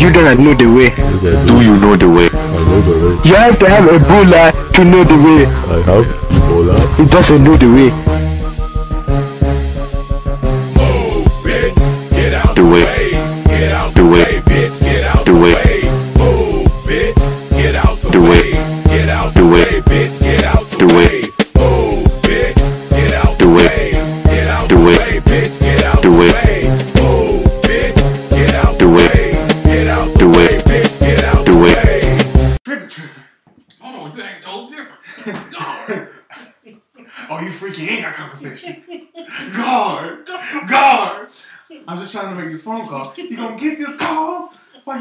You 0.00 0.10
do 0.10 0.22
not 0.22 0.38
know 0.38 0.54
the 0.54 0.66
way. 0.66 0.86
Okay, 0.88 1.36
Do 1.46 1.60
you 1.60 1.76
know 1.78 1.94
the 1.96 2.08
way? 2.08 2.28
I 2.32 2.64
know 2.68 2.80
the 2.80 2.92
way. 3.20 3.28
You 3.28 3.34
have 3.36 3.58
to 3.58 3.68
have 3.68 3.84
Ebola 3.84 4.72
to 4.72 4.84
know 4.84 5.04
the 5.04 5.14
way. 5.16 5.44
I 5.44 5.82
have 5.84 6.06
Ebola. 6.32 6.96
He 6.96 7.04
doesn't 7.06 7.44
know 7.44 7.56
the 7.56 7.68
way. 7.68 8.29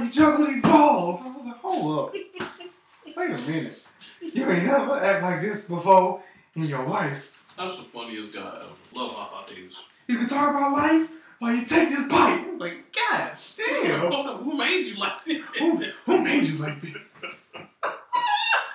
While 0.09 0.31
juggle 0.31 0.47
these 0.47 0.61
balls? 0.61 1.21
I 1.23 1.29
was 1.31 1.45
like, 1.45 1.57
hold 1.57 1.99
up. 2.09 2.13
Wait 3.17 3.31
a 3.31 3.37
minute. 3.37 3.79
You 4.21 4.49
ain't 4.49 4.65
never 4.65 4.95
act 4.99 5.23
like 5.23 5.41
this 5.41 5.67
before 5.67 6.21
in 6.55 6.63
your 6.65 6.85
life. 6.87 7.29
That's 7.57 7.77
the 7.77 7.83
funniest 7.83 8.33
guy 8.33 8.41
ever. 8.61 8.67
Love 8.93 9.11
how 9.11 9.23
hot 9.23 9.49
he. 9.49 9.69
You 10.07 10.17
can 10.17 10.27
talk 10.27 10.49
about 10.51 10.71
life 10.73 11.09
while 11.39 11.53
you 11.53 11.65
take 11.65 11.89
this 11.89 12.07
bite. 12.07 12.45
It's 12.47 12.59
like, 12.59 12.95
God 12.95 13.31
damn. 13.57 13.99
Hold 14.11 14.27
on, 14.27 14.43
who 14.43 14.57
made 14.57 14.85
you 14.85 14.95
like 14.95 15.25
this? 15.25 15.43
Who, 15.59 15.83
who 16.05 16.23
made 16.23 16.43
you 16.43 16.57
like 16.59 16.79
this? 16.81 16.93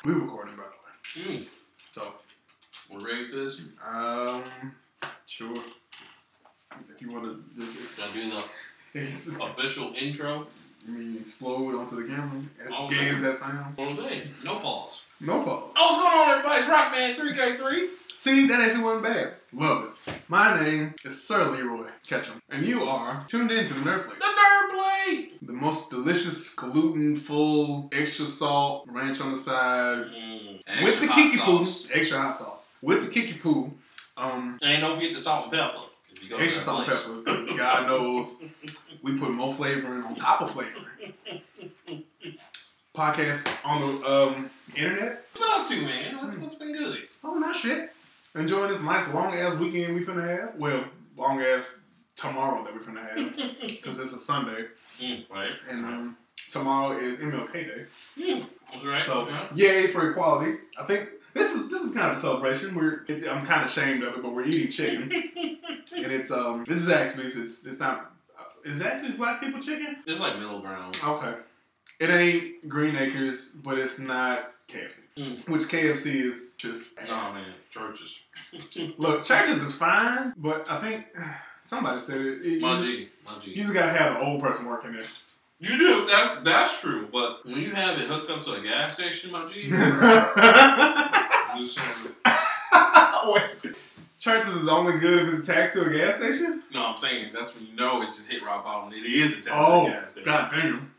we 0.04 0.12
recording, 0.12 0.56
by 0.56 0.64
the 0.64 1.22
way. 1.22 1.36
Mm, 1.38 1.46
So, 1.90 2.14
we're 2.90 3.00
ready 3.00 3.30
for 3.30 3.36
this? 3.36 3.60
um, 3.86 4.44
sure. 5.26 5.54
If 6.94 7.00
you 7.00 7.10
want 7.12 7.24
to 7.24 7.62
just 7.64 7.96
Should 7.96 8.10
I 8.10 8.12
do 8.12 8.30
the 8.92 9.00
ex- 9.00 9.28
official 9.40 9.92
intro? 9.96 10.46
I 10.86 10.90
mean, 10.90 11.16
explode 11.18 11.74
onto 11.74 11.96
the 11.96 12.06
camera. 12.08 12.42
As 12.60 12.72
Oh, 12.72 12.88
gay 12.88 13.06
no. 13.08 13.14
as 13.14 13.22
that 13.22 13.36
sound. 13.38 13.76
One 13.76 13.96
day. 13.96 14.28
No 14.44 14.56
pause. 14.56 15.02
No 15.20 15.40
pause. 15.42 15.70
Oh, 15.76 15.96
what's 15.96 16.02
going 16.02 16.14
on, 16.14 16.30
everybody? 16.38 16.60
It's 16.60 16.68
Rockman 16.68 17.58
3K3. 17.58 17.88
See, 18.18 18.46
that 18.48 18.60
actually 18.60 18.84
wasn't 18.84 19.02
bad. 19.04 19.34
Love 19.52 19.84
it. 20.06 20.14
My 20.28 20.58
name 20.62 20.94
is 21.04 21.22
Sir 21.26 21.50
Leroy 21.50 21.88
Ketchum, 22.06 22.40
and 22.48 22.66
you 22.66 22.82
are 22.84 23.22
tuned 23.28 23.50
in 23.50 23.66
to 23.66 23.74
the 23.74 23.80
Nerd 23.80 24.06
Plate. 24.06 24.18
The 24.18 24.26
Nerd 24.26 24.72
Blade. 24.72 25.32
The 25.42 25.52
most 25.52 25.90
delicious, 25.90 26.48
gluten 26.50 27.16
full, 27.16 27.88
extra 27.92 28.26
salt, 28.26 28.86
ranch 28.90 29.20
on 29.20 29.32
the 29.32 29.38
side, 29.38 30.06
Mm, 30.06 30.84
with 30.84 31.00
the 31.00 31.08
kiki 31.08 31.36
poo, 31.38 31.60
extra 31.92 32.18
hot 32.18 32.34
sauce, 32.34 32.64
with 32.80 33.04
the 33.04 33.10
kiki 33.10 33.34
poo, 33.34 33.72
um, 34.16 34.58
And 34.62 34.80
don't 34.80 34.96
forget 34.96 35.12
the 35.14 35.18
salt 35.22 35.44
and 35.44 35.52
pepper. 35.52 35.80
If 36.14 36.22
you 36.22 36.30
go 36.30 36.36
extra 36.36 36.62
salt 36.62 36.88
and 36.88 36.92
pepper, 36.96 37.14
because 37.24 37.48
God 37.58 37.88
knows 37.88 38.40
we 39.02 39.18
put 39.18 39.30
more 39.30 39.52
flavoring 39.52 40.04
on 40.04 40.14
top 40.14 40.42
of 40.42 40.50
flavoring. 40.52 40.84
Podcast 42.94 43.48
on 43.64 43.80
the 44.00 44.08
um, 44.08 44.50
internet. 44.76 45.24
What 45.36 45.60
up 45.62 45.68
to, 45.68 45.82
man? 45.82 46.16
What's, 46.18 46.36
what's 46.36 46.54
been 46.54 46.72
good? 46.72 47.08
Oh, 47.24 47.34
not 47.34 47.56
shit. 47.56 47.92
Enjoying 48.36 48.70
this 48.72 48.80
nice 48.80 49.12
long 49.12 49.34
ass 49.34 49.58
weekend 49.58 49.94
we 49.96 50.04
finna 50.04 50.24
have. 50.28 50.54
Well, 50.56 50.84
long 51.16 51.42
ass 51.42 51.80
tomorrow 52.14 52.62
that 52.62 52.72
we 52.72 52.78
finna 52.80 53.00
have, 53.08 53.70
since 53.80 53.98
it's 53.98 54.12
a 54.12 54.18
Sunday, 54.18 54.66
Mm, 55.00 55.28
right. 55.28 55.52
and 55.68 55.84
um, 55.84 56.16
tomorrow 56.48 56.96
is 56.96 57.18
MLK 57.18 57.52
Day. 57.52 57.86
Mm, 58.16 58.46
that's 58.72 58.84
right. 58.84 59.02
So, 59.02 59.28
Yeah. 59.28 59.48
yay 59.56 59.86
for 59.88 60.08
equality. 60.12 60.58
I 60.78 60.84
think 60.84 61.08
this 61.34 61.52
is 61.54 61.70
this 61.70 61.82
is 61.82 61.92
kind 61.94 62.10
of 62.12 62.16
a 62.16 62.20
celebration. 62.20 62.74
We're 62.74 63.04
it, 63.08 63.28
I'm 63.28 63.44
kind 63.44 63.62
of 63.62 63.68
ashamed 63.68 64.02
of 64.02 64.14
it, 64.14 64.22
but 64.22 64.32
we're 64.34 64.44
eating 64.44 64.70
chicken, 64.70 65.10
and 65.12 66.12
it's 66.12 66.30
um 66.30 66.64
this 66.66 66.80
is 66.82 66.88
actually 66.90 67.24
it's 67.24 67.66
it's 67.66 67.78
not 67.78 68.12
uh, 68.38 68.42
is 68.64 68.80
actually 68.82 69.12
black 69.12 69.40
people 69.40 69.60
chicken. 69.60 69.96
It's 70.06 70.20
like 70.20 70.36
middle 70.36 70.60
ground. 70.60 70.96
Okay, 71.04 71.34
it 72.00 72.10
ain't 72.10 72.68
Green 72.68 72.96
Acres, 72.96 73.50
but 73.62 73.78
it's 73.78 73.98
not 73.98 74.52
KFC, 74.68 75.00
Mm. 75.18 75.48
which 75.48 75.62
KFC 75.64 76.26
is 76.28 76.54
just. 76.56 76.96
No, 77.06 77.32
man. 77.32 77.52
Churches. 77.70 78.20
Look, 78.98 79.24
churches 79.24 79.60
is 79.62 79.74
fine, 79.74 80.32
but 80.36 80.64
I 80.70 80.78
think 80.78 81.04
somebody 81.60 82.00
said 82.00 82.20
it. 82.20 82.46
it 82.46 82.60
My 82.62 82.78
you, 82.78 82.84
G. 82.86 83.08
My 83.26 83.38
G. 83.38 83.50
you 83.50 83.62
just 83.62 83.74
gotta 83.74 83.92
have 83.98 84.16
an 84.20 84.26
old 84.26 84.40
person 84.42 84.66
working 84.66 84.92
there. 84.92 85.02
You 85.64 85.78
do. 85.78 86.06
That's 86.06 86.44
that's 86.44 86.80
true. 86.80 87.08
But 87.12 87.44
when 87.46 87.60
you 87.60 87.70
have 87.72 87.98
it 87.98 88.06
hooked 88.08 88.28
up 88.30 88.42
to 88.42 88.52
a 88.52 88.60
gas 88.62 88.94
station, 88.94 89.30
my 89.32 89.46
G, 89.46 89.70
just 91.58 91.78
saying- 91.78 92.14
Wait, 93.32 93.74
churches 94.18 94.50
is 94.54 94.68
only 94.68 94.98
good 94.98 95.26
if 95.26 95.32
it's 95.34 95.48
attached 95.48 95.74
to 95.74 95.84
a 95.86 95.90
gas 95.90 96.16
station. 96.16 96.62
no, 96.72 96.86
I'm 96.86 96.96
saying 96.96 97.32
that's 97.34 97.54
when 97.56 97.66
you 97.66 97.74
know 97.74 98.02
it's 98.02 98.16
just 98.16 98.30
hit 98.30 98.42
rock 98.44 98.64
bottom. 98.64 98.92
It 98.92 99.06
is 99.06 99.38
attached 99.38 99.48
Oh, 99.52 99.84
to 99.86 99.90
a 99.90 99.96
oh, 99.96 100.00
gas 100.00 100.10
station. 100.10 100.24
god 100.26 100.50
damn. 100.52 100.90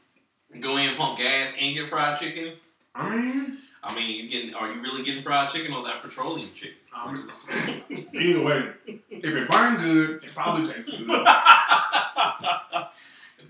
Go 0.62 0.78
in, 0.78 0.96
pump 0.96 1.18
gas, 1.18 1.54
and 1.60 1.76
get 1.76 1.90
fried 1.90 2.18
chicken. 2.20 2.54
I 2.96 3.10
mean, 3.16 3.58
I 3.84 3.94
mean, 3.94 4.24
you 4.24 4.30
getting? 4.30 4.54
Are 4.56 4.72
you 4.74 4.82
really 4.82 5.04
getting 5.04 5.22
fried 5.24 5.50
chicken 5.50 5.74
or 5.74 5.84
that 5.86 6.02
petroleum 6.02 6.50
chicken? 6.54 6.78
I 6.96 7.12
mean 7.12 8.08
either 8.14 8.42
way, 8.44 8.70
if 8.88 9.36
it 9.36 9.50
burned 9.50 9.80
good, 9.80 10.24
it 10.24 10.34
probably 10.34 10.66
tastes 10.72 10.90
good. 10.90 11.08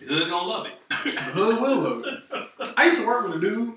the 0.07 0.13
the 0.13 0.19
hood 0.21 0.29
gonna 0.29 0.47
love 0.47 0.65
it. 0.67 0.73
hood 1.19 1.61
will 1.61 1.77
love 1.79 2.03
it. 2.05 2.73
I 2.77 2.85
used 2.87 2.99
to 3.01 3.07
work 3.07 3.25
with 3.27 3.37
a 3.37 3.39
dude. 3.39 3.73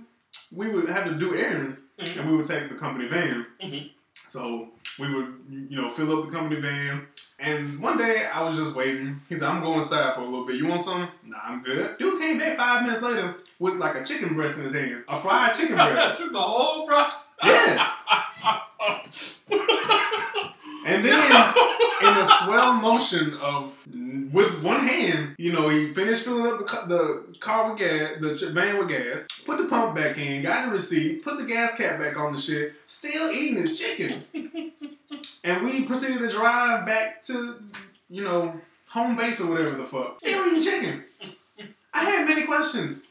We 0.55 0.69
would 0.71 0.89
have 0.89 1.05
to 1.05 1.15
do 1.15 1.35
errands, 1.35 1.83
Mhm. 2.01 2.21
and 2.21 2.31
we 2.31 2.37
would 2.37 2.47
take 2.47 2.69
the 2.69 2.75
company 2.77 3.09
van. 3.09 3.47
Mhm. 3.63 3.91
So 4.29 4.69
we 4.99 5.13
would, 5.15 5.35
you 5.71 5.81
know, 5.81 5.89
fill 5.91 6.19
up 6.19 6.27
the 6.29 6.33
company 6.37 6.61
van. 6.61 7.07
And 7.39 7.79
one 7.81 7.99
day 7.99 8.27
I 8.27 8.43
was 8.43 8.57
just 8.57 8.75
waiting. 8.75 9.21
He 9.29 9.37
said, 9.37 9.49
"I'm 9.49 9.63
going 9.63 9.79
inside 9.79 10.15
for 10.15 10.23
a 10.23 10.25
little 10.25 10.45
bit. 10.47 10.57
You 10.57 10.67
want 10.67 10.83
something?" 10.83 11.09
Nah, 11.25 11.39
I'm 11.45 11.63
good. 11.63 11.97
Dude 11.99 12.19
came 12.21 12.39
back 12.39 12.57
five 12.57 12.83
minutes 12.83 13.03
later 13.03 13.37
with 13.59 13.75
like 13.77 13.95
a 13.95 14.05
chicken 14.05 14.35
breast 14.35 14.59
in 14.59 14.65
his 14.65 14.75
hand, 14.75 15.05
a 15.09 15.17
fried 15.19 15.55
chicken 15.55 15.77
breast. 15.77 16.19
just 16.21 16.33
the 16.33 16.41
whole 16.41 16.87
process. 16.87 17.27
yeah. 17.45 17.91
And 20.87 21.05
then 21.05 21.21
in 22.03 22.17
a 22.17 22.27
swell 22.27 22.75
motion 22.75 23.35
of 23.35 23.79
with 24.33 24.63
one 24.63 24.87
hand, 24.87 25.35
you 25.39 25.53
know, 25.53 25.69
he 25.69 25.93
finished 25.93 26.25
filling 26.25 26.53
up 26.53 26.59
the, 26.59 26.87
the 26.87 27.39
car 27.41 27.71
with 27.71 27.79
gas, 27.79 28.13
the 28.21 28.51
van 28.51 28.79
with 28.79 28.89
gas, 28.89 29.27
put 29.45 29.59
the 29.59 29.65
pump 29.65 29.97
back 29.97 30.19
in, 30.19 30.43
got 30.43 30.67
the 30.67 30.73
receipt, 30.73 31.25
put 31.25 31.39
the 31.39 31.45
gas 31.45 31.77
cap 31.77 31.99
back 31.99 32.17
on 32.17 32.33
the 32.33 32.39
shit, 32.39 32.75
still 32.87 33.33
eating 33.33 33.57
his 33.57 33.79
chicken. 33.79 34.25
and 35.45 35.65
we 35.65 35.85
proceeded 35.85 36.19
to 36.19 36.29
drive 36.29 36.87
back 36.87 37.23
to, 37.23 37.61
you 38.09 38.23
know, 38.23 38.61
home 38.89 39.17
base 39.17 39.41
or 39.41 39.49
whatever 39.49 39.77
the 39.77 39.85
fuck. 39.85 40.19
Still 40.21 40.47
eating 40.49 40.63
chicken. 40.63 41.05
I 41.93 42.05
had 42.05 42.29
many 42.29 42.47
questions. 42.47 43.09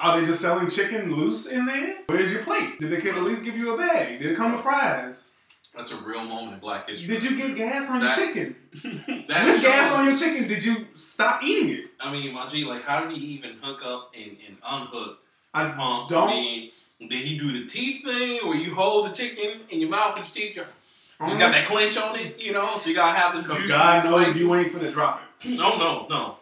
Are 0.00 0.20
they 0.20 0.26
just 0.26 0.40
selling 0.40 0.68
chicken 0.68 1.14
loose 1.14 1.46
in 1.46 1.64
there? 1.64 1.98
Where's 2.06 2.32
your 2.32 2.42
plate? 2.42 2.80
Did 2.80 2.90
they 2.90 3.10
at 3.10 3.22
least 3.22 3.44
give 3.44 3.56
you 3.56 3.74
a 3.74 3.78
bag? 3.78 4.20
Did 4.20 4.32
it 4.32 4.36
come 4.36 4.52
with 4.52 4.62
fries? 4.62 5.30
That's 5.76 5.92
a 5.92 5.96
real 5.96 6.24
moment 6.24 6.54
in 6.54 6.58
Black 6.60 6.88
History. 6.88 7.06
Did 7.08 7.22
you 7.24 7.36
get 7.36 7.54
gas 7.56 7.90
on 7.90 8.00
That- 8.00 8.16
your 8.16 8.26
chicken? 8.26 8.56
That 9.28 9.46
With 9.46 9.62
gas 9.62 9.92
on 9.92 10.06
your 10.06 10.16
chicken, 10.16 10.48
did 10.48 10.64
you 10.64 10.86
stop 10.94 11.42
eating 11.42 11.70
it? 11.70 11.84
I 12.00 12.10
mean, 12.10 12.32
my 12.32 12.48
G, 12.48 12.64
like, 12.64 12.82
how 12.84 13.04
did 13.04 13.16
he 13.16 13.24
even 13.34 13.56
hook 13.60 13.82
up 13.84 14.12
and, 14.16 14.36
and 14.46 14.56
unhook 14.66 15.18
I 15.52 15.68
pump? 15.70 16.08
don't. 16.08 16.28
I 16.28 16.32
mean, 16.32 16.70
did 17.00 17.12
he 17.12 17.38
do 17.38 17.52
the 17.52 17.66
teeth 17.66 18.04
thing 18.04 18.46
where 18.46 18.56
you 18.56 18.74
hold 18.74 19.06
the 19.10 19.14
chicken 19.14 19.60
in 19.70 19.80
your 19.80 19.90
mouth 19.90 20.16
with 20.18 20.34
your 20.36 20.48
teeth? 20.48 20.56
You 20.56 21.26
just 21.26 21.38
got 21.38 21.52
that 21.52 21.66
clench 21.66 21.96
on 21.98 22.16
it, 22.16 22.38
you 22.40 22.52
know, 22.52 22.76
so 22.78 22.88
you 22.90 22.94
gotta 22.96 23.18
have 23.18 23.36
the 23.36 23.54
juices. 23.54 23.70
God 23.70 24.04
knows 24.04 24.38
you 24.38 24.54
ain't 24.54 24.72
finna 24.72 24.92
drop 24.92 25.20
it. 25.42 25.48
No, 25.56 25.76
no, 25.78 26.06
no. 26.08 26.36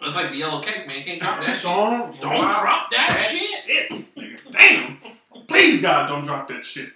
It's 0.00 0.14
like 0.14 0.30
the 0.30 0.36
yellow 0.36 0.60
cake, 0.60 0.86
man. 0.86 1.02
Can't 1.02 1.20
drop 1.20 1.40
that 1.40 1.54
shit. 1.56 1.62
Don't, 1.64 2.20
Don't 2.20 2.48
drop 2.48 2.90
that, 2.90 3.08
that 3.08 3.18
shit. 3.18 3.90
nigga. 4.16 4.50
Damn. 4.50 4.98
Please, 5.46 5.80
God, 5.82 6.08
don't 6.08 6.24
drop 6.24 6.46
that 6.48 6.64
shit. 6.66 6.90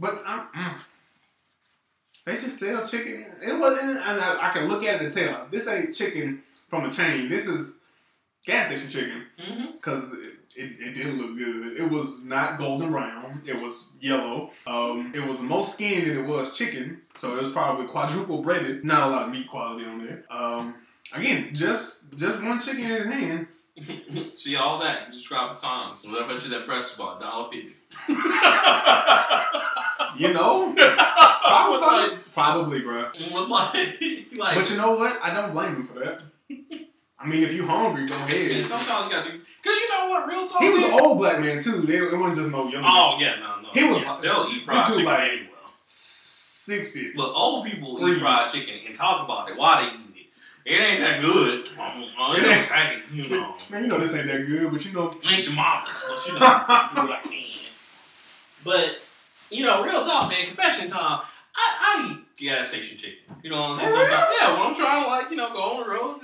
But 0.00 0.22
um, 0.26 0.48
mm. 0.56 0.80
they 2.24 2.32
just 2.32 2.58
sell 2.58 2.86
chicken. 2.86 3.26
It 3.46 3.58
wasn't, 3.58 3.98
and 3.98 4.20
I, 4.20 4.48
I 4.48 4.50
can 4.50 4.66
look 4.66 4.82
at 4.82 4.96
it 4.96 5.02
and 5.02 5.12
tell 5.14 5.46
this 5.50 5.68
ain't 5.68 5.94
chicken 5.94 6.42
from 6.68 6.86
a 6.86 6.90
chain. 6.90 7.28
This 7.28 7.46
is 7.46 7.80
gas 8.46 8.68
station 8.68 8.90
chicken 8.90 9.26
Mm-hmm. 9.38 9.72
because 9.76 10.12
it, 10.14 10.32
it, 10.56 10.70
it 10.80 10.94
didn't 10.94 11.18
look 11.18 11.36
good. 11.36 11.76
It 11.78 11.90
was 11.90 12.24
not 12.24 12.58
golden 12.58 12.90
brown. 12.90 13.42
It 13.46 13.60
was 13.60 13.86
yellow. 14.00 14.50
Um, 14.66 15.12
it 15.14 15.24
was 15.26 15.40
more 15.40 15.62
skin 15.62 16.08
than 16.08 16.18
it 16.18 16.26
was 16.26 16.52
chicken, 16.56 17.02
so 17.16 17.36
it 17.36 17.42
was 17.42 17.52
probably 17.52 17.86
quadruple 17.86 18.42
breaded. 18.42 18.84
Not 18.84 19.08
a 19.08 19.10
lot 19.12 19.22
of 19.24 19.32
meat 19.32 19.48
quality 19.48 19.84
on 19.84 20.04
there. 20.04 20.24
Um, 20.30 20.74
again, 21.12 21.54
just 21.54 22.04
just 22.16 22.42
one 22.42 22.60
chicken 22.60 22.90
in 22.90 22.96
his 22.96 23.06
hand. 23.06 23.46
See 24.38 24.56
all 24.56 24.78
that. 24.80 25.06
You 25.06 25.12
describe 25.12 25.52
the 25.52 25.58
times. 25.58 26.02
So 26.02 26.10
I 26.10 26.26
bet 26.26 26.42
you 26.44 26.50
that 26.50 26.68
is 26.68 26.94
about 26.94 27.18
a 27.18 27.20
dollar 27.20 27.50
fifty. 27.52 27.74
You 30.16 30.32
know, 30.34 30.74
Was 30.76 31.80
probably, 31.80 32.18
probably, 32.34 32.80
bro. 32.80 33.02
like, 33.02 33.30
was 33.30 33.48
like, 33.48 34.26
like 34.36 34.56
But 34.58 34.70
you 34.70 34.76
know 34.76 34.92
what? 34.92 35.18
I 35.22 35.32
don't 35.34 35.52
blame 35.52 35.76
him 35.76 35.86
for 35.86 35.98
that. 36.00 36.20
I 37.18 37.26
mean, 37.26 37.42
if 37.42 37.52
you 37.52 37.66
hungry, 37.66 38.06
go 38.06 38.14
And 38.14 38.32
ahead. 38.32 38.64
sometimes 38.64 39.06
you 39.06 39.10
gotta 39.18 39.30
do, 39.32 39.38
cause 39.38 39.76
you 39.76 39.88
know 39.88 40.08
what, 40.10 40.28
real 40.28 40.46
talk. 40.48 40.62
He 40.62 40.70
was 40.70 40.82
man. 40.82 40.92
an 40.92 41.00
old 41.00 41.18
black 41.18 41.40
man 41.40 41.62
too. 41.62 41.82
They, 41.82 41.96
it 41.98 42.14
wasn't 42.16 42.36
just 42.40 42.50
no 42.50 42.68
young. 42.68 42.82
Oh 42.84 43.16
yeah, 43.20 43.36
no, 43.36 43.60
no. 43.62 43.68
He 43.72 43.84
was 43.88 44.02
yeah, 44.02 44.12
like- 44.12 44.22
they'll 44.22 44.46
eat 44.50 44.64
fried 44.64 44.78
this 44.88 44.96
dude 44.96 45.06
chicken 45.06 45.12
like- 45.12 45.30
anyway. 45.30 45.48
sixty. 45.86 47.12
Look, 47.14 47.34
old 47.36 47.66
people 47.66 47.96
Three. 47.98 48.16
eat 48.16 48.20
fried 48.20 48.50
chicken 48.50 48.74
and 48.86 48.94
talk 48.94 49.24
about 49.24 49.48
it 49.50 49.56
while 49.56 49.80
they 49.82 49.88
eating 49.88 50.14
it. 50.16 50.26
It 50.70 50.80
ain't 50.82 51.00
that 51.00 51.20
good. 51.22 51.68
It's 51.78 52.44
It 52.46 52.50
ain't- 52.50 52.64
okay, 52.70 52.98
you 53.12 53.28
know. 53.28 53.54
Man, 53.70 53.82
you 53.82 53.88
know 53.88 53.98
this 53.98 54.14
ain't 54.14 54.26
that 54.26 54.46
good, 54.46 54.70
but 54.72 54.84
you 54.84 54.92
know. 54.92 55.12
ain't 55.30 55.44
your 55.46 55.54
mama's, 55.54 56.02
but 56.08 56.26
you 56.26 56.32
know, 56.34 56.38
I 56.42 56.90
do 56.94 57.00
what 57.02 57.10
I 57.12 57.20
can. 57.22 57.44
But 58.64 58.98
you 59.50 59.64
know, 59.64 59.82
real 59.82 60.04
talk, 60.04 60.30
man. 60.30 60.46
Confession 60.46 60.90
time. 60.90 61.22
I, 61.54 62.06
I 62.06 62.12
eat 62.12 62.36
gas 62.36 62.68
station 62.68 62.96
chicken. 62.96 63.18
You 63.42 63.50
know 63.50 63.60
what 63.60 63.70
I'm 63.70 63.76
saying? 63.76 63.88
For 63.88 63.96
real? 63.96 64.08
Sometimes, 64.08 64.34
yeah, 64.40 64.58
when 64.58 64.66
I'm 64.68 64.74
trying 64.74 65.04
to 65.04 65.10
like, 65.10 65.30
you 65.30 65.36
know, 65.36 65.52
go 65.52 65.78
on 65.78 65.82
the 65.82 65.90
road. 65.90 66.20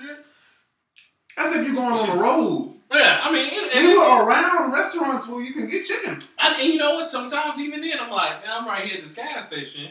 That's 1.36 1.54
if 1.54 1.66
you're 1.66 1.74
going 1.74 1.92
on 1.92 2.16
the 2.16 2.22
road. 2.22 2.72
Yeah, 2.92 3.20
I 3.22 3.32
mean, 3.32 3.50
and, 3.52 3.72
and, 3.72 3.84
You 3.84 3.98
are 3.98 4.26
around 4.26 4.72
restaurants 4.72 5.28
where 5.28 5.42
you 5.42 5.52
can 5.52 5.68
get 5.68 5.84
chicken. 5.84 6.20
and, 6.38 6.56
and 6.56 6.62
you 6.62 6.76
know 6.76 6.94
what? 6.94 7.10
Sometimes 7.10 7.60
even 7.60 7.80
then, 7.80 7.98
I'm 8.00 8.10
like, 8.10 8.46
man, 8.46 8.50
I'm 8.50 8.66
right 8.66 8.84
here 8.84 8.96
at 8.96 9.02
this 9.02 9.12
gas 9.12 9.46
station. 9.46 9.90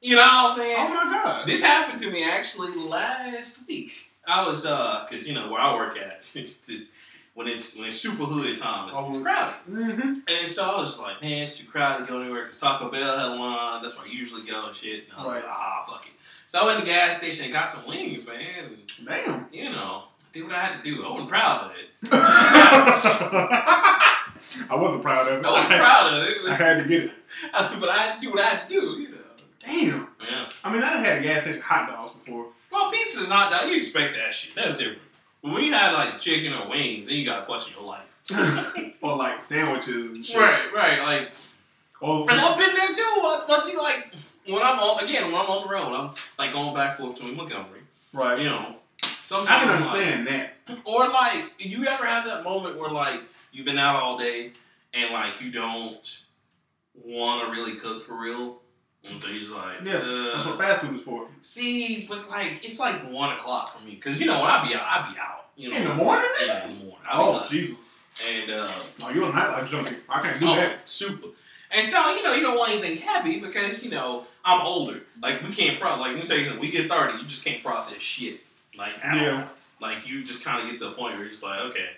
You 0.00 0.16
know 0.16 0.22
what 0.22 0.50
I'm 0.50 0.56
saying? 0.56 0.76
Oh 0.78 0.88
my 0.88 1.10
god. 1.10 1.48
This 1.48 1.62
happened 1.62 1.98
to 2.00 2.10
me 2.10 2.24
actually 2.24 2.76
last 2.76 3.58
week. 3.66 4.10
I 4.26 4.46
was 4.46 4.66
uh, 4.66 5.06
cause 5.08 5.22
you 5.24 5.32
know 5.32 5.50
where 5.50 5.60
I 5.60 5.74
work 5.74 5.96
at, 5.96 6.20
it's, 6.34 6.68
it's, 6.68 6.90
when 7.34 7.46
it's 7.48 7.76
when 7.76 7.88
it's 7.88 7.96
super 8.00 8.24
hood 8.24 8.56
time, 8.56 8.88
it's, 8.90 8.98
it's 8.98 9.16
Oh. 9.16 9.22
crowded. 9.22 9.54
Mm-hmm. 9.70 10.12
And 10.28 10.48
so 10.48 10.70
I 10.70 10.80
was 10.80 10.90
just 10.90 11.00
like, 11.02 11.20
man, 11.20 11.42
it's 11.42 11.58
too 11.58 11.66
crowded 11.68 12.06
to 12.06 12.12
go 12.12 12.20
anywhere 12.20 12.42
because 12.42 12.58
Taco 12.58 12.88
Bell 12.90 13.18
had 13.18 13.26
a 13.26 13.34
line. 13.34 13.82
That's 13.82 13.96
where 13.98 14.06
I 14.06 14.10
usually 14.10 14.42
go 14.46 14.66
and 14.66 14.76
shit. 14.76 15.04
And 15.04 15.12
I 15.18 15.24
was 15.24 15.26
Right. 15.34 15.42
like, 15.42 15.50
ah, 15.52 15.84
fuck 15.88 16.06
it. 16.06 16.12
So 16.46 16.60
I 16.60 16.64
went 16.66 16.78
to 16.78 16.84
the 16.84 16.90
gas 16.90 17.18
station 17.18 17.44
and 17.44 17.52
got 17.52 17.68
some 17.68 17.86
wings, 17.86 18.24
man. 18.26 18.38
And, 18.64 18.76
Damn. 19.06 19.46
you 19.52 19.70
know, 19.70 20.04
I 20.06 20.32
did 20.32 20.44
what 20.44 20.52
I 20.52 20.60
had 20.64 20.82
to 20.84 20.90
do. 20.90 21.04
I 21.04 21.10
wasn't 21.10 21.28
proud 21.28 21.64
of 21.64 21.70
it. 21.72 21.88
I 24.70 24.74
wasn't 24.76 25.02
proud 25.02 25.28
of 25.28 25.40
it. 25.40 25.44
I 25.46 25.50
wasn't 25.50 25.68
proud 25.80 26.14
of 26.14 26.28
it. 26.28 26.36
I 26.50 26.54
had 26.54 26.82
to 26.82 26.88
get 26.88 27.04
it. 27.04 27.12
but 27.52 27.88
I 27.88 27.96
had 27.98 28.14
to 28.16 28.20
do 28.20 28.30
what 28.30 28.40
I 28.40 28.44
had 28.48 28.68
to 28.68 28.74
do, 28.80 28.80
you 29.00 29.08
know. 29.10 29.16
Damn. 29.60 30.08
Yeah. 30.22 30.48
I 30.62 30.72
mean, 30.72 30.82
I 30.82 30.92
done 30.92 31.04
had 31.04 31.18
a 31.18 31.22
gas 31.22 31.42
station 31.44 31.60
hot 31.62 31.88
dogs 31.90 32.12
before. 32.24 32.46
Well, 32.70 32.90
pizza's 32.90 33.28
not 33.28 33.50
that. 33.50 33.68
You 33.68 33.76
expect 33.76 34.14
that 34.16 34.32
shit. 34.34 34.54
That's 34.54 34.76
different. 34.76 34.98
When 35.52 35.62
you 35.62 35.72
have 35.74 35.92
like 35.92 36.20
chicken 36.20 36.54
or 36.54 36.70
wings, 36.70 37.06
then 37.06 37.16
you 37.16 37.26
gotta 37.26 37.44
question 37.44 37.74
your 37.76 37.84
life. 37.86 38.94
or 39.02 39.16
like 39.16 39.42
sandwiches 39.42 39.94
and 40.10 40.24
shit. 40.24 40.36
Right, 40.38 40.72
right. 40.74 41.02
Like, 41.02 41.32
Or 42.00 42.22
and 42.30 42.40
I've 42.40 42.56
been 42.56 42.74
there 42.74 42.94
too. 42.94 43.42
But, 43.46 43.66
you 43.70 43.78
like, 43.82 44.14
when 44.46 44.62
I'm 44.62 44.78
on, 44.78 45.04
again, 45.04 45.24
when 45.30 45.34
I'm 45.34 45.46
on 45.50 45.66
the 45.66 45.72
road, 45.72 45.94
I'm 45.94 46.14
like 46.38 46.52
going 46.52 46.74
back 46.74 46.98
and 46.98 47.06
forth 47.08 47.16
between 47.18 47.36
Montgomery. 47.36 47.80
right. 48.14 48.38
You 48.38 48.44
know, 48.46 48.76
sometimes 49.02 49.50
I 49.50 49.58
can 49.60 49.68
I'm 49.68 49.80
like- 49.82 49.90
understand 49.92 50.28
that. 50.28 50.50
Or 50.86 51.08
like, 51.10 51.52
you 51.58 51.86
ever 51.86 52.06
have 52.06 52.24
that 52.24 52.42
moment 52.42 52.78
where 52.78 52.88
like 52.88 53.20
you've 53.52 53.66
been 53.66 53.78
out 53.78 53.96
all 53.96 54.16
day 54.18 54.52
and 54.94 55.12
like 55.12 55.42
you 55.42 55.50
don't 55.52 56.20
want 57.04 57.44
to 57.44 57.60
really 57.60 57.76
cook 57.78 58.06
for 58.06 58.18
real, 58.18 58.60
and 59.06 59.20
so 59.20 59.28
you're 59.28 59.54
like, 59.56 59.78
Yes, 59.84 60.04
uh, 60.06 60.32
that's 60.34 60.46
what 60.46 60.58
fast 60.58 60.82
food 60.82 60.96
is 60.96 61.02
for. 61.04 61.26
see, 61.40 62.06
but 62.08 62.28
like 62.30 62.60
it's 62.62 62.78
like 62.80 63.10
one 63.10 63.36
o'clock 63.36 63.76
for 63.78 63.84
me 63.84 63.94
because 63.94 64.18
you 64.20 64.26
know 64.26 64.40
when 64.40 64.50
I 64.50 64.66
be 64.66 64.74
out, 64.74 64.82
I 64.82 65.12
be 65.12 65.18
out. 65.18 65.46
You 65.56 65.70
know, 65.70 65.76
In 65.76 65.84
the 65.84 65.94
morning, 65.94 66.28
saying? 66.38 66.48
Yeah, 66.50 66.64
in 66.68 66.78
the 66.78 66.84
morning. 66.84 66.98
I 67.08 67.10
Oh. 67.12 67.46
Jesus. 67.48 67.76
And 68.28 68.50
uh, 68.50 68.70
Oh, 69.02 69.10
you're 69.10 69.28
a 69.28 69.32
nightlife 69.32 69.68
junkie. 69.68 69.96
I 70.08 70.22
can't 70.22 70.40
do 70.40 70.48
oh, 70.48 70.54
that. 70.56 70.88
super. 70.88 71.28
And 71.70 71.84
so 71.84 72.14
you 72.14 72.22
know 72.22 72.32
you 72.34 72.42
don't 72.42 72.56
want 72.58 72.72
anything 72.72 72.98
heavy 72.98 73.40
because 73.40 73.82
you 73.82 73.90
know 73.90 74.24
I'm 74.44 74.64
older. 74.66 75.00
Like 75.22 75.42
we 75.42 75.50
can't 75.54 75.80
pro 75.80 75.96
like 75.98 76.16
me 76.16 76.22
say. 76.22 76.56
We 76.58 76.70
get 76.70 76.88
thirty, 76.90 77.18
you 77.18 77.24
just 77.26 77.44
can't 77.44 77.62
process 77.62 78.00
shit. 78.00 78.40
Like. 78.76 78.92
Yeah. 79.02 79.48
Like 79.80 80.08
you 80.08 80.22
just 80.24 80.42
kind 80.44 80.62
of 80.62 80.70
get 80.70 80.78
to 80.80 80.88
a 80.88 80.92
point 80.92 81.14
where 81.14 81.22
you're 81.24 81.30
just 81.30 81.42
like, 81.42 81.60
okay, 81.66 81.88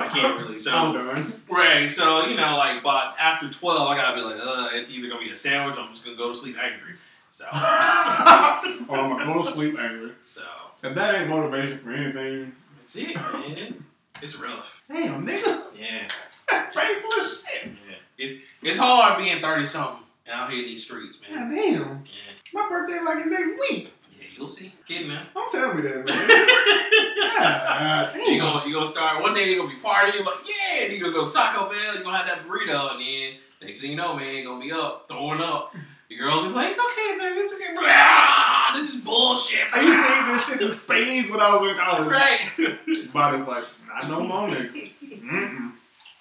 I 0.00 0.08
can't 0.08 0.38
really. 0.38 0.58
So 0.58 0.70
I'm 0.72 0.92
done. 0.94 1.32
Right, 1.50 1.88
so 1.88 2.26
you 2.26 2.36
know, 2.36 2.56
like, 2.56 2.82
but 2.82 3.14
after 3.18 3.48
twelve, 3.50 3.88
I 3.88 3.96
gotta 3.96 4.16
be 4.16 4.22
like, 4.22 4.38
uh, 4.40 4.68
it's 4.72 4.90
either 4.90 5.08
gonna 5.08 5.20
be 5.20 5.30
a 5.30 5.36
sandwich. 5.36 5.76
or 5.76 5.80
I'm 5.80 5.90
just 5.90 6.04
gonna 6.04 6.16
go 6.16 6.28
to 6.32 6.38
sleep 6.38 6.56
angry. 6.62 6.94
So, 7.30 7.44
or 7.52 7.56
I'm 7.56 8.86
gonna 8.86 9.24
go 9.26 9.42
to 9.42 9.52
sleep 9.52 9.78
angry. 9.78 10.12
so 10.24 10.42
If 10.82 10.94
that 10.94 11.14
ain't 11.14 11.30
motivation 11.30 11.78
for 11.78 11.92
anything, 11.92 12.52
that's 12.78 12.94
it, 12.96 13.14
man. 13.16 13.84
It's 14.20 14.36
rough. 14.36 14.82
damn 14.92 15.26
nigga, 15.26 15.62
Yeah, 15.78 16.08
that's 16.50 16.76
painful 16.76 17.10
as 17.20 17.28
shit. 17.30 17.72
yeah. 17.88 17.96
It's 18.18 18.42
it's 18.62 18.78
hard 18.78 19.18
being 19.18 19.40
thirty 19.40 19.66
something 19.66 20.04
out 20.30 20.50
here 20.50 20.60
in 20.62 20.66
these 20.68 20.84
streets, 20.84 21.16
God 21.16 21.34
man. 21.34 21.50
damn. 21.50 21.80
Yeah, 22.04 22.32
My 22.54 22.68
birthday 22.68 23.00
like 23.00 23.26
next 23.26 23.52
week. 23.68 23.92
Yeah. 24.32 24.38
You'll 24.38 24.48
see, 24.48 24.72
kid, 24.86 25.08
man. 25.08 25.26
Don't 25.34 25.50
tell 25.50 25.74
me 25.74 25.82
that, 25.82 26.04
man. 26.04 26.58
God 27.38 28.14
you 28.14 28.38
gonna 28.38 28.66
you 28.66 28.74
gonna 28.74 28.86
start 28.86 29.22
one 29.22 29.34
day 29.34 29.48
you're 29.48 29.64
gonna 29.64 29.74
be 29.74 29.80
partying 29.80 30.24
like 30.24 30.46
yeah, 30.46 30.84
and 30.84 30.92
you 30.92 31.00
gonna 31.00 31.12
go 31.12 31.30
Taco 31.30 31.68
Bell, 31.68 31.96
you 31.96 32.04
gonna 32.04 32.16
have 32.16 32.26
that 32.26 32.46
burrito, 32.46 32.92
and 32.92 33.00
then 33.00 33.34
next 33.62 33.80
thing 33.80 33.90
you 33.90 33.96
know, 33.96 34.14
man, 34.14 34.34
you're 34.34 34.44
gonna 34.44 34.64
be 34.64 34.72
up 34.72 35.08
throwing 35.08 35.40
up. 35.40 35.74
Your 36.08 36.28
girl 36.28 36.42
be 36.42 36.48
like, 36.48 36.70
it's 36.70 36.78
okay, 36.78 37.18
baby, 37.18 37.40
it's 37.40 37.54
okay. 37.54 37.72
Blah, 37.72 37.82
ah, 37.86 38.70
this 38.74 38.90
is 38.90 38.96
bullshit. 39.00 39.74
I 39.74 39.80
used 39.80 39.98
to 39.98 40.18
eat 40.18 40.32
this 40.32 40.46
shit 40.46 40.60
in 40.60 40.72
spades 40.72 41.30
when 41.30 41.40
I 41.40 41.54
was 41.54 41.70
in 41.70 41.76
college. 41.76 42.10
Right. 42.10 43.12
Body's 43.12 43.46
like, 43.46 43.64
not 43.88 44.08
no 44.10 44.20
more, 44.20 44.48
nigga. 44.48 44.90
Mm-mm. 45.02 45.72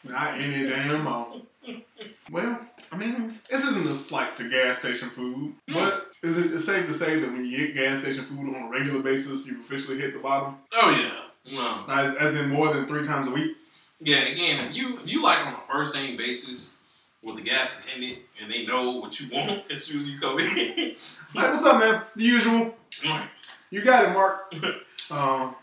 Not 0.06 0.40
any 0.40 0.70
damn 0.70 1.04
more. 1.04 1.42
Well, 2.32 2.60
I 2.92 2.98
mean, 2.98 3.40
this 3.50 3.64
isn't 3.64 3.88
a 3.88 3.96
slight 3.96 4.36
to 4.38 4.50
gas 4.50 4.80
station 4.80 5.10
food, 5.10 5.54
but 5.68 6.12
is 6.24 6.38
it 6.38 6.60
safe 6.60 6.86
to 6.88 6.94
say 6.94 7.20
that 7.20 7.32
when 7.32 7.46
you 7.46 7.58
get 7.68 7.76
gas 7.76 8.02
station 8.02 8.26
food 8.26 8.54
on 8.54 8.64
a 8.64 8.70
regular 8.70 9.02
basis, 9.02 9.48
you've 9.48 9.62
officially 9.62 9.98
hit 9.98 10.14
the 10.14 10.20
bottom? 10.20 10.56
Oh 10.74 10.90
yeah. 10.90 11.54
No. 11.54 11.86
As, 11.88 12.16
as 12.16 12.36
in 12.36 12.50
more 12.50 12.74
than 12.74 12.86
three 12.86 13.04
times 13.04 13.28
a 13.28 13.32
week? 13.32 13.56
Yeah. 14.00 14.24
Again, 14.28 14.66
if 14.68 14.76
you 14.76 15.00
if 15.00 15.08
you 15.08 15.24
like 15.24 15.46
on 15.46 15.54
a 15.54 15.56
first 15.56 15.94
name 15.94 16.18
basis 16.18 16.74
with 17.24 17.38
the 17.38 17.42
gas 17.42 17.80
attendant 17.80 18.20
and 18.42 18.52
they 18.52 18.66
know 18.66 18.92
what 18.98 19.20
you 19.20 19.30
want 19.32 19.64
as 19.72 19.84
soon 19.86 20.02
as 20.02 20.10
you 20.10 20.20
come 20.20 20.40
in. 20.40 20.96
Like, 21.34 21.54
what's 21.54 21.64
up, 21.64 21.80
man? 21.80 22.04
The 22.14 22.24
usual. 22.26 22.76
You 23.70 23.82
got 23.82 24.04
it, 24.04 24.14
Mark. 24.14 24.54
Um, 25.10 25.56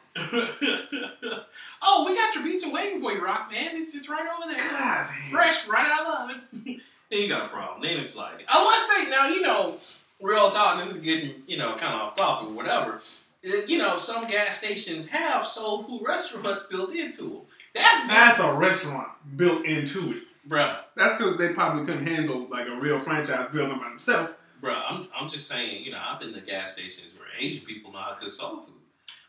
oh, 1.81 2.05
we 2.07 2.15
got 2.15 2.35
your 2.35 2.45
pizza 2.45 2.69
waiting 2.69 3.01
for 3.01 3.13
you, 3.13 3.25
Rock 3.25 3.51
man. 3.51 3.81
It's 3.81 3.95
it's 3.95 4.11
right 4.11 4.27
over 4.27 4.47
there. 4.47 4.59
God 4.71 5.07
damn. 5.07 5.31
Fresh, 5.31 5.67
right 5.69 5.87
out 5.91 6.07
of 6.07 6.29
the 6.29 6.35
oven. 6.35 6.81
Then 7.11 7.21
you 7.23 7.29
got 7.29 7.47
a 7.47 7.49
problem. 7.49 7.83
Then 7.83 7.99
it's 7.99 8.17
like 8.17 8.45
unless 8.53 8.89
they 8.89 9.11
now 9.11 9.29
you 9.29 9.43
know 9.43 9.79
real 10.21 10.51
talk. 10.51 10.79
This 10.83 10.95
is 10.95 11.01
getting 11.01 11.43
you 11.47 11.57
know 11.57 11.75
kind 11.77 11.95
of 11.95 12.01
off 12.01 12.17
topic 12.17 12.49
or 12.49 12.53
whatever. 12.53 13.01
Uh, 13.47 13.57
You 13.67 13.79
know 13.79 13.99
some 13.99 14.27
gas 14.27 14.59
stations 14.59 15.07
have 15.09 15.47
soul 15.47 15.85
food 15.85 16.03
restaurants 16.07 16.65
built 16.71 16.93
into 16.93 17.23
them. 17.23 17.41
That's 17.75 18.07
That's 18.09 18.39
a 18.41 18.53
restaurant 18.55 19.09
built 19.37 19.65
into 19.65 20.13
it. 20.13 20.23
bro. 20.47 20.77
That's 20.97 21.17
because 21.17 21.37
they 21.37 21.51
probably 21.51 21.85
couldn't 21.87 22.07
handle 22.07 22.47
like 22.51 22.67
a 22.67 22.75
real 22.75 22.99
franchise 22.99 23.49
building 23.53 23.79
by 23.79 23.89
themselves. 23.91 24.33
Bro, 24.61 24.75
I'm, 24.75 25.05
I'm 25.17 25.29
just 25.29 25.47
saying, 25.47 25.85
you 25.85 25.93
know, 25.93 26.01
I've 26.05 26.19
been 26.19 26.33
to 26.35 26.41
gas 26.41 26.73
stations 26.73 27.13
where 27.17 27.29
Asian 27.39 27.65
people 27.65 27.93
know 27.93 28.01
how 28.01 28.15
to 28.15 28.17
cook 28.21 28.33
soul 28.33 28.65
food. 28.67 28.75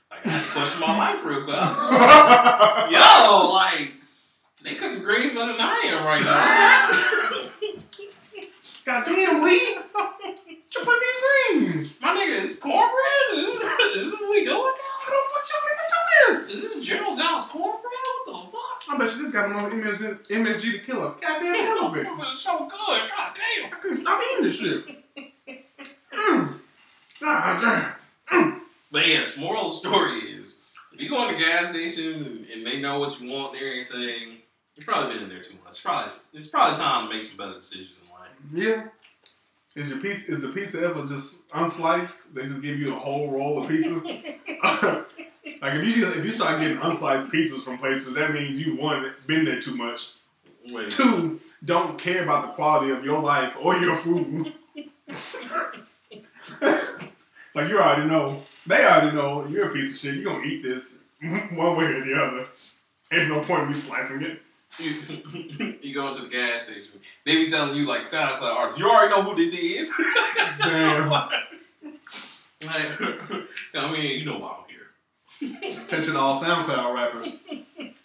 Like, 0.10 0.26
I 0.26 0.30
had 0.32 0.44
to 0.44 0.52
question 0.54 0.80
my 0.82 0.98
life 0.98 1.24
real 1.24 1.44
quick. 1.44 1.56
I 1.56 1.68
was 1.68 1.76
just, 1.76 1.92
yo, 2.92 3.50
like, 3.54 3.92
they 4.64 4.74
cooking 4.74 5.04
greens 5.04 5.34
better 5.34 5.52
than 5.52 5.62
I 5.62 5.82
am 5.86 6.04
right 6.04 6.24
now. 6.24 7.49
God 8.86 9.06
damn, 9.06 9.44
Lee! 9.44 9.78
What 9.92 10.16
you 10.48 10.82
put 10.84 10.94
in 10.94 11.00
these 11.02 11.68
rings? 11.68 11.96
my 12.02 12.16
nigga, 12.16 12.42
is 12.42 12.60
cornbread? 12.60 13.58
Is 13.96 14.12
this 14.12 14.14
what 14.14 14.30
we 14.30 14.46
doing 14.46 14.48
now? 14.48 14.74
How 15.02 15.12
the 15.12 15.22
fuck 15.30 15.46
y'all 15.50 15.70
even 15.72 15.88
do 15.90 16.34
this? 16.34 16.50
Is 16.50 16.76
this 16.76 16.86
General 16.86 17.16
Tso's 17.16 17.46
cornbread? 17.46 17.84
What 18.26 18.26
the 18.26 18.52
fuck? 18.52 18.84
I 18.90 18.98
bet 18.98 19.16
you 19.16 19.24
this 19.24 19.32
got 19.32 19.50
enough 19.52 19.72
MSG, 19.72 20.28
MSG 20.28 20.72
to 20.72 20.80
kill 20.80 21.06
him. 21.06 21.14
a 21.18 21.22
goddamn 21.22 21.56
hell 21.56 21.86
of 21.88 21.98
it. 21.98 22.08
It's 22.08 22.42
so 22.42 22.60
good. 22.60 22.70
God 22.70 23.36
damn. 23.36 23.74
I 23.74 23.78
couldn't 23.82 23.98
stop 23.98 24.22
eating 24.32 24.44
this 24.44 24.56
shit. 24.56 24.86
Mm. 26.14 26.60
God 27.22 27.62
damn. 28.32 28.62
But 28.92 29.08
yes, 29.08 29.38
moral 29.38 29.70
story 29.70 30.18
is, 30.18 30.60
if 30.94 31.00
you 31.00 31.10
go 31.10 31.28
in 31.28 31.36
the 31.36 31.40
gas 31.40 31.70
station 31.70 32.26
and, 32.26 32.46
and 32.46 32.66
they 32.66 32.80
know 32.80 33.00
what 33.00 33.20
you 33.22 33.30
want 33.30 33.56
and 33.56 33.64
everything, 33.64 34.38
you've 34.76 34.86
probably 34.86 35.14
been 35.14 35.24
in 35.24 35.30
there 35.30 35.42
too 35.42 35.56
much. 35.64 35.84
Probably, 35.84 36.12
it's 36.34 36.48
probably 36.48 36.78
time 36.78 37.08
to 37.08 37.14
make 37.14 37.24
some 37.24 37.38
better 37.38 37.56
decisions. 37.56 38.02
Yeah. 38.54 38.88
Is 39.76 39.92
your 39.92 40.00
pizza 40.00 40.32
is 40.32 40.42
the 40.42 40.50
pizza 40.50 40.82
ever 40.82 41.06
just 41.06 41.48
unsliced? 41.50 42.34
They 42.34 42.44
just 42.44 42.62
give 42.62 42.80
you 42.80 42.96
a 42.96 43.00
whole 43.00 43.32
roll 43.32 43.64
of 43.64 43.70
pizza. 43.70 44.02
like 45.62 45.74
if 45.76 45.98
you 45.98 46.08
if 46.12 46.26
you 46.26 46.32
start 46.32 46.60
getting 46.60 46.78
unsliced 46.78 47.30
pizzas 47.32 47.64
from 47.64 47.78
places, 47.78 48.14
that 48.16 48.34
means 48.34 48.60
you 48.60 48.76
one 48.76 49.14
been 49.28 49.46
there 49.46 49.62
too 49.62 49.76
much. 49.76 50.14
Wait, 50.72 50.92
Two, 50.92 51.40
don't 51.64 51.98
care 51.98 52.24
about 52.24 52.48
the 52.48 52.54
quality 52.54 52.92
of 52.92 53.04
your 53.06 53.22
life 53.22 53.56
or 53.62 53.78
your 53.78 53.96
food. 53.96 54.54
it's 55.06 55.36
like 57.56 57.70
you 57.70 57.80
already 57.80 58.08
know. 58.08 58.42
They 58.66 58.86
already 58.86 59.16
know 59.16 59.48
you're 59.48 59.70
a 59.70 59.74
piece 59.74 59.94
of 59.94 60.00
shit. 60.00 60.16
You're 60.20 60.34
gonna 60.34 60.46
eat 60.46 60.64
this 60.64 61.02
one 61.22 61.78
way 61.78 61.86
or 61.86 62.06
the 62.06 62.14
other. 62.14 62.48
There's 63.10 63.28
no 63.28 63.42
point 63.42 63.64
in 63.64 63.68
me 63.70 63.74
slicing 63.74 64.24
it. 64.24 64.42
You, 64.78 65.76
you 65.82 65.94
go 65.94 66.10
into 66.10 66.22
the 66.24 66.28
gas 66.30 66.64
station, 66.64 66.92
they 67.26 67.36
be 67.36 67.50
telling 67.50 67.76
you 67.76 67.86
like 67.86 68.02
SoundCloud 68.10 68.42
artists, 68.44 68.80
you 68.80 68.90
already 68.90 69.10
know 69.12 69.24
who 69.24 69.36
this 69.36 69.54
is. 69.58 69.92
Damn. 70.60 71.10
like, 71.10 71.32
I 73.76 73.92
mean, 73.92 74.20
you 74.20 74.26
know 74.26 74.38
why 74.40 74.56
I'm 74.60 74.66
here. 74.70 75.82
Attention 75.84 76.14
to 76.14 76.20
all 76.20 76.42
SoundCloud 76.42 76.94
rappers. 76.94 77.34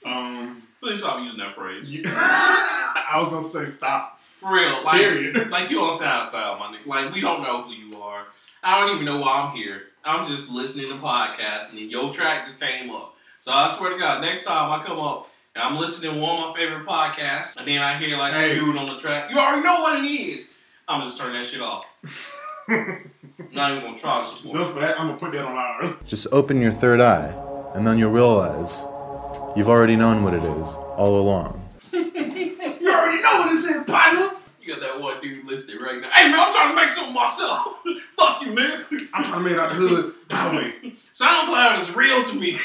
Um, 0.05 0.63
Please 0.83 1.01
stop 1.01 1.21
using 1.23 1.39
that 1.41 1.55
phrase. 1.55 1.91
you- 1.93 2.03
I 2.07 3.17
was 3.21 3.29
gonna 3.31 3.67
say 3.67 3.71
stop. 3.71 4.21
For 4.41 4.53
real, 4.53 4.85
like, 4.85 5.01
Period. 5.01 5.51
like 5.51 5.71
you 5.71 5.81
on 5.81 5.95
SoundCloud, 5.97 6.59
my 6.59 6.67
nigga. 6.77 6.87
Like 6.87 7.15
we 7.15 7.21
don't 7.21 7.43
know 7.43 7.63
who 7.63 7.73
you 7.75 8.01
are. 8.03 8.27
I 8.63 8.81
don't 8.81 8.95
even 8.95 9.05
know 9.07 9.19
why 9.19 9.41
I'm 9.43 9.57
here. 9.57 9.85
I'm 10.05 10.27
just 10.27 10.51
listening 10.51 10.89
to 10.89 10.95
podcasts, 10.97 11.71
and 11.71 11.79
then 11.79 11.89
your 11.89 12.13
track 12.13 12.45
just 12.45 12.61
came 12.61 12.91
up. 12.91 13.17
So 13.41 13.53
I 13.53 13.69
swear 13.69 13.91
to 13.91 13.99
God, 13.99 14.21
next 14.23 14.45
time 14.45 14.71
I 14.71 14.85
come 14.85 14.99
up 15.01 15.29
and 15.55 15.63
I'm 15.63 15.77
listening 15.77 16.13
to 16.15 16.21
one 16.21 16.43
of 16.43 16.51
my 16.51 16.57
favorite 16.57 16.87
podcasts, 16.87 17.57
and 17.57 17.67
then 17.67 17.81
I 17.81 17.97
hear 17.99 18.17
like 18.19 18.33
some 18.33 18.43
Hey. 18.43 18.55
dude 18.55 18.77
on 18.77 18.87
the 18.87 18.99
track, 18.99 19.31
you 19.31 19.39
already 19.39 19.63
know 19.63 19.81
what 19.81 20.03
it 20.03 20.07
is. 20.09 20.51
I'm 20.89 21.03
just 21.03 21.19
turning 21.19 21.35
that 21.41 21.47
shit 21.47 21.61
off. 21.61 21.87
Not 22.69 23.71
even 23.73 23.83
gonna 23.85 23.97
try 23.99 24.21
to 24.21 24.27
support. 24.27 24.55
Just 24.57 24.73
for 24.73 24.81
that, 24.81 24.99
I'm 24.99 25.09
gonna 25.09 25.19
put 25.19 25.33
that 25.33 25.45
on 25.45 25.57
ours. 25.57 25.91
Just 26.07 26.27
open 26.33 26.61
your 26.61 26.73
third 26.73 27.01
eye, 27.01 27.33
and 27.75 27.87
then 27.87 27.99
you'll 27.99 28.11
realize 28.11 28.85
you've 29.57 29.69
already 29.69 29.97
known 29.97 30.23
what 30.25 30.35
it 30.35 30.43
is 30.43 30.75
all 30.97 31.21
along. 31.21 31.61
You 32.85 32.93
already 32.93 33.23
know 33.23 33.39
what 33.39 33.51
this 33.51 33.65
is, 33.65 33.83
partner. 33.85 34.31
You 34.61 34.75
got 34.75 34.83
that 34.83 35.01
one 35.01 35.19
dude 35.23 35.47
listening 35.47 35.81
right 35.81 36.01
now. 36.03 36.11
Hey 36.11 36.31
man, 36.31 36.39
I'm 36.39 36.53
trying 36.53 36.69
to 36.69 36.75
make 36.77 36.91
something 36.91 37.15
myself. 37.15 37.77
Fuck 38.19 38.43
you, 38.43 38.53
man. 38.53 38.85
I'm 39.15 39.25
trying 39.25 39.39
to 39.39 39.41
make 39.41 39.53
it 39.55 39.59
out 39.59 39.71
the 39.71 39.77
hood 39.77 40.15
my 40.31 40.55
way. 40.57 40.95
SoundCloud 41.15 41.81
is 41.81 41.97
real 41.97 42.23
to 42.25 42.35
me. 42.39 42.59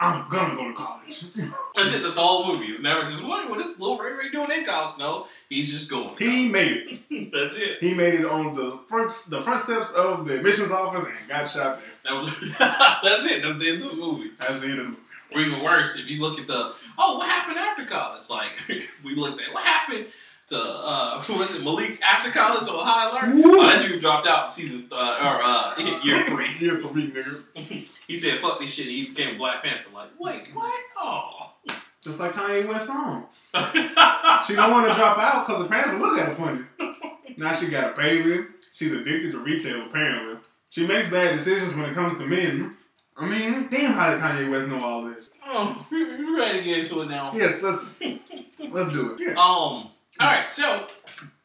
I'm 0.00 0.28
gonna 0.28 0.54
go 0.54 0.68
to 0.68 0.74
college. 0.74 1.24
That's 1.74 1.94
it. 1.94 2.02
That's 2.02 2.18
all 2.18 2.52
movie. 2.52 2.66
It's 2.66 2.82
never 2.82 3.08
just 3.08 3.24
what 3.24 3.48
what 3.48 3.60
is 3.60 3.78
Lil 3.78 3.98
Ray 3.98 4.12
Ray 4.12 4.30
doing 4.30 4.50
in 4.50 4.64
college? 4.64 4.98
No, 4.98 5.26
he's 5.48 5.72
just 5.72 5.90
going. 5.90 6.16
He 6.18 6.48
made 6.48 7.00
it. 7.10 7.32
That's 7.32 7.56
it. 7.56 7.78
He 7.80 7.94
made 7.94 8.14
it 8.14 8.26
on 8.26 8.54
the 8.54 8.80
front 8.88 9.10
the 9.28 9.40
front 9.40 9.60
steps 9.60 9.92
of 9.92 10.26
the 10.26 10.36
admissions 10.36 10.70
office 10.70 11.04
and 11.04 11.28
got 11.28 11.48
shot 11.48 11.80
there. 11.80 11.90
That 12.04 12.20
was, 12.20 12.30
that's 12.58 13.32
it. 13.32 13.42
That's 13.42 13.58
the 13.58 13.68
end 13.68 13.82
of 13.82 13.90
the 13.90 13.96
movie. 13.96 14.30
That's 14.38 14.60
the 14.60 14.66
end 14.66 14.78
of 14.78 14.84
the 14.86 14.90
movie. 14.90 15.02
Or 15.34 15.40
even 15.40 15.64
worse, 15.64 15.98
if 15.98 16.08
you 16.08 16.20
look 16.20 16.38
at 16.38 16.46
the 16.46 16.74
oh, 16.98 17.18
what 17.18 17.28
happened 17.28 17.58
after 17.58 17.84
college? 17.84 18.30
Like 18.30 18.52
if 18.68 19.04
we 19.04 19.14
looked 19.14 19.40
at 19.40 19.52
what 19.52 19.64
happened 19.64 20.06
to 20.48 20.56
uh, 20.58 21.20
who 21.22 21.38
was 21.38 21.54
it 21.54 21.62
Malik 21.64 22.00
after 22.02 22.30
college 22.30 22.68
or 22.68 22.84
High 22.84 23.10
Alert? 23.10 23.34
Woo. 23.34 23.60
Oh, 23.60 23.66
that 23.66 23.86
dude 23.86 24.00
dropped 24.00 24.26
out 24.28 24.52
season 24.52 24.88
uh, 24.92 24.94
or 24.96 25.42
uh, 25.82 26.00
year 26.04 26.26
three. 26.26 26.48
Year 26.58 26.80
three, 26.80 27.10
nigga. 27.12 27.86
He 28.06 28.14
said 28.16 28.38
fuck 28.40 28.60
this 28.60 28.72
shit. 28.72 28.86
and 28.86 28.94
He 28.94 29.08
became 29.08 29.36
Black 29.36 29.64
Panther. 29.64 29.88
Like 29.92 30.10
wait, 30.18 30.44
what? 30.54 30.80
Oh. 30.96 31.52
Just 32.00 32.20
like 32.20 32.34
Kanye 32.34 32.68
West 32.68 32.86
song. 32.86 33.26
She 34.46 34.54
don't 34.54 34.70
want 34.70 34.86
to 34.86 34.94
drop 34.94 35.18
out 35.18 35.44
because 35.44 35.60
the 35.62 35.68
parents 35.68 35.94
look 36.00 36.16
at 36.16 36.28
her 36.28 36.34
funny. 36.36 36.60
Now 37.36 37.52
she 37.52 37.66
got 37.66 37.94
a 37.94 37.96
baby. 37.96 38.44
She's 38.72 38.92
addicted 38.92 39.32
to 39.32 39.38
retail, 39.38 39.86
apparently. 39.86 40.38
She 40.70 40.86
makes 40.86 41.10
bad 41.10 41.34
decisions 41.34 41.74
when 41.74 41.90
it 41.90 41.94
comes 41.94 42.16
to 42.18 42.26
men. 42.26 42.76
I 43.16 43.26
mean, 43.26 43.66
damn, 43.70 43.94
how 43.94 44.10
did 44.12 44.20
Kanye 44.20 44.50
West 44.50 44.68
know 44.68 44.84
all 44.84 45.04
this? 45.04 45.28
oh, 45.44 45.84
you 45.90 46.36
ready 46.38 46.58
to 46.58 46.64
get 46.64 46.78
into 46.80 47.00
it 47.02 47.08
now? 47.08 47.32
Yes, 47.34 47.60
let's 47.62 47.96
let's 48.70 48.92
do 48.92 49.14
it. 49.14 49.20
Yeah. 49.20 49.34
Um. 49.42 49.88
All 50.18 50.26
right. 50.26 50.52
So, 50.52 50.86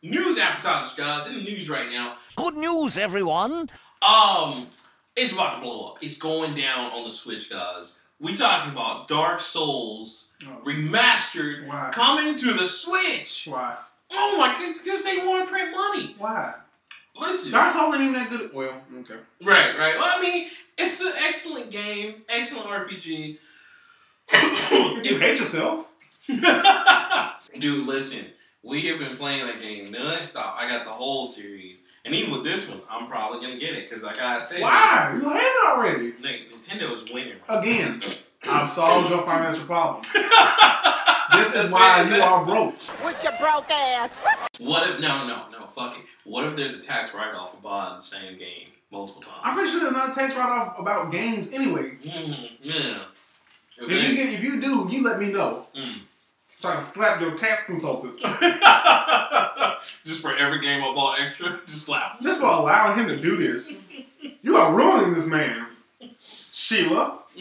news 0.01 0.37
appetizers, 0.39 0.93
guys. 0.95 1.27
In 1.27 1.35
the 1.35 1.43
news 1.43 1.69
right 1.69 1.91
now. 1.91 2.17
Good 2.35 2.55
news, 2.55 2.97
everyone. 2.97 3.69
Um, 4.01 4.67
it's 5.15 5.33
about 5.33 5.55
to 5.57 5.61
blow 5.61 5.91
up. 5.91 6.03
It's 6.03 6.17
going 6.17 6.53
down 6.55 6.91
on 6.91 7.03
the 7.05 7.11
Switch, 7.11 7.49
guys. 7.49 7.93
We 8.19 8.33
talking 8.33 8.71
about 8.71 9.07
Dark 9.07 9.39
Souls 9.41 10.31
remastered 10.63 11.67
Why? 11.67 11.89
coming 11.91 12.35
to 12.35 12.53
the 12.53 12.67
Switch. 12.67 13.47
Why? 13.49 13.75
Oh 14.11 14.37
my 14.37 14.53
god, 14.53 14.73
because 14.73 15.03
they 15.03 15.17
want 15.17 15.45
to 15.45 15.51
print 15.51 15.71
money. 15.75 16.15
Why? 16.17 16.53
Listen. 17.19 17.51
Dark 17.51 17.71
Souls 17.71 17.95
ain't 17.95 18.03
even 18.03 18.13
that 18.13 18.29
good. 18.29 18.53
Well, 18.53 18.79
okay. 18.99 19.15
Right, 19.43 19.77
right. 19.77 19.95
Well, 19.97 20.13
I 20.17 20.21
mean, 20.21 20.49
it's 20.77 21.01
an 21.01 21.13
excellent 21.17 21.71
game, 21.71 22.23
excellent 22.29 22.67
RPG. 22.67 23.37
You 25.03 25.17
hate 25.17 25.39
yourself. 25.39 25.87
Dude, 27.59 27.87
listen, 27.87 28.27
we 28.63 28.87
have 28.87 28.99
been 28.99 29.17
playing 29.17 29.45
that 29.47 29.61
game 29.61 29.91
non-stop. 29.91 30.55
I 30.57 30.67
got 30.67 30.85
the 30.85 30.91
whole 30.91 31.25
series. 31.25 31.83
And 32.03 32.15
even 32.15 32.31
with 32.31 32.43
this 32.43 32.67
one, 32.67 32.81
I'm 32.89 33.07
probably 33.07 33.39
going 33.45 33.59
to 33.59 33.63
get 33.63 33.75
it 33.75 33.87
because, 33.89 34.03
like 34.03 34.19
I 34.19 34.39
said, 34.39 34.61
Why? 34.61 35.13
You 35.15 35.29
have 35.29 35.35
it 35.37 35.65
already. 35.67 36.13
Nintendo 36.13 36.91
is 36.93 37.03
winning. 37.11 37.35
Again, 37.47 38.03
I've 38.43 38.69
solved 38.69 39.09
your 39.09 39.23
financial 39.23 39.65
problem. 39.65 40.03
This 41.33 41.47
is 41.47 41.53
That's 41.53 41.71
why 41.71 42.03
it. 42.03 42.09
you 42.13 42.21
are 42.21 42.43
broke. 42.45 42.75
With 43.05 43.23
your 43.23 43.31
broke 43.39 43.71
ass. 43.71 44.11
What 44.59 44.89
if, 44.89 44.99
no, 44.99 45.25
no, 45.25 45.45
no, 45.49 45.65
fuck 45.67 45.97
it. 45.97 46.03
What 46.25 46.43
if 46.45 46.57
there's 46.57 46.73
a 46.73 46.81
tax 46.81 47.13
write-off 47.13 47.51
for 47.55 47.61
buying 47.61 47.95
the 47.95 48.01
same 48.01 48.37
game 48.37 48.67
multiple 48.91 49.21
times? 49.21 49.39
I'm 49.43 49.55
pretty 49.55 49.71
sure 49.71 49.79
there's 49.79 49.93
not 49.93 50.09
a 50.09 50.13
tax 50.13 50.35
write-off 50.35 50.77
about 50.77 51.09
games 51.09 51.49
anyway. 51.53 51.93
Mm, 52.05 52.49
yeah. 52.61 53.03
If 53.77 53.89
you 53.89 54.15
get, 54.15 54.33
if 54.33 54.43
you 54.43 54.59
do, 54.59 54.87
you 54.91 55.01
let 55.03 55.19
me 55.19 55.31
know. 55.31 55.67
Mm. 55.73 55.99
Try 56.61 56.75
to 56.75 56.81
slap 56.81 57.19
your 57.19 57.35
tax 57.35 57.65
consultant 57.65 58.19
just 60.05 60.21
for 60.21 60.35
every 60.37 60.61
game 60.61 60.83
I 60.83 60.93
bought 60.93 61.19
extra, 61.19 61.59
just 61.65 61.85
slap. 61.85 62.17
him. 62.17 62.23
just 62.23 62.39
for 62.39 62.45
allowing 62.45 62.99
him 62.99 63.07
to 63.07 63.19
do 63.19 63.35
this. 63.37 63.79
You 64.43 64.57
are 64.57 64.75
ruining 64.75 65.15
this 65.15 65.25
man, 65.25 65.65
Sheila. 66.51 67.17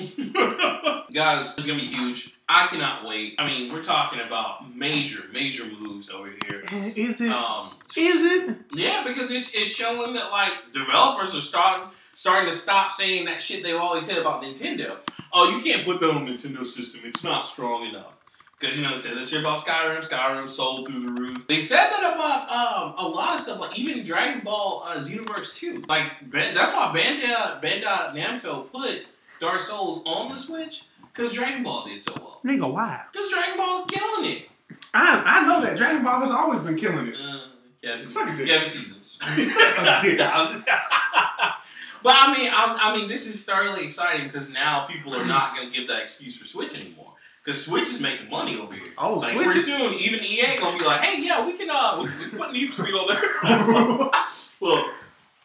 Guys, 1.13 1.53
it's 1.59 1.67
gonna 1.67 1.79
be 1.79 1.87
huge. 1.87 2.35
I 2.49 2.67
cannot 2.69 3.05
wait. 3.07 3.35
I 3.39 3.47
mean, 3.47 3.73
we're 3.73 3.83
talking 3.83 4.21
about 4.21 4.75
major, 4.75 5.25
major 5.33 5.67
moves 5.67 6.09
over 6.09 6.31
here. 6.49 6.63
Is 6.97 7.21
it? 7.21 7.31
Um, 7.31 7.73
Is 7.97 8.25
it? 8.25 8.57
yeah, 8.75 9.05
because 9.05 9.31
it's, 9.31 9.55
it's 9.55 9.71
showing 9.71 10.15
that 10.15 10.31
like 10.31 10.53
developers 10.73 11.35
are 11.35 11.41
starting 11.41 11.89
starting 12.15 12.51
to 12.51 12.57
stop 12.57 12.93
saying 12.93 13.27
that 13.27 13.43
shit 13.43 13.63
they've 13.63 13.77
always 13.77 14.07
said 14.07 14.19
about 14.19 14.43
Nintendo. 14.43 14.97
Oh, 15.33 15.55
you 15.55 15.63
can't 15.63 15.87
put 15.87 16.01
that 16.01 16.11
on 16.11 16.27
Nintendo 16.27 16.67
system. 16.67 17.03
It's 17.05 17.23
not 17.23 17.45
strong 17.45 17.87
enough. 17.87 18.17
Because 18.61 18.77
you 18.77 18.83
know 18.83 18.95
they 18.95 19.01
said 19.01 19.17
this 19.17 19.31
shit 19.31 19.41
about 19.41 19.59
Skyrim. 19.59 20.07
Skyrim 20.07 20.47
sold 20.47 20.87
through 20.87 21.01
the 21.01 21.13
roof. 21.13 21.47
They 21.49 21.61
said 21.61 21.89
that 21.89 22.15
about 22.15 22.51
um, 22.51 23.07
a 23.07 23.09
lot 23.09 23.35
of 23.35 23.41
stuff, 23.41 23.59
like 23.59 23.79
even 23.79 24.05
Dragon 24.05 24.43
Ball 24.45 24.83
uh, 24.87 24.97
Xenoverse 24.97 25.55
2. 25.55 25.85
Like 25.89 26.13
that's 26.31 26.73
why 26.73 26.93
Bandai 26.95 27.63
Bandai 27.63 28.13
Namco 28.13 28.71
put 28.71 29.07
Dark 29.41 29.61
Souls 29.63 30.03
on 30.05 30.29
the 30.29 30.37
Switch 30.37 30.85
because 31.13 31.33
Dragon 31.33 31.63
Ball 31.63 31.87
did 31.87 32.03
so 32.03 32.13
well. 32.17 32.41
Nigga, 32.45 32.71
why? 32.71 33.03
Because 33.11 33.31
Dragon 33.31 33.57
Ball's 33.57 33.87
killing 33.87 34.31
it. 34.31 34.49
I 34.93 35.23
I 35.25 35.47
know 35.47 35.63
that 35.63 35.79
Dragon 35.79 36.05
Ball 36.05 36.21
has 36.21 36.31
always 36.31 36.61
been 36.61 36.77
killing 36.77 37.09
it. 37.09 37.15
Uh, 37.15 37.41
yeah, 37.83 38.05
Suck 38.05 38.29
a 38.29 38.37
dick. 38.37 38.47
yeah, 38.47 38.63
seasons. 38.65 39.19
I 39.23 40.03
but 42.03 42.15
I 42.15 42.33
mean, 42.37 42.51
I'm, 42.55 42.77
I 42.79 42.95
mean, 42.95 43.09
this 43.09 43.27
is 43.27 43.43
thoroughly 43.43 43.85
exciting 43.85 44.27
because 44.27 44.51
now 44.51 44.87
people 44.87 45.15
are 45.15 45.25
not 45.25 45.57
going 45.57 45.71
to 45.71 45.75
give 45.77 45.89
that 45.89 46.03
excuse 46.03 46.37
for 46.37 46.45
Switch 46.45 46.75
anymore. 46.75 47.10
Because 47.45 47.65
Switch 47.65 47.89
is 47.89 48.01
making 48.01 48.29
money 48.29 48.59
over 48.59 48.75
here. 48.75 48.85
Oh, 48.99 49.15
like, 49.15 49.33
Switch 49.33 49.47
pretty 49.47 49.61
soon, 49.61 49.95
even 49.95 50.21
EA 50.23 50.59
gonna 50.59 50.79
be 50.79 50.85
like, 50.85 51.01
"Hey, 51.01 51.23
yeah, 51.23 51.47
we 51.47 51.55
can 51.55 51.71
uh, 51.71 52.03
we, 52.03 52.27
we 52.27 52.39
put 52.39 52.53
Need 52.53 52.73
for 52.73 52.83
Speed 52.83 52.95
on 52.95 53.09
there." 53.09 53.33
well, 54.61 54.93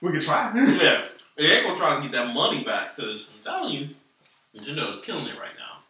we 0.02 0.12
can 0.12 0.20
try. 0.20 0.52
yeah, 0.54 1.06
EA 1.40 1.64
gonna 1.64 1.78
try 1.78 1.96
to 1.96 2.02
get 2.02 2.12
that 2.12 2.34
money 2.34 2.64
back 2.64 2.96
because 2.96 3.30
I'm 3.34 3.42
telling 3.42 3.74
you, 3.74 3.90
Nintendo 4.56 4.90
is 4.90 5.02
killing 5.02 5.26
it 5.26 5.40
right 5.40 5.56
now. 5.58 5.84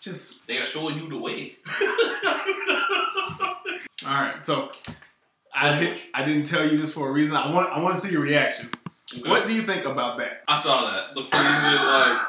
Just 0.00 0.46
They 0.46 0.58
are 0.58 0.66
showing 0.66 0.98
you 0.98 1.08
the 1.08 1.18
way. 1.18 1.56
all 4.06 4.22
right. 4.22 4.42
So 4.44 4.70
I 5.52 5.98
I 6.14 6.24
didn't 6.24 6.44
tell 6.44 6.70
you 6.70 6.78
this 6.78 6.92
for 6.92 7.08
a 7.08 7.12
reason. 7.12 7.34
I 7.36 7.50
want 7.52 7.70
I 7.70 7.80
want 7.80 7.96
to 7.96 8.00
see 8.00 8.12
your 8.12 8.22
reaction. 8.22 8.70
Okay. 9.12 9.28
What 9.28 9.46
do 9.46 9.54
you 9.54 9.62
think 9.62 9.84
about 9.84 10.18
that? 10.18 10.42
I 10.46 10.56
saw 10.56 10.90
that 10.90 11.14
the 11.14 11.22
Frieza 11.22 11.84
like. 11.84 12.20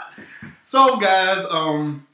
So 0.63 0.97
guys, 0.97 1.45
um, 1.49 2.07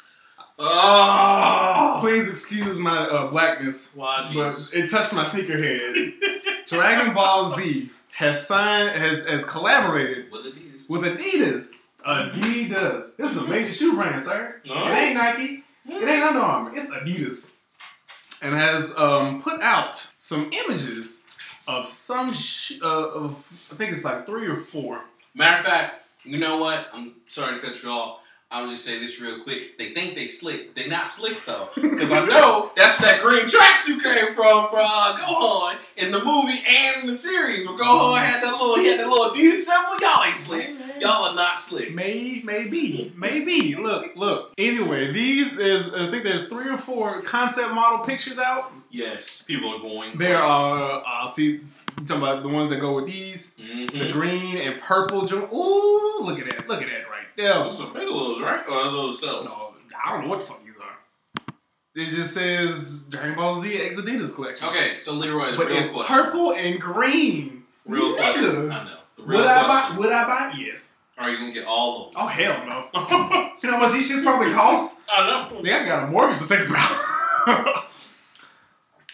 Oh, 0.58 1.98
please 2.00 2.30
excuse 2.30 2.78
my 2.80 2.98
uh, 3.08 3.28
blackness, 3.28 3.96
why 3.96 4.30
but 4.34 4.56
it 4.74 4.90
touched 4.90 5.14
my 5.14 5.26
sneaker 5.26 5.58
head. 5.58 6.14
Dragon 6.68 7.14
Ball 7.14 7.52
Z 7.56 7.92
has 8.14 8.48
signed 8.48 8.92
has 8.98 9.26
has 9.26 9.44
collaborated 9.44 10.32
with 10.32 10.46
Adidas. 10.46 10.90
with 10.90 11.02
Adidas. 11.02 11.82
Adidas. 12.08 13.16
This 13.18 13.32
is 13.36 13.38
a 13.38 13.48
major 13.48 13.74
shoe 13.74 13.96
brand, 13.96 14.22
sir. 14.22 14.62
No. 14.66 14.88
It 14.88 14.92
ain't 14.92 15.16
Nike. 15.16 15.64
It 15.88 16.08
ain't 16.08 16.24
Under 16.24 16.40
Armour. 16.40 16.72
It's 16.74 16.90
Adidas. 16.90 17.54
And 18.42 18.54
has 18.56 18.96
um, 18.98 19.42
put 19.42 19.62
out 19.62 19.96
some 20.16 20.52
images 20.54 21.26
of 21.68 21.86
some 21.86 22.34
sh- 22.34 22.80
uh, 22.82 23.10
of 23.10 23.46
I 23.72 23.76
think 23.76 23.92
it's 23.92 24.06
like 24.06 24.26
three 24.26 24.48
or 24.48 24.56
four. 24.56 25.02
Matter 25.34 25.60
of 25.60 25.66
fact, 25.66 25.96
you 26.24 26.38
know 26.40 26.58
what? 26.58 26.88
I'm 26.94 27.14
sorry 27.28 27.60
to 27.60 27.66
cut 27.66 27.82
you 27.84 27.90
off. 27.90 28.20
I'll 28.56 28.70
just 28.70 28.86
say 28.86 29.00
this 29.00 29.20
real 29.20 29.42
quick. 29.42 29.78
They 29.78 29.92
think 29.92 30.16
they 30.16 30.30
slick. 30.30 30.76
They 30.76 30.88
not 30.88 31.10
slick 31.10 31.44
though, 31.46 31.68
because 31.76 32.10
I 32.10 32.26
know 32.26 32.72
that's 32.78 33.02
where 33.02 33.12
that 33.12 33.22
green 33.22 33.48
tracksuit 33.48 34.02
came 34.02 34.34
from 34.34 34.70
for 34.70 34.78
uh, 34.80 35.18
Gohan 35.18 35.76
in 35.98 36.10
the 36.10 36.24
movie 36.24 36.64
and 36.66 37.02
in 37.02 37.08
the 37.08 37.18
series. 37.18 37.68
Where 37.68 37.78
Gohan 37.78 38.18
had 38.20 38.42
that 38.42 38.54
little, 38.54 38.78
he 38.78 38.88
had 38.88 39.02
that 39.02 39.10
little 39.10 39.32
Adidas 39.32 39.64
symbol. 39.64 40.00
Y'all 40.00 40.24
ain't 40.24 40.38
slick. 40.38 40.70
Y'all 41.00 41.26
are 41.30 41.36
not 41.36 41.60
slick. 41.60 41.94
May, 41.94 42.42
maybe, 42.44 43.14
maybe. 43.16 43.76
Look, 43.76 44.16
look. 44.16 44.54
Anyway, 44.58 45.12
these 45.12 45.56
there's 45.56 45.88
I 45.94 46.10
think 46.10 46.24
there's 46.24 46.48
three 46.48 46.70
or 46.70 46.78
four 46.78 47.22
concept 47.22 47.74
model 47.74 48.00
pictures 48.06 48.40
out. 48.40 48.72
Yes, 48.90 49.42
people 49.42 49.76
are 49.76 49.80
going. 49.80 50.18
There 50.18 50.38
are 50.38 51.02
I'll 51.06 51.28
uh, 51.28 51.32
see, 51.32 51.46
you 51.46 51.62
talking 52.06 52.18
about 52.24 52.44
the 52.44 52.50
ones 52.50 52.70
that 52.70 52.80
go 52.80 52.94
with 52.94 53.08
these, 53.08 53.56
Mhm. 53.58 53.92
the 53.92 54.12
green 54.12 54.58
and 54.58 54.80
purple. 54.82 55.26
jo- 55.26 55.50
Ooh, 55.54 56.24
look 56.26 56.40
at 56.40 56.50
that! 56.50 56.68
Look 56.70 56.82
at 56.82 56.90
that 56.90 57.10
right 57.10 57.28
there. 57.36 57.54
Those 57.56 57.82
are 57.82 57.88
Bigelows, 57.94 58.42
right? 58.42 58.64
Or 58.68 58.84
those 58.86 59.20
cells? 59.20 59.46
No, 59.46 59.74
I 60.06 60.12
don't 60.12 60.24
know 60.24 60.30
what 60.30 60.40
the 60.40 60.46
fuck 60.46 60.64
these 60.64 60.78
are. 60.78 61.54
It 61.96 62.06
just 62.08 62.34
says 62.34 63.04
Dragon 63.10 63.36
Ball 63.36 63.62
Z 63.62 63.70
Adidas 63.70 64.36
collection. 64.36 64.68
Okay, 64.68 65.00
so 65.00 65.14
Leroy, 65.14 65.52
the 65.52 65.58
but 65.58 65.72
it's 65.72 65.90
purple 65.90 66.54
and 66.54 66.80
green. 66.80 67.64
Real 67.86 68.16
question. 68.16 68.72
I 68.72 68.84
know. 68.84 68.95
Would 69.20 69.46
I 69.46 69.68
buy? 69.68 69.98
Would 69.98 70.12
I 70.12 70.26
buy? 70.26 70.54
Yes. 70.58 70.96
Are 71.18 71.30
you 71.30 71.38
gonna 71.38 71.54
get 71.54 71.66
all 71.66 72.08
of 72.08 72.14
them? 72.14 72.22
Oh 72.24 72.28
hell 72.28 72.66
no. 72.68 72.88
you 73.64 73.70
know 73.70 73.78
how 73.78 73.84
much 73.84 73.94
these 73.94 74.12
shits 74.12 74.24
probably 74.24 74.52
cost? 74.52 74.98
I 75.10 75.50
know. 75.50 75.62
Yeah, 75.64 75.82
I 75.82 75.86
got 75.86 76.04
a 76.06 76.08
mortgage 76.08 76.40
to 76.40 76.46
think 76.46 76.70
about. 76.70 76.92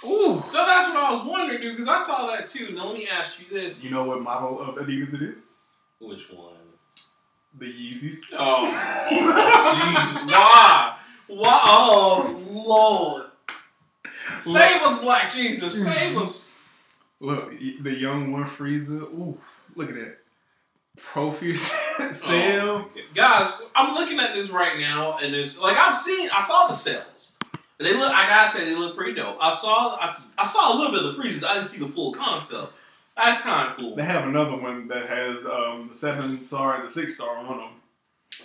Ooh. 0.04 0.44
So 0.48 0.66
that's 0.66 0.88
what 0.90 0.98
I 0.98 1.12
was 1.14 1.24
wondering, 1.26 1.62
dude, 1.62 1.78
because 1.78 1.88
I 1.88 2.00
saw 2.00 2.28
that 2.28 2.48
too. 2.48 2.74
Now 2.74 2.88
let 2.88 2.96
me 2.98 3.08
ask 3.08 3.40
you 3.40 3.46
this: 3.52 3.84
You 3.84 3.92
know 3.92 4.04
what 4.04 4.22
model 4.22 4.60
of 4.60 4.76
Adidas 4.76 5.14
it 5.14 5.22
is? 5.22 5.38
Which 6.00 6.32
one? 6.32 6.56
The 7.60 7.66
Yeezys. 7.66 8.20
Oh, 8.32 8.64
jeez, 9.12 10.26
why? 10.26 10.98
Why? 11.28 11.62
Oh, 11.66 12.44
Lord! 12.50 13.26
Save 14.40 14.82
us, 14.82 15.02
Black 15.02 15.32
Jesus! 15.32 15.84
Save 15.84 16.18
us! 16.18 16.54
Look, 17.20 17.52
the 17.82 17.94
young 17.94 18.32
one 18.32 18.46
Frieza. 18.46 19.02
Ooh, 19.02 19.38
look 19.76 19.90
at 19.90 19.96
that. 19.96 20.18
Profuse 20.98 21.62
sale. 22.12 22.86
Oh, 22.86 23.02
guys, 23.14 23.52
I'm 23.76 23.94
looking 23.94 24.20
at 24.20 24.36
this 24.36 24.50
right 24.50 24.80
now, 24.80 25.18
and 25.18 25.34
it's 25.34 25.58
like 25.58 25.78
I've 25.78 25.96
seen, 25.96 26.30
I 26.34 26.42
saw 26.42 26.68
the 26.68 26.74
Cells. 26.74 27.38
They 27.80 27.94
look, 27.94 28.12
I 28.12 28.28
gotta 28.28 28.50
say, 28.50 28.66
they 28.66 28.76
look 28.76 28.96
pretty 28.96 29.14
dope. 29.14 29.38
I 29.42 29.50
saw, 29.50 29.98
I, 30.00 30.14
I 30.38 30.46
saw 30.46 30.76
a 30.76 30.78
little 30.78 30.92
bit 30.92 31.04
of 31.04 31.16
the 31.16 31.24
Friezas. 31.24 31.46
I 31.46 31.56
didn't 31.56 31.70
see 31.70 31.80
the 31.80 31.92
full 31.92 32.12
concept. 32.14 32.74
That's 33.18 33.42
kind 33.42 33.72
of 33.72 33.78
cool. 33.78 33.96
They 33.96 34.04
have 34.04 34.28
another 34.28 34.56
one 34.56 34.88
that 34.90 35.10
has 35.10 35.46
um, 35.46 35.90
the 35.92 35.96
seven 35.96 36.44
star 36.44 36.76
and 36.76 36.88
the 36.88 36.92
six 36.92 37.16
star 37.16 37.38
on 37.38 37.58
them. 37.58 37.70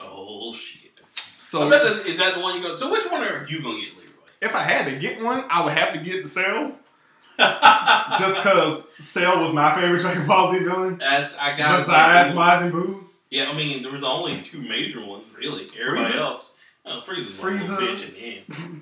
Oh 0.00 0.54
shit! 0.54 0.92
So 1.38 1.66
I 1.66 1.70
bet 1.70 1.82
that's, 1.82 2.00
is 2.06 2.18
that 2.18 2.34
the 2.34 2.40
one 2.40 2.56
you 2.56 2.62
go? 2.62 2.74
So 2.74 2.90
which 2.90 3.04
one 3.10 3.22
are 3.22 3.46
you 3.48 3.62
gonna 3.62 3.78
get, 3.78 3.96
Leroy? 3.96 4.06
if 4.40 4.54
I 4.54 4.62
had 4.62 4.86
to 4.86 4.98
get 4.98 5.22
one, 5.22 5.44
I 5.48 5.64
would 5.64 5.74
have 5.74 5.92
to 5.92 5.98
get 5.98 6.22
the 6.22 6.28
Cells. 6.28 6.82
Just 8.18 8.36
because 8.38 8.88
Cell 8.98 9.40
was 9.42 9.52
my 9.52 9.74
favorite 9.74 10.00
Dragon 10.00 10.26
Ball 10.26 10.52
Z 10.52 10.58
villain. 10.60 11.00
As 11.02 11.36
I 11.36 11.56
got 11.56 11.80
Besides 11.80 12.34
Majin 12.34 12.72
Buu. 12.72 13.04
Yeah, 13.30 13.50
I 13.50 13.54
mean, 13.54 13.82
there 13.82 13.92
were 13.92 13.98
the 13.98 14.06
only 14.06 14.40
two 14.40 14.60
major 14.62 15.04
ones, 15.04 15.24
really. 15.36 15.66
Everybody 15.80 16.14
Frieza. 16.14 16.18
else, 16.18 16.54
oh, 16.84 17.02
Frieza's 17.04 17.38
one 17.40 17.58
little 17.58 17.76
bitch 17.76 18.04
Frieza. 18.04 18.80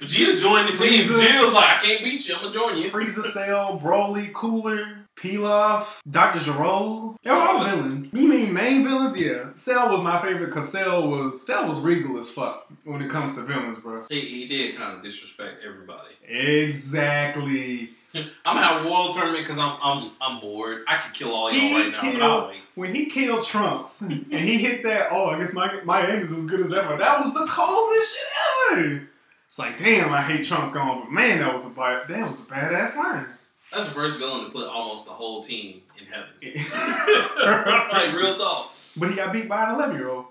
Vegeta 0.00 0.38
joined 0.38 0.68
the 0.68 0.76
team. 0.76 1.04
Frieza. 1.04 1.18
Vegeta 1.20 1.44
was 1.44 1.54
like, 1.54 1.78
I 1.78 1.80
can't 1.80 2.04
beat 2.04 2.28
you. 2.28 2.34
I'm 2.34 2.40
gonna 2.42 2.52
join 2.52 2.76
you. 2.76 2.90
Frieza, 2.90 3.24
Cell, 3.26 3.80
Broly, 3.82 4.32
Cooler, 4.32 5.05
Pilaf, 5.16 6.00
Dr. 6.08 6.40
Gero. 6.40 7.16
They're 7.22 7.32
all 7.32 7.64
villains. 7.64 8.08
You 8.12 8.28
mean 8.28 8.52
main 8.52 8.84
villains? 8.84 9.18
Yeah. 9.18 9.52
Cell 9.54 9.88
was 9.90 10.02
my 10.02 10.20
favorite 10.22 10.46
because 10.46 10.70
Cell 10.70 11.08
was 11.08 11.44
Cell 11.44 11.66
was 11.68 11.78
regal 11.80 12.18
as 12.18 12.30
fuck 12.30 12.66
when 12.84 13.00
it 13.02 13.10
comes 13.10 13.34
to 13.34 13.42
villains, 13.42 13.78
bro. 13.78 14.04
He, 14.10 14.20
he 14.20 14.48
did 14.48 14.76
kind 14.76 14.96
of 14.96 15.02
disrespect 15.02 15.62
everybody. 15.66 16.14
Exactly. 16.26 17.90
I'm 18.14 18.24
gonna 18.44 18.62
have 18.62 18.86
a 18.86 18.88
world 18.90 19.14
tournament 19.14 19.44
because 19.44 19.58
I'm 19.58 19.76
I'm 19.82 20.12
I'm 20.20 20.40
bored. 20.40 20.84
I 20.86 20.96
could 20.98 21.12
kill 21.14 21.32
all 21.34 21.50
y'all 21.50 21.60
He 21.60 21.74
right 21.74 21.92
now, 21.92 22.12
but 22.12 22.22
I'll 22.22 22.48
wait. 22.48 22.60
when 22.74 22.94
he 22.94 23.06
killed 23.06 23.44
Trunks 23.46 24.00
and 24.02 24.26
he 24.32 24.58
hit 24.58 24.82
that. 24.84 25.08
Oh, 25.10 25.26
I 25.26 25.38
guess 25.38 25.52
my 25.52 25.80
my 25.84 26.06
aim 26.06 26.22
is 26.22 26.32
as 26.32 26.46
good 26.46 26.60
as 26.60 26.72
ever. 26.72 26.96
That 26.96 27.18
was 27.20 27.32
the 27.34 27.46
coldest 27.46 28.12
shit 28.14 28.78
ever. 28.78 29.08
It's 29.46 29.58
like, 29.58 29.76
damn, 29.76 30.12
I 30.12 30.22
hate 30.22 30.44
Trunks 30.44 30.72
gone, 30.72 31.00
but 31.00 31.10
man, 31.12 31.38
that 31.40 31.52
was 31.52 31.64
a 31.66 31.70
that 31.70 32.28
was 32.28 32.40
a 32.40 32.44
badass 32.44 32.96
line. 32.96 33.26
That's 33.72 33.86
the 33.86 33.94
first 33.94 34.18
villain 34.18 34.44
to 34.44 34.50
put 34.50 34.68
almost 34.68 35.06
the 35.06 35.12
whole 35.12 35.42
team 35.42 35.82
in 35.98 36.06
heaven. 36.06 36.30
like 37.92 38.14
real 38.14 38.34
talk. 38.34 38.72
but 38.96 39.10
he 39.10 39.16
got 39.16 39.32
beat 39.32 39.48
by 39.48 39.68
an 39.68 39.74
eleven 39.74 39.96
year 39.96 40.08
old. 40.08 40.26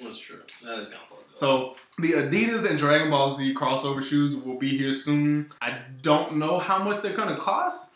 That's 0.00 0.18
true. 0.18 0.40
That 0.62 0.78
is 0.78 0.90
kind 0.90 1.02
of 1.02 1.18
fucked. 1.18 1.36
So 1.36 1.74
the 1.98 2.12
Adidas 2.12 2.68
and 2.68 2.78
Dragon 2.78 3.10
Ball 3.10 3.34
Z 3.34 3.54
crossover 3.54 4.02
shoes 4.02 4.36
will 4.36 4.58
be 4.58 4.76
here 4.76 4.92
soon. 4.92 5.50
I 5.60 5.78
don't 6.02 6.36
know 6.36 6.58
how 6.58 6.82
much 6.82 7.00
they're 7.00 7.16
gonna 7.16 7.36
cost, 7.36 7.94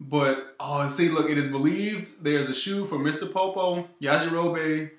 but 0.00 0.54
oh, 0.58 0.88
see, 0.88 1.10
look, 1.10 1.30
it 1.30 1.36
is 1.36 1.48
believed 1.48 2.22
there's 2.22 2.48
a 2.48 2.54
shoe 2.54 2.84
for 2.86 2.98
Mr. 2.98 3.30
Popo, 3.30 3.86
Yajirobe, 4.00 4.90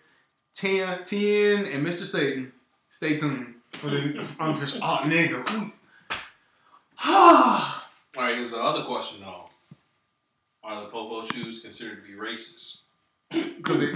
Tien, 0.54 1.04
Tien, 1.04 1.66
and 1.66 1.86
Mr. 1.86 2.04
Satan. 2.04 2.52
Stay 2.90 3.18
tuned 3.18 3.56
for 3.74 3.90
the 3.90 4.26
unofficial. 4.40 4.80
Oh, 4.84 5.02
nigga. 5.04 5.72
Ah, 7.00 7.77
all 8.18 8.24
right, 8.24 8.36
here's 8.36 8.52
the 8.52 8.58
other 8.62 8.84
question 8.84 9.20
though: 9.22 9.46
Are 10.64 10.82
the 10.82 10.88
Popo 10.88 11.24
shoes 11.26 11.62
considered 11.62 12.04
to 12.04 12.12
be 12.12 12.18
racist? 12.18 12.80
because 13.30 13.82
it. 13.82 13.96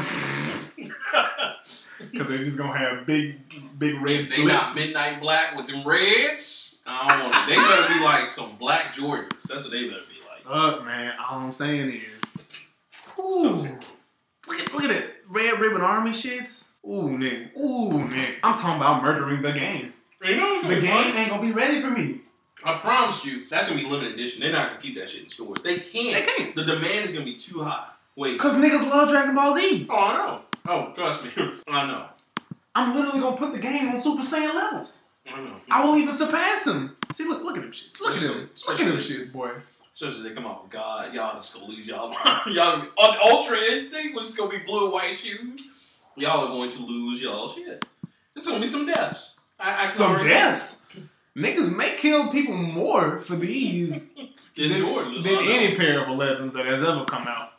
Because 2.11 2.27
they're 2.27 2.37
just 2.43 2.57
gonna 2.57 2.77
have 2.77 3.05
big, 3.05 3.39
big 3.79 4.01
red 4.01 4.29
They 4.29 4.43
not 4.45 4.75
midnight 4.75 5.21
black 5.21 5.55
with 5.55 5.67
them 5.67 5.87
reds. 5.87 6.75
I 6.85 7.07
don't 7.19 7.31
want 7.31 7.49
it. 7.49 7.55
They 7.55 7.61
better 7.61 7.93
be 7.93 7.99
like 8.03 8.25
some 8.27 8.55
black 8.57 8.93
Jordans. 8.93 9.43
That's 9.43 9.63
what 9.63 9.71
they 9.71 9.87
better 9.87 10.01
be 10.01 10.19
like. 10.27 10.45
Look, 10.53 10.85
man, 10.85 11.13
all 11.19 11.39
I'm 11.39 11.53
saying 11.53 11.91
is, 11.91 12.37
ooh, 13.19 13.57
terrible. 13.57 13.85
look 14.47 14.59
at 14.59 14.73
look 14.73 14.83
at 14.83 14.89
that 14.89 15.07
red 15.29 15.59
ribbon 15.59 15.81
army 15.81 16.11
shits. 16.11 16.69
Ooh, 16.83 17.15
nigga, 17.17 17.55
ooh, 17.57 17.91
nigga, 17.91 18.35
I'm 18.43 18.57
talking 18.57 18.77
about 18.77 19.03
murdering 19.03 19.41
the 19.43 19.51
game. 19.51 19.93
You 20.25 20.35
know 20.37 20.61
The 20.63 20.81
game 20.81 21.11
funny? 21.11 21.17
ain't 21.17 21.29
gonna 21.29 21.41
be 21.41 21.51
ready 21.51 21.79
for 21.81 21.91
me. 21.91 22.20
I 22.63 22.77
promise 22.77 23.25
you, 23.25 23.47
that's 23.49 23.67
gonna 23.67 23.81
be 23.81 23.87
limited 23.87 24.13
edition. 24.13 24.41
They're 24.41 24.51
not 24.51 24.69
gonna 24.69 24.81
keep 24.81 24.95
that 24.97 25.09
shit 25.09 25.23
in 25.23 25.29
stores. 25.29 25.59
They 25.63 25.77
can't. 25.77 26.13
They 26.13 26.21
can't. 26.21 26.55
The 26.55 26.63
demand 26.63 27.05
is 27.05 27.11
gonna 27.11 27.25
be 27.25 27.35
too 27.35 27.59
high. 27.59 27.87
Wait. 28.15 28.39
Cause 28.39 28.53
niggas 28.53 28.89
love 28.89 29.09
Dragon 29.09 29.35
Ball 29.35 29.55
Z. 29.55 29.87
Oh, 29.89 29.95
I 29.95 30.17
know. 30.17 30.41
Oh, 30.67 30.93
trust 30.93 31.23
me. 31.23 31.31
I 31.67 31.87
know. 31.87 32.05
I'm 32.75 32.95
literally 32.95 33.19
gonna 33.19 33.37
put 33.37 33.53
the 33.53 33.59
game 33.59 33.89
on 33.89 33.99
Super 33.99 34.23
Saiyan 34.23 34.53
levels. 34.53 35.03
I 35.27 35.39
know. 35.39 35.55
I 35.69 35.83
will 35.83 35.97
even 35.97 36.13
surpass 36.13 36.67
him. 36.67 36.95
See, 37.13 37.25
look, 37.25 37.43
look 37.43 37.57
at 37.57 37.63
them 37.63 37.71
shits. 37.71 37.99
Look 37.99 38.15
at 38.15 38.21
them. 38.21 38.49
Look 38.67 38.79
at 38.79 38.85
them 38.85 38.97
shits, 38.97 39.31
boy. 39.31 39.51
Especially 39.93 40.29
they 40.29 40.35
come 40.35 40.47
out 40.47 40.63
with 40.63 40.71
God, 40.71 41.13
y'all 41.13 41.35
just 41.35 41.53
gonna 41.53 41.65
lose 41.65 41.85
y'all. 41.87 42.11
y'all 42.47 42.87
on 42.97 43.17
Ultra 43.23 43.57
Instinct, 43.57 44.15
which 44.15 44.29
is 44.29 44.35
gonna 44.35 44.49
be 44.49 44.59
blue 44.59 44.85
and 44.85 44.93
white 44.93 45.17
shoes. 45.17 45.61
Y'all 46.15 46.45
are 46.45 46.47
going 46.47 46.71
to 46.71 46.79
lose 46.81 47.21
y'all 47.21 47.53
shit. 47.53 47.85
There's 48.33 48.47
gonna 48.47 48.59
be 48.59 48.67
some 48.67 48.85
deaths. 48.85 49.33
I, 49.59 49.73
I 49.73 49.81
can 49.83 49.91
Some 49.91 50.11
already 50.11 50.27
see 50.27 50.33
deaths. 50.33 50.81
Niggas 51.37 51.75
may 51.75 51.95
kill 51.95 52.27
people 52.29 52.55
more 52.55 53.21
for 53.21 53.35
these. 53.35 54.03
Than 54.57 54.71
Jordan. 54.79 55.21
than 55.21 55.35
oh, 55.35 55.39
I 55.39 55.45
know. 55.45 55.51
any 55.51 55.75
pair 55.77 56.01
of 56.01 56.07
11s 56.09 56.51
that 56.53 56.65
has 56.65 56.83
ever 56.83 57.05
come 57.05 57.25
out. 57.25 57.53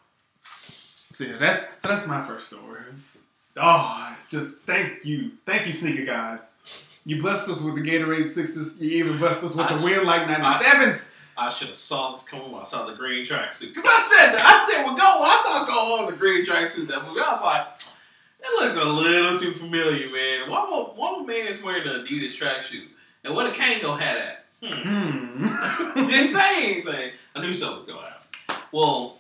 So 1.14 1.24
yeah, 1.24 1.38
that's 1.38 1.62
so 1.62 1.88
that's 1.88 2.06
my 2.06 2.24
first 2.26 2.48
story. 2.48 2.80
It's- 2.88 3.18
Oh, 3.54 4.16
just 4.30 4.62
thank 4.62 5.04
you, 5.04 5.32
thank 5.44 5.66
you, 5.66 5.74
sneaker 5.74 6.06
gods. 6.06 6.56
You 7.04 7.20
blessed 7.20 7.50
us 7.50 7.60
with 7.60 7.74
the 7.74 7.82
Gatorade 7.82 8.24
sixes. 8.26 8.80
You 8.80 8.90
even 8.92 9.18
blessed 9.18 9.44
us 9.44 9.54
with 9.54 9.66
I 9.66 9.72
the 9.72 9.78
s- 9.78 9.84
Weird 9.84 10.04
Like 10.06 10.26
ninety 10.26 10.64
sevens. 10.64 11.14
I 11.36 11.50
should 11.50 11.68
have 11.68 11.76
saw 11.76 12.12
this 12.12 12.22
coming 12.22 12.50
when 12.50 12.62
I 12.62 12.64
saw 12.64 12.86
the 12.86 12.94
green 12.94 13.26
tracksuit. 13.26 13.74
Cause 13.74 13.84
I 13.86 14.00
said 14.00 14.32
that. 14.32 14.42
I 14.42 14.70
said 14.72 14.86
when 14.86 14.96
go 14.96 15.20
when 15.20 15.28
I 15.28 15.42
saw 15.44 15.66
Gohan 15.66 16.10
the 16.10 16.16
green 16.16 16.46
tracksuit 16.46 16.86
that 16.88 17.06
movie, 17.06 17.20
I 17.20 17.30
was 17.32 17.42
like, 17.42 17.78
that 17.78 18.50
looks 18.60 18.78
a 18.78 18.84
little 18.84 19.38
too 19.38 19.52
familiar, 19.52 20.10
man. 20.10 20.48
Why 20.50 20.66
would 20.70 20.96
why 20.96 21.16
would 21.18 21.26
man's 21.26 21.62
wearing 21.62 21.86
an 21.86 22.06
Adidas 22.06 22.34
tracksuit? 22.38 22.86
And 23.24 23.34
what 23.34 23.46
a 23.46 23.50
Kango 23.50 23.98
had 23.98 24.18
at? 24.18 24.44
Hmm. 24.62 25.44
Hmm. 25.44 26.06
Didn't 26.06 26.32
say 26.32 26.72
anything. 26.72 27.12
I 27.34 27.40
knew 27.40 27.52
something 27.54 27.76
was 27.76 27.84
going 27.84 28.04
on. 28.04 28.56
Well, 28.72 29.18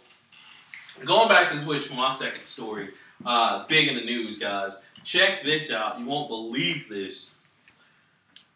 going 1.04 1.28
back 1.28 1.48
to 1.48 1.58
Switch 1.58 1.86
for 1.88 1.94
my 1.94 2.10
second 2.10 2.44
story, 2.44 2.90
uh, 3.24 3.66
big 3.66 3.88
in 3.88 3.96
the 3.96 4.04
news, 4.04 4.38
guys. 4.38 4.78
Check 5.04 5.44
this 5.44 5.70
out. 5.72 5.98
You 5.98 6.06
won't 6.06 6.28
believe 6.28 6.88
this. 6.88 7.34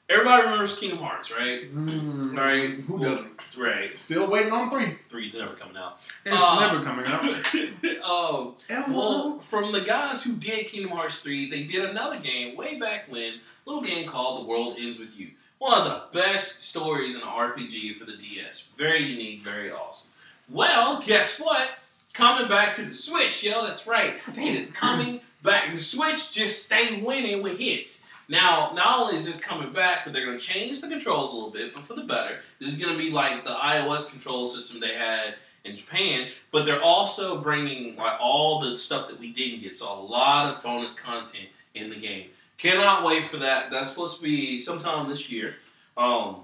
Everybody 0.09 0.43
remembers 0.45 0.79
Kingdom 0.79 1.01
Hearts, 1.01 1.33
right? 1.37 1.65
Hmm. 1.65 2.37
Right. 2.37 2.71
Who 2.81 3.01
doesn't? 3.01 3.36
Right. 3.57 3.95
Still 3.97 4.27
waiting 4.29 4.53
on 4.53 4.71
three. 4.71 4.97
Three's 5.09 5.35
never 5.35 5.55
coming 5.55 5.77
out. 5.77 5.99
It's 6.25 6.37
Uh, 6.39 6.61
never 6.61 6.83
coming 6.83 7.07
out. 7.07 7.25
oh, 8.05 8.55
Ever. 8.69 8.93
well, 8.93 9.39
from 9.41 9.73
the 9.73 9.81
guys 9.81 10.23
who 10.23 10.35
did 10.35 10.67
Kingdom 10.67 10.91
Hearts 10.93 11.21
3, 11.21 11.51
they 11.51 11.65
did 11.65 11.85
another 11.89 12.19
game 12.19 12.57
way 12.57 12.79
back 12.79 13.11
when, 13.11 13.35
a 13.35 13.41
little 13.65 13.83
game 13.83 14.09
called 14.09 14.43
The 14.45 14.49
World 14.49 14.77
Ends 14.79 14.99
With 14.99 15.19
You. 15.19 15.31
One 15.59 15.81
of 15.81 15.85
the 15.85 16.03
best 16.21 16.69
stories 16.69 17.15
in 17.15 17.23
an 17.23 17.27
RPG 17.27 17.99
for 17.99 18.05
the 18.05 18.17
DS. 18.17 18.69
Very 18.77 19.01
unique, 19.03 19.41
very 19.43 19.71
awesome. 19.71 20.11
Well, 20.51 21.01
guess 21.05 21.39
what? 21.41 21.69
Coming 22.13 22.49
back 22.49 22.75
to 22.75 22.83
the 22.83 22.93
Switch, 22.95 23.43
yo, 23.43 23.65
that's 23.67 23.87
right. 23.87 24.19
It 24.29 24.39
is 24.39 24.71
coming 24.71 25.21
back. 25.43 25.73
The 25.73 25.79
Switch 25.81 26.31
just 26.31 26.65
stay 26.67 27.01
winning 27.03 27.43
with 27.43 27.59
hits. 27.59 28.05
Now, 28.29 28.73
not 28.75 28.99
only 29.01 29.17
is 29.17 29.25
this 29.25 29.41
coming 29.41 29.73
back, 29.73 30.05
but 30.05 30.13
they're 30.13 30.27
going 30.27 30.39
to 30.39 30.45
change 30.45 30.81
the 30.81 30.89
controls 30.89 31.33
a 31.33 31.37
little 31.37 31.51
bit, 31.51 31.73
but 31.75 31.85
for 31.85 31.95
the 31.95 32.03
better. 32.05 32.39
This 32.59 32.71
is 32.71 32.79
going 32.79 32.97
to 32.97 32.99
be 32.99 33.11
like 33.11 33.45
the 33.45 33.51
iOS 33.53 34.11
control 34.11 34.47
system 34.47 34.81
they 34.81 34.95
had 34.95 35.37
in 35.65 35.77
Japan, 35.77 36.29
but 36.51 36.65
they're 36.67 36.83
also 36.83 37.41
bringing 37.41 37.97
like 37.97 38.19
all 38.21 38.61
the 38.61 38.77
stuff 38.77 39.09
that 39.09 39.19
we 39.21 39.33
didn't 39.33 39.63
get. 39.63 39.79
So 39.79 39.93
a 39.93 40.01
lot 40.01 40.55
of 40.57 40.63
bonus 40.63 40.95
content 40.95 41.49
in 41.75 41.91
the 41.91 41.97
game. 41.97 42.29
Cannot 42.59 43.05
wait 43.05 43.27
for 43.27 43.37
that. 43.39 43.71
That's 43.71 43.91
supposed 43.91 44.17
to 44.19 44.23
be 44.23 44.59
sometime 44.59 45.09
this 45.09 45.31
year. 45.31 45.57
Um, 45.97 46.43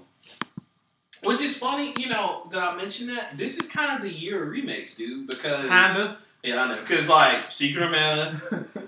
which 1.23 1.41
is 1.41 1.57
funny, 1.57 1.93
you 1.97 2.09
know, 2.09 2.47
that 2.51 2.61
I 2.61 2.75
mentioned 2.75 3.09
that. 3.09 3.37
This 3.37 3.57
is 3.57 3.69
kind 3.69 3.95
of 3.95 4.01
the 4.03 4.13
year 4.13 4.43
of 4.43 4.49
remakes, 4.49 4.95
dude, 4.95 5.25
because 5.27 5.61
Kinda. 5.61 6.17
yeah, 6.43 6.61
I 6.63 6.73
know. 6.73 6.79
Because 6.81 7.07
like 7.09 7.51
Secret 7.51 7.83
of 7.85 7.91
Mana, 7.91 8.41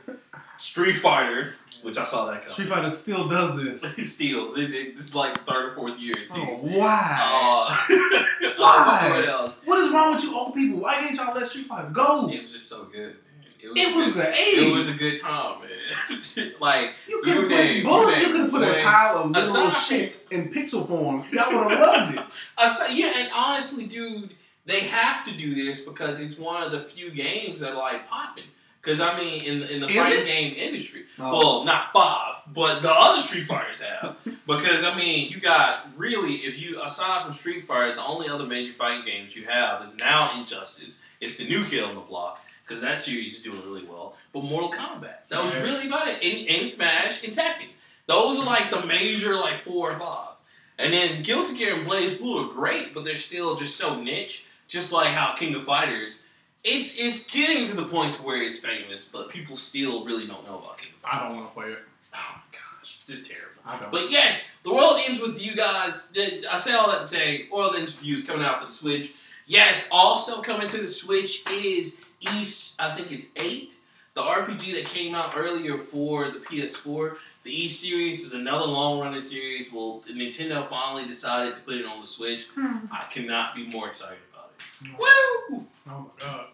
Street 0.58 0.98
Fighter, 0.98 1.54
which 1.86 1.98
I 1.98 2.04
saw 2.04 2.26
that 2.32 2.44
come. 2.44 2.52
Street 2.54 2.68
Fighter 2.70 2.90
still 2.90 3.28
does 3.30 3.56
this. 3.62 3.84
Still, 4.16 4.56
it, 4.56 4.74
it, 4.74 4.98
this 4.98 5.08
is 5.08 5.16
like 5.16 5.46
third 5.46 5.72
or 5.72 5.76
fourth 5.76 6.00
year 6.00 6.14
it 6.18 6.28
Oh, 6.34 6.58
why? 6.62 7.20
Uh, 7.22 7.96
Why? 8.58 9.10
What 9.10 9.28
else? 9.28 9.60
what 9.66 9.80
is 9.80 9.92
wrong 9.94 10.16
with 10.16 10.24
you 10.24 10.36
old 10.36 10.54
people? 10.54 10.80
Why 10.80 11.02
didn't 11.02 11.16
y'all 11.18 11.34
let 11.36 11.48
Street 11.48 11.68
Fighter 11.68 11.90
go? 11.92 12.30
It 12.30 12.42
was 12.44 12.52
just 12.52 12.68
so 12.68 12.86
good. 12.86 13.16
Man. 13.16 13.78
It 13.78 13.96
was 13.96 14.14
good- 14.14 14.16
the 14.16 14.34
It 14.38 14.76
was 14.76 14.90
a 14.90 14.94
good 14.94 15.20
time, 15.20 15.60
man. 15.62 16.54
like 16.60 16.92
You 17.08 17.22
could 17.22 17.34
have 17.34 17.42
put, 17.44 17.50
name- 17.50 17.84
bull- 17.86 18.16
you 18.16 18.32
could 18.32 18.52
put 18.52 18.62
a 18.62 18.84
pile 18.84 19.18
of 19.18 19.32
little 19.32 19.68
Aside- 19.68 19.82
shit 19.84 20.26
in 20.32 20.50
pixel 20.52 20.88
form. 20.88 21.24
Y'all 21.32 21.52
would 21.64 21.72
have 21.72 21.80
loved 21.80 22.18
it. 22.18 22.70
Say, 22.72 22.96
yeah, 22.98 23.14
and 23.18 23.30
honestly, 23.36 23.86
dude, 23.88 24.36
they 24.66 24.82
have 24.82 25.26
to 25.26 25.36
do 25.36 25.56
this 25.56 25.82
because 25.82 26.20
it's 26.20 26.38
one 26.38 26.62
of 26.64 26.72
the 26.72 26.82
few 26.82 27.10
games 27.12 27.60
that 27.62 27.72
are 27.72 27.76
like 27.78 28.08
popping. 28.08 28.44
Because 28.86 29.02
I 29.02 29.18
mean, 29.18 29.44
in 29.44 29.60
the, 29.62 29.74
in 29.76 29.82
the 29.82 29.88
Is 29.88 29.96
fighting 29.96 30.22
it? 30.22 30.26
game 30.28 30.54
industry, 30.56 31.06
Oh. 31.20 31.32
well, 31.32 31.64
not 31.66 31.92
five, 31.92 32.36
but 32.54 32.82
the 32.84 32.92
other 32.92 33.20
Street 33.22 33.48
Fighters 33.48 33.82
have. 33.82 34.16
because 34.48 34.84
I 34.84 34.96
mean, 34.96 35.32
you 35.32 35.40
got 35.40 35.88
really, 35.98 36.36
if 36.36 36.60
you 36.60 36.82
aside 36.84 37.24
from 37.24 37.34
Street 37.34 37.66
Fighter, 37.68 37.96
the 37.96 38.06
only 38.06 38.30
other 38.30 38.46
major 38.46 38.74
fighting 38.74 39.04
games 39.06 39.36
you 39.36 39.46
have 39.46 39.84
is 39.88 39.96
now 39.96 40.40
Injustice. 40.40 41.00
It's 41.20 41.38
the 41.38 41.46
new 41.48 41.66
kid 41.66 41.84
on 41.84 41.96
the 41.96 42.02
block 42.02 42.40
because 42.64 42.80
that 42.82 43.02
series 43.02 43.36
is 43.38 43.42
doing 43.42 43.62
really 43.66 43.86
well. 43.86 44.16
But 44.34 44.44
Mortal 44.44 44.72
Kombat, 44.72 45.28
that 45.30 45.44
was 45.44 45.56
really 45.58 45.88
about 45.88 46.08
it. 46.08 46.22
And, 46.24 46.48
and 46.48 46.68
Smash 46.68 47.24
and 47.24 47.34
Tekken, 47.34 47.70
those 48.06 48.38
are 48.40 48.46
like 48.46 48.70
the 48.70 48.86
major 48.86 49.36
like 49.36 49.62
four 49.62 49.92
or 49.94 50.00
five. 50.00 50.30
And 50.78 50.94
then 50.94 51.24
Guilty 51.24 51.58
Gear 51.58 51.76
and 51.80 51.88
BlazBlue 51.88 52.50
are 52.52 52.54
great, 52.54 52.94
but 52.94 53.04
they're 53.06 53.16
still 53.16 53.56
just 53.56 53.78
so 53.78 54.00
niche. 54.02 54.46
Just 54.68 54.92
like 54.92 55.08
how 55.10 55.34
King 55.34 55.54
of 55.56 55.64
Fighters, 55.64 56.22
it's 56.66 56.98
it's 56.98 57.32
getting 57.32 57.66
to 57.68 57.76
the 57.76 57.86
point 57.86 58.16
to 58.16 58.22
where 58.24 58.42
it's 58.42 58.60
famous, 58.60 59.06
but 59.06 59.30
people 59.30 59.56
still 59.56 60.04
really 60.04 60.26
don't 60.26 60.46
know 60.46 60.58
about 60.58 60.80
King 60.80 60.92
of 61.04 61.10
I 61.10 61.20
don't 61.24 61.38
want 61.38 61.48
to 61.48 61.54
play 61.54 61.68
it. 61.68 61.80
Oh 62.14 62.18
my 62.34 62.42
gosh, 62.52 63.00
just 63.08 63.30
terrible. 63.30 63.62
I 63.66 63.80
don't. 63.80 63.92
But 63.92 64.10
yes, 64.10 64.52
the 64.64 64.74
world 64.74 65.00
ends 65.08 65.22
with 65.22 65.42
you 65.42 65.56
guys. 65.56 66.08
I 66.52 66.58
say 66.58 66.74
all 66.74 66.90
that 66.92 67.02
to 67.02 67.06
say, 67.06 67.48
world 67.54 67.76
ends 67.78 67.96
with 67.96 68.06
you 68.06 68.16
is 68.16 68.26
coming 68.26 68.44
out 68.44 68.60
for 68.60 68.66
the 68.66 68.72
Switch. 68.72 69.14
Yes, 69.46 69.88
also 69.92 70.42
coming 70.42 70.68
to 70.68 70.82
the 70.82 70.88
Switch 70.88 71.44
is 71.52 71.98
Ys. 72.20 72.76
I 72.80 72.96
think 72.96 73.12
it's 73.12 73.32
eight, 73.36 73.76
the 74.16 74.22
RPG 74.22 74.74
that 74.74 74.86
came 74.86 75.14
out 75.14 75.34
earlier 75.38 75.78
for 75.78 76.32
the 76.32 76.40
PS4. 76.40 77.18
The 77.44 77.52
E 77.52 77.70
series 77.70 78.26
is 78.26 78.34
another 78.34 78.66
long 78.66 79.00
running 79.00 79.22
series. 79.22 79.72
Well, 79.72 80.04
Nintendo 80.10 80.68
finally 80.68 81.06
decided 81.06 81.54
to 81.54 81.62
put 81.62 81.76
it 81.76 81.86
on 81.86 82.00
the 82.00 82.08
Switch. 82.08 82.48
Hmm. 82.56 82.88
I 82.92 83.04
cannot 83.12 83.54
be 83.54 83.68
more 83.68 83.88
excited 83.88 84.18
about 84.34 84.52
it. 84.58 84.88
Hmm. 84.88 84.98
Woo! 84.98 85.68
oh 85.92 86.12
my 86.18 86.26
god. 86.26 86.48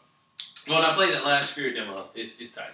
When 0.67 0.77
I 0.77 0.93
played 0.93 1.13
that 1.13 1.23
Lost 1.25 1.55
Sphear 1.55 1.75
demo, 1.75 2.07
it's, 2.13 2.39
it's 2.39 2.51
tight. 2.51 2.69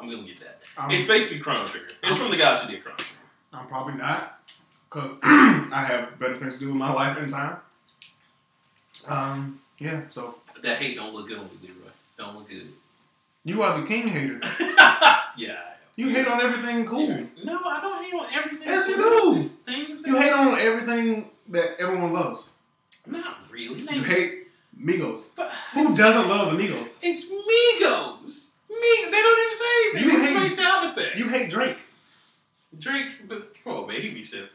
I'm 0.00 0.08
gonna 0.08 0.22
get 0.26 0.40
that. 0.40 0.60
I'm, 0.76 0.90
It's 0.90 1.06
basically 1.06 1.40
Chrono 1.40 1.66
Trigger. 1.66 1.88
It's 2.02 2.16
from 2.16 2.30
the 2.30 2.36
guys 2.36 2.62
who 2.62 2.70
did 2.70 2.82
Chrono 2.82 2.96
Trigger. 2.96 3.12
I'm 3.52 3.66
probably 3.66 3.94
not 3.94 4.40
because 4.88 5.12
I 5.22 5.84
have 5.86 6.18
better 6.18 6.38
things 6.38 6.54
to 6.54 6.60
do 6.60 6.66
with 6.68 6.76
my 6.76 6.92
life 6.92 7.16
and 7.18 7.30
time. 7.30 7.56
Um. 9.06 9.60
Yeah. 9.78 10.02
So 10.10 10.36
That 10.62 10.78
hate 10.78 10.96
don't 10.96 11.14
look 11.14 11.28
good 11.28 11.38
on 11.38 11.44
me, 11.44 11.52
Leroy. 11.62 11.90
Don't 12.16 12.36
look 12.36 12.48
good. 12.48 12.72
you 13.44 13.62
are 13.62 13.80
the 13.80 13.86
king 13.86 14.08
hater. 14.08 14.40
yeah. 15.36 15.60
You 15.96 16.10
hate 16.10 16.26
on 16.28 16.40
everything 16.40 16.84
cool. 16.86 17.08
No, 17.42 17.60
I 17.64 17.80
don't 17.80 18.04
hate 18.04 18.14
on 18.14 18.26
everything. 18.32 18.68
Yes, 18.68 18.88
you 18.88 18.96
do. 18.96 19.34
Just 19.34 19.60
things 19.64 20.04
You 20.06 20.16
hate 20.16 20.32
on 20.32 20.58
everything 20.58 21.30
that 21.48 21.76
everyone 21.80 22.12
loves. 22.12 22.50
Not 23.06 23.38
really. 23.50 23.80
You 23.92 24.02
hate 24.04 24.47
Migos. 24.80 25.34
But 25.36 25.50
Who 25.74 25.94
doesn't 25.96 26.28
love 26.28 26.56
the 26.56 26.62
Migos? 26.62 27.00
It's 27.02 27.24
Migos. 27.26 28.50
Me. 28.70 29.10
They 29.10 29.22
don't 29.22 29.40
even 29.44 29.58
say 29.58 30.06
anything. 30.14 30.32
You 30.34 30.38
hate- 30.40 30.52
sound 30.52 30.98
effects. 30.98 31.16
You 31.16 31.24
hate 31.28 31.50
Drake. 31.50 31.80
Drake. 32.78 33.28
But 33.28 33.54
come 33.64 33.72
on, 33.74 33.86
man. 33.88 34.00
He 34.00 34.10
be 34.10 34.22
sipping. 34.22 34.48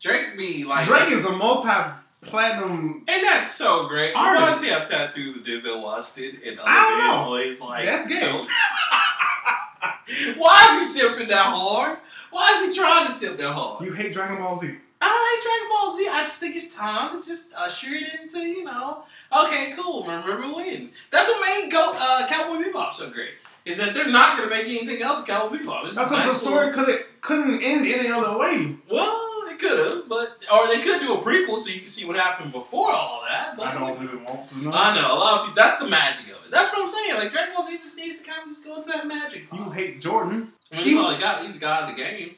Drake 0.00 0.36
be 0.36 0.64
like. 0.64 0.84
Drake 0.86 1.10
is 1.12 1.24
a 1.24 1.32
multi-platinum. 1.36 3.04
And 3.08 3.24
that's 3.24 3.50
so 3.54 3.86
great. 3.88 4.12
Artist. 4.14 4.42
Why 4.42 4.50
does 4.50 4.62
he 4.62 4.68
have 4.70 4.88
tattoos 4.88 5.36
of 5.36 5.42
Denzel 5.44 5.80
Washington 5.82 6.40
and 6.46 6.58
other 6.60 6.68
I 6.68 6.82
don't 6.82 6.98
know. 7.22 7.24
boys 7.30 7.60
like 7.60 7.84
That's 7.86 8.06
gay. 8.08 8.20
Joe- 8.20 8.44
Why 10.36 10.78
is 10.82 10.94
he 10.94 11.00
sipping 11.00 11.28
that 11.28 11.46
hard? 11.54 11.98
Why 12.30 12.52
is 12.62 12.74
he 12.74 12.80
trying 12.80 13.06
to 13.06 13.12
sip 13.12 13.36
that 13.38 13.52
hard? 13.52 13.84
You 13.84 13.92
hate 13.92 14.12
Dragon 14.12 14.38
Ball 14.38 14.58
Z. 14.58 14.76
I 15.04 15.08
don't 15.08 15.28
hate 15.28 15.42
Dragon 15.44 15.68
Ball 15.70 15.96
Z. 15.96 16.08
I 16.08 16.20
just 16.22 16.40
think 16.40 16.56
it's 16.56 16.74
time 16.74 17.20
to 17.20 17.28
just 17.28 17.52
usher 17.54 17.90
it 17.90 18.08
into, 18.20 18.40
you 18.40 18.64
know, 18.64 19.04
okay, 19.36 19.74
cool. 19.76 20.02
Remember 20.02 20.54
wins. 20.54 20.92
That's 21.10 21.28
what 21.28 21.40
made 21.40 21.70
Go 21.70 21.92
uh, 21.94 22.26
Cowboy 22.26 22.64
Bebop 22.64 22.94
so 22.94 23.10
great. 23.10 23.34
Is 23.66 23.78
that 23.78 23.92
they're 23.94 24.08
not 24.08 24.38
going 24.38 24.48
to 24.48 24.54
make 24.54 24.66
anything 24.66 25.02
else 25.02 25.22
Cowboy 25.24 25.58
Bebop. 25.58 25.84
This 25.84 25.94
That's 25.96 26.08
because 26.08 26.26
nice 26.26 26.40
the 26.40 26.46
story 26.46 26.72
could 26.72 27.04
couldn't 27.20 27.62
end 27.62 27.86
any 27.86 28.08
other 28.08 28.38
way. 28.38 28.76
Well, 28.90 29.20
it 29.48 29.58
could 29.58 29.78
have, 29.78 30.08
but 30.08 30.38
or 30.52 30.68
they 30.68 30.80
could 30.80 31.00
do 31.00 31.14
a 31.14 31.18
prequel 31.18 31.58
so 31.58 31.70
you 31.70 31.80
can 31.80 31.88
see 31.88 32.06
what 32.06 32.16
happened 32.16 32.52
before 32.52 32.92
all 32.92 33.22
that. 33.28 33.56
But 33.58 33.66
I 33.66 33.78
don't 33.78 34.00
really 34.00 34.22
want 34.24 34.48
to 34.50 34.58
know. 34.58 34.72
I 34.72 34.94
know 34.94 35.14
a 35.14 35.18
lot 35.18 35.40
of 35.40 35.46
people. 35.46 35.54
That's 35.56 35.78
the 35.78 35.88
magic 35.88 36.26
of 36.26 36.44
it. 36.46 36.50
That's 36.50 36.72
what 36.72 36.82
I'm 36.82 36.88
saying. 36.88 37.18
Like 37.18 37.30
Dragon 37.30 37.54
Ball 37.54 37.64
Z 37.64 37.76
just 37.76 37.96
needs 37.96 38.18
to 38.18 38.24
kind 38.24 38.42
of 38.42 38.48
just 38.48 38.64
go 38.64 38.76
into 38.76 38.88
that 38.88 39.06
magic. 39.06 39.48
You 39.52 39.70
hate 39.70 40.00
Jordan. 40.00 40.52
I 40.72 40.76
mean, 40.76 40.84
he's 40.84 40.96
all 40.98 41.14
he 41.14 41.20
got. 41.20 41.42
He's 41.42 41.52
the 41.52 41.58
guy 41.58 41.82
of 41.82 41.94
the 41.94 42.02
game. 42.02 42.36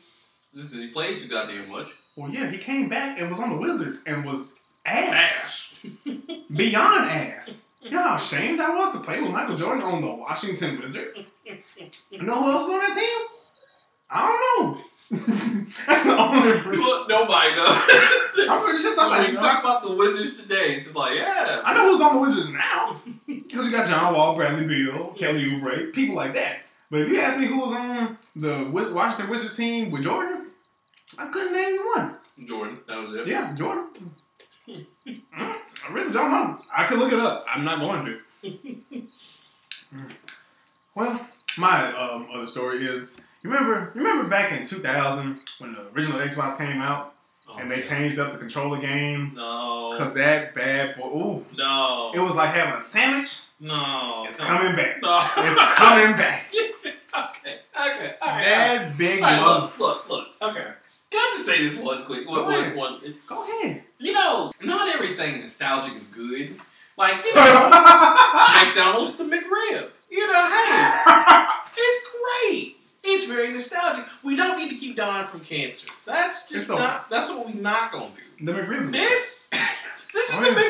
Just 0.55 0.71
because 0.71 0.85
he 0.85 0.91
played 0.91 1.21
too 1.21 1.29
goddamn 1.29 1.69
much. 1.71 1.91
Well, 2.17 2.31
yeah, 2.31 2.51
he 2.51 2.59
came 2.59 2.89
back 2.89 3.21
and 3.21 3.29
was 3.31 3.39
on 3.41 3.51
the 3.51 3.57
Wizards 3.57 4.03
and 4.07 4.25
was 4.25 4.55
ass. 4.85 5.13
Ash. 5.45 5.75
Beyond 6.55 7.05
ass. 7.11 7.67
You 7.83 7.91
know 7.91 8.03
how 8.03 8.17
ashamed 8.17 8.59
I 8.61 8.75
was 8.75 8.95
to 8.95 9.01
play 9.01 9.21
with 9.21 9.31
Michael 9.31 9.57
Jordan 9.57 9.85
on 9.85 10.01
the 10.01 10.09
Washington 10.09 10.81
Wizards? 10.81 11.25
You 11.45 12.23
know 12.23 12.43
who 12.43 12.51
else 12.51 12.65
is 12.65 12.71
on 12.71 12.79
that 12.81 12.95
team? 12.95 13.29
I 14.11 14.27
don't 14.59 14.77
know. 14.77 14.83
That's 15.87 16.05
the 16.05 16.17
only 16.19 16.53
reason. 16.53 16.81
Look, 16.85 17.09
nobody 17.09 17.55
knows. 17.55 17.69
I'm 18.49 18.63
pretty 18.65 18.83
sure 18.83 18.93
Somebody 18.93 19.27
can 19.27 19.35
knows. 19.35 19.43
talk 19.43 19.61
about 19.63 19.83
the 19.85 19.95
Wizards 19.95 20.41
today. 20.41 20.75
It's 20.77 20.85
just 20.87 20.97
like, 20.97 21.15
yeah. 21.17 21.61
I 21.65 21.75
know 21.75 21.93
who's 21.93 22.01
on 22.01 22.15
the 22.17 22.21
Wizards 22.21 22.49
now. 22.49 23.01
Because 23.27 23.67
you 23.67 23.71
got 23.71 23.87
John 23.87 24.15
Wall, 24.15 24.35
Bradley 24.35 24.67
Beal, 24.67 25.13
Kelly 25.17 25.45
Oubre, 25.45 25.93
people 25.93 26.17
like 26.17 26.35
that. 26.35 26.61
But 26.91 27.03
if 27.03 27.09
you 27.09 27.21
ask 27.21 27.39
me 27.39 27.47
who 27.47 27.59
was 27.59 27.73
on 27.73 28.19
the 28.35 28.65
Washington 28.93 29.29
Wizards 29.31 29.57
team 29.57 29.91
with 29.93 30.03
Jordan, 30.03 30.46
I 31.19 31.27
couldn't 31.29 31.53
name 31.53 31.79
one. 31.95 32.17
Jordan, 32.45 32.79
that 32.87 33.01
was 33.01 33.15
it. 33.15 33.27
Yeah, 33.27 33.55
Jordan. 33.55 33.87
I 34.69 35.93
really 35.93 36.13
don't 36.13 36.31
know. 36.31 36.61
I 36.77 36.87
could 36.87 36.99
look 36.99 37.13
it 37.13 37.19
up. 37.21 37.45
I'm 37.49 37.65
not 37.65 37.79
going 37.81 38.05
to. 38.43 39.03
Well, 40.95 41.21
my 41.59 41.95
um, 41.95 42.27
other 42.33 42.49
story 42.49 42.87
is 42.87 43.21
you 43.43 43.51
remember 43.51 43.93
you 43.95 44.01
remember 44.01 44.29
back 44.31 44.51
in 44.53 44.67
2000 44.67 45.39
when 45.59 45.75
the 45.75 45.83
original 45.95 46.19
Xbox 46.21 46.57
came 46.59 46.81
out 46.81 47.13
Oh, 47.49 47.59
and 47.59 47.71
they 47.71 47.77
God. 47.77 47.85
changed 47.85 48.19
up 48.19 48.33
the 48.33 48.39
controller 48.39 48.81
game 48.81 49.33
No. 49.35 49.93
because 49.93 50.15
that 50.15 50.55
bad 50.55 50.97
boy. 50.97 51.07
Ooh, 51.07 51.47
No. 51.57 52.13
it 52.15 52.19
was 52.19 52.35
like 52.35 52.53
having 52.55 52.81
a 52.81 52.83
sandwich. 52.83 53.43
no. 53.61 54.25
It's 54.27 54.41
no. 54.41 54.47
coming 54.47 54.75
back. 54.75 55.01
No. 55.03 55.19
It's 55.37 55.75
coming 55.75 56.17
back. 56.17 56.47
okay. 56.55 57.61
Okay. 57.79 58.15
All 58.21 58.29
right. 58.29 58.45
That 58.45 58.99
big 58.99 59.21
right, 59.21 59.41
look, 59.41 59.79
look, 59.79 60.09
look. 60.09 60.27
Okay. 60.43 60.67
Can 61.11 61.21
I 61.21 61.31
just 61.35 61.47
say 61.47 61.69
this 61.69 61.77
one 61.79 62.05
quick? 62.05 62.29
One, 62.29 62.37
Go 62.41 62.45
one, 62.47 62.55
ahead. 62.55 62.77
one. 62.77 63.15
Go 63.27 63.43
ahead. 63.45 63.83
You 63.99 64.13
know, 64.13 64.51
not 64.63 64.95
everything 64.95 65.41
nostalgic 65.41 65.97
is 65.97 66.07
good. 66.09 66.59
Like, 66.99 67.25
you 67.25 67.35
know, 67.35 67.43
McDonald's 68.65 69.17
the 69.17 69.25
McRib. 69.25 69.91
You 70.11 70.27
know, 70.33 70.49
hey, 70.49 71.45
it's 71.77 72.07
great. 72.13 72.77
It's 73.05 73.27
very 73.27 73.53
nostalgic. 73.53 74.05
We 74.25 74.35
don't 74.37 74.59
need 74.59 74.71
to 74.71 74.77
keep 74.77 74.97
dying 74.97 75.27
from 75.29 75.41
cancer. 75.41 75.89
That's 76.07 76.49
just 76.49 76.69
It's 76.69 76.69
not. 76.69 77.09
That's 77.11 77.29
what 77.31 77.47
we're 77.47 77.55
not 77.61 77.93
gonna 77.93 78.11
do. 78.39 78.45
the 78.47 78.53
McRib. 78.53 78.91
This, 78.91 79.49
this 80.13 80.31
is 80.31 80.35
Oh, 80.39 80.41
the 80.43 80.61
yeah. 80.61 80.69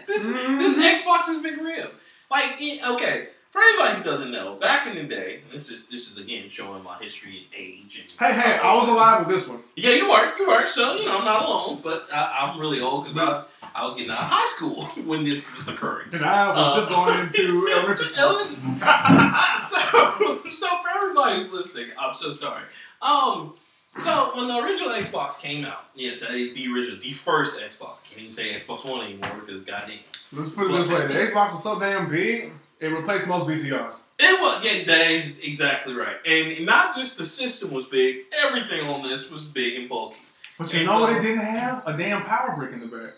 McRib. 0.00 0.06
This 0.06 0.24
is 0.24 0.32
Mhm. 0.34 0.58
this 0.58 0.76
is 0.78 1.02
Xbox's 1.02 1.42
McRib. 1.42 1.90
Like, 2.30 2.52
okay, 2.94 3.28
for 3.58 3.64
anybody 3.84 3.98
who 3.98 4.04
doesn't 4.10 4.30
know, 4.30 4.54
back 4.56 4.86
in 4.86 4.94
the 4.96 5.02
day, 5.04 5.40
this 5.52 5.70
is 5.70 5.86
this 5.88 6.10
is 6.10 6.18
again 6.18 6.48
showing 6.48 6.82
my 6.84 6.96
history 6.98 7.46
and 7.52 7.60
age. 7.60 8.04
And 8.20 8.32
Hey, 8.34 8.40
hey, 8.40 8.58
I 8.58 8.74
was 8.76 8.88
alive 8.88 9.26
with 9.26 9.34
this 9.36 9.48
one. 9.48 9.60
yeah, 9.76 9.90
you 9.92 10.08
were, 10.08 10.36
you 10.38 10.46
were. 10.46 10.66
So 10.68 10.96
you 10.96 11.06
know, 11.06 11.18
I'm 11.18 11.24
not 11.24 11.44
alone, 11.46 11.80
but 11.82 12.06
I, 12.12 12.38
I'm 12.52 12.60
really 12.60 12.80
old 12.80 13.04
because 13.04 13.18
I, 13.18 13.44
I 13.74 13.84
was 13.84 13.94
getting 13.94 14.10
out 14.10 14.22
of 14.22 14.28
high 14.30 14.46
school 14.46 14.84
when 15.06 15.24
this 15.24 15.54
was 15.56 15.68
occurring. 15.68 16.08
And 16.12 16.24
I 16.24 16.50
was 16.50 16.58
Uh, 16.58 16.80
just 16.80 16.88
going 16.90 17.18
into 17.20 17.68
elementary 17.72 18.06
school. 18.06 18.24
Elementary- 18.24 18.78
so, 19.58 20.40
so 20.48 20.66
for 20.82 20.88
everybody 20.96 21.36
who's 21.42 21.50
listening, 21.52 21.88
I'm 21.98 22.14
so 22.14 22.32
sorry. 22.32 22.64
Um, 23.02 23.54
So 23.98 24.30
when 24.36 24.46
the 24.46 24.58
original 24.58 24.90
Xbox 24.92 25.40
came 25.40 25.64
out, 25.64 25.86
yes, 25.96 26.20
that 26.20 26.30
is 26.32 26.54
the 26.54 26.72
original, 26.72 27.00
the 27.02 27.12
first 27.12 27.58
Xbox. 27.58 28.04
Can't 28.04 28.20
even 28.20 28.30
say 28.30 28.52
Xbox 28.54 28.84
One 28.88 29.04
anymore 29.04 29.40
because 29.44 29.64
goddamn. 29.64 29.98
Let's 30.32 30.50
put 30.50 30.70
it 30.70 30.72
this 30.76 30.88
way: 30.88 31.06
the 31.06 31.14
Xbox 31.14 31.52
was 31.52 31.62
so 31.64 31.78
damn 31.80 32.08
big, 32.08 32.52
it 32.80 32.86
replaced 32.88 33.26
most 33.26 33.46
VCRs. 33.46 33.96
It 34.20 34.40
was 34.40 34.64
yeah, 34.64 34.84
that 34.84 35.10
is 35.10 35.38
exactly 35.40 35.94
right. 35.94 36.16
And 36.26 36.66
not 36.66 36.94
just 36.94 37.18
the 37.18 37.24
system 37.24 37.70
was 37.70 37.86
big, 37.86 38.24
everything 38.32 38.86
on 38.88 39.02
this 39.02 39.30
was 39.30 39.44
big 39.44 39.76
and 39.78 39.88
bulky. 39.88 40.16
But 40.58 40.72
you 40.72 40.80
And 40.80 40.88
know 40.88 40.94
so- 40.94 41.00
what? 41.02 41.16
It 41.16 41.22
didn't 41.22 41.44
have 41.44 41.82
a 41.86 41.96
damn 41.96 42.22
power 42.24 42.54
brick 42.56 42.72
in 42.72 42.80
the 42.80 42.86
back. 42.86 43.14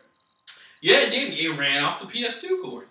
Yeah, 0.82 0.98
it 1.00 1.10
did. 1.10 1.34
It 1.38 1.58
ran 1.58 1.82
off 1.84 2.00
the 2.00 2.06
PS2 2.06 2.62
cord. 2.62 2.84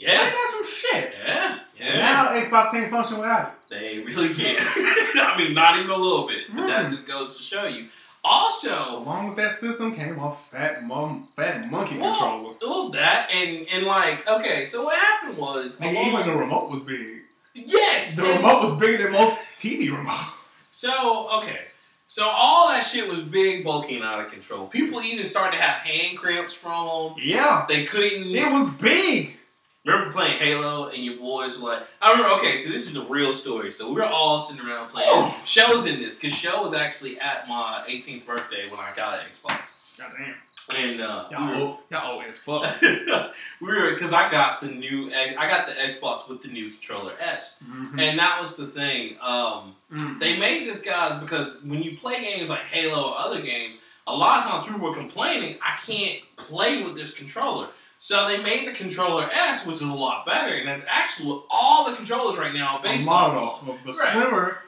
Ain't 0.00 0.08
Yeah, 0.10 0.24
that 0.24 0.50
some 0.50 0.66
shit? 0.74 1.14
yeah, 1.24 1.58
yeah. 1.78 1.98
Now 2.00 2.28
Xbox 2.30 2.70
can't 2.72 2.90
function 2.90 3.18
without 3.18 3.48
it. 3.48 3.54
They 3.74 3.98
really 4.00 4.34
can't. 4.34 4.58
I 4.66 5.34
mean, 5.38 5.54
not 5.54 5.78
even 5.78 5.90
a 5.90 5.96
little 5.96 6.26
bit. 6.26 6.54
But 6.54 6.66
that 6.66 6.86
Mm. 6.86 6.90
just 6.90 7.06
goes 7.06 7.36
to 7.36 7.42
show 7.42 7.64
you. 7.66 7.88
Also, 8.24 8.98
Along 9.00 9.28
with 9.28 9.36
that 9.36 9.52
system 9.52 9.94
came 9.94 10.18
a 10.18 10.34
fat 10.50 10.82
mom, 10.84 11.28
fat 11.36 11.70
monkey 11.70 11.98
well, 11.98 12.14
controller. 12.18 12.54
well, 12.62 12.88
that 12.90 13.28
and 13.30 13.66
and 13.72 13.86
like 13.86 14.26
okay, 14.26 14.64
so 14.64 14.84
what 14.84 14.96
happened 14.98 15.36
was 15.36 15.78
And 15.80 15.94
along- 15.96 16.12
even 16.12 16.26
the 16.26 16.34
remote 16.34 16.70
was 16.70 16.80
big. 16.80 17.20
yes, 17.52 18.16
The 18.16 18.22
remote 18.22 18.62
was 18.62 18.76
bigger 18.78 19.02
than 19.02 19.12
most 19.12 19.40
TV 19.58 19.88
remotes. 19.90 20.32
So 20.72 21.28
okay, 21.40 21.60
so 22.06 22.26
all 22.26 22.68
that 22.68 22.80
shit 22.80 23.06
was 23.08 23.20
big, 23.20 23.62
bulky, 23.62 23.96
and 23.96 24.04
out 24.04 24.24
of 24.24 24.32
control. 24.32 24.66
People 24.68 25.02
even 25.02 25.26
started 25.26 25.56
to 25.56 25.62
have 25.62 25.82
hand 25.82 26.16
cramps 26.18 26.54
from 26.54 26.86
them. 27.10 27.14
Yeah, 27.22 27.66
They 27.68 27.84
couldn't. 27.84 28.34
it 28.34 28.50
was 28.50 28.70
big. 28.70 29.36
Remember 29.84 30.10
playing 30.12 30.38
Halo 30.38 30.88
and 30.88 31.04
your 31.04 31.18
boys 31.18 31.58
were 31.58 31.70
like, 31.72 31.82
I 32.00 32.12
remember, 32.12 32.30
okay, 32.36 32.56
so 32.56 32.70
this 32.70 32.88
is 32.88 32.96
a 32.96 33.04
real 33.04 33.32
story. 33.34 33.70
So 33.70 33.88
we 33.88 33.96
were 33.96 34.04
all 34.06 34.38
sitting 34.38 34.64
around 34.64 34.88
playing. 34.88 35.08
Oh. 35.12 35.38
Show's 35.44 35.84
in 35.86 36.00
this, 36.00 36.16
because 36.18 36.32
Show 36.36 36.62
was 36.62 36.72
actually 36.72 37.20
at 37.20 37.46
my 37.48 37.84
18th 37.88 38.24
birthday 38.24 38.70
when 38.70 38.80
I 38.80 38.92
got 38.96 39.18
an 39.18 39.26
Xbox. 39.30 39.72
Goddamn, 39.98 40.34
And 40.74 41.00
uh, 41.02 41.26
y'all 41.30 41.46
we 41.46 41.52
were, 41.52 41.60
old, 41.66 41.78
y'all 41.90 42.12
old 42.14 42.24
as 42.24 42.38
fuck. 42.38 42.80
we 43.60 43.66
were, 43.68 43.90
because 43.92 44.12
I 44.14 44.30
got 44.30 44.62
the 44.62 44.68
new, 44.68 45.12
I 45.14 45.46
got 45.48 45.66
the 45.68 45.74
Xbox 45.74 46.28
with 46.30 46.40
the 46.42 46.48
new 46.48 46.70
controller 46.70 47.12
S. 47.20 47.62
Mhm. 47.62 48.00
And 48.00 48.18
that 48.18 48.40
was 48.40 48.56
the 48.56 48.66
thing. 48.68 49.16
Um, 49.20 49.76
Mhm. 49.92 50.18
they 50.18 50.38
made 50.38 50.66
this 50.66 50.80
guys 50.82 51.20
because 51.20 51.60
when 51.62 51.82
you 51.82 51.96
play 51.98 52.20
games 52.22 52.48
like 52.48 52.62
Halo 52.62 53.10
or 53.10 53.18
other 53.18 53.42
games, 53.42 53.76
a 54.06 54.12
lot 54.16 54.38
of 54.38 54.50
times 54.50 54.64
people 54.64 54.80
were 54.80 54.94
complaining, 54.96 55.58
I 55.62 55.76
can't 55.86 56.20
play 56.36 56.82
with 56.82 56.96
this 56.96 57.14
controller. 57.16 57.68
So 58.04 58.28
they 58.28 58.42
made 58.42 58.68
the 58.68 58.72
controller 58.72 59.30
S, 59.32 59.66
which 59.66 59.76
is 59.76 59.88
a 59.88 59.94
lot 59.94 60.26
better, 60.26 60.54
and 60.54 60.68
that's 60.68 60.84
actually 60.90 61.26
what 61.30 61.46
all 61.48 61.88
the 61.88 61.96
controllers 61.96 62.36
right 62.36 62.52
now 62.52 62.74
are 62.74 62.80
a 62.80 62.82
based 62.82 63.08
off 63.08 63.32
model 63.32 63.74
of 63.74 63.78
the 63.82 63.94
Right. 63.94 64.12
slimmer, 64.12 64.58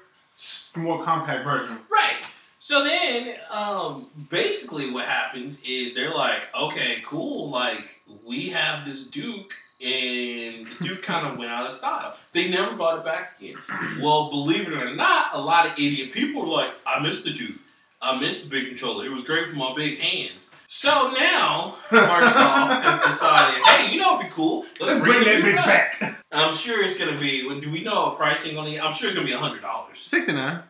more 0.83 1.03
compact 1.03 1.45
version. 1.45 1.81
Right. 1.91 2.25
So 2.61 2.83
then, 2.83 3.37
um, 3.51 4.07
basically, 4.31 4.91
what 4.91 5.05
happens 5.05 5.61
is 5.67 5.93
they're 5.93 6.15
like, 6.15 6.45
okay, 6.59 7.03
cool, 7.05 7.51
like 7.51 8.01
we 8.25 8.49
have 8.49 8.87
this 8.87 9.05
Duke, 9.05 9.53
and 9.83 10.67
the 10.67 10.77
Duke 10.81 11.03
kind 11.03 11.27
of 11.27 11.37
went 11.37 11.51
out 11.51 11.67
of 11.67 11.73
style. 11.75 12.17
They 12.33 12.49
never 12.49 12.75
brought 12.75 13.01
it 13.01 13.05
back 13.05 13.39
again. 13.39 13.57
Well, 14.01 14.31
believe 14.31 14.67
it 14.67 14.73
or 14.73 14.95
not, 14.95 15.35
a 15.35 15.41
lot 15.43 15.67
of 15.67 15.73
idiot 15.73 16.11
people 16.11 16.41
were 16.41 16.49
like, 16.49 16.73
I 16.87 17.01
miss 17.01 17.23
the 17.23 17.35
Duke. 17.35 17.57
I 18.07 18.21
miss 18.21 18.45
the 18.45 18.51
big 18.51 18.69
controller. 18.69 19.05
It 19.05 19.11
was 19.11 19.25
great 19.25 19.49
for 19.49 19.57
my 19.57 19.75
big 19.75 19.99
hands. 19.99 20.51
So 20.69 21.11
now 21.13 21.77
Microsoft 21.91 22.83
has 22.83 23.01
decided, 23.01 23.61
hey, 23.65 23.93
you 23.93 23.99
know 24.01 24.15
what'd 24.15 24.29
be 24.29 24.35
cool? 24.35 24.65
Let's 24.81 25.01
bring 25.01 25.21
the 25.21 25.25
that 25.25 25.43
bitch 25.43 25.65
back. 25.65 26.25
I'm 26.31 26.55
sure 26.55 26.85
it's 26.85 26.97
gonna 26.97 27.19
be. 27.19 27.43
Do 27.61 27.71
we 27.71 27.83
know 27.83 28.11
pricing 28.11 28.57
on 28.59 28.65
the? 28.65 28.81
I'm 28.81 28.93
sure 28.93 29.09
it's 29.09 29.17
gonna 29.17 29.27
be 29.27 29.33
hundred 29.35 29.63
dollars. 29.63 29.99
Sixty 30.07 30.33
nine. 30.33 30.63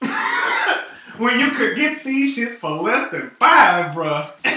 when 1.18 1.38
you 1.40 1.50
could 1.52 1.76
get 1.76 2.04
these 2.04 2.36
shits 2.36 2.54
for 2.54 2.70
less 2.70 3.10
than 3.10 3.30
five, 3.30 3.94
bruh. 3.94 4.30
Where 4.44 4.54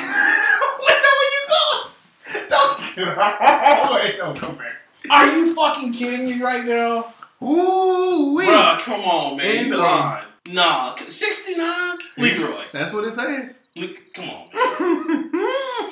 you 1.32 1.48
going? 1.48 2.50
Don't 2.50 2.80
oh, 2.98 3.92
Wait, 4.04 4.18
don't 4.18 4.38
come 4.38 4.56
back. 4.56 4.74
Are 5.10 5.32
you 5.32 5.54
fucking 5.56 5.94
kidding 5.94 6.26
me 6.26 6.42
right 6.42 6.66
now? 6.66 7.14
Ooh, 7.42 8.34
wee. 8.36 8.46
Bruh, 8.46 8.80
come 8.80 9.02
on, 9.02 9.38
man. 9.38 9.52
In 9.56 9.66
You 9.68 9.72
the- 9.72 9.78
lying. 9.78 10.26
Nah, 10.54 10.96
69? 10.96 11.98
Leroy. 12.18 12.66
That's 12.72 12.92
what 12.94 13.04
it 13.06 13.12
says. 13.12 13.58
Le- 13.76 13.88
come 14.14 14.30
on. 14.30 15.92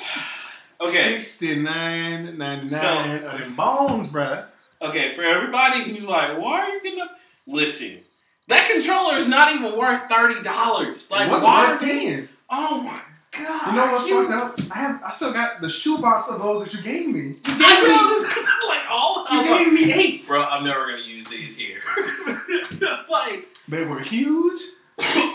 Okay, 0.80 1.18
69, 1.18 2.38
99 2.38 2.68
So- 2.68 3.50
bones, 3.56 4.06
bruh. 4.06 4.44
okay, 4.80 5.12
for 5.14 5.24
everybody 5.24 5.82
who's 5.82 6.06
like, 6.06 6.38
why 6.38 6.60
are 6.60 6.68
you 6.68 6.80
getting 6.84 7.00
up? 7.00 7.18
Listen, 7.48 7.98
that 8.46 8.68
controller 8.70 9.16
is 9.16 9.26
not 9.26 9.52
even 9.52 9.76
worth 9.76 10.08
$30. 10.08 11.10
Like, 11.10 11.30
why? 11.32 11.70
worth 11.72 11.80
10. 11.80 12.28
Oh 12.48 12.80
my 12.80 13.00
god. 13.32 13.66
You 13.66 13.72
know 13.76 13.92
what's 13.92 14.08
you, 14.08 14.28
fucked 14.28 14.60
up? 14.60 14.76
I 14.76 14.78
have, 14.78 15.02
I 15.04 15.10
still 15.10 15.32
got 15.32 15.60
the 15.60 15.68
shoebox 15.68 16.28
of 16.30 16.40
those 16.40 16.64
that 16.64 16.74
you 16.74 16.82
gave 16.82 17.08
me. 17.08 17.20
You 17.46 17.58
gave 17.58 17.62
I 17.62 17.82
me, 17.82 17.88
know 17.88 18.22
this, 18.22 18.36
like, 18.68 18.90
all 18.90 19.26
you 19.30 19.38
was 19.38 19.50
like, 19.50 19.64
gave 19.64 19.72
me 19.72 19.92
eight. 19.92 20.26
Bro, 20.26 20.44
I'm 20.44 20.64
never 20.64 20.86
gonna 20.86 21.02
use 21.02 21.28
these 21.28 21.56
here. 21.56 21.80
like, 23.10 23.48
They 23.68 23.84
were 23.84 24.00
huge. 24.00 24.60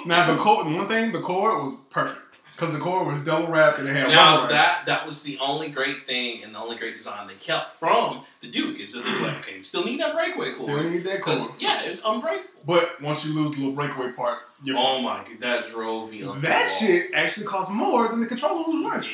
now 0.06 0.34
the 0.34 0.38
cord, 0.42 0.68
one 0.68 0.88
thing, 0.88 1.12
the 1.12 1.22
cord 1.22 1.64
was 1.64 1.74
perfect 1.90 2.20
because 2.56 2.72
the 2.74 2.80
cord 2.80 3.08
was 3.08 3.24
double 3.24 3.48
wrapped 3.48 3.80
and 3.80 3.88
it 3.88 3.94
had 3.94 4.10
now 4.10 4.48
that 4.48 4.86
that 4.86 5.06
was 5.06 5.24
the 5.24 5.38
only 5.40 5.70
great 5.70 6.06
thing 6.08 6.44
and 6.44 6.54
the 6.56 6.60
only 6.60 6.76
great 6.78 6.96
design 6.98 7.28
they 7.28 7.34
kept 7.36 7.78
from 7.80 8.24
the 8.42 8.50
Duke 8.50 8.80
is 8.80 8.94
that 8.94 9.04
they 9.04 9.12
were 9.12 9.28
like, 9.28 9.38
okay, 9.40 9.58
we 9.58 9.64
still 9.64 9.86
need 9.86 10.00
that 10.00 10.14
breakaway 10.14 10.54
Still 10.56 10.84
need 10.84 11.04
that 11.06 11.22
cord. 11.22 11.52
yeah, 11.60 11.82
it's 11.84 12.02
unbreakable. 12.06 12.50
But 12.66 13.02
once 13.02 13.26
you 13.26 13.34
lose 13.34 13.56
the 13.56 13.60
little 13.60 13.76
breakaway 13.76 14.12
part, 14.12 14.40
you're 14.64 14.78
Oh 14.78 15.02
my 15.02 15.18
god, 15.20 15.40
that 15.40 15.66
drove 15.66 16.12
me 16.12 16.24
That 16.42 16.68
shit 16.68 17.12
actually 17.14 17.46
cost 17.46 17.72
more 17.72 18.08
than 18.10 18.20
the 18.22 18.28
controller 18.28 18.64
was 18.68 18.86
worth. 18.86 19.08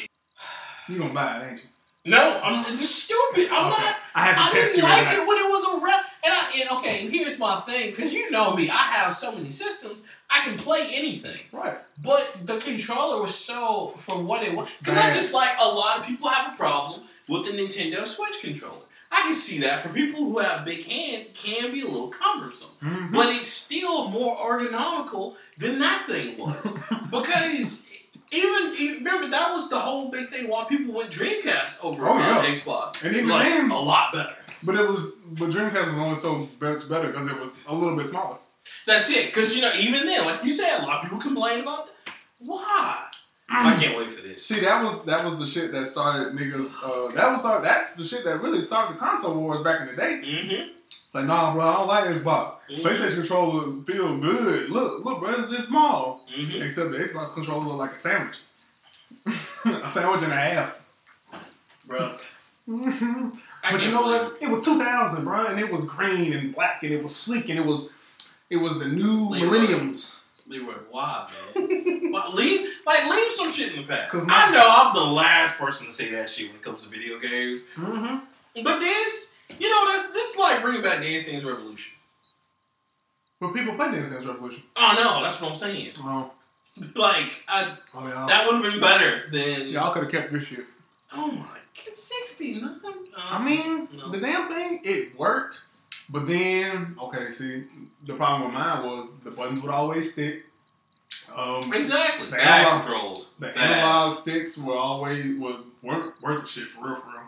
You 0.88 0.98
gonna 0.98 1.14
buy 1.14 1.40
it, 1.42 1.52
ain't 1.52 1.64
you? 1.64 1.70
No, 2.10 2.40
I'm 2.44 2.66
just 2.66 3.04
stupid. 3.06 3.50
I'm 3.52 3.72
Okay. 3.72 3.84
not. 3.84 3.96
I 4.16 4.22
have 4.26 4.36
to 4.36 4.42
I 4.42 4.50
test 4.62 4.76
didn't 4.76 4.90
like 4.90 5.14
it 5.18 5.28
when 5.28 5.38
it 5.38 5.50
was 5.50 5.64
a 5.74 5.86
rep. 5.86 6.06
And 6.24 6.34
I 6.34 6.52
and 6.62 6.70
okay, 6.80 7.02
and 7.06 7.14
here's 7.14 7.38
my 7.40 7.62
thing, 7.62 7.92
because 7.92 8.14
you 8.14 8.30
know 8.32 8.56
me, 8.56 8.70
I 8.70 8.76
have 8.78 9.16
so 9.16 9.32
many 9.32 9.52
systems, 9.52 10.00
I 10.30 10.44
can 10.44 10.58
play 10.58 10.88
anything. 10.94 11.40
Right. 11.52 11.78
But 12.04 12.46
the 12.46 12.58
controller 12.60 13.22
was 13.22 13.34
so 13.36 13.94
for 14.00 14.22
what 14.22 14.44
it 14.44 14.54
was. 14.56 14.68
Because 14.80 14.96
that's 14.96 15.16
just 15.16 15.34
like 15.34 15.52
a 15.62 15.68
lot 15.68 16.00
of 16.00 16.06
people 16.06 16.28
have 16.30 16.54
a 16.54 16.58
problem 16.58 17.02
with 17.28 17.46
the 17.46 17.52
Nintendo 17.58 18.06
Switch 18.06 18.42
controller. 18.42 18.82
I 19.12 19.22
can 19.22 19.34
see 19.36 19.60
that 19.62 19.82
for 19.82 19.90
people 19.90 20.24
who 20.26 20.38
have 20.40 20.66
big 20.66 20.86
hands, 20.86 21.26
it 21.28 21.34
can 21.36 21.72
be 21.72 21.82
a 21.82 21.86
little 21.88 22.10
cumbersome. 22.10 22.70
Mhm. 22.84 23.12
But 23.12 23.34
it's 23.36 23.50
still 23.50 24.08
more 24.10 24.36
ergonomical 24.38 25.36
than 25.58 25.80
that 25.80 26.08
thing 26.08 26.38
was. 26.38 26.56
because 27.12 27.88
even 28.32 28.74
e, 28.78 28.94
remember 28.96 29.30
that 29.30 29.54
was 29.54 29.70
the 29.70 29.80
whole 29.80 30.10
big 30.10 30.30
thing 30.30 30.50
why 30.50 30.66
people 30.66 30.94
went 30.94 31.10
Dreamcast 31.12 31.84
over 31.84 32.08
Oh, 32.08 32.18
uh, 32.18 32.20
yeah. 32.20 32.46
Xbox. 32.46 33.04
And 33.04 33.16
even 33.16 33.30
like, 33.30 33.48
then- 33.50 33.72
a 33.72 33.80
lot 33.80 34.14
better. 34.14 34.36
But 34.62 34.76
it 34.76 34.86
was, 34.88 35.14
but 35.26 35.50
Dreamcast 35.50 35.86
was 35.86 35.98
only 35.98 36.16
so 36.18 36.50
much 36.60 36.90
better 36.90 37.08
because 37.08 37.28
it 37.30 37.40
was 37.40 37.56
a 37.68 37.74
little 37.74 37.96
bit 37.96 38.08
smaller. 38.08 38.38
That's 38.86 39.10
it. 39.10 39.28
Because 39.28 39.56
you 39.56 39.62
know, 39.62 39.72
even 39.80 40.06
then, 40.06 40.26
like 40.26 40.44
you 40.44 40.54
said, 40.54 40.80
a 40.80 40.86
lot 40.86 40.98
of 40.98 41.04
people 41.04 41.20
complain 41.20 41.62
about 41.62 41.88
that. 41.88 42.14
Why? 42.40 43.06
I 43.52 43.76
can't 43.82 43.98
wait 43.98 44.12
for 44.12 44.22
this. 44.22 44.46
See, 44.46 44.60
that 44.60 44.84
was 44.84 45.04
that 45.06 45.26
was 45.26 45.38
the 45.38 45.46
shit 45.46 45.72
that 45.72 45.88
started 45.88 46.34
niggas. 46.34 46.76
Uh, 46.84 47.12
that 47.16 47.32
was 47.32 47.44
that's 47.64 47.94
the 47.96 48.04
shit 48.04 48.24
that 48.26 48.42
really 48.42 48.66
started 48.66 48.96
the 48.96 49.00
console 49.00 49.36
wars 49.36 49.62
back 49.64 49.82
in 49.82 49.88
the 49.88 49.94
day. 49.96 50.22
Mm-hmm. 50.24 50.79
Like, 51.14 51.26
nah, 51.26 51.54
bro, 51.54 51.68
I 51.68 51.74
don't 51.74 51.88
like 51.88 52.04
Xbox. 52.06 52.52
Mhm. 52.70 52.82
PlayStation 52.82 53.16
controller 53.16 53.84
feel 53.84 54.18
good. 54.18 54.70
Look, 54.70 55.04
look, 55.06 55.20
bro, 55.22 55.30
it's 55.34 55.50
this 55.50 55.68
small. 55.68 56.26
Mm-hmm. 56.36 56.62
Except 56.62 56.92
the 56.92 56.98
Xbox 57.00 57.34
controller 57.34 57.66
look 57.66 57.78
like 57.78 57.94
a 57.94 57.98
sandwich. 58.00 58.38
a 59.66 59.90
sandwich 59.90 60.24
and 60.24 60.32
a 60.34 60.36
half. 60.36 60.80
Bro. 61.88 62.16
But 62.68 63.86
you 63.86 63.92
know 63.92 64.04
what? 64.04 64.38
It 64.42 64.48
was 64.50 64.64
2000, 64.64 65.24
bro, 65.24 65.48
and 65.48 65.60
it 65.60 65.72
was 65.72 65.86
green 65.86 66.34
and 66.34 66.54
black, 66.54 66.84
and 66.84 66.94
it 66.94 67.02
was 67.02 67.16
sleek, 67.16 67.50
and 67.50 67.58
it 67.60 67.66
was, 67.66 67.90
it 68.50 68.58
was 68.58 68.78
the 68.80 68.86
new 68.88 69.28
Leroy. 69.30 69.46
millenniums. 69.46 70.22
Leroy, 70.48 70.74
why, 70.92 71.28
man? 71.56 72.12
Why- 72.12 72.28
leave, 72.34 72.70
like, 72.86 73.06
leave 73.10 73.32
some 73.34 73.52
shit 73.52 73.74
in 73.74 73.82
the 73.82 73.88
past. 73.88 74.12
'Cause 74.12 74.26
I 74.30 74.52
know 74.52 74.64
I'm 74.68 74.94
the 74.94 75.04
last 75.04 75.58
person 75.58 75.88
to 75.88 75.92
say 75.94 76.12
that 76.12 76.30
shit 76.30 76.48
when 76.48 76.56
it 76.58 76.62
comes 76.64 76.84
to 76.84 76.90
video 76.90 77.20
games. 77.20 77.64
Mm-hmm. 77.76 78.64
But 78.64 78.80
this, 78.80 79.36
you 79.58 79.70
know, 79.70 79.92
that's 79.92 80.12
this 80.12 80.34
is 80.34 80.38
like 80.40 80.62
bringing 80.62 80.82
back 80.82 81.02
Dance 81.02 81.28
Dance 81.30 81.44
Revolution. 81.44 81.94
But 83.40 83.54
people 83.54 83.74
play 83.76 83.92
Dance 83.92 84.12
Dance 84.12 84.26
Revolution. 84.26 84.64
Oh 84.76 84.94
no, 84.96 85.24
that's 85.24 85.40
what 85.42 85.52
I'm 85.52 85.56
saying. 85.58 85.94
Oh, 86.00 86.32
Like, 86.96 87.44
I, 87.48 87.76
oh 87.96 88.08
yeah. 88.08 88.26
that 88.28 88.46
would 88.48 88.64
have 88.64 88.72
been 88.72 88.80
better 88.82 89.30
than. 89.32 89.68
Y'all 89.70 89.92
could 89.94 90.04
have 90.04 90.12
kept 90.12 90.32
this 90.32 90.44
shit. 90.44 90.66
Oh 91.12 91.28
my, 91.32 91.38
god, 91.86 91.96
69. 91.96 92.80
I 93.18 93.44
mean, 93.44 93.88
no. 93.98 94.12
the 94.12 94.20
damn 94.20 94.48
thing, 94.48 94.80
it 94.84 95.18
worked. 95.18 95.64
But 96.12 96.26
then, 96.26 96.96
okay, 97.02 97.30
see, 97.32 97.66
the 98.06 98.14
problem 98.14 98.46
with 98.46 98.54
mine 98.54 98.84
was 98.86 99.16
the 99.24 99.32
buttons 99.32 99.62
would 99.62 99.72
always 99.72 100.12
stick. 100.14 100.46
Um, 101.36 101.72
exactly. 101.74 102.28
The 102.28 102.38
Bad 102.38 102.62
analog- 102.66 102.82
controls. 102.84 103.30
the 103.40 103.48
Bad. 103.48 103.58
analog 103.58 104.14
sticks 104.16 104.58
were 104.58 104.76
always 104.76 105.38
was 105.38 105.62
weren't 105.84 106.20
worth 106.22 106.42
the 106.44 106.48
shit 106.48 106.68
for 106.68 106.88
real, 106.88 106.96
for 106.96 107.10
real. 107.12 107.20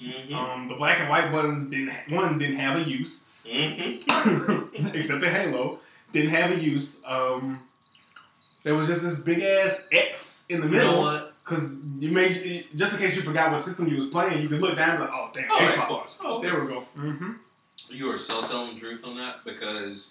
Mm-hmm. 0.00 0.34
Um, 0.34 0.68
the 0.68 0.74
black 0.74 0.98
and 1.00 1.08
white 1.08 1.30
buttons 1.32 1.68
didn't 1.68 1.92
one 2.10 2.38
didn't 2.38 2.56
have 2.56 2.76
a 2.80 2.82
use 2.88 3.24
mm-hmm. 3.44 4.86
except 4.96 5.20
the 5.20 5.30
Halo. 5.30 5.78
didn't 6.12 6.30
have 6.30 6.50
a 6.50 6.56
use. 6.60 7.02
Um, 7.06 7.60
there 8.62 8.74
was 8.74 8.88
just 8.88 9.02
this 9.02 9.16
big 9.16 9.42
ass 9.42 9.86
X 9.92 10.46
in 10.48 10.60
the 10.60 10.66
You 10.66 10.72
know 10.72 10.78
middle. 10.78 11.02
what? 11.02 11.34
Because 11.44 11.76
you 11.98 12.10
made 12.10 12.68
just 12.74 12.94
in 12.94 12.98
case 13.00 13.16
you 13.16 13.22
forgot 13.22 13.52
what 13.52 13.60
system 13.60 13.86
you 13.88 13.96
was 13.96 14.06
playing, 14.06 14.40
you 14.42 14.48
could 14.48 14.60
look 14.62 14.76
down 14.76 14.90
and 14.90 14.98
be 15.00 15.04
like, 15.04 15.12
oh 15.14 15.30
damn, 15.34 15.50
Oh, 15.50 15.58
Xbox. 15.58 15.88
Xbox. 15.88 16.16
Oh, 16.24 16.40
There 16.42 16.60
we 16.60 16.68
go. 16.68 16.84
Mm-hmm. 16.96 17.32
You 17.90 18.10
are 18.10 18.16
so 18.18 18.46
telling 18.46 18.74
the 18.74 18.80
truth 18.80 19.04
on 19.04 19.16
that 19.18 19.44
because 19.44 20.10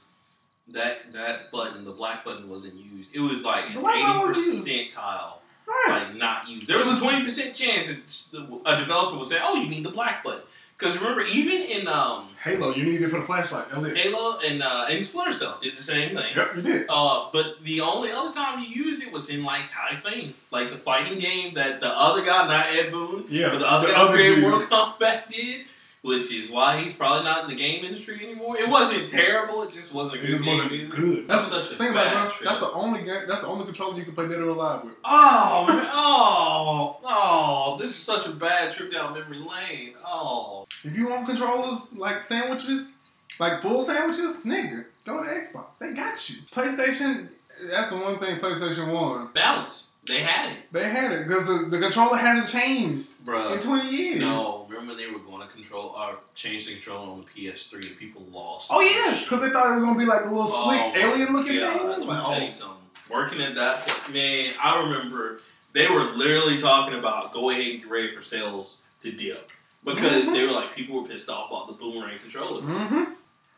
that 0.68 1.12
that 1.14 1.52
button, 1.52 1.84
the 1.84 1.92
black 1.92 2.24
button, 2.24 2.48
wasn't 2.50 2.76
used. 2.76 3.16
It 3.16 3.20
was 3.20 3.44
like 3.44 3.66
an 3.66 3.72
eighty 3.72 3.82
button 3.82 4.28
wasn't 4.28 4.66
percentile, 4.68 5.34
Right. 5.68 6.04
like 6.08 6.16
not 6.16 6.48
used. 6.50 6.68
There 6.68 6.78
was 6.78 6.98
a 6.98 7.02
twenty 7.02 7.24
percent 7.24 7.54
chance 7.56 7.88
that 8.32 8.42
a 8.66 8.80
developer 8.80 9.18
would 9.18 9.28
say, 9.28 9.40
"Oh, 9.42 9.56
you 9.62 9.70
need 9.70 9.84
the 9.86 9.92
black 9.92 10.24
button." 10.24 10.42
Because 10.78 10.98
remember, 10.98 11.24
even 11.26 11.62
in 11.62 11.88
um, 11.88 12.30
Halo, 12.44 12.76
you 12.76 12.84
needed 12.84 13.04
it 13.04 13.10
for 13.10 13.20
the 13.20 13.26
flashlight. 13.26 13.70
That 13.70 13.78
was 13.78 13.86
it. 13.86 13.96
Halo 13.96 14.40
and 14.40 14.62
uh, 14.62 14.88
and 14.90 15.06
Splinter 15.06 15.32
Cell 15.32 15.58
did 15.62 15.78
the 15.78 15.82
same 15.82 16.16
thing. 16.18 16.36
Yep, 16.36 16.56
you 16.58 16.62
did. 16.62 16.86
Uh, 16.90 17.30
but 17.32 17.64
the 17.64 17.80
only 17.80 18.12
other 18.12 18.34
time 18.34 18.60
you 18.60 18.68
used 18.86 19.02
it 19.02 19.12
was 19.14 19.30
in 19.30 19.44
like 19.44 19.68
Tao 19.68 19.88
Feng, 20.04 20.34
like 20.52 20.72
the 20.72 20.78
fighting 20.78 21.20
game 21.20 21.54
that 21.54 21.80
the 21.80 21.88
other 21.88 22.26
guy, 22.26 22.48
not 22.48 22.66
Ed 22.68 22.92
Boon, 22.92 23.26
Yeah, 23.30 23.50
but 23.50 23.60
the 23.60 23.72
other 23.72 23.88
the 23.88 23.94
guy 23.94 24.02
other 24.02 24.14
created. 24.14 24.42
Mortal 24.42 24.62
Kombat 24.62 25.28
did, 25.30 25.66
which 26.04 26.32
is 26.32 26.52
why 26.52 26.78
he's 26.80 26.94
probably 26.94 27.24
not 27.24 27.44
in 27.46 27.50
the 27.50 27.56
game 27.56 27.84
industry 27.84 28.20
anymore. 28.24 28.56
It 28.60 28.70
wasn't 28.70 29.08
terrible; 29.10 29.64
it 29.64 29.72
just 29.72 29.94
wasn't 29.94 30.18
It 30.18 30.28
good 30.28 30.32
just 30.38 30.46
wasn't 30.46 30.72
either. 30.74 30.96
good. 30.96 31.28
That's 31.28 31.48
Such 31.48 31.72
a 31.72 31.76
about 31.76 31.88
it, 31.90 31.94
bad 31.96 32.14
bro. 32.14 32.30
trip. 32.30 32.48
That's 32.50 32.60
the 32.60 32.72
only 32.74 33.04
game. 33.04 33.24
That's 33.28 33.42
the 33.42 33.48
only 33.48 33.66
controller 33.66 33.98
you 33.98 34.06
can 34.06 34.14
play 34.14 34.28
Dead 34.28 34.40
or 34.40 34.50
Alive 34.50 34.84
with. 34.84 34.94
Oh, 35.04 35.66
man. 35.68 35.88
oh, 35.94 36.98
oh! 37.04 37.78
This 37.80 37.90
is 37.90 37.96
such 37.96 38.28
a 38.28 38.32
bad 38.32 38.74
trip 38.74 38.92
down 38.92 39.14
memory 39.14 39.40
lane. 39.40 39.94
Oh, 40.06 40.68
If 40.84 40.98
you 40.98 41.08
want 41.10 41.26
controllers 41.26 41.92
like 41.94 42.24
sandwiches, 42.24 42.96
like 43.40 43.62
full 43.62 43.82
sandwiches, 43.82 44.44
nigga, 44.46 44.86
go 45.06 45.24
to 45.24 45.30
Xbox. 45.30 45.78
They 45.80 45.94
got 45.94 46.30
you. 46.30 46.36
PlayStation. 46.52 47.30
That's 47.70 47.90
the 47.90 47.98
one 47.98 48.20
thing 48.20 48.40
PlayStation 48.40 48.92
won. 48.92 49.30
balance. 49.34 49.90
They 50.06 50.20
had 50.20 50.52
it, 50.52 50.58
They 50.74 50.90
had 50.90 51.14
it 51.14 51.26
because 51.30 51.48
the, 51.48 51.66
the 51.70 51.80
controller 51.80 52.18
hasn't 52.18 52.50
changed 52.50 53.24
bro. 53.24 53.54
in 53.54 53.60
20 53.62 53.90
years. 53.90 54.20
No, 54.20 54.63
remember 54.84 55.02
they 55.02 55.12
were 55.12 55.20
going 55.20 55.48
to 55.48 55.54
control 55.54 55.96
or 55.98 56.18
change 56.36 56.66
the 56.68 56.74
control 56.74 57.12
on 57.12 57.26
the 57.26 57.50
PS3 57.50 57.88
and 57.88 57.98
people 57.98 58.26
lost. 58.32 58.70
Oh 58.72 58.82
yeah, 58.82 59.18
because 59.20 59.42
they 59.42 59.50
thought 59.50 59.72
it 59.72 59.76
was 59.76 59.84
gonna 59.84 59.98
be 59.98 60.06
like 60.06 60.22
a 60.22 60.30
little 60.30 60.44
Oh, 60.48 60.66
slick 60.70 61.04
alien 61.04 61.34
looking 61.34 61.60
God, 61.60 61.98
thing. 62.00 62.08
Like, 62.08 62.24
tell 62.24 62.34
oh, 62.34 62.38
you 62.46 62.52
something. 62.52 62.78
Working 63.10 63.42
at 63.42 63.56
that 63.56 63.92
man, 64.12 64.54
I 64.62 64.82
remember 64.82 65.40
they 65.74 65.90
were 65.90 66.04
literally 66.04 66.58
talking 66.58 66.98
about 66.98 67.34
go 67.34 67.50
ahead 67.50 67.66
and 67.68 67.82
get 67.82 67.90
ready 67.90 68.16
for 68.16 68.22
sales 68.22 68.82
to 69.04 69.12
dip 69.12 69.52
because 69.84 70.26
Mhm. 70.26 70.34
they 70.34 70.46
were 70.46 70.52
like 70.52 70.76
people 70.76 71.02
were 71.02 71.08
pissed 71.08 71.30
off 71.30 71.50
about 71.50 71.68
the 71.68 71.74
boomerang 71.74 72.18
controller. 72.20 72.62
mm-hmm. 72.62 73.04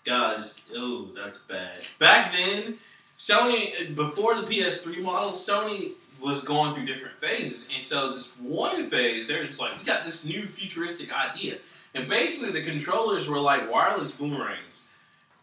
Guys, 0.04 0.62
oh, 0.76 1.10
that's 1.16 1.40
bad. 1.40 1.82
Back 2.00 2.32
then, 2.34 2.78
Sony 3.18 3.96
before 3.96 4.36
the 4.36 4.44
PS3 4.44 5.02
model, 5.02 5.32
Sony 5.32 5.92
was 6.26 6.44
going 6.44 6.74
through 6.74 6.86
different 6.86 7.18
phases, 7.20 7.70
and 7.74 7.82
so 7.82 8.12
this 8.12 8.28
one 8.40 8.90
phase, 8.90 9.28
they're 9.28 9.46
just 9.46 9.62
like, 9.62 9.78
we 9.78 9.84
got 9.84 10.04
this 10.04 10.26
new 10.26 10.46
futuristic 10.48 11.14
idea, 11.14 11.58
and 11.94 12.10
basically 12.10 12.60
the 12.60 12.66
controllers 12.66 13.28
were 13.30 13.40
like 13.40 13.72
wireless 13.72 14.12
boomerangs. 14.12 14.88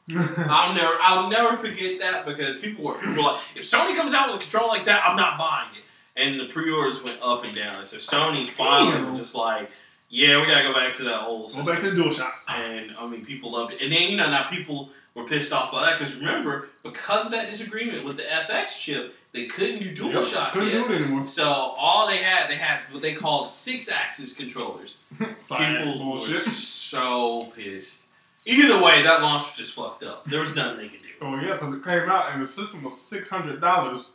I'll 0.17 0.75
never, 0.75 0.95
I'll 1.01 1.31
never 1.31 1.57
forget 1.57 2.01
that 2.01 2.27
because 2.27 2.59
people 2.59 2.85
were, 2.85 2.95
people 2.95 3.15
were 3.15 3.23
like, 3.23 3.41
if 3.55 3.63
Sony 3.63 3.97
comes 3.97 4.13
out 4.13 4.33
with 4.33 4.41
a 4.41 4.43
controller 4.43 4.67
like 4.67 4.85
that, 4.87 5.03
I'm 5.07 5.17
not 5.17 5.39
buying 5.39 5.69
it. 5.77 5.85
And 6.21 6.41
the 6.41 6.47
pre-orders 6.53 7.03
went 7.03 7.19
up 7.23 7.45
and 7.45 7.55
down. 7.55 7.77
And 7.77 7.87
so 7.87 7.97
Sony 7.99 8.51
finally 8.51 9.09
was 9.09 9.19
just 9.19 9.35
like, 9.35 9.71
yeah, 10.09 10.41
we 10.41 10.47
gotta 10.47 10.65
go 10.65 10.75
back 10.75 10.95
to 10.97 11.05
that 11.05 11.23
old 11.23 11.49
System. 11.49 11.65
Go 11.65 11.73
back 11.73 11.81
to 11.81 11.91
the 11.91 12.03
DualShock. 12.03 12.33
and 12.49 12.95
I 12.99 13.07
mean, 13.07 13.25
people 13.25 13.53
loved 13.53 13.73
it. 13.73 13.81
And 13.81 13.93
then 13.93 14.11
you 14.11 14.17
know 14.17 14.29
now 14.29 14.49
people 14.51 14.91
were 15.15 15.25
pissed 15.25 15.53
off 15.53 15.73
by 15.73 15.87
that 15.87 15.99
because 15.99 16.17
remember, 16.17 16.69
because 16.83 17.27
of 17.27 17.33
that 17.33 17.49
disagreement 17.49 18.05
with 18.05 18.17
the 18.17 18.25
FX 18.25 18.79
chip, 18.79 19.15
they 19.33 19.47
couldn't 19.47 19.79
do 19.81 19.95
DualShock 19.95 20.33
Yep, 20.33 20.53
couldn't 20.53 20.69
yet. 20.69 20.87
do 20.89 20.93
it 20.93 21.03
anymore. 21.03 21.27
So 21.27 21.45
all 21.45 22.07
they 22.07 22.19
had, 22.19 22.51
they 22.51 22.57
had 22.57 22.81
what 22.91 23.01
they 23.03 23.15
called 23.15 23.49
six-axis 23.49 24.37
controllers. 24.37 24.99
Science 25.39 25.85
People 25.91 26.13
were 26.13 26.21
so 26.41 27.53
pissed. 27.57 28.03
Either 28.45 28.83
way, 28.83 29.03
that 29.03 29.23
launch 29.23 29.45
was 29.45 29.55
just 29.57 29.75
fucked 29.75 30.03
up. 30.03 30.25
There 30.27 30.41
was 30.41 30.55
nothing 30.55 30.79
they 30.79 30.89
could 30.89 31.03
do. 31.03 31.09
Oh 31.23 31.37
yeah, 31.37 31.53
because 31.53 31.73
it 31.75 31.85
came 31.85 32.11
out 32.11 32.33
and 32.33 32.43
the 32.43 32.47
system 32.47 32.83
was 32.83 33.01
six 33.01 33.31
hundred 33.31 33.61
dollars. 33.61 34.09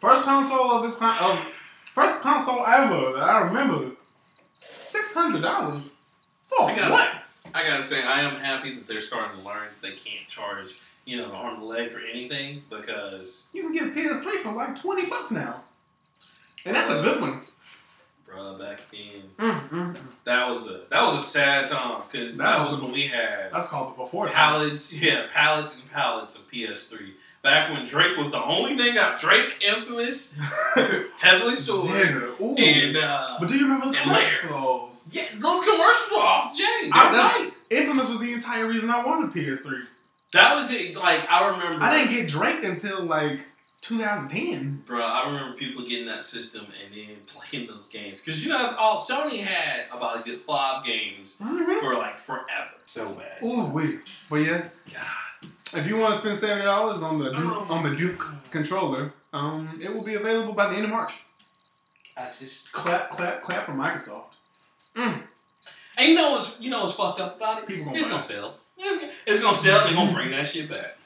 First 0.00 0.24
console 0.24 0.72
of 0.72 0.82
this 0.82 0.96
kind 0.96 1.16
of 1.24 1.38
first 1.94 2.20
console 2.22 2.66
ever 2.66 3.12
that 3.12 3.22
I 3.22 3.42
remember. 3.42 3.92
Six 4.72 5.14
hundred 5.14 5.42
dollars 5.42 5.90
I 6.60 6.74
got 6.74 6.90
what? 6.90 7.08
I 7.54 7.66
gotta 7.66 7.82
say, 7.82 8.02
I 8.02 8.20
am 8.22 8.36
happy 8.36 8.74
that 8.74 8.86
they're 8.86 9.00
starting 9.00 9.40
to 9.40 9.46
learn 9.46 9.68
they 9.80 9.92
can't 9.92 10.26
charge, 10.28 10.78
you 11.04 11.16
know, 11.18 11.26
an 11.26 11.30
arm 11.32 11.54
and 11.56 11.64
leg 11.64 11.90
for 11.92 11.98
anything 12.00 12.62
because, 12.70 13.44
You 13.52 13.62
can 13.62 13.72
get 13.72 13.84
a 13.84 13.90
PS3 13.90 14.38
for 14.42 14.52
like 14.52 14.80
twenty 14.80 15.06
bucks 15.06 15.30
now, 15.30 15.62
and 16.64 16.74
that's 16.76 16.90
a 16.90 17.02
good 17.02 17.20
one. 17.20 17.40
bruh, 18.28 18.58
back 18.58 18.80
then 18.90 19.22
Mm, 19.38 19.68
mm, 19.68 19.94
mm. 19.94 19.96
that 20.24 20.48
was 20.48 20.68
a 20.68 20.82
that 20.90 21.02
was 21.04 21.24
a 21.24 21.26
sad 21.26 21.68
time 21.68 22.02
because 22.10 22.36
That 22.36 22.58
that, 22.60 22.70
was 22.70 22.80
when 22.80 22.92
we 22.92 23.08
had 23.08 23.50
That's 23.52 23.68
called 23.68 23.94
the 23.96 24.02
before 24.02 24.26
time. 24.26 24.34
pallets, 24.34 24.92
yeah, 24.92 25.26
pallets 25.32 25.74
and 25.74 25.90
pallets 25.90 26.36
of 26.36 26.50
PS3. 26.50 27.12
Back 27.42 27.70
when 27.72 27.84
Drake 27.84 28.16
was 28.16 28.30
the 28.30 28.40
only 28.40 28.76
thing 28.76 28.94
got 28.94 29.20
Drake 29.20 29.60
infamous, 29.66 30.32
heavily 31.18 31.54
ooh. 32.40 32.54
and 32.56 32.96
uh, 32.96 33.36
but 33.40 33.48
do 33.48 33.56
you 33.56 33.64
remember 33.64 33.86
the 33.86 33.96
and 33.96 34.02
commercial 34.04 34.22
later. 34.22 34.46
for 34.46 34.48
those? 34.48 35.04
yeah, 35.10 35.24
those 35.34 35.64
commercials 35.64 36.10
were 36.12 36.18
off 36.18 36.52
the 36.56 36.58
chain. 36.62 36.84
They 36.84 36.90
I 36.92 37.06
were 37.10 37.12
know. 37.16 37.18
tight. 37.28 37.50
Infamous 37.70 38.08
was 38.08 38.20
the 38.20 38.32
entire 38.32 38.66
reason 38.68 38.90
I 38.90 39.04
wanted 39.04 39.30
a 39.30 39.32
PS3. 39.40 39.82
That 40.32 40.54
was 40.54 40.70
it. 40.70 40.96
Like 40.96 41.30
I 41.30 41.48
remember, 41.48 41.82
I 41.84 41.96
didn't 41.98 42.12
get 42.14 42.28
Drake 42.28 42.64
until 42.64 43.02
like 43.04 43.40
2010. 43.82 44.82
Bro, 44.86 45.00
I 45.04 45.26
remember 45.26 45.56
people 45.56 45.82
getting 45.84 46.06
that 46.06 46.24
system 46.24 46.66
and 46.82 46.94
then 46.94 47.16
playing 47.26 47.66
those 47.66 47.88
games 47.88 48.20
because 48.20 48.44
you 48.44 48.50
know 48.50 48.64
it's 48.64 48.74
all 48.74 48.98
Sony 48.98 49.42
had 49.44 49.86
about 49.92 50.20
a 50.20 50.22
good 50.22 50.40
five 50.42 50.84
games 50.84 51.38
Mm-hmm. 51.42 51.80
for 51.80 51.94
like 51.94 52.18
forever. 52.18 52.70
So 52.84 53.06
bad. 53.08 53.38
Oh 53.42 53.68
wait. 53.70 54.00
But 54.30 54.36
yeah, 54.36 54.68
God. 54.92 55.50
if 55.80 55.86
you 55.86 55.96
want 55.96 56.14
to 56.14 56.20
spend 56.20 56.38
seventy 56.38 56.64
dollars 56.64 57.02
on 57.02 57.18
the 57.18 57.30
Duke, 57.30 57.36
Oh. 57.44 57.66
on 57.70 57.82
the 57.90 57.96
Duke 57.96 58.26
controller, 58.50 59.12
um, 59.32 59.78
it 59.82 59.92
will 59.94 60.02
be 60.02 60.14
available 60.14 60.52
by 60.54 60.68
the 60.68 60.76
end 60.76 60.84
of 60.84 60.90
March. 60.90 61.12
I 62.16 62.28
just 62.38 62.70
Clap, 62.72 63.10
clap, 63.10 63.42
clap 63.42 63.64
for 63.66 63.72
Microsoft. 63.72 64.24
and 64.96 65.22
you 66.08 66.14
know 66.14 66.32
what's 66.32 66.60
you 66.60 66.70
know 66.70 66.80
what's 66.80 66.92
fucked 66.94 67.20
up 67.20 67.36
about 67.36 67.58
it? 67.58 67.66
People 67.66 67.86
gonna 67.86 67.98
it's 67.98 68.06
buy 68.06 68.12
gonna 68.12 68.22
sell. 68.22 68.54
It's, 68.82 69.00
gonna- 69.00 69.12
it's 69.26 69.40
gonna 69.40 69.56
sell. 69.56 69.84
They're 69.84 69.94
gonna 69.94 70.12
bring 70.12 70.30
that 70.32 70.46
shit 70.46 70.68
back. 70.68 70.96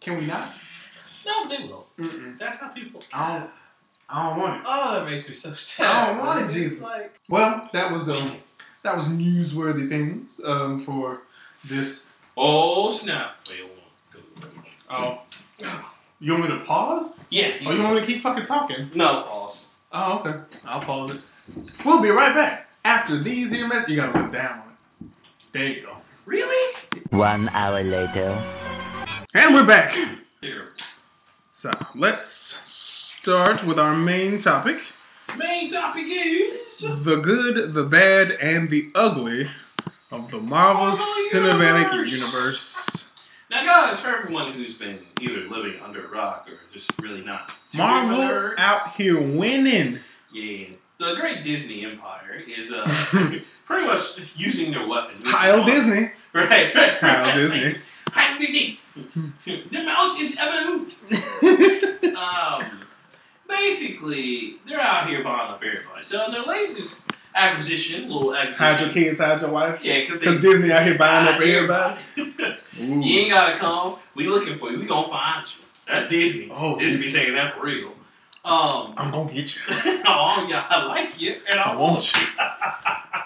Can 0.00 0.16
we 0.18 0.26
not? 0.26 0.48
No, 1.26 1.48
they 1.48 1.64
will. 1.64 1.86
Mm-mm. 1.98 2.36
That's 2.38 2.58
how 2.58 2.68
people. 2.68 3.00
I 3.12 3.38
don't. 3.38 3.50
I 4.08 4.28
don't 4.28 4.38
want 4.38 4.56
it. 4.60 4.62
Oh, 4.66 4.94
that 5.00 5.10
makes 5.10 5.26
me 5.26 5.34
so 5.34 5.52
sad. 5.54 5.86
I 5.86 6.06
don't 6.14 6.26
want 6.26 6.50
it, 6.50 6.54
Jesus. 6.54 6.82
Like, 6.82 7.18
Well, 7.28 7.70
that 7.72 7.90
was 7.90 8.08
um, 8.10 8.36
that 8.82 8.94
was 8.94 9.06
newsworthy 9.08 9.88
things 9.88 10.40
um 10.44 10.80
for 10.84 11.22
this. 11.64 12.08
oh 12.36 12.90
snap! 12.90 13.36
Wait, 13.48 13.60
hold 14.90 15.00
on. 15.00 15.18
Oh, 15.64 15.90
you 16.20 16.32
want 16.32 16.44
me 16.44 16.50
to 16.58 16.64
pause? 16.64 17.12
Yeah. 17.30 17.56
Or 17.66 17.72
you 17.72 17.82
want 17.82 17.94
me 17.94 18.00
to 18.02 18.06
keep 18.06 18.22
fucking 18.22 18.44
talking? 18.44 18.90
no 18.94 19.22
pause. 19.22 19.64
Oh, 19.92 20.18
okay. 20.18 20.38
I'll 20.66 20.80
pause 20.80 21.14
it. 21.14 21.20
We'll 21.84 22.00
be 22.02 22.10
right 22.10 22.34
back 22.34 22.68
after 22.84 23.22
these 23.22 23.50
here 23.50 23.66
messages. 23.66 23.88
You 23.90 23.96
gotta 23.96 24.18
look 24.20 24.32
down 24.32 24.58
on 24.60 24.64
it. 25.06 25.10
There 25.52 25.66
you 25.66 25.82
go. 25.82 25.96
Really? 26.26 26.74
One 27.10 27.48
hour 27.50 27.82
later. 27.82 28.42
And 29.34 29.54
we're 29.54 29.66
back. 29.66 29.92
Here. 30.40 30.72
So 31.50 31.70
let's 31.94 32.28
start 32.28 33.64
with 33.64 33.78
our 33.78 33.94
main 33.94 34.38
topic: 34.38 34.92
Main 35.36 35.68
topic 35.68 36.06
is. 36.08 36.80
the 36.80 37.16
good, 37.16 37.74
the 37.74 37.84
bad, 37.84 38.32
and 38.32 38.70
the 38.70 38.90
ugly 38.94 39.50
of 40.10 40.30
the 40.30 40.40
Marvel 40.40 40.84
Marvel 40.86 40.98
Cinematic 41.32 41.92
Universe. 41.92 42.12
Universe. 42.12 43.08
Now, 43.50 43.64
guys, 43.64 44.00
for 44.00 44.08
everyone 44.16 44.52
who's 44.52 44.74
been 44.74 45.00
either 45.20 45.48
living 45.48 45.80
under 45.82 46.06
a 46.06 46.08
rock 46.08 46.48
or 46.48 46.58
just 46.72 46.90
really 47.00 47.22
not 47.22 47.52
too 47.70 47.78
Marvel 47.78 48.16
familiar, 48.16 48.54
out 48.58 48.92
here 48.94 49.20
winning. 49.20 50.00
yeah, 50.32 50.68
the 50.98 51.14
great 51.16 51.42
Disney 51.42 51.84
empire 51.84 52.42
is 52.46 52.72
uh, 52.72 52.88
pretty 53.66 53.86
much 53.86 54.20
using 54.36 54.72
their 54.72 54.86
weapon. 54.86 55.22
Kyle. 55.22 55.64
Disney. 55.64 56.10
right? 56.32 56.74
right 56.74 57.00
Kyle 57.00 57.26
right. 57.26 57.34
Disney. 57.34 57.76
Kyle 58.06 58.38
Disney. 58.38 58.80
the 59.44 59.82
mouse 59.84 60.20
is 60.20 60.36
absolute. 60.38 62.14
um, 62.16 62.64
basically, 63.48 64.56
they're 64.66 64.80
out 64.80 65.08
here 65.08 65.22
buying 65.22 65.50
up 65.50 65.62
everybody. 65.64 66.02
So 66.02 66.30
their 66.30 66.42
latest 66.42 67.04
acquisition, 67.34 68.08
little 68.08 68.34
acquisition. 68.34 68.64
Hide 68.64 68.80
your 68.80 68.90
kids, 68.90 69.18
hide 69.18 69.40
your 69.40 69.50
wife. 69.50 69.82
Yeah, 69.82 70.00
because 70.00 70.20
Disney 70.40 70.72
out 70.72 70.84
here 70.84 70.96
buying 70.96 71.26
up 71.26 71.40
everybody. 71.40 72.02
Ooh. 72.18 72.32
you 72.72 73.20
ain't 73.20 73.30
gotta 73.30 73.56
come. 73.56 73.96
We 74.14 74.28
looking 74.28 74.58
for 74.58 74.70
you. 74.70 74.78
We 74.78 74.86
gonna 74.86 75.08
find 75.08 75.46
you. 75.46 75.66
That's 75.86 76.08
Disney. 76.08 76.50
Oh, 76.52 76.78
Disney 76.78 77.02
Jesus. 77.02 77.12
saying 77.12 77.34
that 77.34 77.56
for 77.56 77.64
real. 77.66 77.92
Um, 78.44 78.94
I'm 78.96 79.10
gonna 79.10 79.32
get 79.32 79.56
you. 79.56 79.62
oh 80.06 80.46
yeah, 80.48 80.66
I 80.68 80.84
like 80.84 81.20
you, 81.20 81.40
and 81.50 81.60
I, 81.60 81.72
I 81.72 81.76
want 81.76 82.14
you. 82.14 82.26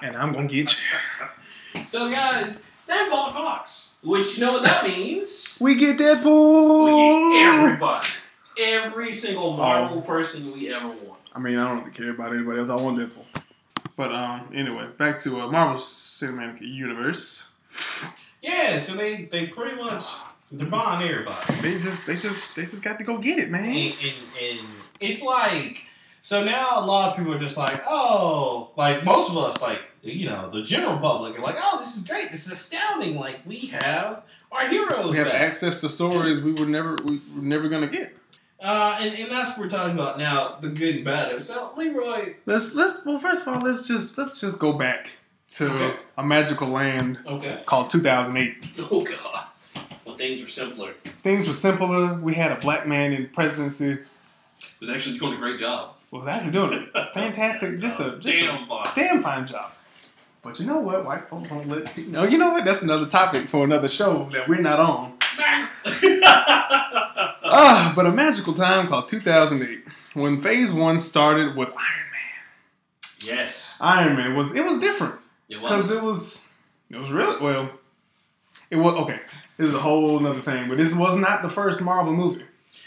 And 0.03 0.17
I'm 0.17 0.33
gonna 0.33 0.47
get 0.47 0.73
you. 0.73 1.27
So 1.85 2.11
guys, 2.11 2.57
They 2.87 3.09
bought 3.11 3.35
Fox, 3.35 3.95
which 4.03 4.37
you 4.39 4.47
know 4.47 4.55
what 4.55 4.63
that 4.65 4.85
means. 4.85 5.59
We 5.61 5.75
get 5.75 5.99
Deadpool. 5.99 6.85
We 6.87 6.91
Deadpool. 6.91 7.31
get 7.33 7.55
everybody, 7.55 8.07
every 8.59 9.13
single 9.13 9.57
Marvel 9.57 10.01
person 10.01 10.53
we 10.53 10.73
ever 10.73 10.89
want. 10.89 11.21
I 11.35 11.39
mean, 11.39 11.59
I 11.59 11.69
don't 11.69 11.81
really 11.81 11.91
care 11.91 12.11
about 12.11 12.33
anybody 12.35 12.59
else. 12.61 12.71
I 12.71 12.77
want 12.77 12.99
Deadpool. 12.99 13.25
But 13.97 14.13
um, 14.15 14.49
anyway, 14.55 14.87
back 14.97 15.19
to 15.21 15.43
uh, 15.43 15.49
Marvel 15.51 15.77
Cinematic 15.77 16.61
Universe. 16.63 17.51
Yeah, 18.43 18.81
so 18.81 18.95
they 18.95 19.27
they 19.27 19.47
pretty 19.49 19.77
much 19.77 20.05
they're 20.51 20.67
buying 20.67 21.07
everybody. 21.09 21.55
They 21.61 21.73
just, 21.79 22.07
they 22.07 22.17
just, 22.17 22.57
they 22.57 22.63
just 22.63 22.83
got 22.83 22.99
to 22.99 23.05
go 23.05 23.19
get 23.19 23.39
it, 23.39 23.51
man. 23.51 23.65
and, 23.67 23.75
and, 24.03 24.15
and 24.43 24.67
it's 25.01 25.23
like 25.23 25.83
so 26.23 26.43
now 26.43 26.81
a 26.83 26.85
lot 26.85 27.11
of 27.11 27.17
people 27.19 27.35
are 27.35 27.39
just 27.39 27.57
like 27.59 27.83
oh 27.87 28.71
like 28.77 29.05
most 29.05 29.31
of 29.31 29.37
us 29.37 29.61
like 29.61 29.81
you 30.15 30.27
know 30.27 30.49
the 30.51 30.63
general 30.63 30.99
public 30.99 31.39
are 31.39 31.43
like 31.43 31.57
oh 31.63 31.79
this 31.79 31.97
is 31.97 32.05
great 32.07 32.31
this 32.31 32.47
is 32.47 32.53
astounding 32.53 33.17
like 33.17 33.39
we 33.47 33.57
have 33.67 34.23
our 34.53 34.67
heroes 34.69 35.11
We 35.13 35.17
have 35.19 35.27
back. 35.27 35.41
access 35.43 35.81
to 35.83 35.89
stories 35.89 36.41
we 36.41 36.53
were 36.53 36.67
never, 36.67 36.97
we 37.05 37.21
were 37.35 37.43
never 37.43 37.69
gonna 37.69 37.87
get. 37.87 38.17
uh, 38.63 38.97
and, 39.01 39.15
and 39.19 39.31
that's 39.31 39.51
what 39.51 39.59
we're 39.59 39.69
talking 39.69 39.95
about 39.95 40.19
now 40.19 40.57
the 40.61 40.69
good 40.71 40.97
and 40.97 41.05
bad 41.05 41.31
of 41.31 41.39
it. 41.39 41.43
so 41.43 41.73
Leroy 41.77 42.35
Let's, 42.47 42.75
let's. 42.75 43.05
Well, 43.05 43.19
first 43.19 43.43
of 43.43 43.49
all, 43.49 43.61
let's 43.61 43.87
just, 43.87 44.17
let's 44.19 44.41
just 44.41 44.59
go 44.59 44.73
back 44.73 45.17
to 45.49 45.71
Okay. 45.71 45.97
a 46.17 46.25
magical 46.25 46.69
land 46.69 47.19
okay 47.27 47.59
called 47.67 47.91
2008. 47.91 48.57
oh 48.91 49.03
god 49.03 49.45
well 50.05 50.17
things 50.17 50.43
were 50.43 50.49
simpler 50.49 50.95
Things 51.23 51.47
were 51.47 51.53
simpler. 51.53 52.15
We 52.15 52.35
had 52.35 52.53
a 52.53 52.57
black 52.57 52.87
man 52.87 53.13
in 53.13 53.29
presidency. 53.29 53.93
it 53.93 54.01
was 54.81 54.89
actually 54.89 55.19
doing 55.19 55.35
a 55.35 55.37
great 55.37 55.59
job 55.59 55.95
Was 56.11 56.27
actually 56.27 56.53
doing 56.53 56.89
a 56.95 57.13
fantastic, 57.13 57.79
just 57.79 58.01
a 58.01 58.19
just 58.19 58.39
damn 58.39 58.63
a 58.63 58.67
fine 58.67 58.87
damn 58.95 59.23
fine 59.23 59.47
job. 59.47 59.73
But 60.49 60.61
you 60.61 60.67
know 60.67 60.79
what? 60.79 61.05
White 61.05 61.29
folks 61.29 61.51
don't 61.51 61.69
let 61.69 61.95
people. 61.95 62.13
No, 62.13 62.25
you 62.25 62.39
know 62.39 62.51
what? 62.51 62.65
That's 62.65 62.81
another 62.83 63.07
topic 63.07 63.51
for 63.51 63.65
another 63.65 63.89
show 63.89 64.29
that 64.33 64.49
we're 64.49 64.61
not 64.63 64.81
on. 64.81 65.13
Ah, 67.51 67.93
but 67.97 68.05
a 68.07 68.13
magical 68.13 68.53
time 68.53 68.87
called 68.87 69.09
2008 69.09 69.83
when 70.15 70.39
Phase 70.39 70.73
One 70.73 70.99
started 70.99 71.57
with 71.57 71.69
Iron 71.71 72.07
Man. 72.13 73.25
yes 73.25 73.75
Iron 73.81 74.17
Man 74.17 74.35
was 74.37 74.55
it 74.55 74.65
was 74.65 74.79
different 74.79 75.15
it 75.49 75.59
was. 75.61 75.71
because 75.71 75.91
it 75.91 76.03
was 76.03 76.47
it 76.91 76.99
was 76.99 77.11
really 77.11 77.41
well. 77.41 77.71
It 78.71 78.77
was 78.77 78.95
okay. 79.03 79.21
This 79.57 79.69
is 79.69 79.75
a 79.75 79.79
whole 79.79 80.25
other 80.27 80.39
thing, 80.39 80.69
but 80.69 80.77
this 80.77 80.93
was 80.93 81.17
not 81.17 81.41
the 81.43 81.49
first 81.49 81.81
Marvel 81.81 82.13
movie. 82.13 82.45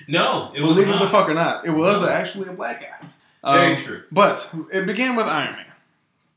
no 0.08 0.52
it 0.56 0.62
was 0.62 0.76
Believe 0.78 0.90
it 0.96 1.00
the 1.00 1.08
fuck 1.08 1.28
or 1.28 1.34
not, 1.34 1.66
it 1.66 1.72
was 1.72 2.02
No. 2.04 2.10
actually 2.10 2.48
a 2.50 2.54
black 2.54 2.82
guy. 2.82 3.08
Very 3.56 3.76
Um, 3.76 3.82
true. 3.82 4.04
But 4.12 4.54
it 4.72 4.86
began 4.86 5.16
with 5.16 5.26
Iron 5.26 5.56
Man. 5.56 5.71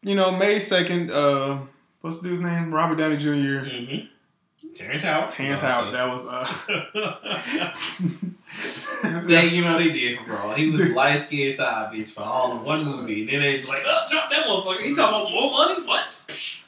You 0.05 0.14
know, 0.14 0.30
May 0.30 0.59
second. 0.59 1.11
Uh, 1.11 1.61
what's 2.02 2.18
the 2.18 2.28
dude's 2.28 2.40
name? 2.40 2.72
Robert 2.72 2.96
Downey 2.96 3.16
Jr. 3.16 3.30
mm-hmm. 3.30 4.07
Terrence 4.74 5.02
Howard 5.02 5.30
Terrence 5.30 5.62
Howard. 5.62 5.94
That 5.94 6.09
was 6.09 6.26
uh. 6.26 6.46
They, 9.26 9.48
you 9.48 9.62
know, 9.62 9.78
they 9.78 9.90
did, 9.90 10.18
bro. 10.26 10.55
He 10.55 10.70
was 10.70 10.88
light 10.90 11.20
skinned 11.20 11.55
side 11.55 11.92
bitch 11.92 12.12
for 12.12 12.22
all 12.22 12.52
in 12.52 12.64
one 12.64 12.84
movie. 12.84 13.22
And 13.22 13.30
then 13.30 13.40
they 13.40 13.57
just 13.57 13.68
like, 13.68 13.82
oh, 13.84 14.07
drop 14.11 14.30
that 14.30 14.46
motherfucker. 14.46 14.82
He 14.82 14.94
talking 14.94 15.20
about 15.20 15.30
more 15.30 15.50
money? 15.50 15.86
What? 15.86 16.61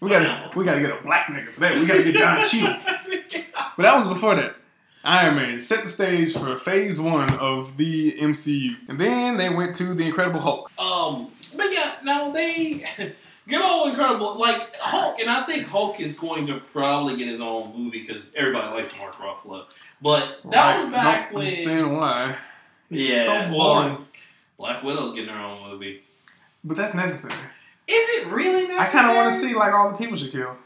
we 0.00 0.10
gotta 0.10 0.50
we 0.56 0.64
gotta 0.64 0.80
get 0.80 0.90
a 0.98 1.02
black 1.02 1.26
nigga 1.26 1.50
for 1.50 1.60
that. 1.60 1.74
We 1.74 1.86
gotta 1.86 2.02
get 2.04 2.16
Don 2.16 2.44
Cheadle. 2.44 2.76
But 3.76 3.82
that 3.82 3.94
was 3.94 4.06
before 4.06 4.34
that. 4.36 4.56
Iron 5.04 5.36
Man 5.36 5.60
set 5.60 5.82
the 5.82 5.88
stage 5.88 6.32
for 6.32 6.56
Phase 6.56 6.98
One 6.98 7.32
of 7.34 7.76
the 7.76 8.12
MCU, 8.12 8.76
and 8.88 8.98
then 8.98 9.36
they 9.36 9.50
went 9.50 9.74
to 9.76 9.94
the 9.94 10.04
Incredible 10.04 10.40
Hulk. 10.40 10.70
um, 10.78 11.30
but 11.56 11.72
yeah, 11.72 11.94
now 12.04 12.30
they 12.30 12.84
good 13.48 13.62
old 13.62 13.90
incredible 13.90 14.38
like 14.38 14.74
Hulk, 14.76 15.20
and 15.20 15.30
I 15.30 15.44
think 15.46 15.66
Hulk 15.66 16.00
is 16.00 16.14
going 16.18 16.46
to 16.46 16.58
probably 16.60 17.16
get 17.16 17.28
his 17.28 17.40
own 17.40 17.72
movie 17.76 18.00
because 18.00 18.32
everybody 18.36 18.74
likes 18.74 18.96
Mark 18.98 19.14
Ruffalo. 19.14 19.64
But 20.00 20.40
that 20.50 20.76
was 20.76 20.84
Right, 20.84 20.92
back 20.92 21.24
don't 21.26 21.34
when 21.34 21.44
understand 21.46 21.96
why. 21.96 22.36
He's 22.90 23.10
yeah, 23.10 23.24
so 23.24 23.32
well, 23.56 23.82
boring. 23.82 24.04
Black 24.58 24.82
Widow's 24.82 25.12
getting 25.14 25.30
her 25.34 25.40
own 25.40 25.70
movie. 25.70 26.02
But 26.64 26.76
that's 26.76 26.94
necessary. 26.94 27.34
Is 27.88 28.08
it 28.20 28.26
really 28.28 28.66
necessary? 28.66 28.78
I 28.78 28.86
kind 28.90 29.10
of 29.10 29.16
want 29.16 29.32
to 29.32 29.38
see 29.40 29.54
like 29.54 29.72
all 29.72 29.90
the 29.92 29.96
people 29.96 30.16
she 30.16 30.30
killed. 30.30 30.56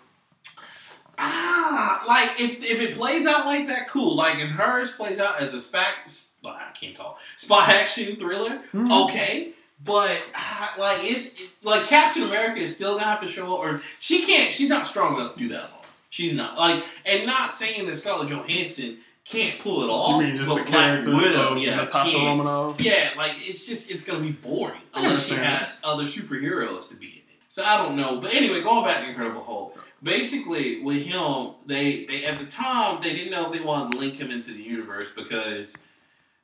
Ah, 1.18 2.02
like 2.08 2.40
if, 2.40 2.62
if 2.64 2.80
it 2.80 2.94
plays 2.94 3.26
out 3.26 3.44
like 3.46 3.66
that, 3.68 3.88
cool. 3.88 4.16
Like 4.16 4.38
if 4.38 4.50
hers 4.50 4.92
plays 4.92 5.20
out 5.20 5.40
as 5.40 5.52
a 5.52 5.60
spec, 5.60 6.08
I 6.44 6.70
can't 6.72 6.94
talk 6.96 7.18
spy 7.36 7.66
action 7.74 8.16
thriller, 8.16 8.62
Mhm. 8.72 9.04
okay. 9.04 9.52
But 9.84 10.22
like 10.78 10.98
it's 11.02 11.40
like 11.62 11.84
Captain 11.84 12.22
America 12.22 12.60
is 12.60 12.74
still 12.74 12.94
gonna 12.94 13.04
have 13.04 13.20
to 13.20 13.26
show 13.26 13.54
up, 13.54 13.60
or 13.60 13.82
she 13.98 14.24
can't. 14.24 14.52
She's 14.52 14.68
not 14.68 14.86
strong 14.86 15.16
enough 15.16 15.34
to 15.34 15.38
do 15.38 15.48
that 15.48 15.70
alone. 15.70 15.76
She's 16.10 16.34
not 16.34 16.58
like, 16.58 16.82
and 17.06 17.24
not 17.24 17.52
saying 17.52 17.86
that 17.86 17.96
Scarlett 17.96 18.30
Johansson 18.30 18.98
can't 19.24 19.60
pull 19.60 19.82
it 19.82 19.88
off. 19.88 20.20
You 20.20 20.28
mean 20.28 20.36
just 20.36 20.48
but 20.48 20.64
the 20.66 20.70
Black 20.70 21.02
character 21.02 21.14
Widow, 21.14 21.54
yeah, 21.56 21.76
Natasha 21.76 22.16
can. 22.16 22.26
Romanoff? 22.26 22.80
Yeah, 22.80 23.10
like 23.16 23.32
it's 23.38 23.66
just 23.66 23.90
it's 23.90 24.02
gonna 24.02 24.20
be 24.20 24.32
boring 24.32 24.80
unless 24.92 25.26
she 25.26 25.34
has 25.34 25.80
other 25.84 26.04
superheroes 26.04 26.88
to 26.88 26.96
be 26.96 27.06
in 27.06 27.12
it. 27.12 27.40
So 27.48 27.64
I 27.64 27.82
don't 27.82 27.96
know, 27.96 28.20
but 28.20 28.34
anyway, 28.34 28.60
going 28.62 28.84
back 28.84 29.02
to 29.04 29.08
Incredible 29.08 29.42
Hulk. 29.42 29.78
Basically, 30.02 30.82
with 30.82 31.02
him, 31.02 31.50
they 31.66 32.06
they 32.06 32.24
at 32.24 32.38
the 32.38 32.46
time 32.46 33.00
they 33.02 33.12
didn't 33.14 33.30
know 33.30 33.46
if 33.46 33.52
they 33.52 33.60
wanted 33.60 33.92
to 33.92 33.98
link 33.98 34.14
him 34.14 34.30
into 34.30 34.52
the 34.52 34.62
universe 34.62 35.10
because 35.14 35.76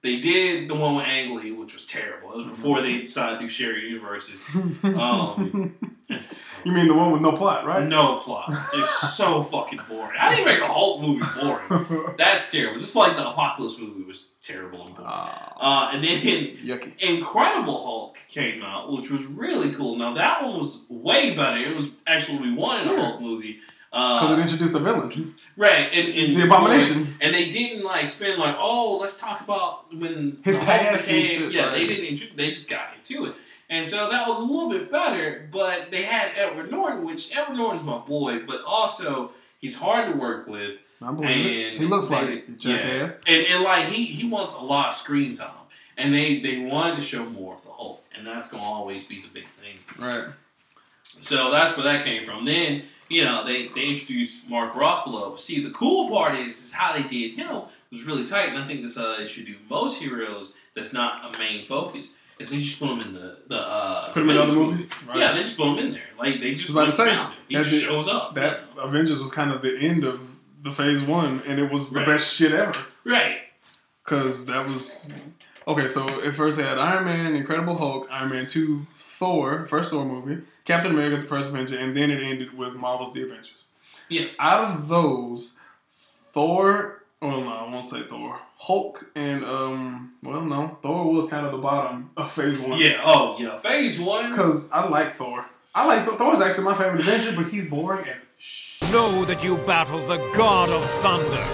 they 0.03 0.21
did 0.21 0.69
the 0.69 0.75
one 0.75 0.97
with 0.97 1.07
Ang 1.07 1.35
Lee, 1.35 1.51
which 1.53 1.75
was 1.75 1.87
terrible. 1.87 2.33
It 2.33 2.37
was 2.39 2.47
before 2.47 2.81
they 2.83 2.99
decided 3.01 3.37
to 3.37 3.43
do 3.43 3.49
shared 3.49 3.83
universes. 3.83 4.45
Um, 4.85 5.75
you 6.65 6.73
mean 6.73 6.87
the 6.87 6.95
one 6.95 7.11
with 7.13 7.23
no 7.23 7.33
plot, 7.33 7.67
right? 7.67 7.85
No 7.87 8.19
plot. 8.19 8.45
It's 8.75 9.15
so 9.17 9.43
fucking 9.43 9.81
boring. 9.89 10.17
I 10.19 10.31
didn't 10.35 10.47
make 10.47 10.61
a 10.61 10.67
Hulk 10.69 11.01
movie 11.03 11.25
boring. 11.41 12.15
That's 12.19 12.51
terrible. 12.53 12.81
Just 12.81 12.95
like 12.95 13.17
the 13.17 13.29
Apocalypse 13.29 13.79
movie 13.79 14.05
was 14.05 14.35
terrible 14.43 14.87
and 14.87 14.95
boring. 14.95 15.09
Ah, 15.11 15.89
Uh, 15.89 15.91
and 15.95 16.05
then 16.05 16.21
yucky. 16.21 16.93
Incredible 17.01 17.83
Hulk 17.83 18.19
came 18.29 18.63
out, 18.63 18.93
which 18.93 19.11
was 19.11 19.27
really 19.27 19.73
cool. 19.73 19.97
Now 19.97 20.15
that 20.15 20.45
one 20.45 20.59
was 20.59 20.85
way 20.89 21.35
better. 21.35 21.59
It 21.59 21.75
was 21.75 21.91
actually 22.07 22.37
what 22.39 22.47
we 22.47 22.55
wanted 22.55 22.87
a. 22.93 23.03
Hulk 23.03 23.21
movie. 23.21 23.61
Because 23.91 24.31
Uh, 24.31 24.35
it 24.35 24.41
introduced 24.41 24.73
the 24.73 24.79
villain, 24.81 25.35
right, 25.57 25.89
and, 25.93 26.13
and 26.13 26.35
the 26.37 26.45
Abomination. 26.45 27.17
and 27.21 27.35
they 27.35 27.49
didn't 27.49 27.83
like 27.85 28.07
spend 28.09 28.39
like, 28.39 28.57
oh, 28.59 28.99
let's 29.01 29.19
talk 29.19 29.41
about 29.41 29.91
when 29.95 30.39
His 30.45 30.57
past 30.59 31.09
and 31.09 31.17
became- 31.23 31.39
shit, 31.39 31.53
Yeah, 31.53 31.63
right. 31.65 31.73
they 31.73 31.87
didn't. 31.87 32.37
They 32.37 32.49
just 32.51 32.69
got 32.69 32.89
into 32.97 33.27
it, 33.27 33.35
and 33.71 33.87
so 33.87 34.11
that 34.11 34.29
was 34.29 34.39
a 34.41 34.43
little 34.45 34.69
bit 34.71 34.91
better. 34.93 35.49
But 35.51 35.91
they 35.91 36.03
had 36.03 36.33
Edward 36.37 36.71
Norton, 36.71 37.05
which 37.07 37.35
Edward 37.35 37.57
Norton's 37.57 37.85
my 37.85 37.99
boy, 37.99 38.45
but 38.45 38.63
also 38.67 39.31
he's 39.61 39.79
hard 39.79 40.13
to 40.13 40.19
work 40.19 40.47
with. 40.47 40.73
I 41.01 41.13
believe 41.13 41.47
it. 41.47 41.81
He 41.81 41.87
looks 41.87 42.09
they- 42.09 42.15
like 42.17 42.59
jackass. 42.59 43.19
And, 43.27 43.47
and 43.47 43.63
like 43.65 43.87
he 43.87 44.05
he 44.05 44.29
wants 44.29 44.55
a 44.57 44.63
lot 44.63 44.89
of 44.89 44.95
screen 44.95 45.33
time, 45.35 45.51
and 45.97 46.13
they 46.13 46.41
they 46.41 46.59
wanted 46.59 46.97
to 46.97 47.01
show 47.03 47.25
more 47.25 47.55
of 47.55 47.63
the 47.63 47.71
Hulk, 47.71 48.05
and 48.15 48.27
that's 48.27 48.49
gonna 48.51 48.63
always 48.65 49.05
be 49.05 49.23
the 49.23 49.29
big 49.29 49.47
thing. 49.61 49.79
Right. 49.99 50.25
So 51.21 51.51
that's 51.51 51.75
where 51.77 51.85
that 51.85 52.05
came 52.05 52.27
from. 52.27 52.45
Then 52.45 52.83
you 53.09 53.25
know 53.25 53.45
they 53.45 53.69
they 53.69 53.87
introduced 53.89 54.49
Mark 54.49 54.75
Ruffalo. 54.75 55.39
See, 55.39 55.61
the 55.63 55.71
cool 55.71 56.09
part 56.09 56.35
is, 56.35 56.57
is 56.67 56.73
how 56.73 56.93
they 56.93 57.03
did 57.05 57.37
him 57.37 57.63
was 57.91 58.03
really 58.05 58.25
tight, 58.25 58.49
and 58.51 58.59
I 58.59 58.67
think 58.67 58.83
that's 58.83 58.97
how 58.97 59.17
they 59.17 59.27
should 59.29 59.47
do 59.47 59.57
most 59.71 60.01
heroes. 60.01 60.55
That's 60.75 60.93
not 60.93 61.35
a 61.35 61.39
main 61.39 61.67
focus. 61.67 62.13
Is 62.39 62.51
they 62.51 62.59
just 62.59 62.79
put 62.79 62.89
them 62.89 63.01
in 63.01 63.15
the 63.15 63.39
the 63.47 63.57
uh, 63.59 64.13
Put 64.13 64.23
him 64.23 64.31
in 64.31 64.37
other 64.39 64.53
movies. 64.53 64.89
Right. 65.09 65.19
Yeah, 65.19 65.33
they 65.33 65.43
just 65.43 65.57
put 65.57 65.69
him 65.69 65.79
in 65.79 65.93
there. 65.93 66.03
Like 66.19 66.41
they 66.41 66.55
just 66.55 66.71
I 66.77 66.85
was 66.85 66.99
about 66.99 67.05
to 67.05 67.11
went 67.17 67.33
say. 67.33 67.37
He 67.49 67.55
just 67.55 67.71
did- 67.71 67.83
shows 67.83 68.09
up. 68.09 68.35
That 68.35 68.65
Avengers 68.77 69.21
was 69.23 69.31
kind 69.31 69.51
of 69.53 69.63
the 69.63 69.75
end 69.79 70.05
of 70.05 70.33
the 70.63 70.71
Phase 70.73 71.01
One, 71.03 71.43
and 71.47 71.59
it 71.59 71.71
was 71.73 71.91
the 71.93 72.01
Right. 72.01 72.09
best 72.09 72.35
shit 72.35 72.53
ever. 72.53 72.75
right. 73.05 73.39
Because 74.05 74.47
that 74.47 74.67
was 74.67 75.13
okay. 75.67 75.89
So 75.89 76.07
it 76.21 76.33
first 76.33 76.59
had 76.61 76.79
Iron 76.79 77.05
Man, 77.07 77.35
Incredible 77.35 77.77
Hulk, 77.77 78.07
Iron 78.11 78.31
Man 78.31 78.47
Two, 78.47 78.87
Thor, 79.17 79.67
first 79.67 79.89
Thor 79.91 80.05
movie, 80.05 80.43
Captain 80.67 80.93
America, 80.93 81.23
the 81.23 81.27
first 81.27 81.49
Avenger, 81.49 81.79
and 81.79 81.97
then 81.97 82.11
it 82.11 82.23
ended 82.23 82.57
with 82.57 82.75
Marvel's 82.75 83.15
The 83.15 83.23
Avengers. 83.23 83.65
Yeah. 84.11 84.27
Out 84.39 84.71
of 84.71 84.89
those, 84.89 85.57
Thor. 85.89 87.03
Well, 87.23 87.41
no, 87.41 87.49
I 87.51 87.73
won't 87.73 87.87
say 87.87 88.03
Thor. 88.03 88.39
Hulk 88.59 89.11
and 89.17 89.43
um. 89.43 90.13
Well, 90.23 90.43
no, 90.43 90.79
Thor 90.83 91.11
was 91.11 91.31
kind 91.31 91.47
of 91.47 91.53
the 91.53 91.59
bottom 91.59 92.11
of 92.17 92.31
Phase 92.31 92.59
One. 92.59 92.79
Yeah. 92.79 93.01
Oh 93.03 93.37
yeah. 93.39 93.59
Phase 93.59 93.99
one. 93.99 94.31
Because 94.31 94.71
I 94.71 94.87
like 94.87 95.13
Thor. 95.13 95.47
I 95.75 95.87
like 95.87 96.05
Thor. 96.05 96.19
Thor's 96.19 96.41
actually 96.41 96.65
my 96.65 96.75
favorite 96.75 97.01
Avenger, 97.01 97.33
but 97.33 97.49
he's 97.49 97.67
boring 97.69 98.07
as 98.07 98.27
Know 98.93 99.25
that 99.25 99.43
you 99.43 99.57
battle 99.59 100.07
the 100.07 100.19
God 100.35 100.69
of 100.69 100.89
Thunder. 101.01 101.45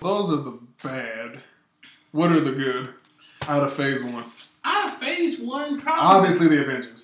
Those 0.00 0.32
are 0.32 0.36
the 0.36 0.58
bad. 0.82 1.42
What 2.12 2.32
are 2.32 2.40
the 2.40 2.52
good 2.52 2.94
out 3.46 3.62
of 3.62 3.72
Phase 3.74 4.02
One? 4.02 4.24
Out 4.68 4.88
of 4.88 4.98
Phase 4.98 5.40
one, 5.40 5.80
probably. 5.80 6.04
Obviously, 6.04 6.48
the 6.48 6.62
Avengers. 6.62 7.02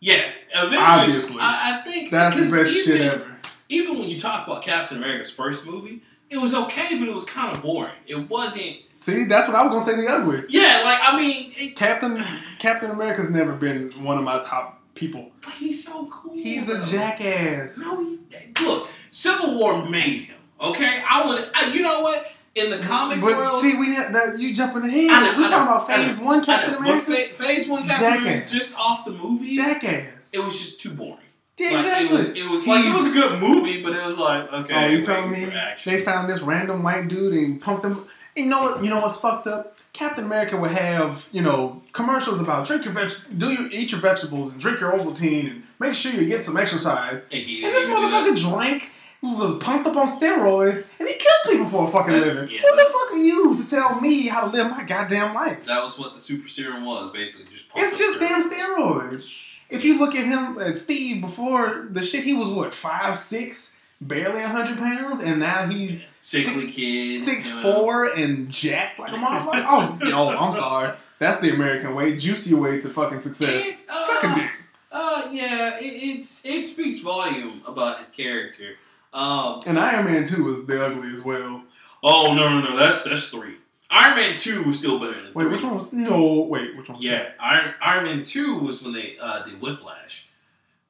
Yeah, 0.00 0.24
Avengers. 0.52 0.80
Obviously. 0.80 1.36
I, 1.40 1.78
I 1.78 1.84
think 1.84 2.10
That's 2.10 2.36
the 2.36 2.56
best 2.56 2.72
shit 2.72 3.00
ever. 3.00 3.36
Even 3.68 3.98
when 3.98 4.08
you 4.08 4.18
talk 4.18 4.46
about 4.46 4.62
Captain 4.62 4.98
America's 4.98 5.30
first 5.30 5.64
movie, 5.64 6.02
it 6.28 6.38
was 6.38 6.54
okay, 6.54 6.98
but 6.98 7.06
it 7.06 7.14
was 7.14 7.24
kind 7.24 7.56
of 7.56 7.62
boring. 7.62 7.94
It 8.06 8.28
wasn't. 8.28 8.78
See, 8.98 9.24
that's 9.24 9.46
what 9.46 9.56
I 9.56 9.62
was 9.62 9.70
gonna 9.70 9.96
say. 9.96 10.02
The 10.02 10.08
ugly 10.10 10.42
Yeah, 10.48 10.82
like 10.84 10.98
I 11.02 11.16
mean, 11.18 11.52
it, 11.56 11.76
Captain 11.76 12.24
Captain 12.58 12.90
America's 12.90 13.30
never 13.30 13.52
been 13.52 13.90
one 14.02 14.18
of 14.18 14.24
my 14.24 14.40
top 14.40 14.82
people. 14.94 15.30
But 15.40 15.52
he's 15.52 15.84
so 15.84 16.08
cool. 16.10 16.34
He's 16.34 16.68
a 16.68 16.84
jackass. 16.84 17.78
No, 17.78 18.02
he, 18.02 18.18
look, 18.64 18.88
Civil 19.10 19.58
War 19.58 19.88
made 19.88 20.22
him. 20.22 20.36
Okay, 20.60 21.02
I 21.08 21.26
would. 21.26 21.50
I, 21.54 21.72
you 21.72 21.82
know 21.82 22.00
what? 22.00 22.26
In 22.54 22.70
the 22.70 22.78
comic 22.78 23.20
but 23.20 23.36
world, 23.36 23.60
see, 23.60 23.74
we 23.76 23.90
that 23.96 24.38
you 24.38 24.54
jumping 24.54 24.84
ahead. 24.84 25.10
I 25.10 25.22
know, 25.32 25.38
we 25.38 25.44
I 25.44 25.48
talking 25.48 25.66
know, 25.66 25.74
about 25.74 25.86
Phase 25.88 26.20
One 26.20 26.44
Captain 26.44 26.74
America. 26.74 27.04
Fa- 27.12 27.34
Phase 27.42 27.68
One 27.68 27.86
Captain 27.86 28.22
America, 28.22 28.46
just 28.46 28.78
off 28.78 29.04
the 29.04 29.10
movie. 29.10 29.54
jackass. 29.54 30.32
it 30.32 30.38
was 30.38 30.58
just 30.58 30.80
too 30.80 30.90
boring. 30.90 31.18
Yeah, 31.58 31.68
Like, 31.70 31.76
exactly. 31.84 32.06
it 32.06 32.12
was, 32.12 32.28
it 32.30 32.48
was 32.50 32.66
like 32.66 32.84
it 32.84 32.94
was 32.94 33.06
a 33.06 33.12
good 33.12 33.40
movie, 33.40 33.82
but 33.82 33.92
it 33.94 34.06
was 34.06 34.18
like 34.18 34.52
okay. 34.52 34.74
oh, 34.84 34.88
you 34.88 35.02
telling 35.02 35.30
me 35.30 35.52
they 35.84 36.00
found 36.00 36.28
this 36.30 36.40
random 36.42 36.82
white 36.82 37.08
dude 37.08 37.32
and 37.34 37.60
pumped 37.60 37.84
him? 37.84 38.06
You 38.36 38.46
know 38.46 38.62
what? 38.62 38.84
You 38.84 38.90
know 38.90 39.00
what's 39.00 39.16
fucked 39.16 39.46
up? 39.46 39.76
Captain 39.92 40.24
America 40.24 40.56
would 40.56 40.72
have 40.72 41.28
you 41.32 41.42
know 41.42 41.82
commercials 41.92 42.40
about 42.40 42.66
drink 42.66 42.84
your 42.84 42.92
veg, 42.94 43.12
do 43.36 43.52
your 43.52 43.68
eat 43.70 43.92
your 43.92 44.00
vegetables 44.00 44.50
and 44.52 44.60
drink 44.60 44.80
your 44.80 44.92
Ovaltine 44.92 45.50
and 45.50 45.62
make 45.78 45.94
sure 45.94 46.10
you 46.12 46.26
get 46.26 46.42
some 46.42 46.56
exercise. 46.56 47.28
And 47.30 47.42
he 47.42 47.64
And 47.64 47.72
this 47.74 47.88
motherfucker 47.88 48.36
drank, 48.52 48.90
was 49.32 49.56
pumped 49.58 49.86
up 49.86 49.96
on 49.96 50.06
steroids, 50.06 50.86
and 50.98 51.08
he 51.08 51.14
killed 51.14 51.42
people 51.48 51.66
for 51.66 51.84
a 51.88 51.90
fucking 51.90 52.12
That's- 52.12 52.34
living. 52.34 52.50
yeah, 52.54 52.60
Who 52.62 52.76
the 52.76 52.84
fuck 52.84 53.12
are 53.12 53.16
you 53.22 53.56
to 53.56 53.68
tell 53.70 54.00
me 54.00 54.26
how 54.26 54.42
to 54.42 54.46
live 54.48 54.70
my 54.70 54.84
goddamn 54.84 55.34
life? 55.34 55.64
That 55.64 55.82
was 55.82 55.98
what 55.98 56.12
the 56.14 56.18
super 56.20 56.48
serum 56.48 56.84
was, 56.84 57.10
basically. 57.10 57.52
Just 57.56 57.66
It's 57.74 57.98
just 57.98 58.18
steroids. 58.18 58.20
damn 58.20 58.50
steroids. 58.50 59.34
If 59.70 59.84
you 59.84 59.98
look 59.98 60.14
at 60.14 60.26
him, 60.26 60.58
at 60.60 60.76
Steve, 60.76 61.20
before 61.22 61.86
the 61.90 62.02
shit, 62.02 62.24
he 62.24 62.34
was 62.34 62.48
what 62.48 62.74
five 62.74 63.16
six, 63.16 63.74
barely 64.00 64.42
hundred 64.42 64.78
pounds, 64.78 65.22
and 65.24 65.40
now 65.40 65.66
he's 65.66 66.06
sickly 66.20 66.58
six, 66.60 66.74
kid, 66.74 67.22
six 67.22 67.48
you 67.48 67.56
know. 67.56 67.62
four 67.74 68.04
and 68.14 68.50
jacked 68.50 68.98
like 68.98 69.12
a 69.12 69.16
motherfucker. 69.16 69.64
I 69.64 69.78
was, 69.78 69.98
yo, 70.02 70.28
I'm 70.28 70.52
sorry. 70.52 70.92
That's 71.18 71.38
the 71.38 71.50
American 71.54 71.94
way, 71.94 72.16
juicy 72.16 72.54
way 72.54 72.78
to 72.80 72.88
fucking 72.90 73.20
success. 73.20 73.64
It, 73.66 73.78
uh, 73.88 73.94
Suck 73.96 74.24
a 74.24 74.34
dick. 74.34 74.50
Uh, 74.92 75.28
yeah, 75.32 75.78
it, 75.78 75.84
it's 75.86 76.44
it 76.44 76.62
speaks 76.64 76.98
volume 77.00 77.62
about 77.66 77.98
his 77.98 78.10
character. 78.10 78.76
Um, 79.14 79.60
And 79.66 79.78
Iron 79.78 80.04
Man 80.06 80.24
two 80.24 80.44
was 80.44 80.66
the 80.66 80.84
ugly 80.84 81.14
as 81.14 81.22
well. 81.24 81.62
oh 82.02 82.34
no 82.34 82.48
no 82.48 82.60
no, 82.70 82.76
that's 82.76 83.02
that's 83.04 83.28
three. 83.30 83.54
Iron 83.90 84.16
Man 84.16 84.36
two 84.36 84.62
was 84.64 84.78
still 84.78 84.98
better 84.98 85.12
than 85.22 85.32
Wait, 85.34 85.48
which 85.50 85.62
one 85.62 85.74
was? 85.74 85.92
No, 85.92 86.42
wait, 86.42 86.76
which 86.76 86.88
one? 86.88 86.96
Was 86.98 87.04
Yeah, 87.04 87.28
Iron 87.40 87.74
Iron 87.80 88.04
Man 88.04 88.24
two 88.24 88.58
was 88.58 88.82
when 88.82 88.92
they 88.92 89.16
uh, 89.20 89.44
did 89.44 89.60
Whiplash. 89.60 90.28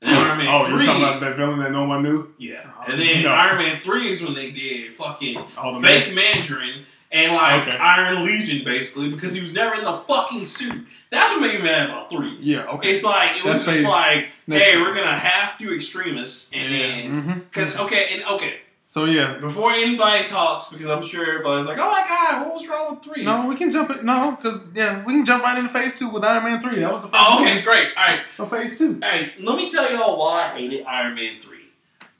And 0.00 0.10
Iron 0.16 0.38
Man 0.38 0.48
Oh, 0.48 0.64
3, 0.64 0.72
you're 0.74 0.82
talking 0.82 1.02
about 1.02 1.20
that 1.20 1.36
villain 1.36 1.58
that 1.60 1.70
no 1.72 1.84
one 1.84 2.02
knew? 2.02 2.28
yeah, 2.38 2.70
Oh, 2.78 2.84
and 2.90 3.00
then 3.00 3.22
no. 3.22 3.30
Iron 3.30 3.58
Man 3.58 3.80
three 3.80 4.08
is 4.08 4.22
when 4.22 4.34
they 4.34 4.50
did 4.50 4.94
fucking 4.94 5.36
Oh, 5.58 5.80
the 5.80 5.86
fake 5.86 6.14
Mandarin 6.14 6.84
and 7.12 7.32
like 7.34 7.68
Okay. 7.68 7.76
Iron 7.78 8.24
Legion 8.24 8.64
basically 8.64 9.10
because 9.10 9.34
he 9.34 9.40
was 9.42 9.52
never 9.52 9.74
in 9.76 9.84
the 9.84 10.02
fucking 10.08 10.46
suit. 10.46 10.86
That's 11.10 11.30
what 11.32 11.40
made 11.42 11.58
me 11.58 11.62
mad 11.64 11.90
about 11.90 12.10
three. 12.10 12.36
Yeah, 12.40 12.64
okay. 12.68 12.92
It's 12.92 13.04
like 13.04 13.36
it 13.36 13.44
was 13.44 13.64
That's 13.64 13.64
just 13.66 13.76
phase- 13.78 13.84
like, 13.86 14.28
next 14.46 14.66
hey, 14.66 14.80
we're 14.80 14.94
gonna 14.94 15.16
have 15.18 15.58
to 15.58 15.74
Extremis, 15.74 16.50
and 16.52 16.72
then 16.72 17.22
hmm 17.22 17.38
because 17.40 17.74
okay, 17.76 18.08
and 18.12 18.24
okay, 18.24 18.54
So 18.86 19.06
yeah, 19.06 19.38
before 19.38 19.72
anybody 19.72 20.24
talks, 20.26 20.68
because 20.70 20.86
I'm 20.86 21.02
sure 21.02 21.26
everybody's 21.26 21.66
like, 21.66 21.78
oh 21.78 21.90
my 21.90 22.04
god, 22.06 22.44
what 22.46 22.54
was 22.54 22.68
wrong 22.68 22.94
with 22.94 23.02
three? 23.04 23.24
no, 23.24 23.46
we 23.46 23.56
can 23.56 23.70
jump 23.70 23.90
in. 23.90 24.04
No, 24.04 24.32
because 24.36 24.66
yeah, 24.74 25.02
we 25.04 25.14
can 25.14 25.24
jump 25.24 25.42
right 25.42 25.56
into 25.56 25.70
phase 25.70 25.98
two 25.98 26.08
with 26.10 26.22
Iron 26.24 26.44
Man 26.44 26.60
three. 26.60 26.80
That 26.80 26.92
was 26.92 27.02
the 27.02 27.08
first 27.08 27.22
Oh, 27.26 27.40
okay, 27.42 27.54
movie 27.54 27.62
great. 27.64 27.88
All 27.96 28.04
right, 28.06 28.20
of 28.38 28.50
phase 28.50 28.78
two. 28.78 29.00
all 29.02 29.10
right. 29.10 29.32
Let 29.40 29.56
me 29.56 29.70
tell 29.70 29.90
y'all 29.92 30.18
why 30.18 30.52
I 30.52 30.58
hated 30.58 30.84
Iron 30.84 31.14
Man 31.14 31.40
three. 31.40 31.58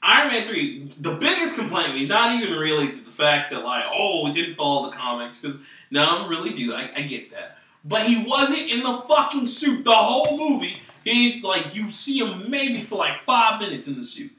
Iron 0.01 0.27
Man 0.27 0.47
three, 0.47 0.91
the 0.99 1.13
biggest 1.15 1.55
complaint, 1.55 1.95
me, 1.95 2.05
not 2.07 2.39
even 2.39 2.57
really 2.57 2.91
the 2.91 3.11
fact 3.11 3.51
that 3.51 3.63
like, 3.63 3.85
oh, 3.91 4.27
it 4.27 4.33
didn't 4.33 4.55
follow 4.55 4.89
the 4.89 4.95
comics, 4.95 5.39
because 5.41 5.59
none 5.91 6.29
really 6.29 6.51
do. 6.53 6.73
I, 6.75 6.91
I 6.95 7.01
get 7.03 7.31
that, 7.31 7.57
but 7.83 8.03
he 8.03 8.23
wasn't 8.23 8.69
in 8.69 8.83
the 8.83 9.01
fucking 9.07 9.47
suit 9.47 9.83
the 9.83 9.95
whole 9.95 10.37
movie. 10.37 10.77
He's 11.05 11.43
like, 11.43 11.75
you 11.75 11.89
see 11.89 12.19
him 12.19 12.49
maybe 12.49 12.81
for 12.81 12.97
like 12.97 13.23
five 13.23 13.61
minutes 13.61 13.87
in 13.87 13.95
the 13.95 14.03
suit. 14.03 14.31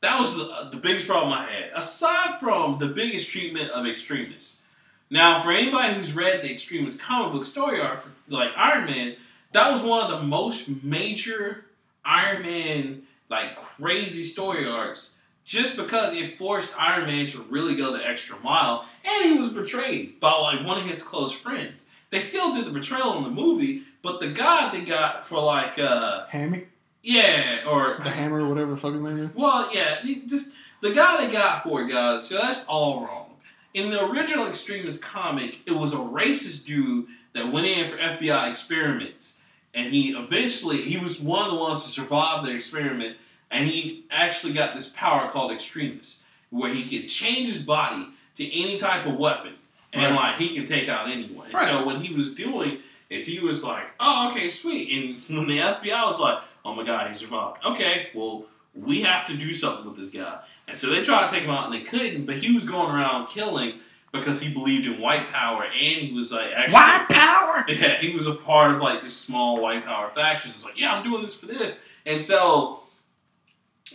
That 0.00 0.18
was 0.18 0.36
the, 0.36 0.44
uh, 0.44 0.70
the 0.70 0.78
biggest 0.78 1.06
problem 1.06 1.32
I 1.32 1.46
had. 1.46 1.70
Aside 1.74 2.40
from 2.40 2.78
the 2.78 2.88
biggest 2.88 3.30
treatment 3.30 3.70
of 3.70 3.86
Extremis. 3.86 4.62
Now, 5.10 5.42
for 5.42 5.52
anybody 5.52 5.94
who's 5.94 6.14
read 6.14 6.42
the 6.42 6.50
Extremis 6.50 7.00
comic 7.00 7.32
book 7.32 7.44
story 7.44 7.80
arc, 7.80 8.02
for, 8.02 8.10
like 8.28 8.50
Iron 8.56 8.86
Man, 8.86 9.16
that 9.52 9.70
was 9.70 9.82
one 9.82 10.02
of 10.02 10.10
the 10.10 10.22
most 10.26 10.82
major 10.82 11.66
Iron 12.04 12.42
Man 12.42 13.02
like 13.28 13.56
crazy 13.56 14.24
story 14.24 14.66
arcs. 14.66 15.14
Just 15.44 15.76
because 15.76 16.14
it 16.14 16.38
forced 16.38 16.78
Iron 16.80 17.06
Man 17.06 17.26
to 17.26 17.42
really 17.42 17.76
go 17.76 17.92
the 17.92 18.06
extra 18.06 18.38
mile, 18.40 18.88
and 19.04 19.24
he 19.26 19.36
was 19.36 19.48
betrayed 19.48 20.18
by 20.18 20.32
like 20.32 20.66
one 20.66 20.78
of 20.78 20.84
his 20.84 21.02
close 21.02 21.32
friends. 21.32 21.84
They 22.10 22.20
still 22.20 22.54
did 22.54 22.64
the 22.64 22.70
betrayal 22.70 23.18
in 23.18 23.24
the 23.24 23.30
movie, 23.30 23.82
but 24.04 24.20
the 24.20 24.28
guy 24.28 24.70
they 24.70 24.84
got 24.84 25.24
for 25.26 25.42
like 25.42 25.78
uh 25.80 26.26
Hammy, 26.26 26.66
yeah 27.02 27.64
or 27.66 27.98
the 28.04 28.10
Hammer, 28.10 28.42
or 28.42 28.48
whatever 28.48 28.70
the 28.72 28.76
fuck 28.76 28.92
his 28.92 29.02
name 29.02 29.18
is. 29.18 29.34
well, 29.34 29.68
yeah, 29.74 29.96
just 30.26 30.54
the 30.82 30.92
guy 30.92 31.26
they 31.26 31.32
got 31.32 31.64
for 31.64 31.82
it, 31.82 31.88
guys. 31.90 32.28
So 32.28 32.36
that's 32.38 32.66
all 32.68 33.00
wrong. 33.04 33.30
In 33.72 33.90
the 33.90 34.04
original 34.04 34.46
Extremis 34.46 34.98
comic, 35.02 35.58
it 35.66 35.72
was 35.72 35.92
a 35.92 35.96
racist 35.96 36.64
dude 36.66 37.06
that 37.32 37.50
went 37.52 37.66
in 37.66 37.90
for 37.90 37.96
FBI 37.96 38.48
experiments, 38.48 39.42
and 39.74 39.92
he 39.92 40.10
eventually 40.16 40.76
he 40.82 40.96
was 40.98 41.20
one 41.20 41.44
of 41.46 41.50
the 41.50 41.58
ones 41.58 41.82
to 41.82 41.88
survive 41.88 42.44
the 42.44 42.54
experiment, 42.54 43.16
and 43.50 43.66
he 43.68 44.04
actually 44.10 44.52
got 44.52 44.74
this 44.76 44.88
power 44.90 45.28
called 45.30 45.50
Extremis, 45.50 46.22
where 46.50 46.72
he 46.72 46.84
could 46.84 47.08
change 47.08 47.48
his 47.48 47.62
body 47.62 48.06
to 48.36 48.44
any 48.60 48.76
type 48.76 49.06
of 49.06 49.16
weapon, 49.16 49.54
and 49.92 50.14
Right. 50.14 50.30
like 50.30 50.36
he 50.38 50.54
can 50.54 50.64
take 50.66 50.88
out 50.88 51.08
anyone. 51.10 51.50
Right. 51.52 51.66
So 51.68 51.84
what 51.84 52.00
he 52.00 52.14
was 52.14 52.32
doing 52.34 52.78
is 53.14 53.26
he 53.26 53.40
was 53.40 53.64
like, 53.64 53.92
"Oh, 54.00 54.30
okay, 54.30 54.50
sweet," 54.50 54.90
and 54.92 55.38
when 55.38 55.48
the 55.48 55.58
FBI 55.58 56.06
was 56.06 56.20
like, 56.20 56.42
"Oh 56.64 56.74
my 56.74 56.84
God, 56.84 57.08
he 57.08 57.14
survived." 57.14 57.64
Okay, 57.64 58.08
well 58.14 58.46
we 58.74 59.02
have 59.02 59.26
to 59.28 59.36
do 59.36 59.54
something 59.54 59.86
with 59.86 59.96
this 59.96 60.10
guy. 60.10 60.40
And 60.66 60.76
so 60.76 60.88
they 60.90 61.04
tried 61.04 61.28
to 61.28 61.34
take 61.34 61.44
him 61.44 61.50
out 61.50 61.66
and 61.66 61.74
they 61.74 61.84
couldn't, 61.84 62.26
but 62.26 62.36
he 62.36 62.52
was 62.52 62.64
going 62.64 62.94
around 62.94 63.28
killing 63.28 63.80
because 64.12 64.40
he 64.40 64.52
believed 64.52 64.86
in 64.86 65.00
white 65.00 65.28
power 65.28 65.64
and 65.64 66.02
he 66.02 66.12
was 66.12 66.32
like 66.32 66.50
actually 66.52 66.74
White 66.74 67.08
power. 67.08 67.64
Yeah, 67.68 67.96
he 67.98 68.12
was 68.12 68.26
a 68.26 68.34
part 68.34 68.74
of 68.74 68.80
like 68.80 69.02
this 69.02 69.16
small 69.16 69.60
white 69.60 69.84
power 69.84 70.10
faction. 70.10 70.52
It's 70.54 70.64
like, 70.64 70.78
yeah, 70.78 70.94
I'm 70.94 71.04
doing 71.04 71.20
this 71.20 71.34
for 71.38 71.46
this. 71.46 71.78
And 72.06 72.22
so 72.22 72.80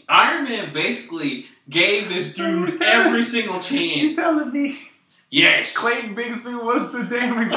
Iron 0.08 0.46
Man 0.46 0.74
basically 0.74 1.46
gave 1.70 2.10
this 2.10 2.34
dude 2.34 2.82
every 2.82 3.24
single 3.24 3.60
chance. 3.60 3.72
You 3.72 4.14
telling 4.14 4.52
me 4.52 4.78
Yes. 5.32 5.78
Clayton 5.78 6.16
Bigsby 6.16 6.64
was 6.64 6.92
the 6.92 7.04
damn 7.04 7.38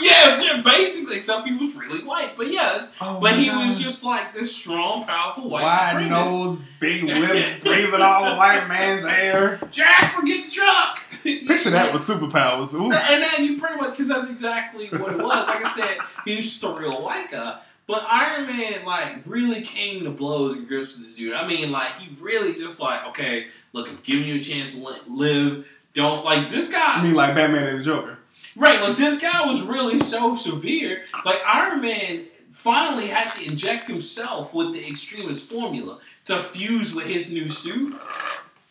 yeah, 0.00 0.40
yeah, 0.40 0.62
basically, 0.64 1.16
except 1.16 1.44
he 1.46 1.56
was 1.56 1.74
really 1.74 2.04
white. 2.04 2.36
But 2.36 2.52
yeah, 2.52 2.86
Oh 3.00 3.18
but 3.20 3.34
he 3.34 3.46
God. 3.46 3.66
was 3.66 3.82
just 3.82 4.04
like 4.04 4.32
this 4.32 4.54
strong, 4.54 5.04
powerful 5.04 5.48
white 5.48 5.64
wide 5.64 5.96
supremacist. 5.96 6.08
nose, 6.08 6.58
big 6.78 7.02
lips, 7.04 7.60
breathing 7.64 8.00
all 8.00 8.30
the 8.30 8.36
white 8.36 8.68
man's 8.68 9.04
air. 9.04 9.60
Jasper, 9.72 10.22
get 10.24 10.50
truck. 10.52 11.00
Picture 11.24 11.70
that 11.70 11.92
with 11.92 12.02
superpowers. 12.02 12.72
Ooh. 12.74 12.92
And 12.92 13.24
then 13.24 13.44
you 13.44 13.58
pretty 13.60 13.76
much, 13.76 13.90
because 13.90 14.06
that's 14.08 14.32
exactly 14.32 14.86
what 14.88 15.12
it 15.12 15.18
was. 15.18 15.48
Like 15.48 15.66
I 15.66 15.70
said, 15.72 15.98
he 16.24 16.36
was 16.36 16.44
just 16.46 16.62
a 16.62 16.72
real 16.72 17.02
white 17.02 17.30
guy. 17.30 17.60
But 17.88 18.06
Iron 18.08 18.46
Man, 18.46 18.84
like, 18.84 19.22
really 19.26 19.62
came 19.62 20.04
to 20.04 20.10
blows 20.10 20.56
and 20.56 20.68
grips 20.68 20.92
with 20.96 21.04
this 21.04 21.16
dude. 21.16 21.32
I 21.34 21.44
mean, 21.44 21.72
like, 21.72 21.96
he 21.96 22.14
really 22.20 22.54
just 22.54 22.78
like, 22.78 23.04
okay, 23.08 23.48
look, 23.72 23.88
I'm 23.88 23.98
giving 24.04 24.28
you 24.28 24.36
a 24.36 24.40
chance 24.40 24.76
to 24.78 24.96
live. 25.08 25.66
Don't 25.94 26.24
like 26.24 26.50
this 26.50 26.70
guy. 26.70 26.96
I 26.98 27.02
mean, 27.02 27.14
like 27.14 27.34
Batman 27.34 27.66
and 27.66 27.80
the 27.80 27.82
Joker. 27.84 28.18
Right, 28.56 28.80
like 28.80 28.96
this 28.96 29.20
guy 29.20 29.46
was 29.46 29.62
really 29.62 29.98
so 29.98 30.34
severe. 30.34 31.04
Like 31.24 31.38
Iron 31.46 31.80
Man 31.80 32.26
finally 32.52 33.06
had 33.06 33.30
to 33.34 33.44
inject 33.44 33.86
himself 33.88 34.52
with 34.52 34.72
the 34.72 34.86
Extremis 34.88 35.44
formula 35.46 36.00
to 36.26 36.38
fuse 36.42 36.94
with 36.94 37.06
his 37.06 37.32
new 37.32 37.48
suit. 37.48 37.98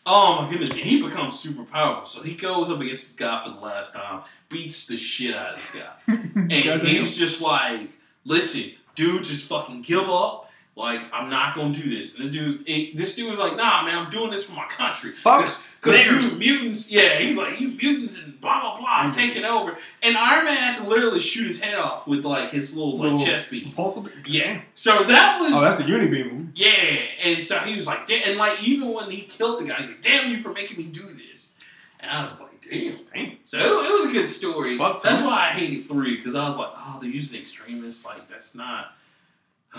Oh 0.06 0.42
my 0.42 0.50
goodness, 0.50 0.70
and 0.70 0.80
he 0.80 1.02
becomes 1.02 1.38
super 1.38 1.64
powerful. 1.64 2.04
So 2.04 2.22
he 2.22 2.34
goes 2.34 2.70
up 2.70 2.80
against 2.80 3.04
this 3.08 3.16
guy 3.16 3.44
for 3.44 3.50
the 3.50 3.60
last 3.60 3.94
time, 3.94 4.22
beats 4.48 4.86
the 4.86 4.96
shit 4.96 5.34
out 5.34 5.54
of 5.54 5.60
this 5.60 5.74
guy. 5.74 6.18
And 6.34 6.82
he's 6.82 7.16
just 7.16 7.40
like, 7.42 7.88
listen, 8.24 8.72
dude, 8.94 9.24
just 9.24 9.48
fucking 9.48 9.82
give 9.82 10.08
up. 10.08 10.50
Like, 10.76 11.00
I'm 11.12 11.28
not 11.28 11.54
gonna 11.54 11.74
do 11.74 11.88
this. 11.90 12.14
And 12.16 12.24
this 12.26 12.32
dude, 12.32 12.64
it- 12.66 12.96
this 12.96 13.14
dude 13.14 13.28
was 13.30 13.38
like, 13.38 13.56
nah, 13.56 13.82
man, 13.82 13.98
I'm 14.06 14.10
doing 14.10 14.30
this 14.30 14.44
for 14.44 14.54
my 14.54 14.66
country. 14.66 15.12
Fuck 15.22 15.46
niggers. 15.82 16.40
you 16.40 16.52
mutants, 16.54 16.90
yeah, 16.90 17.18
he's 17.18 17.36
like, 17.36 17.58
you 17.60 17.68
mutants 17.68 18.22
and 18.24 18.40
blah, 18.40 18.60
blah, 18.60 18.78
blah, 18.78 18.86
I'm 18.88 19.12
taking 19.12 19.44
over. 19.44 19.78
And 20.02 20.16
Iron 20.16 20.44
Man 20.44 20.56
had 20.56 20.76
to 20.82 20.88
literally 20.88 21.20
shoot 21.20 21.46
his 21.46 21.60
head 21.60 21.74
off 21.76 22.06
with, 22.06 22.24
like, 22.24 22.50
his 22.50 22.76
little, 22.76 22.92
like, 22.96 23.02
Little 23.12 23.24
chest 23.24 23.50
beam. 23.50 23.66
Impulsive. 23.68 24.12
Yeah. 24.26 24.60
So 24.74 25.04
that 25.04 25.40
was, 25.40 25.52
Oh, 25.52 25.60
that's 25.60 25.76
the 25.78 25.84
Unibeam. 25.84 26.50
yeah. 26.54 26.98
And 27.24 27.42
so 27.42 27.58
he 27.60 27.76
was 27.76 27.86
like, 27.86 28.06
damn. 28.06 28.28
And, 28.28 28.36
like, 28.38 28.62
even 28.66 28.92
when 28.92 29.10
he 29.10 29.22
killed 29.22 29.60
the 29.60 29.64
guy, 29.68 29.78
he's 29.78 29.88
like, 29.88 30.02
damn 30.02 30.30
you 30.30 30.38
for 30.38 30.52
making 30.52 30.76
me 30.76 30.84
do 30.84 31.02
this. 31.02 31.54
And 32.00 32.10
I 32.10 32.22
was 32.22 32.40
like, 32.40 32.50
damn. 32.68 32.98
Damn. 33.14 33.36
So 33.44 33.58
it, 33.58 33.90
it 33.90 33.92
was 33.92 34.06
a 34.10 34.12
good 34.12 34.28
story. 34.28 34.76
Fuck 34.78 35.02
that's 35.02 35.22
why 35.22 35.48
I 35.48 35.52
hated 35.52 35.88
three 35.88 36.16
because 36.16 36.34
I 36.34 36.46
was 36.48 36.56
like, 36.56 36.70
oh, 36.76 36.98
they're 37.00 37.10
using 37.10 37.38
Extremis. 37.40 38.04
Like 38.04 38.28
that's 38.28 38.54
not. 38.54 38.92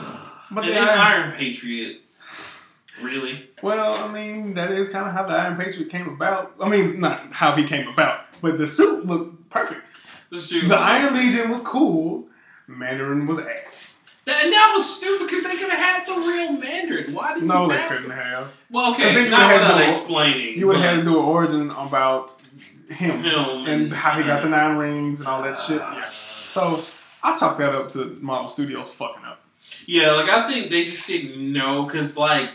But 0.54 0.66
and 0.66 0.74
the 0.74 0.80
Iron 0.92 1.32
Patriot, 1.32 2.02
really? 3.04 3.50
Well, 3.62 3.96
I 4.04 4.12
mean, 4.12 4.54
that 4.56 4.72
is 4.72 4.90
kind 4.90 5.08
of 5.08 5.14
how 5.14 5.26
the 5.26 5.34
Iron 5.34 5.58
Patriot 5.58 5.90
came 5.90 6.08
about. 6.10 6.54
I 6.60 6.70
mean, 6.70 7.00
not 7.00 7.32
how 7.34 7.52
he 7.54 7.64
came 7.64 7.88
about, 7.88 8.22
but 8.42 8.58
the 8.58 8.68
suit 8.68 9.06
looked 9.06 9.50
perfect. 9.50 9.82
The, 10.30 10.40
suit 10.42 10.68
The 10.70 10.78
Iron 10.78 11.14
Legion 11.16 11.50
was 11.50 11.62
cool. 11.62 12.28
Mandarin 12.68 13.28
was 13.28 13.40
ass. 13.40 14.02
That, 14.26 14.44
and 14.46 14.54
that 14.54 14.72
was 14.76 14.98
stupid 14.98 15.28
because 15.28 15.44
they 15.44 15.58
could 15.58 15.70
have 15.70 15.80
had 15.80 16.08
the 16.08 16.14
real 16.14 16.52
Mandarin. 16.54 17.14
Why 17.14 17.34
did 17.34 17.44
No, 17.44 17.64
you 17.64 17.70
they 17.78 17.88
couldn't 17.88 18.10
to- 18.10 18.16
have. 18.16 18.48
Well, 18.70 18.94
okay, 18.94 19.24
you 19.26 19.30
not 19.30 19.52
without 19.52 19.78
to- 19.80 19.88
explaining. 19.88 20.58
You 20.60 20.68
would 20.68 20.78
have 20.78 20.86
had 20.86 20.98
to 20.98 21.04
do 21.04 21.18
an 21.20 21.26
origin 21.26 21.70
about 21.72 22.32
him, 22.90 23.24
Him 23.24 23.66
and 23.68 23.94
how 23.94 24.18
he 24.20 24.24
got 24.24 24.42
the 24.44 24.50
nine 24.50 24.78
rings 24.78 25.20
and 25.20 25.28
all 25.28 25.42
that 25.44 25.60
shit. 25.60 25.82
Uh, 25.82 25.94
Yeah. 25.96 26.10
So 26.48 26.84
I 27.24 27.38
chalk 27.38 27.58
that 27.58 27.74
up 27.74 27.90
to 27.90 28.18
Marvel 28.22 28.50
Studios 28.50 28.94
fucking 28.94 29.24
up. 29.26 29.42
Yeah, 29.86 30.12
like 30.12 30.30
I 30.30 30.48
think 30.50 30.70
they 30.70 30.86
just 30.86 31.08
didn't 31.08 31.52
know 31.52 31.84
because 31.84 32.16
like 32.18 32.52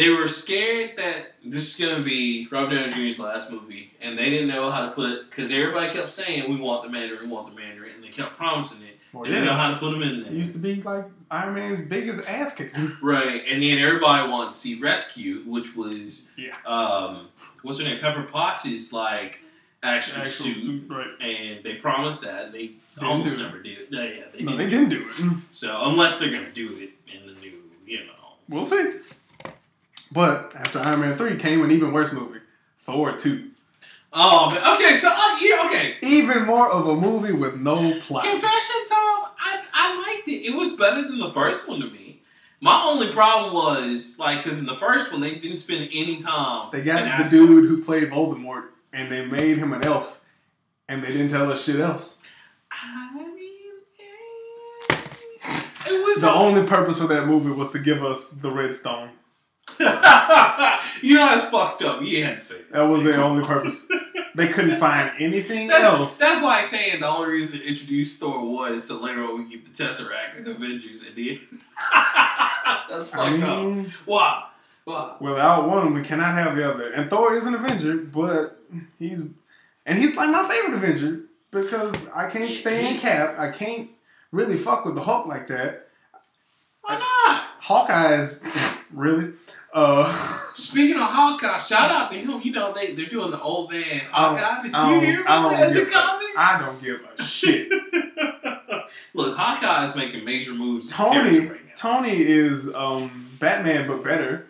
they 0.00 0.08
were 0.08 0.26
scared 0.28 0.96
that 0.96 1.34
this 1.44 1.68
is 1.68 1.74
gonna 1.86 2.02
be 2.02 2.48
Robert 2.50 2.74
Downey 2.74 2.92
Jr.'s 2.92 3.18
last 3.20 3.50
movie, 3.52 3.92
and 4.00 4.18
they 4.18 4.30
didn't 4.30 4.48
know 4.48 4.70
how 4.70 4.86
to 4.86 4.92
put 4.92 5.28
because 5.28 5.50
everybody 5.52 5.92
kept 5.92 6.08
saying 6.08 6.50
we 6.50 6.56
want 6.56 6.82
the 6.82 6.88
Mandarin, 6.88 7.22
we 7.22 7.28
want 7.28 7.54
the 7.54 7.60
Mandarin, 7.60 7.96
and 7.96 8.02
they 8.04 8.08
kept 8.08 8.36
promising 8.36 8.82
it. 8.86 8.96
Well, 9.12 9.24
they 9.24 9.30
didn't 9.30 9.44
know 9.44 9.54
how 9.54 9.72
to 9.72 9.76
put 9.78 9.92
him 9.92 10.02
in 10.02 10.20
It 10.20 10.24
there. 10.24 10.32
used 10.32 10.52
to 10.54 10.58
be 10.58 10.80
like 10.82 11.04
Iron 11.30 11.54
Man's 11.54 11.80
biggest 11.82 12.24
ass 12.26 12.54
kicker. 12.54 12.96
Right, 13.02 13.42
and 13.48 13.62
then 13.62 13.78
everybody 13.78 14.28
wanted 14.30 14.52
to 14.52 14.56
see 14.56 14.78
Rescue, 14.80 15.42
which 15.46 15.74
was 15.76 16.28
Yeah. 16.36 16.54
um, 16.64 17.28
what's 17.62 17.78
her 17.78 17.84
name? 17.84 18.00
Pepper 18.00 18.22
Potts 18.22 18.64
is 18.64 18.92
like 18.92 19.40
actual, 19.82 20.22
Actual 20.22 20.30
suit, 20.46 20.62
suit, 20.64 20.84
right. 20.88 21.08
and 21.20 21.62
they 21.64 21.74
promised 21.74 22.22
that 22.22 22.46
and 22.46 22.54
they 22.54 22.72
Didn't 22.94 23.08
almost 23.08 23.36
do 23.36 23.42
it. 23.42 23.44
never 23.46 23.62
did. 23.62 23.88
Yeah, 23.90 24.04
yeah, 24.04 24.22
they 24.32 24.42
No, 24.44 24.56
didn't. 24.56 24.58
they 24.58 24.64
do 24.64 24.70
didn't 24.70 24.88
do 24.90 25.08
it. 25.10 25.32
it. 25.32 25.38
So 25.52 25.78
unless 25.90 26.18
they're 26.18 26.30
gonna 26.30 26.52
do 26.52 26.68
it 26.78 26.90
in 27.12 27.26
the 27.26 27.34
new, 27.40 27.54
you 27.86 27.98
know. 28.06 28.12
We'll 28.48 28.64
see. 28.64 28.92
But 30.12 30.52
after 30.54 30.80
Iron 30.80 31.00
Man 31.00 31.16
3 31.16 31.36
came 31.36 31.62
an 31.62 31.70
even 31.70 31.92
worse 31.92 32.12
movie 32.12 32.40
Thor 32.80 33.16
2. 33.16 33.50
Oh, 34.12 34.50
but, 34.50 34.74
okay. 34.76 34.96
So 34.96 35.08
uh, 35.08 35.38
yeah, 35.40 35.66
okay. 35.66 35.94
Even 36.02 36.44
more 36.44 36.68
of 36.68 36.86
a 36.86 36.96
movie 36.96 37.32
with 37.32 37.56
no 37.56 37.98
plot. 38.00 38.24
Confession 38.24 38.76
time. 38.88 39.30
I 39.38 39.64
I 39.72 39.96
liked 39.98 40.28
it. 40.28 40.46
It 40.46 40.56
was 40.56 40.72
better 40.76 41.02
than 41.02 41.18
the 41.18 41.32
first 41.32 41.68
one 41.68 41.80
to 41.80 41.86
me. 41.88 42.20
My 42.60 42.82
only 42.84 43.12
problem 43.12 43.54
was 43.54 44.16
like 44.18 44.42
because 44.42 44.58
in 44.58 44.66
the 44.66 44.76
first 44.76 45.12
one 45.12 45.20
they 45.20 45.36
didn't 45.36 45.58
spend 45.58 45.88
any 45.92 46.16
time. 46.16 46.70
They 46.72 46.82
got 46.82 47.24
the 47.24 47.30
dude 47.30 47.66
who 47.66 47.82
played 47.82 48.10
Voldemort 48.10 48.64
and 48.92 49.10
they 49.10 49.24
made 49.24 49.58
him 49.58 49.72
an 49.72 49.84
elf. 49.84 50.20
And 50.88 51.04
they 51.04 51.12
didn't 51.12 51.28
tell 51.28 51.50
us 51.52 51.64
shit 51.64 51.78
else. 51.78 52.20
I 52.72 53.14
mean, 53.14 53.72
eh, 54.90 54.96
it 55.86 56.04
was 56.04 56.20
The 56.20 56.32
only 56.32 56.66
purpose 56.66 57.00
for 57.00 57.06
that 57.06 57.26
movie 57.26 57.50
was 57.50 57.70
to 57.70 57.78
give 57.78 58.02
us 58.02 58.30
the 58.30 58.50
Red 58.50 58.74
Stone. 58.74 59.10
you 61.02 61.14
know 61.14 61.24
that's 61.26 61.48
fucked 61.48 61.82
up. 61.82 62.02
You 62.02 62.24
to 62.26 62.38
say 62.38 62.56
that. 62.56 62.72
That 62.72 62.82
was 62.82 63.02
their 63.02 63.22
only 63.22 63.44
purpose. 63.44 63.88
They 64.34 64.48
couldn't 64.48 64.76
find 64.78 65.10
anything 65.18 65.68
That's, 65.68 65.82
else. 65.84 66.18
that's 66.18 66.42
like 66.42 66.66
saying 66.66 67.00
the 67.00 67.08
only 67.08 67.32
reason 67.32 67.58
to 67.60 67.66
introduce 67.66 68.18
Thor 68.18 68.44
was 68.44 68.86
so 68.86 69.00
later 69.00 69.24
on 69.24 69.38
we 69.38 69.50
get 69.50 69.64
the 69.64 69.82
Tesseract 69.84 70.36
and 70.36 70.44
the 70.44 70.50
Avengers 70.52 71.02
and 71.02 71.16
then 71.16 71.38
that's 72.90 73.08
fucked 73.08 73.42
I 73.42 73.42
up. 73.42 73.86
Why? 74.04 74.44
Why? 74.84 75.16
without 75.20 75.68
one, 75.68 75.94
we 75.94 76.02
cannot 76.02 76.34
have 76.34 76.56
the 76.56 76.68
other. 76.68 76.90
And 76.90 77.08
Thor 77.08 77.34
is 77.34 77.46
an 77.46 77.54
Avenger, 77.54 77.96
but 77.96 78.60
he's 78.98 79.28
and 79.86 79.98
he's 79.98 80.14
like 80.14 80.30
my 80.30 80.46
favorite 80.46 80.74
Avenger 80.76 81.22
because 81.50 82.08
I 82.14 82.28
can't 82.28 82.54
stay 82.54 82.86
in 82.90 82.98
Cap. 82.98 83.38
I 83.38 83.50
can't 83.50 83.88
really 84.30 84.56
fuck 84.56 84.84
with 84.84 84.94
the 84.94 85.02
Hulk 85.02 85.26
like 85.26 85.46
that. 85.46 85.88
Why 86.82 86.98
not? 86.98 87.44
Hawkeye 87.60 88.14
is 88.20 88.42
really. 88.92 89.32
Uh, 89.72 90.38
Speaking 90.54 90.96
of 90.96 91.08
Hawkeye, 91.08 91.56
shout 91.58 91.90
out 91.90 92.10
to 92.10 92.16
him. 92.16 92.40
You 92.42 92.52
know 92.52 92.72
they 92.72 92.92
they're 92.92 93.06
doing 93.06 93.30
the 93.30 93.40
old 93.40 93.70
man 93.70 94.00
Hawkeye. 94.10 94.62
Did 94.62 94.74
I 94.74 94.88
you 94.88 94.94
don't- 94.96 95.04
hear 95.04 95.20
about 95.22 95.50
that 95.52 95.68
in 95.68 95.74
the 95.74 95.80
give- 95.84 95.90
comics? 95.92 96.32
I 96.36 96.58
don't 96.60 96.82
give 96.82 97.00
a 97.18 97.22
shit. 97.22 97.68
Look, 99.14 99.36
Hawkeye 99.36 99.84
is 99.88 99.94
making 99.94 100.24
major 100.24 100.52
moves. 100.54 100.90
Tony, 100.90 101.40
right. 101.40 101.76
Tony 101.76 102.20
is 102.20 102.72
um, 102.74 103.28
Batman, 103.38 103.86
but 103.86 104.02
better. 104.02 104.46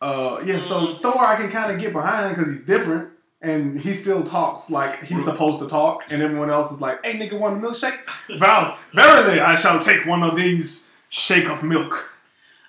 Uh, 0.00 0.40
yeah, 0.44 0.60
so 0.60 0.80
Mm. 0.86 1.02
Thor 1.02 1.18
I 1.24 1.36
can 1.36 1.50
kind 1.50 1.70
of 1.72 1.80
get 1.80 1.92
behind 1.92 2.34
because 2.34 2.50
he's 2.50 2.64
different 2.64 3.10
and 3.40 3.78
he 3.80 3.92
still 3.94 4.22
talks 4.22 4.70
like 4.70 5.02
he's 5.04 5.24
supposed 5.24 5.58
to 5.60 5.66
talk, 5.66 6.04
and 6.10 6.22
everyone 6.22 6.50
else 6.50 6.70
is 6.72 6.80
like, 6.80 7.04
"Hey, 7.04 7.14
nigga, 7.18 7.38
want 7.38 7.62
a 7.62 7.66
milkshake?" 7.68 7.98
Val, 8.38 8.78
verily, 8.94 9.40
I 9.40 9.56
shall 9.56 9.80
take 9.80 10.06
one 10.06 10.22
of 10.22 10.36
these 10.36 10.86
shake 11.08 11.48
of 11.50 11.62
milk. 11.64 12.11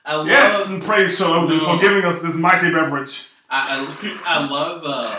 I 0.06 0.16
love, 0.16 0.28
yes, 0.28 0.70
and 0.70 0.82
praise 0.84 1.18
No. 1.20 1.47
for 1.60 1.78
giving 1.80 2.04
us 2.04 2.22
this 2.22 2.36
mighty 2.36 2.72
beverage. 2.72 3.28
I, 3.49 3.86
I, 4.26 4.39
I 4.39 4.47
love. 4.47 4.82
Uh, 4.86 5.16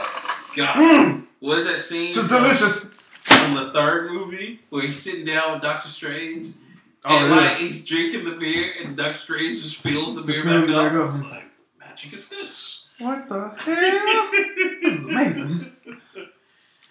God, 0.57 0.77
Mmm, 0.77 1.27
what 1.41 1.59
is 1.59 1.65
that 1.67 1.79
scene? 1.79 2.13
just 2.15 2.29
from- 2.29 2.43
delicious. 2.43 2.91
From 3.23 3.55
the 3.55 3.73
third 3.73 4.11
movie 4.13 4.61
where 4.69 4.83
he's 4.83 5.01
sitting 5.01 5.25
down 5.25 5.53
with 5.53 5.63
Doctor 5.63 5.89
Strange. 5.89 6.49
Oh, 7.07 7.17
and 7.17 7.31
yeah. 7.35 7.37
like 7.41 7.57
he's 7.57 7.87
drinking 7.87 8.25
the 8.27 8.33
beer, 8.37 8.73
and 8.85 8.97
Doctor 8.97 9.19
Strange 9.19 9.63
just 9.63 9.77
fills 9.77 10.15
the 10.15 10.21
beer 10.23 10.35
Just 10.43 10.47
back 10.47 10.69
up. 10.69 10.93
back. 10.93 11.05
It's 11.07 11.31
like 11.31 11.45
magic 11.79 12.13
is 12.13 12.29
this. 12.29 12.89
What 12.99 13.27
the 13.29 13.49
hell? 13.59 14.31
this 14.83 15.01
is 15.01 15.07
amazing. 15.07 15.73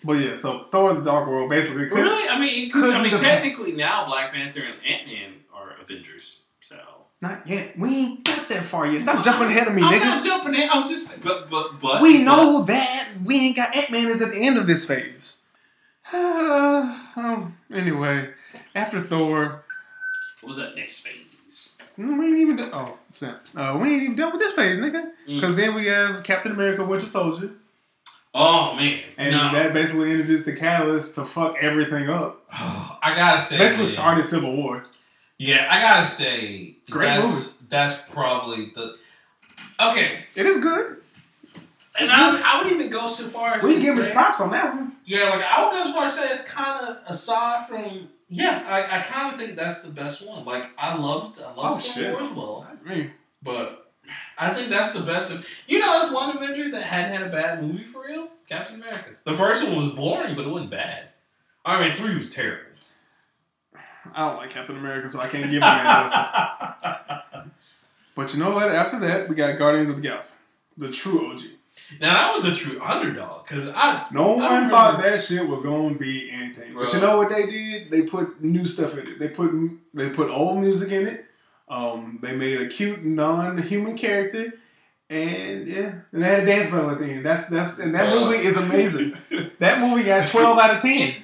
But 0.04 0.14
yeah, 0.14 0.36
so 0.36 0.66
Thor: 0.72 0.94
The 0.96 1.02
Dark 1.02 1.28
World 1.30 1.50
basically 1.50 1.88
could 1.88 2.00
Really? 2.00 2.28
I 2.28 2.38
mean, 2.40 2.70
'cause, 2.72 2.90
I 2.90 3.02
mean, 3.02 3.18
technically 3.18 3.72
now 3.74 4.06
Black 4.06 4.34
Panther 4.34 4.62
and 4.62 4.84
Ant 4.86 5.08
Man 5.08 5.34
are 5.54 5.76
Avengers. 5.82 6.42
So 6.62 6.78
not 7.24 7.48
yet. 7.48 7.78
We 7.80 7.90
ain't 7.96 8.24
got 8.26 8.50
that 8.50 8.64
far 8.64 8.86
yet. 8.86 9.02
Stop 9.02 9.24
jumping 9.24 9.48
ahead 9.48 9.68
of 9.68 9.74
me, 9.74 9.82
I'm 9.82 9.94
nigga. 9.94 10.02
not 10.02 10.24
jumping 10.24 10.54
in. 10.56 10.70
I'm 10.70 10.84
just, 10.86 11.24
but 11.24 11.50
but 11.50 11.80
but 11.82 12.02
We 12.02 12.22
know 12.22 12.62
that 12.66 13.10
we 13.24 13.40
ain't 13.40 13.56
got 13.56 13.76
Ant 13.76 13.90
Man 13.90 14.08
is 14.10 14.22
at 14.22 14.32
the 14.32 14.38
end 14.38 14.58
of 14.58 14.68
this 14.68 14.86
phase. 14.86 15.38
um, 16.14 17.58
anyway, 17.74 18.30
after 18.76 19.00
Thor, 19.02 19.64
What 20.42 20.48
was 20.50 20.58
that 20.58 20.76
next 20.76 21.00
phase? 21.00 21.72
mm, 21.98 22.20
we 22.20 22.26
ain't 22.28 22.38
even 22.40 22.56
done. 22.58 22.70
Oh, 22.74 22.98
snap! 23.14 23.46
Uh, 23.56 23.78
we 23.82 23.90
ain't 23.94 24.04
even 24.04 24.16
done 24.16 24.32
with 24.34 24.42
this 24.42 24.52
phase, 24.52 24.78
nigga. 24.80 25.04
Mm. 25.28 25.36
Because 25.40 25.56
then 25.56 25.74
we 25.74 25.86
have 25.88 26.24
Captain 26.24 26.52
America: 26.52 26.84
Winter 26.84 27.06
Soldier, 27.06 27.52
Oh 28.34 28.76
man, 28.76 29.00
and 29.18 29.32
no. 29.32 29.52
that 29.54 29.74
basically 29.74 30.12
introduced 30.12 30.46
the 30.46 30.54
catalyst 30.54 31.16
to 31.16 31.24
fuck 31.24 31.56
everything 31.62 32.10
up. 32.10 32.44
I 32.52 33.14
gotta 33.16 33.42
say, 33.42 33.58
Basically 33.58 33.86
man, 33.86 33.94
started 33.94 34.26
Civil 34.26 34.56
War. 34.56 34.86
Yeah, 35.38 35.68
I 35.70 35.82
gotta 35.82 36.08
say, 36.08 36.78
Great 36.90 37.08
that's 37.08 37.30
movie. 37.32 37.50
that's 37.70 38.02
probably 38.12 38.72
the 38.76 38.96
okay. 39.82 40.20
It 40.36 40.46
is 40.46 40.60
good. 40.60 40.98
and 42.00 42.10
I, 42.12 42.42
I 42.60 42.64
would 42.64 42.72
even 42.72 42.90
go 42.90 43.08
so 43.08 43.28
far 43.28 43.56
as 43.56 43.64
We 43.64 43.76
to 43.76 43.82
give 43.82 43.98
him 43.98 44.04
say, 44.04 44.12
props 44.12 44.40
on 44.42 44.52
that 44.52 44.74
one. 44.76 44.96
Yeah, 45.06 45.30
like 45.30 45.42
I 45.44 45.64
would 45.64 45.72
go 45.72 45.82
as 45.84 45.94
far 45.94 46.06
as 46.08 46.16
say 46.16 46.30
it's 46.30 46.46
kind 46.46 46.88
of 46.88 46.98
aside 47.08 47.68
from 47.68 48.08
yeah, 48.30 48.64
I, 48.68 49.00
I 49.00 49.04
kind 49.04 49.34
of 49.34 49.40
think 49.40 49.56
that's 49.58 49.82
the 49.82 49.92
best 49.92 50.26
one. 50.26 50.46
Like 50.46 50.66
I 50.78 50.96
loved 50.96 51.42
I 51.42 51.52
Oh, 51.56 51.62
love 51.62 51.82
Civil 51.82 52.02
shit. 52.04 52.12
War 52.14 52.22
as 52.24 52.36
well, 52.36 52.68
I 52.70 52.90
mean, 52.90 53.12
but 53.42 53.92
I 54.38 54.54
think 54.54 54.70
that's 54.70 54.94
the 54.94 55.02
best. 55.02 55.32
Of, 55.32 55.46
you 55.68 55.80
know, 55.80 56.02
it's 56.04 56.12
one 56.12 56.36
Avenger 56.38 56.72
that 56.72 56.84
hadn't 56.84 57.12
had 57.18 57.28
a 57.28 57.32
bad 57.32 57.62
movie 57.64 57.84
for 57.84 58.04
real. 58.08 58.30
Captain 58.48 58.76
America. 58.76 59.12
The 59.24 59.36
first 59.36 59.64
one 59.68 59.76
was 59.78 59.90
boring, 59.90 60.36
but 60.36 60.46
it 60.46 60.50
wasn't 60.50 60.72
bad. 60.72 61.10
I 61.66 61.80
mean, 61.88 61.96
three 61.98 62.16
was 62.16 62.30
terrible. 62.30 62.72
I 64.16 64.28
don't 64.30 64.38
like 64.38 64.50
Captain 64.52 64.78
America, 64.78 65.10
so 65.10 65.20
I 65.20 65.28
can't 65.28 65.44
give 65.50 65.62
him 65.62 65.64
analysis. 65.64 66.28
But 68.16 68.32
you 68.34 68.40
know 68.40 68.52
what? 68.52 68.70
After 68.70 69.00
that, 69.00 69.28
we 69.28 69.34
got 69.36 69.58
Guardians 69.58 69.90
of 69.90 69.96
the 69.96 70.02
Galaxy, 70.04 70.36
the 70.78 70.92
true 70.92 71.32
OG. 71.34 71.42
Now 72.00 72.14
that 72.14 72.34
was 72.34 72.44
the 72.44 72.54
true 72.54 72.80
underdog 72.82 73.48
because 73.48 73.70
I 73.70 74.06
No 74.12 74.36
I 74.36 74.38
one 74.38 74.42
remember- 74.54 74.70
thought 74.70 75.02
that 75.02 75.20
shit 75.22 75.48
was 75.48 75.64
gonna 75.64 75.96
be 75.96 76.30
anything. 76.32 76.76
But 76.76 76.94
you 76.94 77.02
know 77.02 77.18
what 77.18 77.30
they 77.30 77.48
did? 77.48 77.90
They 77.90 78.04
put 78.04 78.40
new 78.42 78.68
stuff 78.68 78.96
in 78.98 79.08
it. 79.08 79.20
They 79.20 79.30
put 79.30 79.52
they 79.96 80.10
put 80.10 80.30
old 80.30 80.60
music 80.60 80.92
in 80.92 81.08
it. 81.08 81.26
Um, 81.68 82.20
they 82.22 82.36
made 82.36 82.62
a 82.62 82.68
cute 82.68 83.04
non-human 83.04 83.98
character, 83.98 84.54
and 85.10 85.68
yeah, 85.68 85.94
and 86.12 86.22
they 86.24 86.28
had 86.28 86.44
a 86.44 86.46
dance 86.46 86.72
battle 86.72 86.90
at 86.92 86.98
the 87.00 87.06
end. 87.06 87.26
That's 87.26 87.48
that's 87.48 87.80
and 87.80 87.94
that 87.94 88.12
Bro. 88.12 88.22
movie 88.26 88.38
is 88.46 88.56
amazing. 88.58 89.16
that 89.60 89.80
movie 89.80 90.04
got 90.04 90.28
twelve 90.28 90.58
out 90.58 90.76
of 90.76 90.82
ten. 90.82 91.14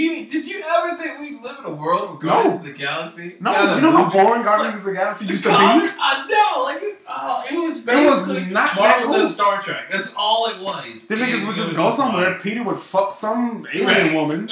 You, 0.00 0.24
did 0.30 0.46
you 0.46 0.62
ever 0.78 0.96
think 0.96 1.20
we 1.20 1.38
live 1.46 1.58
in 1.58 1.64
a 1.66 1.74
world 1.74 2.02
of 2.16 2.22
No. 2.22 2.28
Guardians 2.30 2.56
of 2.60 2.64
the 2.64 2.72
Galaxy? 2.72 3.36
No, 3.38 3.74
you 3.74 3.80
know 3.82 3.90
how 3.90 4.08
boring 4.10 4.42
Guardians 4.44 4.76
of 4.76 4.84
the 4.84 4.92
Galaxy 4.94 5.26
the 5.26 5.32
used 5.32 5.42
to 5.44 5.50
be. 5.50 5.54
I 5.58 6.26
know, 6.26 6.64
like 6.64 6.82
it, 6.82 6.98
oh, 7.06 7.44
it 7.50 7.68
was 7.68 7.78
It 7.80 8.06
was 8.08 8.26
basically 8.28 8.50
not 8.50 8.74
Marvel 8.76 9.14
cool. 9.14 9.26
Star 9.26 9.60
Trek. 9.60 9.90
That's 9.92 10.14
all 10.16 10.46
it 10.48 10.58
was. 10.62 11.04
The 11.04 11.16
niggas 11.16 11.46
would 11.46 11.54
just 11.56 11.74
go 11.74 11.90
somewhere. 11.90 12.38
Peter 12.38 12.62
would 12.62 12.78
fuck 12.78 13.12
some 13.12 13.66
alien 13.74 13.86
Right. 14.06 14.14
woman. 14.14 14.50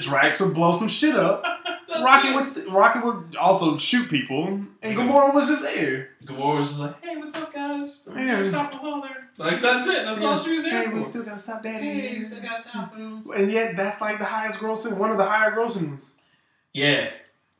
Drax 0.00 0.40
would 0.40 0.54
blow 0.54 0.72
some 0.72 0.88
shit 0.88 1.16
up. 1.16 1.44
That's 1.88 2.02
Rocket 2.02 2.28
it. 2.30 2.34
would 2.34 2.44
st- 2.44 2.68
Rocket 2.68 3.04
would 3.04 3.36
also 3.36 3.78
shoot 3.78 4.10
people, 4.10 4.44
and. 4.82 4.96
Gamora 4.96 5.32
was 5.32 5.48
just 5.48 5.62
there. 5.62 6.10
Gamora 6.24 6.58
was 6.58 6.68
just 6.68 6.80
like, 6.80 7.02
"Hey, 7.02 7.16
what's 7.16 7.34
up, 7.36 7.52
guys? 7.52 8.02
Yeah. 8.14 8.44
Stop 8.44 8.70
the 8.72 8.78
weather." 8.82 9.16
Like 9.38 9.62
that's 9.62 9.86
it. 9.86 10.04
That's 10.04 10.22
all 10.22 10.36
she 10.38 10.52
was 10.54 10.64
there 10.64 10.82
Hey, 10.88 10.92
we 10.92 11.02
still 11.04 11.22
gotta 11.22 11.38
stop 11.38 11.62
that. 11.62 11.80
Hey, 11.80 12.16
you 12.16 12.22
still 12.22 12.42
gotta 12.42 12.60
stop 12.68 12.94
him. 12.94 13.24
And 13.34 13.50
yet, 13.50 13.76
that's 13.76 14.00
like 14.02 14.18
the 14.18 14.24
highest 14.26 14.60
grossing, 14.60 14.98
one 14.98 15.10
of 15.10 15.16
the 15.16 15.24
higher 15.24 15.52
grossing 15.52 15.88
ones. 15.88 16.12
Yeah, 16.74 17.08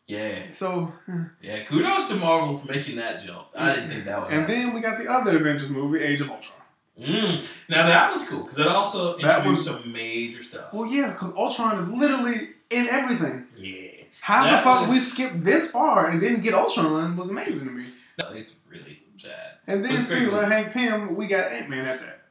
yeah, 0.06 0.48
So, 0.48 0.92
yeah. 1.40 1.64
Kudos 1.64 2.08
to 2.08 2.16
Marvel 2.16 2.58
for 2.58 2.66
making 2.70 2.96
that 2.96 3.24
jump. 3.24 3.46
I 3.56 3.74
didn't 3.74 3.88
think 3.90 4.04
that 4.04 4.20
would. 4.22 4.30
and 4.32 4.40
happen. 4.42 4.54
then 4.54 4.74
we 4.74 4.80
got 4.80 4.98
the 4.98 5.08
other 5.10 5.36
Avengers 5.38 5.70
movie, 5.70 6.00
Age 6.02 6.20
of 6.20 6.30
Ultron. 6.30 6.54
Mm. 7.00 7.44
Now 7.68 7.86
that 7.86 8.12
was 8.12 8.28
cool 8.28 8.42
because 8.42 8.58
it 8.58 8.66
also 8.66 9.16
introduced 9.16 9.46
was- 9.46 9.64
some 9.64 9.92
major 9.92 10.42
stuff. 10.42 10.72
Well, 10.74 10.86
yeah, 10.86 11.12
because 11.12 11.32
Ultron 11.34 11.78
is 11.78 11.90
literally 11.90 12.50
in 12.70 12.88
everything. 12.88 13.46
Yeah. 13.56 13.87
How 14.28 14.44
That 14.44 14.56
the 14.58 14.62
fuck 14.62 14.80
was- 14.82 14.90
we 14.90 15.00
skipped 15.00 15.42
this 15.42 15.70
far 15.70 16.10
and 16.10 16.20
didn't 16.20 16.42
get 16.42 16.52
Ultron 16.52 17.16
was 17.16 17.30
amazing 17.30 17.64
to 17.64 17.70
me. 17.70 17.86
No, 18.20 18.28
it's 18.28 18.56
really 18.68 19.00
sad. 19.16 19.32
And 19.66 19.82
then 19.82 20.04
speaking 20.04 20.28
of. 20.28 20.44
Hank 20.44 20.74
Pym, 20.74 21.16
we 21.16 21.26
got 21.26 21.50
Ant 21.50 21.70
Man 21.70 21.86
at 21.86 21.98
that. 22.02 22.26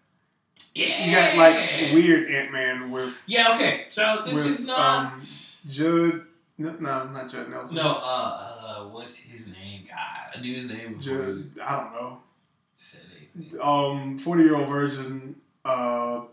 Yeah. 0.76 1.06
You 1.06 1.16
got 1.16 1.38
like 1.38 1.94
weird 1.96 2.30
Ant 2.30 2.52
Man 2.52 2.92
with 2.92 3.16
Yeah. 3.26 3.56
Okay. 3.56 3.88
So 3.90 4.22
this 4.24 4.36
with, 4.36 4.46
is 4.46 4.66
not. 4.68 5.14
um, 5.14 5.18
Judd. 5.68 6.22
No, 6.60 6.72
no, 6.80 7.08
not 7.08 7.30
Judd 7.30 7.50
Nelson. 7.50 7.78
no. 7.78 8.00
Uh. 8.00 8.54
Uh. 8.84 8.84
What's 8.90 9.16
his 9.16 9.48
name? 9.48 9.86
God, 9.90 10.36
I 10.38 10.40
knew 10.40 10.54
his 10.54 10.68
name 10.68 10.92
you 10.92 11.02
Judd. 11.02 11.50
I 11.66 11.78
don't 11.78 11.94
know. 11.94 12.20
said. 12.76 13.02
Um, 13.60 14.20
forty 14.20 14.44
year 14.44 14.56
old 14.56 14.70
virgin. 14.70 15.36
Uh, 15.66 16.26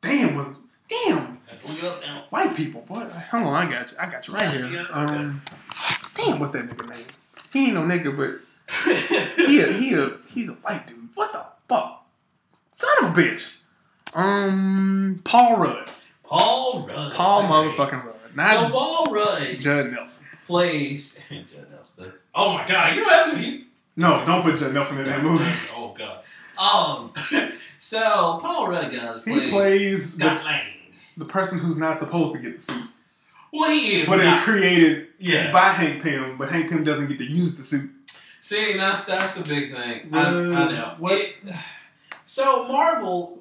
damn 0.00 0.34
was 0.34 0.58
damn 1.06 1.38
Look 1.66 1.78
it 1.78 1.84
up 1.84 2.00
now. 2.02 2.24
white 2.30 2.54
people. 2.56 2.84
What? 2.88 3.10
Hold 3.10 3.44
on, 3.44 3.54
I 3.54 3.70
got 3.70 3.90
you. 3.92 3.96
I 4.00 4.06
got 4.10 4.26
you 4.28 4.34
right 4.34 4.50
here. 4.54 4.86
Um, 4.90 5.40
damn, 6.14 6.38
what's 6.38 6.52
that 6.52 6.68
nigga 6.68 6.88
name? 6.88 7.06
He 7.52 7.66
ain't 7.66 7.74
no 7.74 7.82
nigga, 7.82 8.16
but 8.16 8.40
he 9.46 9.60
a, 9.60 9.72
he 9.72 9.94
a, 9.94 10.12
he's 10.28 10.48
a 10.48 10.52
white 10.54 10.86
dude. 10.86 11.08
What 11.14 11.32
the 11.32 11.44
fuck? 11.68 12.04
Son 12.70 12.90
of 13.04 13.16
a 13.16 13.20
bitch. 13.20 13.58
Um, 14.14 15.20
Paul 15.24 15.58
Rudd. 15.58 15.90
Paul 16.24 16.86
Rudd. 16.88 17.12
Paul 17.12 17.42
Okay. 17.44 17.52
motherfucking 17.52 18.04
Rudd. 18.04 18.14
So 18.30 18.36
Not 18.36 18.72
Paul 18.72 19.06
Rudd 19.06 19.60
Judd 19.60 19.90
Nelson. 19.92 20.26
plays. 20.46 21.20
Judd 21.30 21.70
Nelson. 21.70 22.12
Oh 22.34 22.54
my 22.54 22.66
God! 22.66 22.96
You 22.96 23.02
imagine 23.04 23.38
he 23.38 23.64
No, 23.96 24.24
don't 24.26 24.42
put 24.42 24.56
Judd 24.58 24.72
Nelson 24.74 24.98
in 24.98 25.06
that 25.06 25.22
movie. 25.22 25.44
Oh 25.76 25.94
god. 25.96 26.20
Um. 26.58 27.12
so 27.78 28.38
Paul 28.42 28.68
Rudd 28.68 28.90
guys 28.92 29.20
He 29.24 29.30
plays, 29.32 29.50
plays 29.50 30.14
Scott 30.14 30.38
the, 30.40 30.44
Lang. 30.44 30.66
The 31.16 31.24
person 31.24 31.58
who's 31.58 31.78
not 31.78 31.98
supposed 31.98 32.32
to 32.32 32.38
get 32.38 32.56
the 32.56 32.62
suit, 32.62 32.84
Well, 33.52 33.70
he 33.70 34.00
is. 34.02 34.06
but 34.08 34.20
it's 34.20 34.42
created 34.42 35.08
yeah. 35.18 35.52
by 35.52 35.70
Hank 35.72 36.02
Pym, 36.02 36.36
but 36.38 36.50
Hank 36.50 36.68
Pym 36.70 36.84
doesn't 36.84 37.08
get 37.08 37.18
to 37.18 37.24
use 37.24 37.56
the 37.56 37.62
suit. 37.62 37.90
See, 38.40 38.76
that's 38.76 39.04
that's 39.04 39.32
the 39.34 39.42
big 39.42 39.74
thing. 39.74 40.08
I, 40.12 40.20
I 40.28 40.30
know. 40.32 40.94
what- 40.98 41.12
It- 41.18 41.34
so 42.24 42.66
Marvel, 42.68 43.38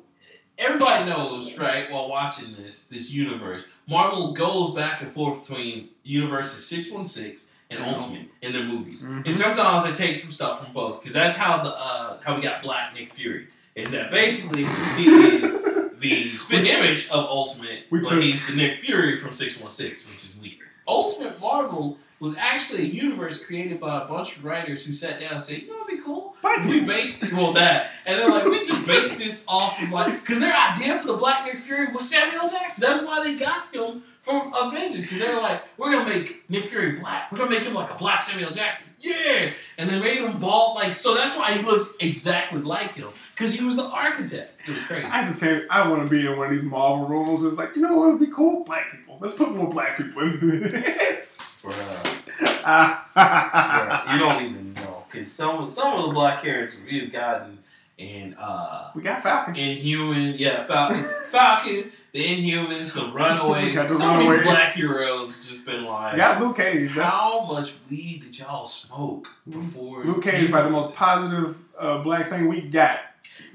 everybody 0.58 1.10
knows, 1.10 1.58
right? 1.58 1.92
While 1.92 2.10
watching 2.10 2.56
this 2.56 2.86
this 2.88 3.10
universe, 3.10 3.64
Marvel 3.88 4.32
goes 4.34 4.74
back 4.76 5.02
and 5.02 5.12
forth 5.14 5.42
between 5.48 5.90
universes 6.04 6.66
six 6.66 6.90
one 6.92 7.06
six 7.06 7.52
and 7.70 7.80
Mhm. 7.80 7.94
Ultimate 7.94 8.28
in 8.42 8.54
their 8.54 8.64
movies, 8.64 9.04
Mhm. 9.04 9.26
and 9.26 9.36
sometimes 9.36 9.84
they 9.84 9.94
take 10.06 10.16
some 10.16 10.32
stuff 10.32 10.64
from 10.64 10.74
both 10.74 11.02
because 11.02 11.14
that's 11.14 11.36
how 11.38 11.64
the 11.64 11.74
uh, 11.76 12.18
how 12.24 12.36
we 12.36 12.42
got 12.42 12.62
Black 12.62 12.94
Nick 12.94 13.12
Fury. 13.14 13.48
Is 13.76 13.92
that 13.94 14.12
basically 14.12 14.66
he 14.98 15.06
is 15.10 15.56
the 16.00 16.36
spin 16.38 16.66
image 16.66 17.08
of 17.10 17.26
Ultimate, 17.26 17.86
We 17.90 18.00
but 18.00 18.10
took- 18.10 18.22
he's 18.24 18.46
the 18.48 18.56
Nick 18.56 18.80
Fury 18.80 19.18
from 19.18 19.34
six 19.34 19.58
one 19.60 19.70
six, 19.72 20.06
which 20.08 20.24
is 20.26 20.36
weird. 20.36 20.68
Ultimate 20.88 21.40
Marvel 21.40 21.98
was 22.24 22.38
actually 22.38 22.84
a 22.84 22.86
universe 22.86 23.44
created 23.44 23.82
by 23.82 24.02
a 24.02 24.06
bunch 24.06 24.38
of 24.38 24.46
writers 24.46 24.86
who 24.86 24.94
sat 24.94 25.20
down 25.20 25.34
and 25.34 25.42
said, 25.42 25.62
you 25.62 25.68
know, 25.68 25.76
it'd 25.86 25.88
be 25.88 26.02
cool. 26.02 26.34
We 26.66 26.80
based 26.86 27.22
it 27.22 27.34
on 27.34 27.54
that. 27.56 27.92
And 28.06 28.18
they're 28.18 28.30
like, 28.30 28.46
we 28.46 28.60
just 28.60 28.88
based 28.88 29.18
this 29.18 29.44
off 29.46 29.84
of 29.84 29.90
like, 29.90 30.22
because 30.22 30.40
their 30.40 30.56
idea 30.56 30.98
for 31.00 31.08
the 31.08 31.18
Black 31.18 31.46
Nick 31.46 31.58
Fury 31.64 31.92
was 31.92 32.10
Samuel 32.10 32.48
Jackson. 32.48 32.82
That's 32.82 33.06
why 33.06 33.26
they 33.26 33.36
got 33.36 33.76
him 33.76 34.04
from 34.22 34.54
Avengers. 34.56 35.04
Because 35.04 35.20
they 35.20 35.34
were 35.34 35.42
like, 35.42 35.64
we're 35.78 35.92
going 35.92 36.06
to 36.06 36.14
make 36.14 36.50
Nick 36.50 36.64
Fury 36.64 36.94
black. 36.94 37.30
We're 37.30 37.40
going 37.40 37.50
to 37.52 37.58
make 37.58 37.68
him 37.68 37.74
like 37.74 37.92
a 37.92 37.96
black 37.96 38.24
Samuel 38.24 38.52
Jackson. 38.52 38.88
Yeah. 39.02 39.52
And 39.78 39.90
they 39.90 40.00
made 40.00 40.20
him 40.20 40.40
bald. 40.40 40.76
Like, 40.76 40.94
so 40.94 41.16
that's 41.16 41.36
why 41.36 41.52
he 41.52 41.62
looks 41.62 41.92
exactly 42.00 42.62
like 42.62 42.96
him. 42.96 43.10
Because 43.36 43.54
he 43.54 43.66
was 43.66 43.76
the 43.76 43.84
architect. 43.84 44.62
It 44.66 44.76
was 44.76 44.84
crazy. 44.86 45.08
I 45.08 45.26
just 45.26 45.42
can't. 45.42 45.66
I 45.70 45.90
want 45.90 46.08
to 46.08 46.10
be 46.10 46.26
in 46.26 46.38
one 46.38 46.48
of 46.48 46.54
these 46.54 46.64
Marvel 46.64 47.06
rooms 47.06 47.42
where 47.42 47.50
it's 47.50 47.58
like, 47.58 47.76
you 47.76 47.82
know 47.82 47.98
what 47.98 48.12
would 48.12 48.22
be 48.22 48.34
cool? 48.34 48.64
Black 48.64 48.92
people. 48.92 49.18
Let's 49.20 49.36
put 49.36 49.54
more 49.54 49.70
black 49.70 49.98
people 49.98 50.22
in 50.22 50.40
this. 50.40 51.28
Bruh. 51.64 52.10
you 54.14 54.20
don't 54.20 54.44
even 54.44 54.74
know. 54.74 55.04
Because 55.10 55.32
some, 55.32 55.70
some 55.70 55.94
of 55.98 56.08
the 56.08 56.14
black 56.14 56.42
characters 56.42 56.80
we've 56.90 57.12
gotten 57.12 57.60
in 57.98 58.36
uh, 58.40 58.92
we 58.96 59.02
got 59.02 59.22
Falcon. 59.22 59.56
Inhuman, 59.56 60.34
yeah, 60.38 60.64
Falcon, 60.66 61.04
Falcon, 61.32 61.92
the 62.12 62.24
Inhumans, 62.26 62.94
the 62.96 63.12
Runaways. 63.14 63.76
The 63.76 63.94
Some 63.94 64.16
of 64.16 64.18
Runaways. 64.18 64.40
these 64.40 64.48
black 64.50 64.76
heroes 64.76 65.48
just 65.48 65.66
been 65.66 65.86
like, 65.86 66.14
We 66.14 66.18
got 66.18 66.42
Luke 66.42 66.58
Cage. 66.58 66.94
That's, 66.96 67.12
how 67.12 67.46
much 67.46 67.76
weed 67.90 68.24
did 68.24 68.40
y'all 68.40 68.66
smoke 68.66 69.28
before? 69.50 70.04
Luke 70.04 70.24
Cage 70.24 70.50
about 70.50 70.64
the 70.64 70.70
most 70.72 70.94
positive 70.94 71.58
uh, 71.78 72.00
black 72.00 72.30
thing 72.30 72.48
we 72.48 72.62
got. 72.62 73.00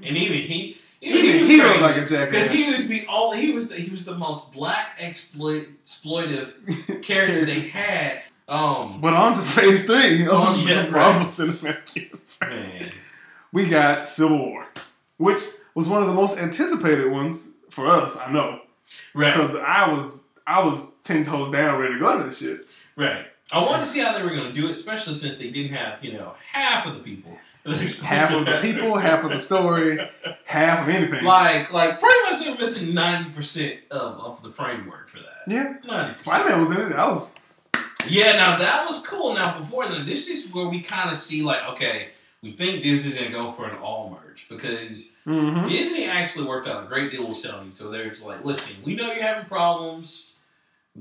and 0.03 0.17
even 0.17 0.39
he, 0.39 0.77
Even 1.01 1.25
even 1.25 1.45
he 1.45 1.61
was 1.61 1.81
like 1.81 1.95
a 1.97 2.25
because 2.25 2.51
he 2.51 2.73
was 2.73 2.87
the 2.87 3.05
all 3.07 3.31
he 3.31 3.51
was 3.53 3.69
the, 3.69 3.75
he 3.75 3.89
was 3.89 4.05
the 4.05 4.15
most 4.15 4.51
black 4.51 4.97
exploit 4.99 5.67
exploitive 5.85 7.01
character 7.03 7.45
they 7.45 7.61
had. 7.61 8.21
Um, 8.49 8.99
But 8.99 9.13
on 9.13 9.35
to 9.35 9.41
phase 9.41 9.85
three 9.85 10.23
of 10.23 10.29
Oh, 10.31 10.55
yeah, 10.67 10.83
the 10.83 10.91
right. 10.91 11.13
Marvel 11.13 11.25
Cinematic 11.27 12.09
Universe. 12.41 12.91
We 13.51 13.67
got 13.67 14.07
Civil 14.07 14.39
War, 14.39 14.67
which 15.17 15.41
was 15.75 15.87
one 15.87 16.01
of 16.01 16.07
the 16.07 16.13
most 16.13 16.37
anticipated 16.37 17.11
ones 17.11 17.49
for 17.69 17.87
us. 17.87 18.17
I 18.17 18.31
know 18.31 18.61
right, 19.13 19.33
because 19.33 19.55
I 19.55 19.91
was 19.93 20.25
I 20.45 20.63
was 20.65 20.95
ten 21.03 21.23
toes 21.23 21.51
down, 21.51 21.79
ready 21.79 21.93
to 21.93 21.99
go 21.99 22.17
to 22.17 22.23
this 22.25 22.39
shit. 22.39 22.67
right. 22.95 23.25
I 23.51 23.63
wanted 23.63 23.79
to 23.79 23.89
see 23.89 23.99
how 23.99 24.15
they 24.15 24.23
were 24.23 24.29
going 24.29 24.53
to 24.53 24.53
do 24.53 24.67
it, 24.67 24.73
especially 24.73 25.15
since 25.15 25.37
they 25.37 25.49
didn't 25.49 25.73
have 25.73 26.03
you 26.03 26.13
know 26.13 26.33
half 26.51 26.85
of 26.85 26.93
the 26.95 26.99
people. 26.99 27.31
Half 28.01 28.33
of 28.33 28.45
the 28.45 28.59
people, 28.61 28.95
half 28.97 29.23
of 29.23 29.31
the 29.31 29.39
story, 29.39 29.99
half 30.49 30.81
of 30.81 30.89
anything. 30.89 31.23
Like, 31.23 31.71
like 31.71 31.99
pretty 31.99 32.21
much 32.23 32.43
they're 32.43 32.57
missing 32.57 32.93
ninety 32.93 33.29
percent 33.29 33.79
of, 33.91 34.19
of 34.19 34.43
the 34.43 34.49
framework 34.49 35.07
for 35.07 35.19
that. 35.19 35.43
yeah, 35.47 35.75
Ninety 35.85 36.15
Spider 36.15 36.49
Man 36.49 36.59
was 36.59 36.71
in 36.71 36.81
it. 36.81 36.91
I 36.93 37.07
was 37.07 37.35
Yeah, 38.07 38.33
now 38.33 38.57
that 38.57 38.85
was 38.87 39.05
cool. 39.05 39.35
Now 39.35 39.59
before 39.59 39.87
then, 39.87 40.07
this 40.07 40.27
is 40.27 40.51
where 40.51 40.67
we 40.67 40.81
kind 40.81 41.11
of 41.11 41.17
see 41.17 41.43
like, 41.43 41.63
okay, 41.73 42.09
we 42.41 42.53
think 42.53 42.81
Disney's 42.81 43.15
gonna 43.15 43.29
go 43.29 43.51
for 43.51 43.69
an 43.69 43.77
all 43.77 44.09
merge 44.09 44.49
because 44.49 45.11
mm-hmm. 45.27 45.67
Disney 45.67 46.05
actually 46.05 46.47
worked 46.47 46.67
out 46.67 46.83
a 46.83 46.87
great 46.87 47.11
deal 47.11 47.27
with 47.27 47.37
Sony. 47.37 47.77
So 47.77 47.91
they're 47.91 48.11
like, 48.23 48.43
listen, 48.43 48.75
we 48.83 48.95
know 48.95 49.11
you're 49.11 49.21
having 49.21 49.45
problems, 49.45 50.37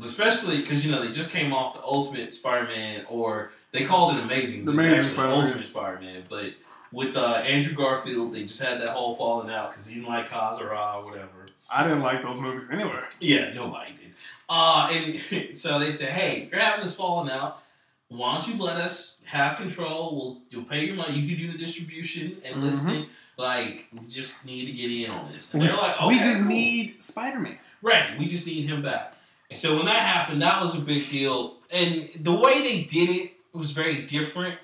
especially 0.03 0.59
because 0.59 0.85
you 0.85 0.93
know 0.93 1.03
they 1.03 1.11
just 1.11 1.31
came 1.31 1.55
off 1.55 1.75
the 1.75 1.83
Ultimate 1.83 2.35
Spider-Man, 2.35 3.07
or 3.09 3.53
they 3.73 3.87
called 3.87 4.15
it 4.15 4.23
Amazing, 4.23 4.67
The 4.67 4.73
Amazing 4.73 5.07
Spider-Man. 5.07 5.41
Ultimate 5.41 5.67
Spider-Man. 5.69 6.25
But 6.29 6.53
with 6.93 7.17
uh, 7.17 7.35
Andrew 7.47 7.75
Garfield, 7.75 8.35
they 8.35 8.45
just 8.45 8.61
had 8.63 8.81
that 8.81 8.91
whole 8.91 9.17
falling 9.17 9.51
out 9.51 9.73
because 9.73 9.87
he 9.87 9.97
didn't 9.97 10.09
like 10.09 10.29
Kazara 10.29 10.97
or 10.97 11.05
whatever. 11.05 11.47
I 11.71 11.83
didn't 11.83 12.01
like 12.01 12.23
those 12.23 12.41
movies 12.41 12.69
anyway. 12.73 13.01
Yeah, 13.21 13.53
nobody 13.53 13.93
did. 13.93 14.13
Uh, 14.49 14.91
and 14.93 15.57
so 15.57 15.79
they 15.79 15.91
said, 15.91 16.11
hey, 16.11 16.49
you're 16.51 16.61
having 16.61 16.85
this 16.85 16.97
falling 16.97 17.31
out. 17.31 17.63
Why 18.09 18.35
don't 18.35 18.49
you 18.49 18.63
let 18.63 18.77
us 18.79 19.19
have 19.25 19.59
control? 19.59 20.17
We'll 20.17 20.39
you'll 20.49 20.65
pay 20.69 20.87
your 20.87 20.95
money. 20.97 21.15
You 21.19 21.37
can 21.37 21.47
do 21.47 21.53
the 21.53 21.59
distribution 21.59 22.39
and 22.45 22.57
Mhm. 22.57 22.63
listening. 22.63 23.07
Like, 23.37 23.87
we 23.93 24.07
just 24.09 24.45
need 24.47 24.67
to 24.67 24.73
get 24.73 24.91
in 24.91 25.11
on 25.11 25.31
this. 25.31 25.53
And 25.55 25.63
they're 25.63 25.75
like, 25.77 26.01
we 26.07 26.17
just 26.19 26.41
cool. 26.41 26.49
need 26.49 27.03
Spider 27.03 27.39
Man. 27.39 27.59
right. 27.83 28.19
We 28.19 28.25
just 28.27 28.47
need 28.47 28.63
him 28.69 28.83
back. 28.83 29.15
And 29.51 29.59
so 29.59 29.77
when 29.77 29.85
that 29.87 30.01
happened, 30.01 30.43
that 30.43 30.61
was 30.61 30.75
a 30.75 30.81
big 30.81 31.09
deal. 31.09 31.57
And 31.71 32.09
the 32.19 32.33
way 32.33 32.63
they 32.63 32.83
did 32.85 33.11
it 33.11 33.33
was 33.53 33.71
very 33.73 34.03
different, 34.07 34.59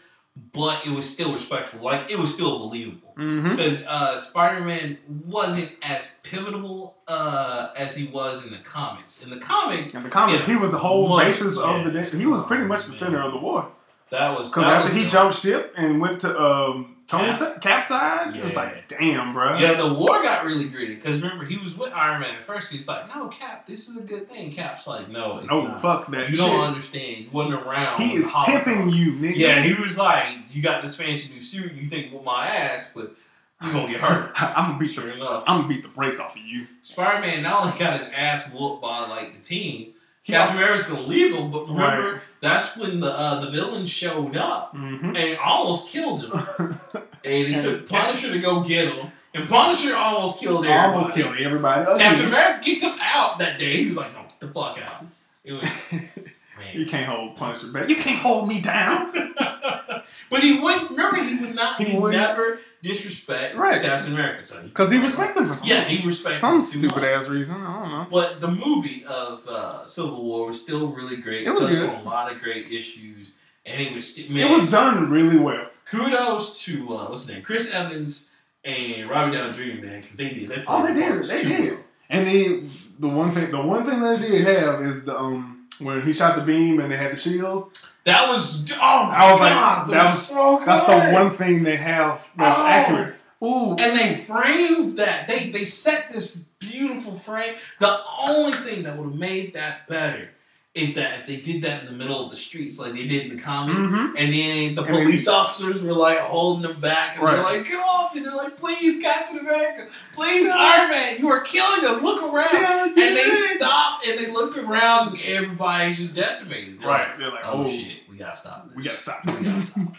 but 0.53 0.85
it 0.87 0.91
was 0.91 1.09
still 1.11 1.33
respectable. 1.33 1.85
Like 1.85 2.11
it 2.11 2.19
was 2.19 2.33
still 2.35 2.59
believable 2.59 3.01
Mm-hmm. 3.17 3.51
because 3.55 3.87
uh, 3.87 4.19
Spider-Man 4.19 4.99
wasn't 5.29 5.71
as 5.83 6.17
pivotal 6.25 6.97
uh, 7.07 7.69
as 7.77 7.95
he 7.95 8.07
was 8.09 8.45
in 8.45 8.51
the 8.51 8.59
comics. 8.59 9.23
In 9.23 9.31
the 9.31 9.37
comics, 9.37 9.95
In 9.95 10.03
the 10.03 10.09
comics, 10.09 10.49
Yeah. 10.49 10.55
he 10.55 10.61
was 10.61 10.73
the 10.73 10.79
whole 10.79 11.09
Much, 11.09 11.27
basis 11.27 11.57
yeah. 11.57 11.77
of 11.87 11.93
the. 11.93 12.03
He 12.19 12.27
was 12.27 12.43
pretty 12.43 12.65
much 12.65 12.87
the 12.87 12.93
center 12.93 13.23
of 13.23 13.31
the 13.31 13.39
war. 13.39 13.69
that 14.11 14.37
was 14.37 14.49
Because 14.51 14.65
after 14.65 14.89
was 14.93 15.01
he 15.01 15.07
jumped 15.07 15.39
ship 15.39 15.73
and 15.77 16.01
went 16.01 16.21
to 16.23 16.37
um, 16.43 16.94
Tony's 17.07 17.39
Cap. 17.39 17.61
Cap's 17.61 17.89
side, 17.89 18.35
it 18.37 18.43
was 18.43 18.57
like, 18.57 18.89
damn, 18.89 19.33
bro. 19.35 19.59
Yeah, 19.59 19.75
the 19.75 19.93
war 19.93 20.23
got 20.23 20.45
really 20.47 20.69
gritty 20.69 20.95
because 20.95 21.21
remember 21.23 21.45
he 21.45 21.59
was 21.59 21.77
with 21.77 21.93
Iron 21.93 22.21
Man 22.23 22.35
at 22.35 22.43
first. 22.45 22.73
He's 22.73 22.89
like, 22.89 23.15
"No, 23.15 23.29
Cap, 23.29 23.67
this 23.67 23.89
is 23.89 23.97
a 23.99 24.03
good 24.03 24.29
thing." 24.29 24.53
Cap's 24.53 24.87
like, 24.87 25.09
"No, 25.11 25.39
it's 25.39 25.49
No, 25.51 25.67
not. 25.67 25.81
Fuck 25.83 26.11
that 26.13 26.31
You 26.31 26.37
shit. 26.37 26.47
don't 26.47 26.61
understand. 26.65 27.25
You 27.25 27.31
wasn't 27.31 27.63
around. 27.63 28.01
he 28.01 28.15
is 28.15 28.31
pimping 28.47 28.91
you, 28.91 29.13
nigga. 29.13 29.37
Yeah, 29.37 29.61
he 29.63 29.75
was 29.75 29.99
like, 29.99 30.29
"You 30.55 30.63
got 30.63 30.83
this 30.83 30.97
fancy 30.97 31.33
new 31.33 31.41
suit. 31.41 31.73
You 31.75 31.89
think 31.89 32.13
with 32.13 32.25
my 32.25 32.47
ass, 32.47 32.91
but 32.95 33.15
you 33.63 33.73
gonna 33.73 33.89
get 33.93 34.01
hurt." 34.01 34.33
I'm 34.43 34.67
gonna 34.71 34.79
beat 34.79 34.91
sure 34.93 35.05
the. 35.05 35.15
enough, 35.15 35.45
I'm 35.47 35.63
gonna 35.63 35.69
beat 35.69 35.83
the 35.83 35.89
brakes 35.89 36.19
off 36.21 36.37
of 36.37 36.43
you. 36.43 36.67
Spider-Man 36.83 37.43
not 37.43 37.65
only 37.67 37.79
got 37.79 37.99
his 38.01 38.09
ass 38.15 38.51
whooped 38.53 38.83
by 38.83 39.07
like 39.09 39.35
the 39.37 39.43
team. 39.43 39.94
He 40.25 40.33
Captain 40.33 40.57
America's 40.57 40.87
gonna 40.87 41.03
leave 41.03 41.35
him, 41.35 41.51
but 41.51 41.69
remember 41.69 42.13
Right. 42.15 42.21
that's 42.41 42.77
when 42.79 42.99
the 43.01 43.09
uh, 43.13 43.41
the 43.45 43.51
villain 43.51 43.85
showed 43.87 44.37
up 44.37 44.71
hmm 44.75 45.15
and 45.15 45.39
almost 45.39 45.91
killed 45.91 46.25
him. 46.25 46.33
and 46.59 47.09
it 47.25 47.61
took 47.63 47.89
Punisher 47.89 48.33
to 48.33 48.39
go 48.41 48.63
get 48.63 48.93
him, 48.93 49.13
and 49.35 49.47
Punisher 49.49 49.95
almost 49.95 50.41
killed 50.41 50.65
everybody. 50.65 50.97
Almost 50.97 51.15
killed 51.15 51.37
everybody. 51.39 51.85
Oh, 51.87 51.99
Captain 51.99 52.23
you- 52.23 52.29
America 52.29 52.61
kicked 52.65 52.83
him 52.83 52.99
out 53.01 53.39
that 53.39 53.59
day. 53.59 53.83
He 53.83 53.89
was 53.89 53.99
like, 53.99 54.13
"No, 54.15 54.23
get 54.23 54.41
the 54.41 54.49
fuck 54.49 54.79
out." 54.81 55.05
It 55.45 55.53
was 55.53 55.93
you 56.73 56.87
can't 56.87 57.05
hold 57.07 57.37
Punisher 57.37 57.67
back. 57.69 57.89
You 57.91 57.97
can't 57.97 58.19
hold 58.21 58.49
me 58.49 58.63
down. 58.63 59.13
but 60.31 60.41
he 60.43 60.59
would 60.59 60.91
remember 60.91 61.23
he 61.23 61.45
would 61.45 61.55
not. 61.55 61.79
He 61.81 61.91
He, 61.91 61.99
wouldn't. 61.99 62.21
never 62.23 62.61
disrespect 62.89 63.57
Right. 63.57 63.83
Captain 63.83 64.13
America. 64.13 64.43
So 64.43 64.63
Because 64.63 64.91
he 64.91 64.99
respected 64.99 65.41
him 65.43 65.49
for 65.49 65.57
some, 65.57 65.69
Yeah, 65.69 65.85
he 65.85 66.07
respected 66.07 66.39
some 66.39 66.61
stupid 66.61 66.97
much. 67.03 67.05
ass 67.13 67.29
reason. 67.29 67.57
I 67.57 67.81
don't 67.81 67.91
know. 67.91 68.07
But 68.11 68.41
the 68.41 68.49
movie 68.51 69.05
of 69.07 69.47
uh, 69.49 69.85
Civil 69.87 70.23
War 70.25 70.47
was 70.49 70.61
still 70.63 70.89
really 70.89 71.17
great. 71.17 71.47
It 71.47 71.51
was 71.51 71.65
good. 71.65 71.89
a 71.89 72.03
lot 72.03 72.31
of 72.33 72.41
great 72.41 72.71
issues, 72.71 73.35
and 73.67 73.81
it 73.81 73.95
was 73.95 74.15
st- 74.15 74.31
It 74.37 74.51
was 74.51 74.71
done 74.71 75.11
really 75.11 75.39
well. 75.39 75.67
kudos 75.87 76.63
to 76.65 76.95
uh, 76.97 77.09
what's 77.09 77.23
his 77.27 77.31
name, 77.35 77.43
Chris 77.43 77.73
Evans 77.75 78.31
and 78.65 79.09
Robbie 79.11 79.37
Downey 79.37 79.53
Jr. 79.57 79.85
Man, 79.85 80.01
because 80.01 80.17
they 80.17 80.31
did. 80.31 80.49
They 80.51 80.65
Oh, 80.67 80.87
they 80.87 80.95
did. 80.95 81.25
They 81.25 81.43
did. 81.45 81.71
well. 81.73 81.81
And 82.11 82.27
then 82.27 82.71
the 82.99 83.09
one 83.09 83.31
thing, 83.31 83.51
the 83.51 83.61
one 83.61 83.85
thing 83.85 84.01
that 84.01 84.21
they 84.21 84.29
did 84.29 84.47
have 84.47 84.83
is 84.83 85.05
the 85.05 85.19
um 85.19 85.54
when 85.81 86.03
he 86.03 86.13
shot 86.13 86.37
the 86.37 86.43
beam 86.43 86.81
and 86.81 86.91
they 86.93 86.97
had 86.97 87.13
the 87.13 87.17
shield. 87.17 87.71
That 88.05 88.29
was 88.29 88.71
oh 88.73 88.77
I 88.81 89.31
was 89.33 89.41
like, 89.41 89.53
god, 89.53 89.89
that 89.91 90.05
was- 90.07 90.29
so 90.29 90.59
good. 90.59 90.69
That's 90.69 90.87
the 90.87 91.11
one 91.13 91.31
thing 91.31 91.63
they 91.65 91.77
have 91.77 92.29
that's 92.37 92.61
Oh. 92.61 92.67
accurate. 92.67 93.15
Ooh, 93.43 93.77
And 93.79 93.99
they 93.99 94.15
framed 94.17 94.97
that. 94.99 95.29
They 95.29 95.51
they 95.51 95.65
set 95.65 96.11
this 96.13 96.37
beautiful 96.59 97.19
frame. 97.19 97.55
The 97.81 97.99
only 98.21 98.53
thing 98.53 98.85
that 98.85 98.97
would 98.97 99.05
have 99.11 99.19
made 99.19 99.55
that 99.55 99.87
better 99.89 100.31
is 100.75 100.95
that 100.95 101.21
if 101.21 101.27
they 101.29 101.37
did 101.37 101.63
that 101.63 101.83
in 101.83 101.87
the 101.87 101.93
middle 101.93 102.25
of 102.25 102.31
the 102.33 102.37
streets 102.37 102.81
like 102.81 102.93
they 102.95 103.07
did 103.07 103.27
in 103.31 103.37
the 103.37 103.41
comics, 103.41 103.81
Mhm. 103.81 104.15
and 104.19 104.33
then 104.35 104.75
the 104.75 104.83
And 104.83 104.95
then- 104.95 105.05
police 105.05 105.29
officers 105.29 105.81
were 105.83 105.93
like 105.93 106.19
holding 106.19 106.63
them 106.69 106.81
back, 106.81 107.17
and 107.17 107.27
they're 107.27 107.43
like, 107.45 107.65
"Get 107.69 107.79
off!" 107.79 108.17
And 108.17 108.25
they're 108.27 108.35
like, 108.35 108.57
"Please, 108.57 109.01
Captain 109.01 109.39
America, 109.39 109.87
please, 110.15 110.49
Iron 110.51 110.91
Man, 110.91 111.19
you 111.21 111.29
are 111.31 111.41
killing 111.43 111.85
us. 111.85 112.03
Look 112.03 112.23
around." 112.25 112.97
Yeah, 112.97 113.05
And 113.05 113.17
they 113.17 113.31
stopped 113.57 114.05
and 114.07 114.19
they 114.19 114.31
looked 114.33 114.57
around, 114.57 115.13
and 115.13 115.21
everybody's 115.23 115.97
just 115.99 116.15
decimated. 116.15 116.81
They're 116.81 116.89
right. 116.89 117.09
like, 117.11 117.19
They're 117.19 117.31
like, 117.31 117.45
oh, 117.45 117.65
oh, 117.65 117.71
shit, 117.71 117.99
we 118.11 118.17
gotta 118.17 118.37
stop 118.37 118.67
this. 118.67 118.77
we 118.77 118.83
gotta 118.83 118.97
stop. 118.99 119.25
We 119.27 119.33
gotta 119.45 119.61
stop. 119.61 119.97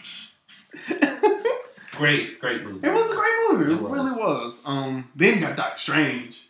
Great, 1.92 2.38
great 2.40 2.62
movie. 2.62 2.86
It 2.86 2.92
was 2.92 3.10
a 3.10 3.14
great 3.14 3.32
movie. 3.48 3.72
It, 3.72 3.76
It 3.76 3.80
really 3.80 4.12
was. 4.12 4.60
Um, 4.66 5.08
then 5.16 5.40
got 5.40 5.56
Doctor 5.56 5.78
Strange. 5.78 6.42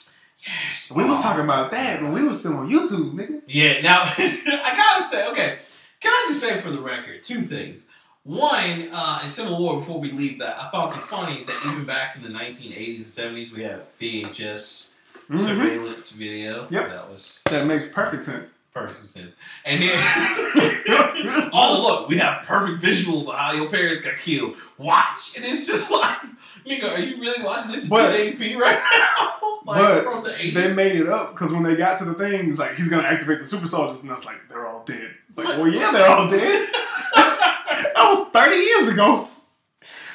Yes. 0.46 0.92
We 0.94 1.04
was 1.04 1.18
Oh. 1.18 1.22
talking 1.22 1.44
about 1.44 1.70
that 1.72 2.02
when 2.02 2.12
we 2.12 2.22
was 2.22 2.38
still 2.40 2.54
on 2.56 2.68
YouTube, 2.68 3.14
nigga. 3.14 3.40
Yeah, 3.46 3.80
now 3.80 4.02
I 4.18 4.72
gotta 4.76 5.02
say, 5.02 5.26
okay, 5.28 5.58
can 6.00 6.12
I 6.12 6.24
just 6.28 6.40
say 6.40 6.60
for 6.60 6.70
the 6.70 6.80
record, 6.80 7.22
two 7.22 7.40
things. 7.42 7.86
One, 8.22 8.88
uh, 8.92 9.20
in 9.22 9.28
Civil 9.28 9.56
War, 9.58 9.76
before 9.78 10.00
we 10.00 10.10
leave 10.10 10.40
that, 10.40 10.60
I 10.60 10.68
found 10.70 10.96
it 10.96 11.02
funny 11.02 11.44
that 11.44 11.54
even 11.66 11.84
back 11.84 12.16
in 12.16 12.22
the 12.22 12.28
1980s 12.28 12.96
and 12.96 13.36
70s, 13.36 13.52
we 13.52 13.62
had 13.62 13.82
VHS 14.00 14.88
Mhm. 15.30 15.44
surveillance 15.46 16.10
video. 16.10 16.66
Yep. 16.70 16.88
That 16.90 17.08
was 17.10 17.40
That 17.46 17.66
makes 17.66 17.88
perfect 17.88 18.24
sense. 18.24 18.54
Perfect 18.76 19.04
sense. 19.06 19.36
And 19.64 19.80
then, 19.80 19.98
oh, 21.52 21.82
look, 21.82 22.08
we 22.08 22.18
have 22.18 22.44
perfect 22.44 22.82
visuals 22.82 23.26
of 23.28 23.34
how 23.34 23.52
your 23.52 23.70
parents 23.70 24.04
got 24.06 24.18
killed. 24.18 24.56
Watch. 24.76 25.36
And 25.36 25.44
it's 25.44 25.66
just 25.66 25.90
like, 25.90 26.18
nigga, 26.66 26.92
are 26.92 26.98
you 26.98 27.18
really 27.20 27.42
watching 27.42 27.72
this 27.72 27.84
in 27.84 27.90
But- 27.90 28.12
1080p 28.12 28.56
right 28.58 28.78
now? 28.78 29.58
like, 29.66 29.80
but 29.80 30.04
from 30.04 30.24
the 30.24 30.30
80s? 30.30 30.54
They 30.54 30.72
made 30.74 30.96
it 30.96 31.08
up 31.08 31.32
because 31.34 31.52
when 31.52 31.62
they 31.62 31.74
got 31.74 31.98
to 31.98 32.04
the 32.04 32.14
thing, 32.14 32.50
it's 32.50 32.58
like 32.58 32.76
he's 32.76 32.88
gonna 32.88 33.08
activate 33.08 33.38
the 33.38 33.46
super 33.46 33.66
soldiers, 33.66 34.02
and 34.02 34.10
I 34.10 34.14
was 34.14 34.26
like, 34.26 34.36
they're 34.48 34.66
all 34.66 34.84
dead. 34.84 35.10
It's 35.26 35.38
like, 35.38 35.48
well, 35.58 35.68
yeah, 35.68 35.90
they're 35.90 36.10
all 36.10 36.28
dead. 36.28 36.68
that 37.14 37.94
was 37.96 38.28
thirty 38.32 38.56
years 38.56 38.88
ago. 38.88 39.28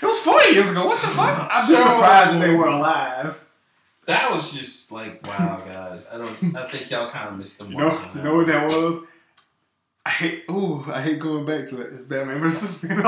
It 0.02 0.06
was 0.06 0.20
forty 0.20 0.54
years 0.54 0.70
ago. 0.70 0.86
What 0.86 1.02
the 1.02 1.08
fuck? 1.10 1.48
I'm 1.52 1.68
just 1.68 1.70
So- 1.70 1.76
surprised 1.78 2.34
that 2.36 2.40
they 2.42 2.54
were 2.54 2.68
alive. 2.68 3.40
That 4.08 4.32
was 4.32 4.52
just 4.54 4.92
like 4.92 5.26
wow, 5.28 5.62
guys. 5.66 6.08
I 6.12 6.18
don't. 6.18 6.56
I 6.56 6.66
think 6.66 6.90
y'all 6.90 7.10
kind 7.12 7.30
of 7.30 7.38
missed 7.38 7.60
the 7.60 7.66
You 7.66 7.78
mark. 7.78 7.94
know, 7.94 8.22
you 8.22 8.22
know 8.28 8.36
what 8.38 8.48
that 8.48 8.68
was? 8.68 9.04
I 10.06 10.10
hate. 10.10 10.44
Ooh, 10.50 10.84
I 10.88 11.02
hate 11.02 11.20
going 11.20 11.46
back 11.46 11.68
to 11.68 11.82
it. 11.82 11.94
It's 11.94 12.06
Batman 12.06 12.40
versus 12.40 12.70
Superman. 12.72 13.06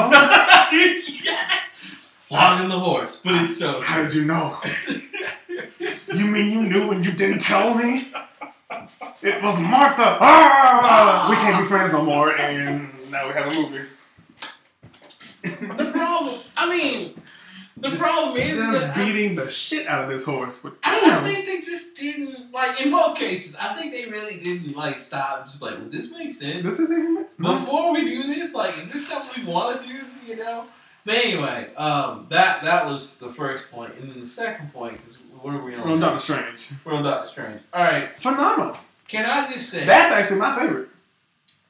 yes. 0.72 2.08
Flogging 2.14 2.70
the 2.70 2.80
horse, 2.80 3.20
but 3.24 3.34
it's 3.44 3.58
so. 3.58 3.82
How 3.82 4.02
did 4.04 4.14
you 4.14 4.26
know? 4.26 4.58
You 6.14 6.26
mean 6.28 6.52
you 6.52 6.62
knew 6.62 6.92
and 6.92 7.04
you 7.06 7.12
didn't 7.12 7.40
tell 7.40 7.74
me? 7.76 8.12
It 9.22 9.42
was 9.44 9.60
Martha. 9.60 10.18
Ah! 10.22 11.28
We 11.30 11.36
can't 11.38 11.60
be 11.60 11.66
friends 11.68 11.92
no 11.92 12.04
more, 12.04 12.36
and 12.36 12.90
now 13.12 13.28
we 13.28 13.34
have 13.34 13.48
a 13.48 13.54
movie. 13.54 13.86
the 15.44 15.92
problem. 15.92 16.36
I 16.56 16.70
mean, 16.70 17.22
the 17.90 17.98
problem 17.98 18.38
is 18.38 18.58
Just 18.58 18.72
that 18.72 18.98
I, 18.98 19.06
beating 19.06 19.36
the 19.36 19.50
shit 19.50 19.88
out 19.88 20.04
of 20.04 20.10
this 20.10 20.26
horse, 20.26 20.60
but 20.60 20.74
I 20.84 21.00
don't 21.02 21.24
think 21.24 21.46
they 21.46 21.62
just 21.62 21.96
didn't 21.96 22.52
like. 22.52 22.82
In 22.82 22.92
both 22.92 23.18
cases, 23.18 23.56
I 23.56 23.76
think 23.76 23.94
they 23.94 24.10
really 24.10 24.40
didn't 24.40 24.76
like 24.76 24.98
stop. 24.98 25.46
Just 25.46 25.62
like, 25.62 25.78
well, 25.78 25.90
this 25.90 26.12
makes 26.12 26.40
sense. 26.40 26.64
this 26.64 26.80
is 26.80 26.92
even. 26.92 27.26
Before 27.38 27.94
we 27.94 28.04
do 28.06 28.24
this, 28.24 28.54
like, 28.54 28.78
is 28.78 28.92
this 28.92 29.08
something 29.08 29.46
we 29.46 29.52
want 29.52 29.82
to 29.82 29.88
do? 29.88 30.00
You 30.28 30.38
know. 30.38 30.66
But 31.06 31.16
anyway, 31.16 31.74
um, 31.76 32.28
that 32.30 32.64
that 32.64 32.86
was 32.88 33.18
the 33.18 33.30
first 33.30 33.70
point, 33.70 33.94
and 33.96 34.10
then 34.10 34.20
the 34.20 34.26
second 34.26 34.72
point 34.74 34.98
because 34.98 35.20
what 35.42 35.54
are 35.54 35.64
we 35.64 35.76
on? 35.76 35.86
We're 35.86 35.94
on 35.94 36.00
Doctor 36.00 36.20
Strange. 36.20 36.70
We're 36.86 36.94
on 36.94 37.04
Doctor 37.04 37.30
Strange. 37.30 37.62
All 37.74 37.84
right. 37.84 38.18
Phenomenal. 38.20 38.78
Can 39.08 39.26
I 39.26 39.46
just 39.52 39.70
say 39.70 39.86
That's 39.86 40.14
actually 40.14 40.40
my 40.40 40.58
favorite. 40.58 40.90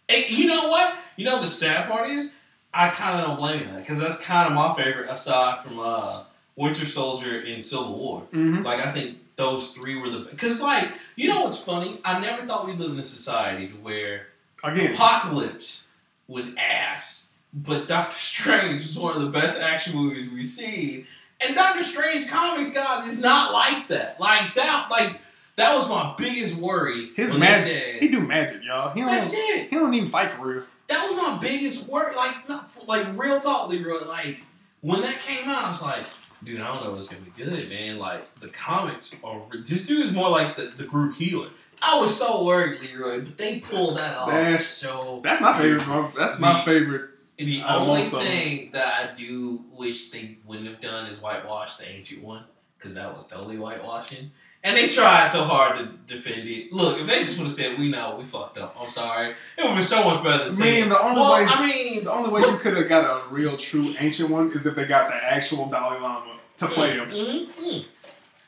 Hey, 0.07 0.27
you 0.29 0.47
know 0.47 0.67
what? 0.67 0.95
You 1.15 1.25
know 1.25 1.41
the 1.41 1.47
sad 1.47 1.89
part 1.89 2.09
is, 2.09 2.33
I 2.73 2.89
kind 2.89 3.19
of 3.19 3.27
don't 3.27 3.37
blame 3.37 3.61
you 3.61 3.77
because 3.79 3.99
that's 3.99 4.19
kind 4.19 4.47
of 4.47 4.53
my 4.53 4.73
favorite 4.75 5.09
aside 5.09 5.63
from 5.63 5.79
uh, 5.79 6.23
Winter 6.55 6.85
Soldier 6.85 7.39
and 7.41 7.63
Civil 7.63 7.97
War. 7.97 8.23
Mm-hmm. 8.33 8.63
Like 8.63 8.79
I 8.85 8.91
think 8.91 9.17
those 9.35 9.71
three 9.71 9.95
were 9.99 10.09
the 10.09 10.19
because 10.19 10.61
like 10.61 10.91
you 11.15 11.27
know 11.27 11.41
what's 11.43 11.57
funny? 11.57 11.99
I 12.05 12.19
never 12.19 12.45
thought 12.45 12.65
we 12.65 12.73
live 12.73 12.91
in 12.91 12.99
a 12.99 13.03
society 13.03 13.67
to 13.67 13.73
where 13.75 14.27
Again, 14.63 14.93
Apocalypse 14.93 15.87
was 16.27 16.55
ass, 16.55 17.29
but 17.53 17.87
Doctor 17.87 18.15
Strange 18.17 18.81
was 18.83 18.97
one 18.97 19.15
of 19.15 19.21
the 19.21 19.29
best 19.29 19.61
action 19.61 19.95
movies 19.95 20.29
we've 20.29 20.45
seen. 20.45 21.05
And 21.45 21.55
Doctor 21.55 21.83
Strange 21.83 22.27
comics, 22.29 22.71
guys, 22.71 23.05
is 23.07 23.19
not 23.19 23.51
like 23.51 23.89
that. 23.89 24.19
Like 24.19 24.53
that, 24.55 24.87
like 24.89 25.19
that 25.57 25.75
was 25.75 25.89
my 25.89 26.15
biggest 26.17 26.55
worry. 26.55 27.09
his 27.15 27.35
magic. 27.35 27.63
said- 27.73 27.95
He 27.99 28.07
do 28.07 28.21
magic, 28.21 28.63
y'all. 28.63 28.91
He 28.93 29.01
don't. 29.01 29.09
That's 29.09 29.33
it. 29.33 29.69
He 29.69 29.75
don't 29.75 29.93
even 29.93 30.07
fight 30.07 30.31
for 30.31 30.45
real. 30.47 30.63
That 30.87 31.05
was 31.05 31.15
my 31.15 31.37
biggest 31.41 31.87
work. 31.87 32.15
Like, 32.15 32.47
not 32.49 32.69
for, 32.69 32.83
like 32.85 33.07
real 33.17 33.39
talk, 33.39 33.69
Leroy. 33.69 34.05
Like 34.07 34.41
when 34.81 35.01
that 35.01 35.19
came 35.19 35.47
out, 35.49 35.63
I 35.63 35.67
was 35.67 35.81
like, 35.81 36.05
dude, 36.43 36.59
I 36.61 36.67
don't 36.73 36.83
know 36.83 36.91
if 36.93 36.97
it's 36.99 37.07
gonna 37.07 37.21
be 37.21 37.31
good, 37.43 37.69
man. 37.69 37.97
Like 37.99 38.39
the 38.39 38.49
comics 38.49 39.13
are. 39.23 39.41
This 39.63 39.85
dude 39.87 40.05
is 40.05 40.11
more 40.11 40.29
like 40.29 40.55
the, 40.57 40.63
the 40.65 40.85
group 40.85 41.15
healer. 41.15 41.49
I 41.81 41.99
was 41.99 42.17
so 42.17 42.45
worried, 42.45 42.79
Leroy, 42.81 43.21
but 43.21 43.37
they 43.37 43.59
pulled 43.59 43.97
that 43.97 44.15
off 44.15 44.29
That's- 44.29 44.65
so. 44.65 45.19
That's 45.23 45.41
my 45.41 45.57
favorite. 45.57 45.85
Marvel- 45.87 46.11
That's 46.17 46.39
my 46.39 46.57
The- 46.59 46.63
favorite. 46.63 47.09
And 47.39 47.49
the 47.49 47.63
only 47.63 47.97
most 48.01 48.05
of 48.13 48.19
them. 48.19 48.27
thing 48.27 48.69
that 48.73 48.93
I 49.11 49.19
do 49.19 49.65
wish 49.71 50.11
they 50.11 50.37
wouldn't 50.45 50.67
have 50.67 50.79
done 50.79 51.07
is 51.07 51.19
whitewash 51.19 51.77
the 51.77 51.89
ancient 51.89 52.21
one, 52.23 52.43
because 52.77 52.93
that 52.93 53.13
was 53.13 53.25
totally 53.25 53.57
whitewashing. 53.57 54.29
And 54.65 54.77
they 54.77 54.87
tried 54.87 55.27
so 55.29 55.43
hard 55.43 55.77
to 55.79 55.85
defend 56.15 56.47
it. 56.47 56.71
Look, 56.71 56.99
if 57.01 57.05
they 57.07 57.19
just 57.19 57.37
would 57.37 57.47
have 57.47 57.53
said, 57.53 57.77
"We 57.77 57.89
know, 57.89 58.15
we 58.17 58.23
fucked 58.23 58.57
up. 58.57 58.77
I'm 58.79 58.89
sorry," 58.89 59.31
it 59.31 59.35
would 59.57 59.67
have 59.67 59.75
been 59.75 59.83
so 59.83 60.03
much 60.09 60.23
better 60.23 60.43
than 60.45 60.51
saying. 60.51 60.87
the 60.89 61.01
only 61.01 61.19
well, 61.19 61.33
way. 61.33 61.45
I 61.45 61.65
mean, 61.65 62.05
the 62.05 62.11
only 62.11 62.29
way 62.29 62.41
you 62.49 62.55
could 62.57 62.77
have 62.77 62.87
got 62.87 63.03
a 63.03 63.27
real, 63.29 63.57
true 63.57 63.93
ancient 63.99 64.29
one 64.29 64.49
is 64.53 64.65
if 64.65 64.75
they 64.75 64.85
got 64.85 65.09
the 65.09 65.15
actual 65.17 65.65
Dalai 65.67 65.99
Lama 65.99 66.37
to 66.57 66.67
play 66.67 66.91
him, 66.93 67.09
Mhm, 67.09 67.47
mhm. 67.55 67.85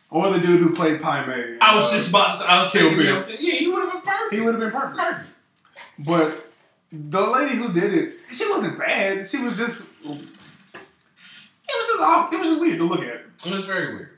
or 0.09 0.29
the 0.31 0.39
dude 0.39 0.61
who 0.61 0.69
played 0.73 1.01
Pai 1.01 1.25
Mei. 1.25 1.57
I 1.59 1.75
was 1.75 1.91
Uh, 1.91 1.97
just 1.97 2.09
about 2.09 2.31
to. 2.35 2.39
say- 2.39 2.45
I 2.45 2.57
was 2.59 2.71
Kill 2.71 2.89
thinking 2.89 3.07
him 3.07 3.23
too. 3.23 3.35
Yeah, 3.39 3.53
he 3.55 3.67
would 3.67 3.83
have 3.83 3.91
been 3.91 4.01
perfect. 4.01 4.33
He 4.33 4.39
would 4.39 4.53
have 4.53 4.61
been 4.61 4.71
perfect. 4.71 4.97
perfect. 4.97 5.29
But 5.99 6.49
the 6.93 7.27
lady 7.27 7.55
who 7.55 7.73
did 7.73 7.93
it, 7.93 8.19
she 8.31 8.49
wasn't 8.49 8.77
bad. 8.79 9.27
She 9.27 9.39
was 9.39 9.57
just. 9.57 9.87
It 10.05 10.07
was 11.79 11.87
just 11.89 11.99
off. 11.99 12.31
It 12.31 12.39
was 12.39 12.47
just 12.49 12.61
weird 12.61 12.77
to 12.79 12.85
look 12.85 13.01
at. 13.01 13.21
It 13.45 13.51
was 13.51 13.65
very 13.65 13.93
weird. 13.95 14.14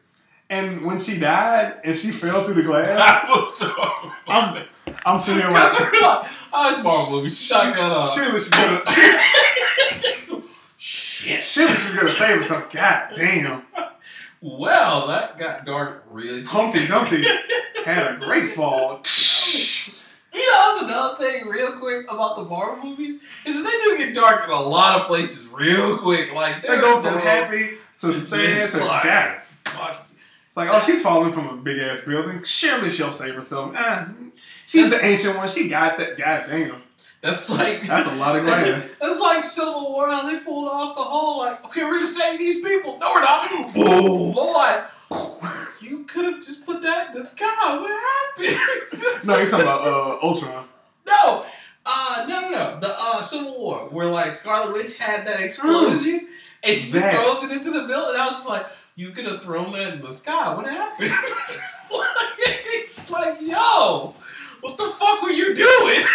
And 0.49 0.85
when 0.85 0.99
she 0.99 1.19
died 1.19 1.81
and 1.83 1.95
she 1.95 2.11
fell 2.11 2.45
through 2.45 2.53
the 2.55 2.61
glass, 2.63 2.87
That 2.87 3.27
was 3.27 3.57
so. 3.57 4.11
I'm, 4.27 4.65
I'm 5.05 5.19
sitting 5.19 5.39
there 5.41 5.49
Because 5.49 5.73
like, 5.79 5.93
like, 6.01 6.31
oh, 6.53 6.69
it's 6.73 6.83
Marvel 6.83 7.17
movie. 7.17 7.29
Shut 7.29 7.73
that 7.75 7.79
up. 7.91 8.13
surely 8.13 8.39
she's 8.39 8.49
gonna, 8.49 8.83
Shit. 10.77 11.43
surely 11.43 11.73
she's 11.75 11.95
gonna 11.95 12.13
save 12.13 12.37
herself. 12.37 12.71
God 12.71 13.09
damn, 13.15 13.63
Well, 14.41 15.07
that 15.07 15.37
got 15.37 15.65
dark 15.65 16.05
really 16.11 16.41
quick. 16.43 16.45
Humpty 16.47 16.87
Dumpty 16.87 17.25
had 17.85 18.15
a 18.15 18.17
great 18.19 18.53
fall. 18.53 19.01
You 20.33 20.45
know, 20.45 20.77
that's 20.79 20.91
another 20.91 21.17
thing, 21.17 21.47
real 21.47 21.79
quick, 21.79 22.05
about 22.11 22.35
the 22.35 22.43
Marvel 22.43 22.91
movies, 22.91 23.19
is 23.43 23.55
that 23.55 23.63
they 23.63 23.89
do 23.89 23.97
get 24.05 24.13
dark 24.13 24.43
in 24.43 24.51
a 24.51 24.59
lot 24.61 24.99
of 25.01 25.07
places 25.07 25.47
real 25.47 25.97
quick. 25.97 26.31
Like, 26.31 26.61
They 26.61 26.75
go 26.79 27.01
from 27.01 27.17
happy 27.17 27.77
to 28.01 28.13
sad 28.13 28.69
to 28.69 28.85
like- 28.85 29.01
death. 29.03 29.57
Like, 30.57 30.69
oh, 30.71 30.79
she's 30.79 31.03
falling 31.03 31.31
from 31.31 31.47
a 31.47 31.55
big 31.55 31.77
ass 31.79 32.01
building. 32.01 32.43
Surely 32.43 32.89
she'll 32.89 33.11
save 33.11 33.35
herself. 33.35 33.73
Ah, 33.75 34.09
she's 34.65 34.89
the 34.89 35.05
ancient 35.05 35.37
one. 35.37 35.47
She 35.47 35.69
got 35.69 35.99
that. 35.99 36.17
God 36.17 36.45
damn. 36.47 36.81
That's 37.21 37.47
like 37.49 37.83
That's 37.83 38.07
a 38.07 38.15
lot 38.15 38.35
of 38.35 38.43
glass. 38.45 38.95
That's 39.01 39.19
like 39.19 39.43
Civil 39.43 39.85
War 39.93 40.09
how 40.09 40.27
they 40.27 40.39
pulled 40.39 40.67
off 40.67 40.95
the 40.95 41.03
whole 41.03 41.37
like, 41.37 41.63
okay, 41.65 41.83
we're 41.83 41.93
gonna 41.93 42.07
save 42.07 42.39
these 42.39 42.61
people. 42.61 42.97
No, 42.97 43.11
we're 43.13 43.21
not. 43.21 43.73
Boom. 43.73 44.35
I'm 44.37 44.53
like, 44.53 44.83
you 45.79 46.05
could 46.05 46.25
have 46.25 46.35
just 46.43 46.65
put 46.65 46.81
that 46.81 47.09
in 47.09 47.13
the 47.13 47.23
sky. 47.23 47.45
What 47.77 47.91
happened? 48.41 49.27
No, 49.27 49.37
you're 49.37 49.49
talking 49.49 49.61
about 49.65 49.87
uh, 49.87 50.25
Ultron. 50.25 50.63
no, 51.07 51.45
uh, 51.85 52.25
no, 52.27 52.41
no, 52.41 52.49
no. 52.49 52.79
The 52.79 52.95
uh, 52.97 53.21
Civil 53.21 53.59
War 53.59 53.89
where 53.89 54.07
like 54.07 54.31
Scarlet 54.31 54.73
Witch 54.73 54.97
had 54.97 55.27
that 55.27 55.39
explosion. 55.39 56.27
and 56.63 56.75
she 56.75 56.91
just 56.91 56.93
That- 56.93 57.13
throws 57.13 57.43
it 57.43 57.55
into 57.55 57.69
the 57.69 57.87
building. 57.87 58.19
I 58.19 58.25
was 58.27 58.37
just 58.37 58.49
like, 58.49 58.65
you 58.97 59.11
could 59.11 59.23
have 59.25 59.41
thrown 59.41 59.71
that 59.71 59.93
in 59.93 60.01
the 60.01 60.11
sky. 60.11 60.53
What 60.53 60.65
happened? 60.65 61.11
like, 61.91 63.09
like, 63.09 63.41
yo, 63.41 64.13
what 64.61 64.75
the 64.77 64.89
fuck 64.89 65.21
were 65.21 65.31
you 65.31 65.55
doing? 65.55 66.03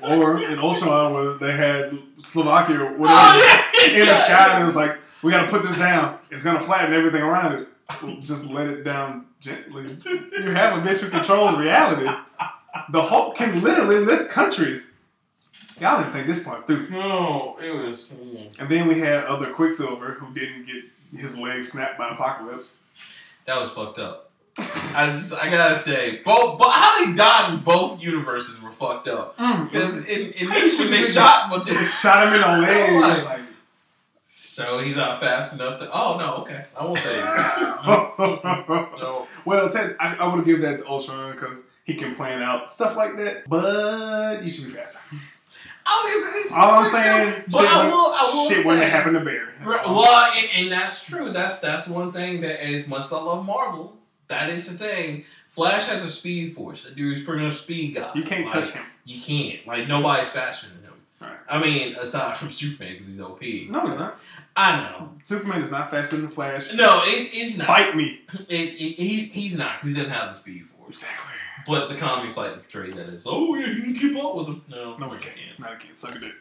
Or 0.00 0.40
in 0.40 0.58
Ultron, 0.60 1.12
where 1.12 1.34
they 1.34 1.52
had 1.56 1.92
Slovakia 2.18 2.78
or 2.80 2.92
whatever 2.96 3.18
Oh, 3.20 3.64
yeah. 3.84 4.00
in 4.00 4.06
the 4.06 4.16
sky, 4.16 4.54
and 4.54 4.62
it 4.62 4.66
was 4.66 4.76
like, 4.76 4.96
we 5.22 5.32
got 5.32 5.42
to 5.42 5.48
put 5.50 5.62
this 5.62 5.76
down. 5.76 6.18
It's 6.30 6.42
gonna 6.44 6.60
flatten 6.60 6.94
everything 6.94 7.20
around 7.20 7.52
it. 7.54 8.22
Just 8.22 8.46
let 8.48 8.68
it 8.68 8.84
down 8.84 9.26
gently. 9.40 9.98
You 10.06 10.52
have 10.52 10.78
a 10.78 10.88
bitch 10.88 11.00
who 11.00 11.10
controls 11.10 11.56
reality. 11.58 12.08
The 12.90 13.02
Hulk 13.02 13.34
can 13.36 13.60
literally 13.60 13.98
lift 13.98 14.30
countries. 14.30 14.92
Y'all 15.80 16.00
didn't 16.00 16.12
think 16.12 16.28
this 16.28 16.42
part 16.42 16.66
through. 16.66 16.88
No, 16.90 17.58
it 17.60 17.70
was. 17.70 18.08
mm. 18.08 18.58
And 18.60 18.68
then 18.68 18.86
we 18.88 19.00
had 19.00 19.24
other 19.24 19.52
Quicksilver 19.52 20.12
who 20.12 20.32
didn't 20.32 20.64
get 20.66 20.84
his 21.16 21.38
leg 21.38 21.62
snapped 21.62 21.98
by 21.98 22.10
Apocalypse. 22.10 22.80
That 23.46 23.58
was 23.58 23.70
fucked 23.70 23.98
up. 23.98 24.30
I 24.58 25.06
just, 25.06 25.32
I 25.32 25.48
gotta 25.48 25.76
say, 25.76 26.20
both, 26.24 26.58
but 26.58 26.70
how 26.70 27.04
they 27.04 27.12
died 27.14 27.54
in 27.54 27.60
both 27.60 28.02
universes 28.02 28.60
were 28.60 28.72
fucked 28.72 29.06
up. 29.06 29.36
Mm, 29.38 29.70
because 29.70 30.04
in, 30.06 30.32
in 30.32 30.50
this 30.50 30.78
one 30.78 30.90
they 30.90 31.02
shot, 31.02 31.48
but 31.50 31.64
They 31.64 31.84
shot 31.84 32.26
him 32.26 32.34
in 32.34 32.40
the 32.40 32.46
leg. 33.06 33.18
It's 33.18 33.26
like, 33.26 33.40
so 34.24 34.78
he's 34.80 34.96
not 34.96 35.20
fast 35.20 35.54
enough 35.54 35.78
to. 35.78 35.88
Oh 35.92 36.16
no, 36.18 36.42
okay, 36.42 36.64
I 36.76 36.84
won't 36.84 36.98
say. 36.98 37.16
no, 38.98 39.26
well, 39.44 39.70
Ted, 39.70 39.96
I, 40.00 40.16
I 40.16 40.34
would 40.34 40.44
give 40.44 40.60
that 40.62 40.78
to 40.78 40.86
Ultron 40.86 41.32
because 41.32 41.62
he 41.84 41.94
can 41.94 42.14
plan 42.16 42.42
out 42.42 42.68
stuff 42.68 42.96
like 42.96 43.16
that. 43.18 43.48
But 43.48 44.42
you 44.42 44.50
should 44.50 44.64
be 44.66 44.70
faster. 44.72 44.98
I 45.88 46.14
was 46.14 46.24
gonna 46.24 46.44
it's, 46.44 46.52
All 46.52 46.70
I'm 46.80 46.86
saying, 46.86 47.44
so- 47.48 47.58
but 47.58 47.62
shit, 47.62 47.70
I 47.70 47.86
will, 47.86 47.94
I 47.94 48.22
will 48.32 48.48
shit 48.48 48.58
say, 48.58 48.64
wouldn't 48.64 48.90
happen 48.90 49.14
to 49.14 49.20
Right. 49.20 49.84
Well, 49.86 50.32
and, 50.36 50.48
and 50.56 50.72
that's 50.72 51.04
true. 51.04 51.30
That's 51.32 51.58
that's 51.58 51.88
one 51.88 52.12
thing 52.12 52.40
that, 52.42 52.62
as 52.64 52.86
much 52.86 53.04
as 53.04 53.12
I 53.12 53.20
love 53.20 53.44
Marvel, 53.44 53.96
that 54.28 54.50
is 54.50 54.66
the 54.66 54.74
thing. 54.78 55.24
Flash 55.48 55.86
has 55.86 56.04
a 56.04 56.10
speed 56.10 56.54
force. 56.54 56.84
The 56.84 56.94
dude's 56.94 57.22
pretty 57.22 57.42
much 57.42 57.54
a 57.54 57.56
speed 57.56 57.96
guy. 57.96 58.10
You 58.14 58.22
can't 58.22 58.44
Like, 58.44 58.52
touch 58.52 58.70
him. 58.70 58.84
You 59.04 59.20
can't. 59.20 59.66
Like 59.66 59.88
nobody's 59.88 60.28
faster 60.28 60.68
than 60.68 60.84
him. 60.84 60.92
Right. 61.20 61.36
I 61.48 61.58
mean, 61.58 61.96
aside 61.96 62.36
from 62.36 62.50
Superman 62.50 62.92
because 62.92 63.08
he's 63.08 63.20
OP. 63.20 63.40
No, 63.40 63.46
he's 63.88 63.98
not. 63.98 64.20
I 64.54 64.76
know. 64.80 65.10
Superman 65.22 65.62
is 65.62 65.70
not 65.70 65.90
faster 65.90 66.16
than 66.16 66.26
the 66.26 66.30
Flash. 66.30 66.72
No, 66.74 67.02
it's 67.04 67.30
it's 67.32 67.56
not. 67.56 67.66
Bite 67.68 67.96
me. 67.96 68.20
It, 68.48 68.54
it, 68.54 68.74
he, 68.76 69.16
he's 69.24 69.56
not 69.56 69.76
because 69.78 69.88
he 69.90 69.94
doesn't 69.96 70.10
have 70.12 70.28
the 70.30 70.34
speed 70.34 70.66
force. 70.76 70.90
Exactly. 70.94 71.32
But 71.68 71.88
the 71.88 71.94
comics 71.96 72.36
like 72.36 72.54
to 72.54 72.58
portray 72.58 72.90
that 72.90 73.08
as, 73.10 73.26
oh 73.28 73.54
yeah, 73.54 73.66
you 73.66 73.82
can 73.82 73.94
keep 73.94 74.16
up 74.16 74.34
with 74.34 74.46
him. 74.46 74.64
No, 74.68 74.96
No, 74.96 75.08
we 75.08 75.18
can't. 75.18 75.36
Not 75.58 75.74
again. 75.74 75.96
Suck 75.96 76.16
a 76.16 76.18
dick. 76.18 76.32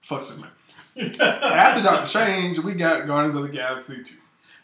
Fuck 0.00 0.22
Superman. 0.22 0.50
can't. 0.96 1.20
After 1.20 1.82
Doctor 1.82 2.06
Strange, 2.06 2.58
we 2.60 2.72
got 2.74 3.06
Guardians 3.06 3.34
of 3.34 3.42
the 3.42 3.48
Galaxy 3.50 4.02
2. 4.02 4.14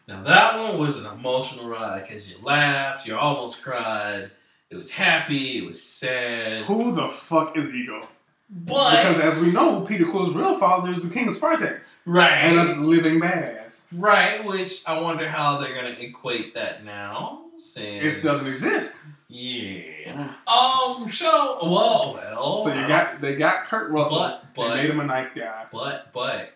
Now 0.08 0.22
that 0.22 0.58
one 0.58 0.78
was 0.78 0.96
an 0.96 1.06
emotional 1.06 1.68
ride 1.68 2.02
because 2.06 2.28
you 2.28 2.36
laughed, 2.42 3.06
you 3.06 3.16
almost 3.16 3.62
cried. 3.62 4.30
It 4.70 4.76
was 4.76 4.90
happy, 4.90 5.58
it 5.58 5.66
was 5.66 5.82
sad. 5.82 6.64
Who 6.64 6.92
the 6.92 7.08
fuck 7.08 7.56
is 7.56 7.68
Ego? 7.74 8.08
But 8.48 8.90
Because 8.96 9.20
as 9.20 9.42
we 9.42 9.52
know, 9.52 9.82
Peter 9.82 10.06
Quill's 10.06 10.34
real 10.34 10.58
father 10.58 10.90
is 10.90 11.02
the 11.02 11.10
King 11.10 11.28
of 11.28 11.34
Spartax 11.34 11.92
right, 12.04 12.32
and 12.32 12.58
a 12.58 12.74
living 12.80 13.20
badass. 13.20 13.86
right, 13.92 14.44
which 14.44 14.82
I 14.88 14.98
wonder 15.00 15.28
how 15.28 15.58
they're 15.58 15.74
gonna 15.74 15.96
equate 15.98 16.54
that 16.54 16.84
now. 16.84 17.42
Since 17.60 18.16
It 18.16 18.22
doesn't 18.22 18.46
exist. 18.46 19.02
Yeah. 19.28 20.32
Um. 20.46 21.06
So 21.08 21.58
well, 21.62 22.14
well. 22.14 22.64
So 22.64 22.74
you 22.74 22.88
got 22.88 23.20
they 23.20 23.36
got 23.36 23.64
Kurt 23.64 23.90
Russell. 23.90 24.40
but 24.54 24.74
they 24.74 24.82
made 24.82 24.90
him 24.90 25.00
a 25.00 25.04
nice 25.04 25.34
guy. 25.34 25.66
but 25.70 26.10
but 26.12 26.52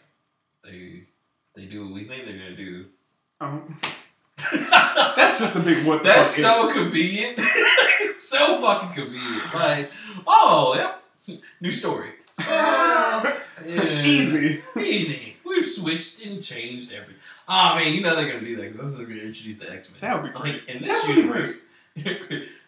they 0.65 1.05
they 1.55 1.67
do 1.67 1.85
what 1.85 1.95
we 1.95 2.05
think 2.05 2.25
they're 2.25 2.39
gonna 2.39 2.57
do. 2.57 2.87
Um, 3.41 3.81
that's 4.53 5.39
just 5.39 5.55
a 5.57 5.61
big 5.61 5.85
what 5.87 6.03
the 6.03 6.09
That's 6.09 6.35
so 6.35 6.73
convenient. 6.73 7.39
so 8.19 8.61
fucking 8.61 8.95
convenient. 8.95 9.55
Like, 9.55 9.91
oh, 10.27 10.75
yep. 10.75 11.41
New 11.61 11.73
story. 11.73 12.11
So, 12.41 12.53
yeah. 13.67 14.03
easy. 14.03 14.63
Easy. 14.77 15.34
We've 15.55 15.69
switched 15.69 16.25
and 16.27 16.43
changed 16.43 16.93
everything. 16.93 17.15
Oh 17.49 17.75
man, 17.77 17.93
you 17.93 18.01
know 18.01 18.17
they're 18.17 18.27
gonna 18.33 18.45
do 18.45 18.57
that 18.57 18.63
because 18.63 18.79
that's 18.79 18.95
gonna 18.97 19.09
introduce 19.09 19.59
the 19.59 19.71
X 19.71 19.91
Men. 19.91 19.99
That 20.01 20.23
would 20.23 20.33
be 20.33 20.39
great. 20.39 20.55
Like 20.55 20.69
in 20.69 20.83
That 20.83 20.89
this 20.89 21.07
would 21.07 21.17
universe, 21.17 21.61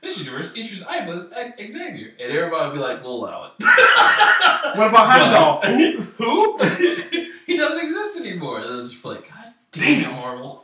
this 0.03 0.19
universe 0.19 0.55
introduce 0.55 0.87
Ivan 0.87 1.19
as 1.19 1.73
Xavier, 1.73 2.13
and 2.21 2.33
everybody 2.33 2.69
would 2.69 2.75
be 2.75 2.81
like, 2.81 3.03
"We'll 3.03 3.25
allow 3.25 3.47
it." 3.59 3.65
What 4.77 4.89
about 4.89 5.07
Heimdall? 5.07 5.61
Who? 5.63 6.59
Who? 6.59 6.59
he 7.47 7.57
doesn't 7.57 7.83
exist 7.83 8.21
anymore. 8.21 8.59
And 8.61 8.69
they'll 8.69 8.89
just 8.89 9.03
be 9.03 9.09
like, 9.09 9.29
"God 9.29 9.45
damn, 9.73 10.13
Marvel." 10.13 10.63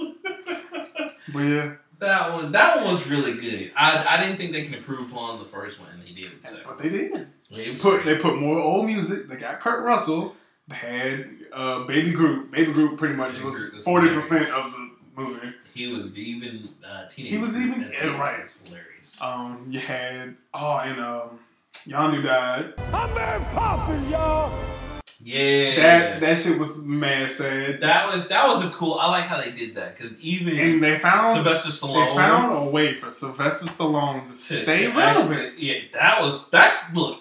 But 1.32 1.38
yeah, 1.38 1.74
That 2.00 2.32
one, 2.32 2.52
that 2.52 2.82
one 2.82 2.92
was 2.92 3.06
really 3.06 3.34
good. 3.34 3.72
I, 3.76 4.04
I 4.10 4.22
didn't 4.22 4.36
think 4.36 4.52
they 4.52 4.64
could 4.64 4.74
improve 4.74 5.16
on 5.16 5.38
the 5.38 5.46
first 5.48 5.80
one, 5.80 5.88
and 5.94 6.02
they 6.02 6.12
did. 6.12 6.44
second 6.44 6.64
but 6.66 6.78
they 6.78 6.88
did. 6.88 7.28
Was 7.50 7.80
Put 7.80 8.04
they 8.04 8.16
put 8.16 8.36
more 8.38 8.58
old 8.58 8.86
music. 8.86 9.28
They 9.28 9.36
got 9.36 9.60
Kurt 9.60 9.82
Russell. 9.84 10.34
They 10.72 10.78
had 10.78 11.28
uh, 11.52 11.84
Baby 11.84 12.12
Groot. 12.12 12.50
Baby 12.50 12.72
Groot 12.72 12.98
pretty 12.98 13.14
much 13.14 13.34
Baby 13.34 13.44
was 13.44 13.84
forty 13.84 14.08
percent 14.08 14.48
of 14.50 14.72
the 14.72 14.90
movie. 15.16 15.52
He 15.74 15.92
was 15.92 16.16
even 16.16 16.70
uh, 16.86 17.06
teenage. 17.08 17.32
He 17.32 17.38
was 17.38 17.56
even- 17.56 17.82
That 17.82 17.92
yeah, 17.92 18.18
right. 18.18 18.38
was 18.38 18.62
hilarious. 18.66 19.20
Um, 19.20 19.66
you 19.70 19.80
had 19.80 20.36
oh, 20.54 20.76
and 20.78 21.00
um, 21.00 21.40
Yondu 21.86 22.22
died. 22.24 22.74
I'm 22.92 23.14
Mary 23.14 23.42
Poppins 23.52 24.10
y'all 24.10 24.52
yeah, 25.24 25.76
That 25.76 26.20
that 26.20 26.38
shit 26.38 26.58
was 26.58 26.78
mad 26.78 27.30
sad. 27.30 27.80
that 27.80 28.12
was 28.12 28.28
that 28.28 28.46
was 28.48 28.64
a 28.64 28.70
cool. 28.70 28.94
I 28.94 29.08
like 29.08 29.24
how 29.24 29.40
they 29.40 29.52
did 29.52 29.76
that 29.76 29.96
because 29.96 30.18
even 30.18 30.58
And 30.58 30.82
they 30.82 30.98
found 30.98 31.32
Sylvester 31.34 31.70
Stallone 31.70 32.08
they 32.08 32.14
found 32.16 32.56
a 32.56 32.70
way 32.70 32.94
for 32.96 33.08
Sylvester 33.10 33.66
Stallone 33.66 34.26
to 34.26 34.32
to, 34.32 34.36
stay 34.36 34.86
to 34.86 34.88
relevant. 34.90 35.40
actually- 35.40 35.64
yeah, 35.64 35.80
that 35.92 36.20
was 36.20 36.50
that's 36.50 36.92
look. 36.92 37.20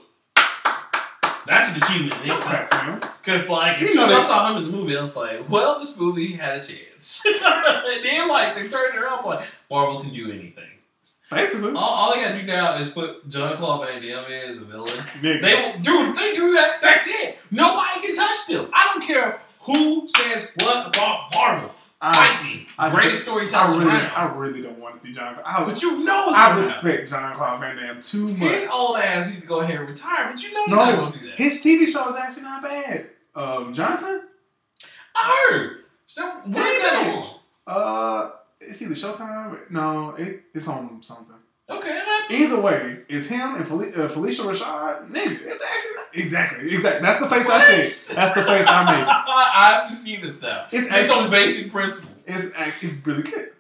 That's 1.52 1.76
an 1.76 1.84
achievement. 1.84 2.14
Clap. 2.14 3.02
Because, 3.24 3.50
like, 3.50 3.82
as 3.82 3.90
soon 3.90 4.10
as 4.10 4.16
I 4.16 4.22
saw 4.22 4.52
him 4.52 4.58
in 4.58 4.72
the 4.72 4.76
movie, 4.76 4.98
I 4.98 5.02
was 5.02 5.16
like, 5.16 5.50
well, 5.50 5.80
this 5.80 5.98
movie 5.98 6.32
had 6.34 6.58
a 6.58 6.62
chance. 6.62 7.24
and 7.26 8.04
then, 8.06 8.28
like, 8.28 8.56
they 8.56 8.68
turned 8.68 8.96
it 8.96 9.02
around, 9.02 9.26
like, 9.26 9.46
Marvel 9.70 10.02
can 10.02 10.14
do 10.14 10.32
anything. 10.32 10.66
Basically, 11.30 11.70
All, 11.70 11.78
all 11.78 12.14
they 12.14 12.22
gotta 12.22 12.40
do 12.42 12.46
now 12.46 12.78
is 12.78 12.90
put 12.90 13.28
John 13.30 13.56
Claude 13.56 13.88
Van 13.88 14.02
Damme 14.02 14.26
in 14.26 14.52
as 14.52 14.62
a 14.62 14.66
villain. 14.66 14.92
Nigga. 15.22 15.42
They 15.42 15.56
will, 15.56 15.80
dude, 15.80 16.10
if 16.10 16.16
they 16.18 16.34
do 16.34 16.52
that, 16.54 16.82
that's 16.82 17.08
it. 17.08 17.40
Nobody 17.50 18.02
can 18.02 18.14
touch 18.14 18.48
them. 18.48 18.70
I 18.74 18.90
don't 18.92 19.02
care 19.02 19.42
who 19.62 20.10
says 20.10 20.50
what 20.60 20.88
about 20.88 21.34
Marvel. 21.34 21.74
I, 22.04 22.14
Fight 22.14 22.44
me. 22.44 22.68
I 22.80 22.90
Greatest 22.90 23.28
I 23.28 23.32
storytellers 23.32 23.78
really. 23.78 23.92
I 23.92 24.34
really 24.34 24.62
don't 24.64 24.80
want 24.80 24.96
to 24.96 25.02
see 25.02 25.14
John. 25.14 25.38
I, 25.46 25.64
but 25.64 25.82
you 25.84 26.04
know 26.04 26.30
I 26.30 26.56
respect 26.56 27.10
John 27.10 27.36
Claude 27.36 27.60
Van 27.60 27.76
Damme 27.76 28.02
too 28.02 28.28
much. 28.28 28.52
His 28.52 28.70
old 28.74 28.98
ass 28.98 29.30
need 29.32 29.42
to 29.42 29.48
go 29.48 29.62
ahead 29.62 29.76
and 29.80 29.88
retire, 29.88 30.32
but 30.32 30.42
you 30.42 30.52
know 30.52 30.66
he's 30.66 30.70
No, 30.72 30.76
not 30.78 30.96
gonna 30.96 31.20
do 31.20 31.26
that. 31.28 31.38
His 31.38 31.64
TV 31.64 31.86
show 31.86 32.10
is 32.10 32.16
actually 32.16 32.44
not 32.44 32.64
bad. 32.64 33.08
Um, 33.36 33.74
Johnson. 33.74 34.24
I 35.16 35.48
heard. 35.52 35.78
So, 36.08 36.28
what 36.28 36.66
is 36.68 36.82
that 36.82 37.16
on? 37.16 37.36
Uh, 37.68 38.30
it's 38.60 38.82
either 38.82 38.96
Showtime. 38.96 39.54
Or, 39.54 39.68
No, 39.70 40.16
it, 40.16 40.44
it's 40.54 40.68
on 40.68 41.02
something. 41.04 41.36
Okay, 41.70 42.02
Either 42.32 42.60
way, 42.60 43.00
it's 43.08 43.28
him 43.28 43.56
and 43.56 43.66
Fel- 43.68 43.82
uh, 43.82 44.08
Phylicia 44.10 44.42
Rashad. 44.46 45.10
Nigga, 45.10 45.42
it's 45.42 45.64
actually 45.64 45.96
not, 45.96 46.06
exactly, 46.14 46.74
exactly. 46.74 47.02
That's 47.02 47.20
the 47.22 47.30
face 47.30 47.48
I 47.50 47.82
see. 47.82 48.14
That's 48.14 48.36
the 48.36 48.44
face 48.44 48.66
I 48.68 48.84
made. 48.86 49.06
I 49.08 49.72
have 49.80 49.88
to 49.90 49.96
see 49.96 50.18
this 50.18 50.42
now. 50.42 50.68
It's 50.72 50.86
Just 50.88 50.98
actually- 50.98 51.26
on 51.26 51.32
basic 51.32 51.72
principle. 51.72 52.10
It's 52.28 52.54
act- 52.56 52.84
it's 52.84 53.06
really 53.08 53.24
good 53.24 53.52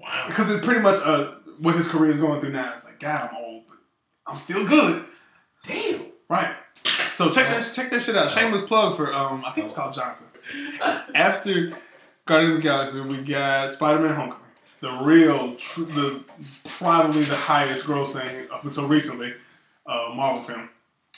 Wow. 0.00 0.24
because 0.26 0.50
it's 0.50 0.64
pretty 0.64 0.80
much 0.80 0.98
uh 1.04 1.32
what 1.58 1.76
his 1.76 1.86
career 1.88 2.10
is 2.10 2.18
going 2.18 2.40
through 2.40 2.52
now. 2.52 2.72
It's 2.72 2.84
like, 2.84 2.98
God, 3.00 3.30
I'm 3.30 3.36
old, 3.36 3.66
but 3.68 3.76
I'm 4.26 4.36
still 4.36 4.64
good. 4.66 5.04
Damn. 5.64 6.06
Right. 6.28 6.54
So 7.16 7.30
check 7.30 7.48
that 7.48 7.70
check 7.74 7.90
that 7.90 8.02
shit 8.02 8.16
out. 8.16 8.30
Shameless 8.30 8.62
plug 8.62 8.96
for 8.96 9.12
um 9.12 9.44
I 9.44 9.50
think 9.52 9.66
it's 9.66 9.74
called 9.74 9.94
Johnson. 9.94 10.28
After 11.14 11.72
Guardians 12.26 12.56
of 12.56 12.62
the 12.62 12.68
Galaxy, 12.68 13.00
we 13.00 13.18
got 13.18 13.72
Spider 13.72 14.00
Man 14.00 14.14
Homecoming, 14.16 14.43
the 14.84 14.92
real, 15.04 15.54
tr- 15.56 15.80
the 15.82 16.22
probably 16.64 17.22
the 17.24 17.34
highest 17.36 17.86
grossing 17.86 18.50
up 18.50 18.64
until 18.64 18.86
recently 18.86 19.32
uh, 19.86 20.10
Marvel 20.14 20.42
film 20.42 20.68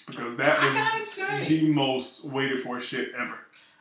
because 0.06 0.36
that 0.36 0.62
was 0.62 1.08
say, 1.10 1.48
the 1.48 1.68
most 1.72 2.24
waited 2.24 2.60
for 2.60 2.78
shit 2.80 3.12
ever. 3.18 3.34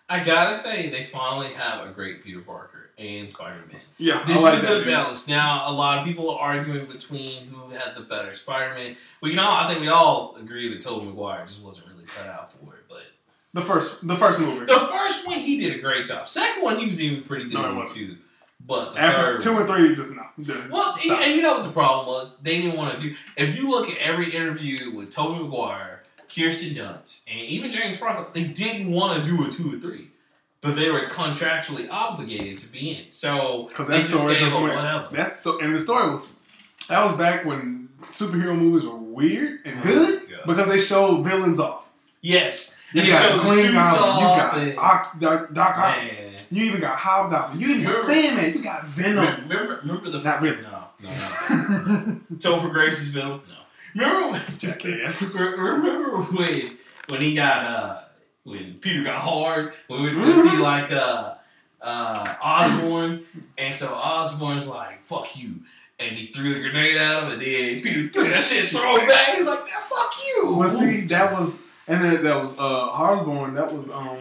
I 0.09 0.23
gotta 0.23 0.55
say, 0.55 0.89
they 0.89 1.05
finally 1.11 1.53
have 1.53 1.87
a 1.87 1.91
great 1.91 2.23
Peter 2.23 2.39
Parker 2.39 2.89
and 2.97 3.29
Spider 3.29 3.59
Man. 3.71 3.81
Yeah, 3.97 4.23
This 4.25 4.41
like 4.41 4.55
is 4.57 4.63
a 4.63 4.65
good 4.65 4.77
dude. 4.85 4.93
balance. 4.93 5.27
Now, 5.27 5.63
a 5.69 5.73
lot 5.73 5.99
of 5.99 6.05
people 6.05 6.29
are 6.31 6.39
arguing 6.39 6.85
between 6.87 7.47
who 7.47 7.69
had 7.69 7.95
the 7.95 8.01
better 8.01 8.33
Spider 8.33 8.73
Man. 8.73 8.95
We 9.21 9.29
can 9.31 9.39
all, 9.39 9.51
I 9.53 9.67
think 9.67 9.81
we 9.81 9.87
all 9.89 10.35
agree 10.39 10.67
that 10.73 10.81
Tobey 10.81 11.05
Maguire 11.05 11.45
just 11.45 11.61
wasn't 11.61 11.87
really 11.89 12.05
cut 12.05 12.27
out 12.27 12.51
for 12.53 12.73
it. 12.75 12.83
But 12.89 13.03
The 13.53 13.61
first, 13.61 14.07
the 14.07 14.15
first 14.15 14.39
movie. 14.39 14.65
the 14.65 14.87
first 14.91 15.27
one, 15.27 15.39
he 15.39 15.57
did 15.59 15.77
a 15.77 15.81
great 15.81 16.05
job. 16.07 16.27
Second 16.27 16.63
one, 16.63 16.77
he 16.77 16.87
was 16.87 16.99
even 17.01 17.23
pretty 17.23 17.45
good 17.45 17.53
No, 17.53 17.83
too. 17.85 18.17
But 18.67 18.93
the 18.93 18.99
After 18.99 19.23
third 19.33 19.41
two 19.41 19.57
and 19.57 19.67
three, 19.67 19.93
just 19.95 20.13
no. 20.15 20.23
Just 20.41 20.69
Well, 20.71 20.97
stop. 20.97 21.21
and 21.21 21.35
you 21.35 21.41
know 21.41 21.53
what 21.53 21.63
the 21.63 21.71
problem 21.71 22.07
was? 22.07 22.37
They 22.37 22.61
didn't 22.61 22.77
want 22.77 22.99
to 22.99 23.09
do. 23.09 23.15
If 23.37 23.55
you 23.57 23.69
look 23.69 23.89
at 23.89 23.97
every 23.99 24.31
interview 24.31 24.91
with 24.91 25.11
Tobey 25.11 25.43
Maguire, 25.43 26.03
Kirsten 26.33 26.69
Dunst, 26.73 27.25
and 27.29 27.39
even 27.41 27.71
James 27.71 27.97
Franco, 27.97 28.29
they 28.33 28.45
didn't 28.45 28.91
want 28.91 29.23
to 29.23 29.29
do 29.29 29.45
a 29.45 29.49
two 29.49 29.75
or 29.75 29.79
three 29.79 30.09
but 30.61 30.75
they 30.75 30.89
were 30.89 31.01
contractually 31.01 31.87
obligated 31.91 32.57
to 32.57 32.65
be 32.67 32.89
in 32.89 32.95
it. 32.97 33.13
So 33.13 33.67
Because 33.69 33.87
that 33.87 34.03
story 34.03 34.33
gave 34.33 34.41
just 34.45 34.53
them 34.55 34.63
went. 34.63 35.11
That's 35.13 35.35
the, 35.41 35.57
and 35.57 35.75
the 35.75 35.79
story 35.79 36.09
was 36.09 36.27
that 36.89 37.03
was 37.03 37.13
back 37.13 37.45
when 37.45 37.89
superhero 38.05 38.57
movies 38.57 38.83
were 38.87 38.95
weird 38.95 39.59
and 39.63 39.79
Oh, 39.79 39.83
good 39.83 40.21
God. 40.27 40.39
because 40.47 40.67
they 40.67 40.79
showed 40.79 41.23
villains 41.23 41.59
off. 41.59 41.91
Yes, 42.21 42.75
You 42.93 43.01
and 43.01 43.07
they 43.07 43.13
got 43.13 43.21
showed 43.29 43.41
Green 43.41 43.55
suits 43.65 43.73
Goblin, 43.73 44.15
you 44.17 44.35
got 44.35 44.57
and- 44.57 44.77
Oc- 44.79 45.19
Doc, 45.19 45.53
Doc 45.53 45.77
Ock, 45.77 45.97
man. 45.97 46.34
You 46.51 46.65
even 46.65 46.81
got 46.81 46.97
Hobgoblin, 46.97 47.59
you 47.59 47.67
even 47.67 47.83
got 47.85 48.05
Sandman, 48.05 48.53
you 48.53 48.61
got 48.63 48.85
Venom. 48.85 49.47
Remember, 49.47 49.79
remember 49.81 50.09
the 50.09 50.19
Not 50.19 50.41
really. 50.41 50.61
No, 50.61 50.83
no, 51.01 51.09
no. 51.09 52.21
Topher 52.35 52.71
Grace's 52.71 53.09
Venom. 53.09 53.41
No. 53.47 53.55
Remember 53.95 54.31
when, 54.31 54.57
Jackass. 54.57 55.21
Remember 55.33 56.21
when 56.21 56.77
when 57.07 57.21
he 57.21 57.35
got 57.35 57.65
uh 57.65 58.01
when 58.43 58.75
Peter 58.75 59.03
got 59.03 59.21
hard 59.21 59.73
when 59.87 60.03
we 60.03 60.15
went 60.15 60.35
to 60.35 60.41
see 60.41 60.57
like 60.57 60.91
uh 60.91 61.35
uh 61.81 62.35
Osborn 62.43 63.23
and 63.57 63.73
so 63.73 63.93
Osborn's 63.93 64.67
like 64.67 65.05
fuck 65.05 65.37
you 65.37 65.61
and 65.99 66.17
he 66.17 66.27
threw 66.27 66.53
the 66.53 66.59
grenade 66.59 66.97
at 66.97 67.23
him 67.23 67.31
and 67.33 67.41
then 67.41 67.81
Peter 67.81 68.07
threw 68.13 68.23
that 68.23 68.35
shit 68.35 68.65
throw 68.69 68.97
it 68.97 69.07
back 69.07 69.35
he's 69.37 69.45
like 69.45 69.59
man 69.59 69.73
fuck 69.87 70.13
you 70.27 70.55
But 70.57 70.69
see, 70.69 71.01
that 71.01 71.31
was 71.33 71.59
and 71.87 72.03
then 72.03 72.23
that 72.23 72.41
was 72.41 72.57
uh 72.57 72.61
Osborn. 72.61 73.53
That 73.53 73.71
was 73.71 73.89
um, 73.89 74.17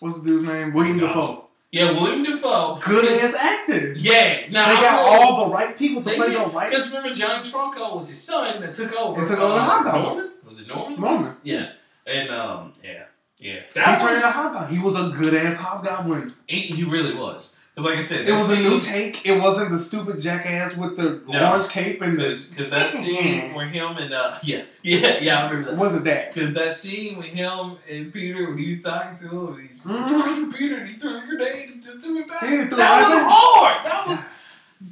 what's 0.00 0.18
the 0.18 0.24
dude's 0.24 0.42
name? 0.44 0.72
William 0.72 0.96
No. 0.98 1.06
Dafoe. 1.08 1.44
yeah 1.70 1.92
William 1.92 2.22
Dafoe 2.24 2.78
Good 2.82 3.04
is- 3.06 3.22
ass 3.22 3.34
actor. 3.34 3.92
yeah 3.94 4.48
now 4.50 4.68
They 4.68 4.74
I 4.76 4.80
got 4.82 5.00
all 5.00 5.44
the 5.48 5.54
right 5.54 5.76
people 5.78 6.02
to 6.02 6.10
play 6.10 6.30
did, 6.30 6.38
the 6.40 6.46
right. 6.50 6.70
because 6.70 6.88
remember 6.88 7.14
James 7.14 7.50
Franco 7.50 7.94
was 7.94 8.08
his 8.08 8.22
son 8.22 8.60
that 8.60 8.72
took 8.72 8.92
over 8.94 9.18
And 9.20 9.28
took 9.28 9.38
over 9.38 9.58
uh, 9.58 9.64
Hobgoblin. 9.64 10.02
Norman 10.04 10.30
was 10.46 10.58
it 10.60 10.68
Norman 10.68 11.00
Norman. 11.00 11.36
yeah 11.42 11.70
and 12.06 12.30
um 12.30 12.72
yeah 12.82 13.04
yeah 13.38 13.54
He 13.54 13.60
that 13.74 13.98
turned 14.00 14.10
was, 14.10 14.16
into 14.16 14.30
Hobgoblin. 14.30 14.74
He 14.76 14.82
was 14.84 14.94
a 14.96 15.08
good 15.10 15.34
ass 15.34 15.56
Hobgoblin. 15.58 16.34
he, 16.46 16.60
he 16.60 16.84
really 16.84 17.14
was 17.14 17.52
because 17.74 17.88
like 17.90 17.98
I 17.98 18.02
said 18.02 18.28
It 18.28 18.32
was 18.32 18.50
a 18.50 18.56
new 18.56 18.80
take. 18.80 19.24
It 19.26 19.40
wasn't 19.40 19.70
the 19.70 19.78
stupid 19.78 20.20
jackass 20.20 20.76
with 20.76 20.96
the 20.96 21.22
No. 21.26 21.52
orange 21.52 21.68
cape 21.68 22.02
and 22.02 22.18
the. 22.18 22.24
Because 22.24 22.50
because 22.50 22.70
that 22.70 22.90
scene 22.90 23.54
where 23.54 23.66
him 23.66 23.96
and 23.96 24.12
uh 24.12 24.38
yeah 24.42 24.62
yeah 24.82 25.18
yeah 25.20 25.40
I 25.40 25.44
remember 25.50 25.68
It 25.68 25.72
that. 25.72 25.78
wasn't 25.80 26.04
that. 26.04 26.34
Because 26.34 26.52
that 26.54 26.72
scene 26.74 27.16
with 27.16 27.26
him 27.26 27.76
and 27.90 28.12
Peter 28.12 28.46
when 28.48 28.58
he's 28.58 28.82
talking 28.82 29.16
to 29.18 29.28
him, 29.36 29.54
and 29.54 29.60
he's 29.68 29.86
Mhm. 29.86 30.54
Peter, 30.56 30.76
and 30.78 30.88
he 30.90 30.96
threw 30.98 31.12
the 31.18 31.26
grenade 31.26 31.70
and 31.70 31.82
just 31.82 32.02
threw 32.02 32.18
it 32.20 32.28
back. 32.28 32.42
He 32.48 32.56
that 32.56 32.70
was 32.70 32.76
back. 32.78 33.26
hard. 33.28 33.86
That 33.86 34.06
was 34.08 34.24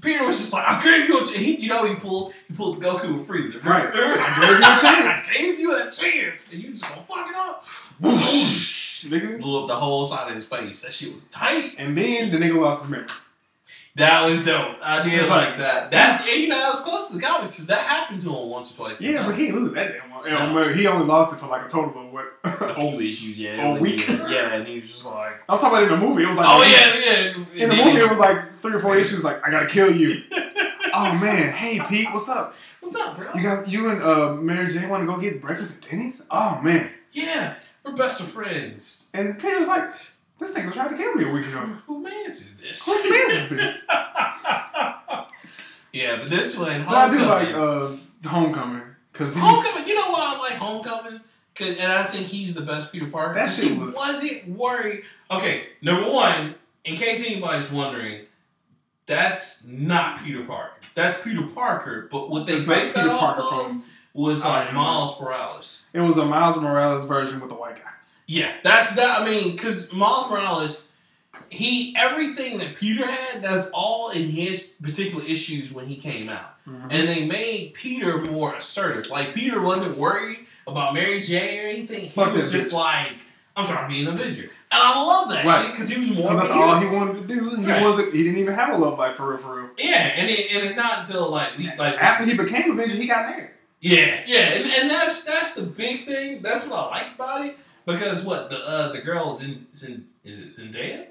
Peter 0.00 0.24
was 0.24 0.38
just 0.38 0.52
like, 0.52 0.64
I 0.68 0.80
gave 0.84 1.08
you 1.08 1.16
a 1.16 1.20
chance. 1.24 1.32
He, 1.34 1.56
you 1.56 1.68
know, 1.68 1.84
he 1.84 1.96
pulled 1.96 2.32
he 2.48 2.54
pulled 2.54 2.80
Goku 2.80 3.18
with 3.18 3.28
Frieza. 3.28 3.62
Right. 3.64 3.90
I 3.92 4.40
gave 4.40 4.50
you 4.50 4.56
a 4.56 4.80
chance. 4.80 5.28
I 5.28 5.32
gave 5.36 5.58
you 5.60 5.74
a 5.76 5.90
chance, 5.90 6.52
and 6.52 6.62
you 6.62 6.70
just 6.70 6.84
gonna 6.88 7.02
fuck 7.08 7.28
it 7.28 7.34
up. 7.36 7.66
Whoosh, 7.98 8.79
nigga. 9.08 9.40
Blew 9.40 9.62
up 9.62 9.68
the 9.68 9.76
whole 9.76 10.04
side 10.04 10.28
of 10.28 10.34
his 10.34 10.46
face. 10.46 10.82
That 10.82 10.92
shit 10.92 11.12
was 11.12 11.24
tight. 11.24 11.74
And 11.78 11.96
then 11.96 12.30
the 12.30 12.38
nigga 12.38 12.60
lost 12.60 12.82
his 12.82 12.90
memory. 12.90 13.08
That 13.96 14.24
was 14.28 14.44
dope. 14.44 14.76
I 14.82 15.02
did 15.02 15.14
It's 15.14 15.28
like, 15.28 15.48
like- 15.50 15.58
that. 15.58 15.90
That 15.90 16.24
yeah, 16.26 16.34
you 16.34 16.48
know, 16.48 16.56
that 16.58 16.70
was 16.70 16.80
close 16.80 17.08
to 17.08 17.14
the 17.14 17.20
comics 17.20 17.48
because 17.48 17.66
that 17.66 17.86
happened 17.88 18.20
to 18.22 18.28
him 18.34 18.48
once 18.48 18.72
or 18.72 18.76
twice. 18.76 19.00
Yeah, 19.00 19.26
but 19.26 19.36
he 19.36 19.46
didn't 19.46 19.64
lose 19.64 19.74
that 19.74 19.92
damn 19.92 20.10
one. 20.10 20.24
No. 20.30 20.36
Remember, 20.38 20.72
He 20.72 20.86
only 20.86 21.06
lost 21.06 21.34
it 21.34 21.40
for 21.40 21.46
like 21.48 21.66
a 21.66 21.68
total 21.68 22.06
of 22.06 22.12
what? 22.12 22.26
a 22.44 22.74
oh, 22.76 22.96
few 22.96 23.00
issues, 23.08 23.36
yeah. 23.38 23.76
a 23.76 23.80
week? 23.80 24.00
he- 24.00 24.12
yeah, 24.14 24.54
and 24.54 24.66
he 24.66 24.78
was 24.80 24.90
just 24.92 25.04
like, 25.04 25.32
I'm 25.48 25.58
talking 25.58 25.78
about 25.78 25.92
in 25.92 26.00
the 26.00 26.06
movie. 26.06 26.22
It 26.22 26.28
was 26.28 26.36
like 26.36 26.46
oh 26.48 26.62
yeah, 26.62 27.34
yeah. 27.54 27.64
In 27.64 27.68
the 27.70 27.76
movie, 27.84 27.98
it 27.98 28.08
was 28.10 28.18
like 28.20 28.60
three 28.62 28.74
or 28.74 28.78
four 28.80 28.96
issues. 28.96 29.24
Like 29.24 29.44
I 29.46 29.50
gotta 29.50 29.66
kill 29.66 29.94
you. 29.94 30.22
oh 30.94 31.18
man, 31.20 31.52
hey 31.52 31.80
Pete, 31.88 32.08
what's 32.12 32.28
up? 32.28 32.54
what's 32.80 32.94
up, 32.96 33.16
bro? 33.16 33.34
You 33.34 33.42
guys, 33.42 33.68
you 33.68 33.90
and 33.90 34.02
uh, 34.02 34.34
Mary 34.34 34.68
Jane 34.68 34.88
want 34.88 35.02
to 35.02 35.06
go 35.06 35.18
get 35.18 35.40
breakfast 35.42 35.84
at 35.84 35.90
Denny's? 35.90 36.24
Oh 36.30 36.60
man. 36.62 36.90
yeah, 37.12 37.56
we're 37.84 37.92
best 37.92 38.20
of 38.20 38.28
friends. 38.28 39.08
And 39.14 39.38
Peter's 39.38 39.66
like, 39.68 39.90
this 40.38 40.50
nigga 40.52 40.72
trying 40.72 40.90
to 40.90 40.96
kill 40.96 41.14
me 41.14 41.28
a 41.28 41.32
week 41.32 41.46
ago. 41.46 41.76
Who 41.86 42.02
man's 42.02 42.40
is 42.40 42.56
this? 42.58 42.86
Whose 42.86 43.10
man's 43.10 43.32
is 43.32 43.48
this? 43.50 43.84
yeah, 45.92 46.16
but 46.18 46.28
this 46.28 46.56
one, 46.56 46.84
But 46.84 46.94
I 46.94 47.10
do 47.10 47.18
like 47.24 47.48
uh, 47.54 47.90
Homecoming 48.28 48.82
because 49.12 49.34
he. 49.34 49.40
Homecoming. 49.40 49.86
You 49.88 49.94
know 49.94 50.10
why 50.10 50.34
I 50.36 50.38
like 50.38 50.52
Homecoming? 50.54 51.20
'Cause- 51.54 51.76
and 51.78 51.92
I 51.92 52.04
think 52.04 52.26
he's 52.26 52.54
the 52.54 52.60
best 52.62 52.90
Peter 52.92 53.08
Parker. 53.08 53.34
That 53.34 53.46
'Cause 53.46 53.56
shit 53.60 53.72
he 53.72 53.78
was- 53.78 53.94
wasn't 53.94 54.48
worried. 54.48 55.02
Okay, 55.30 55.66
number 55.82 56.08
one, 56.10 56.54
in 56.84 56.96
case 56.96 57.26
anybody's 57.26 57.70
wondering, 57.70 58.22
that's 59.06 59.64
not 59.66 60.24
Peter 60.24 60.44
Parker. 60.44 60.76
That's 60.94 61.22
Peter 61.22 61.42
Parker, 61.48 62.08
but 62.10 62.30
what 62.30 62.46
they 62.46 62.54
It's 62.54 62.64
based 62.64 62.94
that 62.94 63.02
Peter 63.02 63.12
off 63.14 63.20
Parker 63.36 63.42
of 63.42 63.66
from. 63.66 63.84
Was 64.14 64.44
like 64.44 64.66
don't 64.66 64.74
Miles 64.74 65.20
Morales. 65.20 65.84
It 65.92 66.00
was 66.00 66.16
a 66.16 66.24
Miles 66.24 66.56
Morales 66.56 67.04
version 67.04 67.40
with 67.40 67.50
a 67.52 67.54
white 67.54 67.76
guy. 67.76 67.90
Yeah, 68.26 68.52
that's 68.62 68.94
that. 68.96 69.20
I 69.20 69.24
mean, 69.24 69.52
because 69.52 69.92
Miles 69.92 70.30
Morales, 70.30 70.88
he 71.48 71.94
everything 71.98 72.58
that 72.58 72.76
Peter 72.76 73.06
had, 73.10 73.42
that's 73.42 73.68
all 73.72 74.10
in 74.10 74.28
his 74.30 74.74
particular 74.82 75.24
issues 75.24 75.72
when 75.72 75.86
he 75.86 75.96
came 75.96 76.28
out, 76.28 76.62
mm-hmm. 76.66 76.88
and 76.90 77.08
they 77.08 77.26
made 77.26 77.74
Peter 77.74 78.22
more 78.24 78.54
assertive. 78.54 79.10
Like 79.10 79.34
Peter 79.34 79.60
wasn't 79.60 79.96
worried 79.98 80.38
about 80.66 80.94
Mary 80.94 81.20
J 81.20 81.64
or 81.64 81.68
anything. 81.68 82.00
He 82.02 82.08
Fuck 82.08 82.34
was 82.34 82.52
just 82.52 82.70
bitch. 82.70 82.74
like, 82.74 83.12
I'm 83.56 83.66
trying 83.66 83.88
to 83.88 83.94
be 83.94 84.02
an 84.02 84.08
Avenger, 84.08 84.42
and 84.42 84.50
I 84.80 85.02
love 85.02 85.28
that 85.30 85.44
Right. 85.44 85.62
shit 85.66 85.72
because 85.72 85.88
he 85.88 85.98
was 85.98 86.10
more. 86.10 86.22
Because 86.22 86.38
that's 86.38 86.52
Peter. 86.52 86.62
all 86.64 86.80
he 86.80 86.86
wanted 86.86 87.26
to 87.26 87.34
do. 87.34 87.50
He 87.56 87.66
Right. 87.70 87.82
wasn't. 87.82 88.14
He 88.14 88.22
didn't 88.22 88.38
even 88.38 88.54
have 88.54 88.72
a 88.74 88.76
love 88.78 88.96
life 88.98 89.16
for 89.16 89.28
real. 89.30 89.38
For 89.38 89.56
real. 89.56 89.70
Yeah, 89.78 89.96
and 89.96 90.30
it, 90.30 90.54
and 90.54 90.64
it's 90.66 90.76
not 90.76 91.00
until 91.00 91.28
like 91.30 91.58
we 91.58 91.66
like 91.76 92.00
After 92.00 92.24
he 92.24 92.36
became 92.36 92.70
Avenger, 92.70 92.94
he 92.96 93.08
got 93.08 93.28
married. 93.28 93.50
Yeah, 93.80 94.22
yeah, 94.26 94.38
and, 94.52 94.66
and 94.66 94.90
that's 94.90 95.24
that's 95.24 95.54
the 95.54 95.62
big 95.62 96.04
thing. 96.06 96.42
That's 96.42 96.66
what 96.68 96.76
I 96.78 97.02
like 97.02 97.14
about 97.14 97.46
it 97.46 97.56
because 97.86 98.22
what 98.24 98.50
the 98.50 98.58
uh, 98.58 98.92
the 98.92 99.00
girl 99.00 99.32
is 99.32 99.42
in, 99.42 99.66
is 99.72 99.84
in 99.84 100.06
is 100.22 100.38
it 100.38 100.48
Zendaya, 100.48 101.06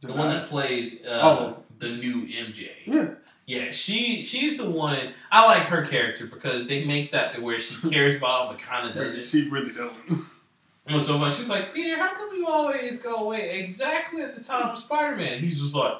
the 0.00 0.12
one 0.12 0.28
that 0.30 0.48
plays 0.48 0.96
uh, 1.06 1.20
Oh. 1.22 1.56
the 1.78 1.90
new 1.90 2.26
MJ. 2.26 2.70
Yeah. 2.86 3.08
Yeah, 3.46 3.72
she 3.72 4.24
she's 4.24 4.56
the 4.56 4.68
one. 4.70 5.12
I 5.30 5.44
like 5.44 5.62
her 5.64 5.84
character 5.84 6.26
because 6.26 6.66
they 6.68 6.84
make 6.84 7.10
that 7.12 7.34
to 7.34 7.40
where 7.42 7.58
she 7.58 7.90
cares 7.90 8.16
about 8.16 8.50
but 8.50 8.58
kind 8.58 8.88
of 8.88 8.94
doesn't. 8.96 9.24
She 9.24 9.48
really 9.48 9.72
doesn't. 9.72 10.24
Was 10.90 11.06
so 11.06 11.16
much. 11.18 11.36
She's 11.36 11.48
like, 11.48 11.72
Peter, 11.72 11.96
how 11.96 12.12
come 12.14 12.30
you 12.34 12.46
always 12.48 13.00
go 13.00 13.14
away 13.16 13.60
exactly 13.60 14.22
at 14.22 14.34
the 14.34 14.42
time 14.42 14.70
of 14.70 14.78
Spider 14.78 15.14
Man? 15.14 15.38
He's 15.38 15.60
just 15.60 15.74
like, 15.74 15.92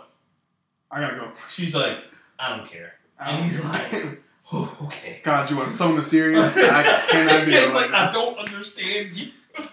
I 0.90 1.00
gotta 1.00 1.16
go. 1.16 1.32
she's 1.48 1.74
like, 1.76 1.98
I 2.40 2.56
don't 2.56 2.66
care. 2.66 2.94
I 3.18 3.30
And 3.30 3.38
don't 3.38 3.46
he's 3.46 3.61
give 3.61 3.66
a 3.66 3.72
like. 3.72 4.22
Oh, 4.53 4.76
okay. 4.84 5.20
God, 5.22 5.51
you 5.51 5.61
are 5.61 5.68
so 5.70 5.92
mysterious. 5.92 6.57
I 6.57 7.01
cannot 7.09 7.46
be. 7.46 7.53
yeah, 7.53 7.59
it's 7.64 7.74
like 7.74 7.90
like 7.90 8.09
I 8.09 8.11
don't 8.12 8.36
understand 8.38 9.16
you. 9.16 9.30
but 9.55 9.68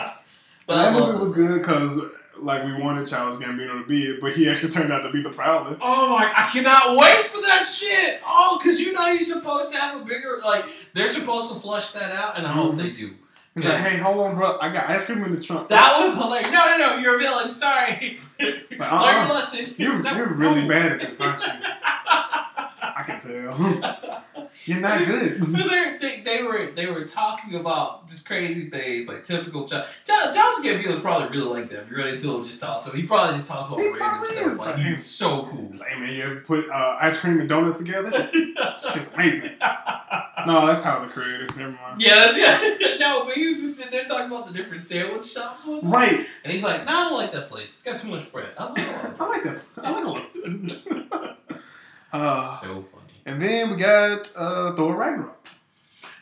I 0.00 0.12
that 0.92 0.94
love 0.94 1.08
movie 1.10 1.18
was 1.20 1.32
good 1.34 1.58
because 1.58 1.98
like 2.38 2.64
we 2.64 2.74
wanted 2.74 3.06
Childish 3.08 3.44
Gambino 3.44 3.80
to 3.82 3.86
be 3.88 4.04
it, 4.10 4.20
but 4.20 4.32
he 4.32 4.48
actually 4.48 4.70
turned 4.72 4.92
out 4.92 5.00
to 5.02 5.10
be 5.10 5.22
the 5.22 5.30
Prowler. 5.30 5.76
Oh 5.80 6.10
my! 6.10 6.30
I 6.36 6.48
cannot 6.50 6.96
wait 6.96 7.26
for 7.26 7.40
that 7.42 7.62
shit. 7.64 8.20
Oh, 8.26 8.58
because 8.62 8.78
you 8.80 8.92
know 8.92 9.06
you're 9.08 9.24
supposed 9.24 9.72
to 9.72 9.78
have 9.78 10.00
a 10.00 10.04
bigger 10.04 10.38
like 10.44 10.64
they're 10.94 11.08
supposed 11.08 11.52
to 11.54 11.58
flush 11.60 11.92
that 11.92 12.12
out, 12.12 12.36
and 12.36 12.46
I 12.46 12.52
hope 12.52 12.74
Mhm. 12.74 12.78
they 12.78 12.90
do. 12.90 13.14
He's 13.54 13.64
like, 13.64 13.78
hey, 13.78 13.96
hold 13.98 14.18
on, 14.24 14.36
bro. 14.36 14.56
I 14.60 14.70
got 14.72 14.88
ice 14.88 15.04
cream 15.04 15.24
in 15.24 15.34
the 15.34 15.42
trunk. 15.42 15.68
That 15.70 15.98
was 16.04 16.14
hilarious. 16.14 16.52
No, 16.52 16.76
no, 16.76 16.76
no! 16.76 16.96
You're 16.98 17.16
a 17.16 17.18
villain. 17.18 17.58
Sorry. 17.58 18.20
Learn 18.40 18.50
your 18.78 19.34
lesson. 19.34 19.74
You're 19.78 19.98
No, 20.02 20.14
you're 20.16 20.34
really 20.34 20.62
no. 20.62 20.68
bad 20.68 20.92
at 20.92 21.00
this, 21.08 21.20
aren't 21.20 21.40
you? 21.42 21.48
I 22.80 23.02
can 23.04 23.20
tell. 23.20 24.22
you're 24.64 24.80
not 24.80 25.04
good. 25.04 25.44
They, 26.00 26.20
they, 26.20 26.42
were 26.44 26.70
they 26.76 26.86
were 26.86 27.04
talking 27.04 27.56
about 27.56 28.06
just 28.06 28.24
crazy 28.24 28.70
things 28.70 29.08
like 29.08 29.24
typical 29.24 29.66
child. 29.66 29.88
John, 30.04 30.32
Johnson 30.32 30.64
Gambino 30.64 30.94
is 30.94 31.00
probably 31.00 31.36
really 31.36 31.60
like 31.60 31.68
that. 31.70 31.82
If 31.84 31.90
you 31.90 31.96
run 31.96 32.06
into 32.08 32.32
him, 32.36 32.44
just 32.44 32.60
talk 32.60 32.84
to 32.84 32.90
him. 32.90 32.96
He 32.96 33.02
probably 33.02 33.34
just 33.34 33.48
talks 33.48 33.66
about 33.72 33.80
He 33.80 33.88
random 33.88 34.24
stuff. 34.24 34.46
is. 34.46 34.58
Like 34.60 34.76
he's 34.76 35.04
so 35.04 35.46
cool. 35.50 35.68
He's 35.72 35.80
like, 35.80 35.88
hey 35.90 35.98
man, 36.00 36.14
you 36.14 36.22
ever 36.22 36.36
put 36.42 36.70
uh, 36.70 36.98
ice 37.00 37.18
cream 37.18 37.40
and 37.40 37.48
donuts 37.48 37.78
together? 37.78 38.12
Shit's 38.32 39.12
amazing. 39.12 39.56
No, 40.46 40.66
that's 40.68 40.82
Tyler 40.82 41.06
the 41.08 41.12
Creator. 41.12 41.48
Never 41.56 41.72
mind. 41.72 42.00
Yeah, 42.00 42.14
that's, 42.32 42.38
yeah. 42.80 42.94
no, 43.00 43.24
but 43.24 43.34
he 43.34 43.48
was 43.48 43.60
just 43.60 43.76
sitting 43.76 43.90
there 43.92 44.04
talking 44.04 44.26
about 44.26 44.46
the 44.46 44.52
different 44.52 44.84
sandwich 44.84 45.26
shops 45.26 45.66
with 45.66 45.82
him. 45.82 45.90
Right. 45.90 46.26
And 46.44 46.52
he's 46.52 46.62
like, 46.62 46.84
no, 46.86 46.92
I 46.92 47.04
don't 47.08 47.14
like 47.18 47.32
that 47.32 47.48
place. 47.48 47.66
It's 47.68 47.82
got 47.82 47.98
too 47.98 48.08
much 48.08 48.27
bread. 48.32 48.52
I 48.58 48.64
like 48.64 48.76
that. 49.44 49.62
I 49.78 50.00
like 50.02 50.26
it. 50.34 50.78
uh, 52.12 52.56
so 52.60 52.66
funny. 52.92 53.12
and 53.26 53.40
then 53.40 53.70
we 53.70 53.76
got 53.76 54.30
uh, 54.36 54.74
Thor 54.74 54.94
Ragnarok. 54.96 55.46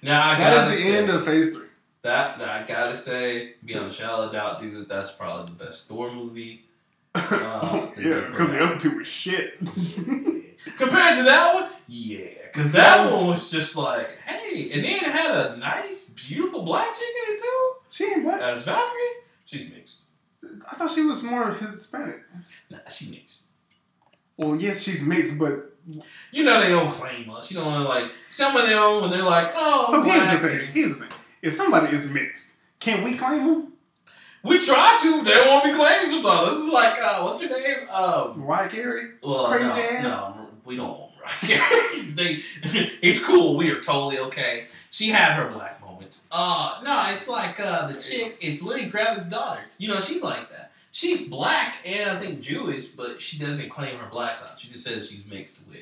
Now, 0.02 0.30
I 0.30 0.38
That 0.38 0.68
is 0.72 0.76
the 0.76 0.82
say, 0.82 0.96
end 0.96 1.10
of 1.10 1.24
Phase 1.24 1.54
Three. 1.54 1.66
that, 2.02 2.38
that 2.38 2.48
I 2.48 2.66
gotta 2.66 2.96
say, 2.96 3.54
beyond 3.64 3.86
a 3.86 3.90
shadow 3.90 4.24
of 4.24 4.32
doubt, 4.32 4.60
dude, 4.60 4.88
that's 4.88 5.10
probably 5.12 5.46
the 5.56 5.64
best 5.64 5.88
Thor 5.88 6.12
movie. 6.12 6.62
Uh, 7.16 7.88
yeah, 7.98 8.26
because 8.30 8.52
the 8.52 8.60
other 8.62 8.76
two 8.78 8.94
were 8.94 9.02
shit. 9.04 9.58
Compared 9.58 11.16
to 11.16 11.22
that 11.24 11.54
one, 11.54 11.70
yeah, 11.88 12.26
because 12.52 12.72
that 12.72 13.10
one 13.10 13.28
was 13.28 13.50
just 13.50 13.74
like, 13.74 14.18
hey, 14.26 14.70
and 14.72 14.84
then 14.84 14.96
it 14.96 15.02
had 15.04 15.30
a 15.30 15.56
nice, 15.56 16.10
beautiful 16.10 16.62
black 16.62 16.92
chick 16.92 17.08
in 17.26 17.34
it 17.34 17.38
too. 17.38 17.72
she 17.88 18.04
ain't 18.04 18.22
black. 18.24 18.42
As 18.42 18.64
Valkyrie, 18.64 19.00
she's 19.46 19.72
mixed. 19.72 20.02
I 20.70 20.74
thought 20.76 20.90
she 20.90 21.02
was 21.02 21.22
more 21.22 21.52
Hispanic. 21.52 22.20
Nah, 22.70 22.78
she 22.88 23.10
mixed. 23.10 23.44
Well, 24.36 24.56
yes, 24.56 24.82
she's 24.82 25.02
mixed, 25.02 25.38
but 25.38 25.72
You 26.30 26.44
know 26.44 26.60
they 26.60 26.68
don't 26.68 26.90
claim 26.90 27.30
us. 27.30 27.50
You 27.50 27.58
know, 27.58 27.68
like 27.84 28.10
some 28.30 28.56
of 28.56 28.66
them 28.68 29.00
when 29.02 29.10
they're 29.10 29.22
like, 29.22 29.52
oh, 29.54 29.86
so 29.90 30.02
here's 30.02 30.28
the 30.30 30.38
thing. 30.38 30.66
Here's 30.68 30.92
the 30.92 30.98
thing. 31.00 31.08
If 31.42 31.54
somebody 31.54 31.94
is 31.94 32.08
mixed, 32.10 32.56
can 32.80 33.02
we 33.04 33.14
claim 33.16 33.44
them? 33.46 33.72
We 34.42 34.58
try 34.64 34.96
to. 35.02 35.24
They 35.24 35.40
won't 35.46 35.64
be 35.64 35.72
claimed 35.72 36.10
sometimes. 36.10 36.50
This 36.50 36.58
is 36.66 36.72
like 36.72 36.98
uh, 37.00 37.20
what's 37.22 37.40
your 37.42 37.50
name? 37.50 37.88
Um, 37.90 38.40
Mariah 38.40 38.68
Carey. 38.68 39.10
well, 39.22 39.48
Crazy 39.48 39.64
no, 39.66 39.72
ass. 39.74 40.02
no, 40.04 40.46
we 40.64 40.76
don't 40.76 40.88
want 40.88 41.12
Mariah. 41.16 41.62
they, 42.14 42.42
it's 43.02 43.22
cool. 43.24 43.56
We 43.56 43.70
are 43.72 43.80
totally 43.80 44.18
okay. 44.18 44.66
She 44.90 45.08
had 45.08 45.32
her 45.34 45.48
black 45.50 45.75
moments. 46.06 46.26
Uh, 46.30 46.80
no, 46.84 47.14
it's 47.14 47.28
like 47.28 47.58
uh, 47.60 47.86
the 47.88 48.00
chick. 48.00 48.38
It's 48.40 48.62
Lenny 48.62 48.90
Kravitz's 48.90 49.28
daughter. 49.28 49.60
You 49.78 49.88
know, 49.88 50.00
she's 50.00 50.22
like 50.22 50.48
that. 50.50 50.72
She's 50.92 51.28
black 51.28 51.76
and 51.84 52.10
I 52.10 52.18
think 52.20 52.40
Jewish, 52.40 52.86
but 52.86 53.20
she 53.20 53.38
doesn't 53.38 53.68
claim 53.68 53.98
her 53.98 54.08
black 54.10 54.36
side. 54.36 54.58
She 54.58 54.68
just 54.68 54.82
says 54.84 55.10
she's 55.10 55.26
mixed 55.26 55.58
with, 55.68 55.76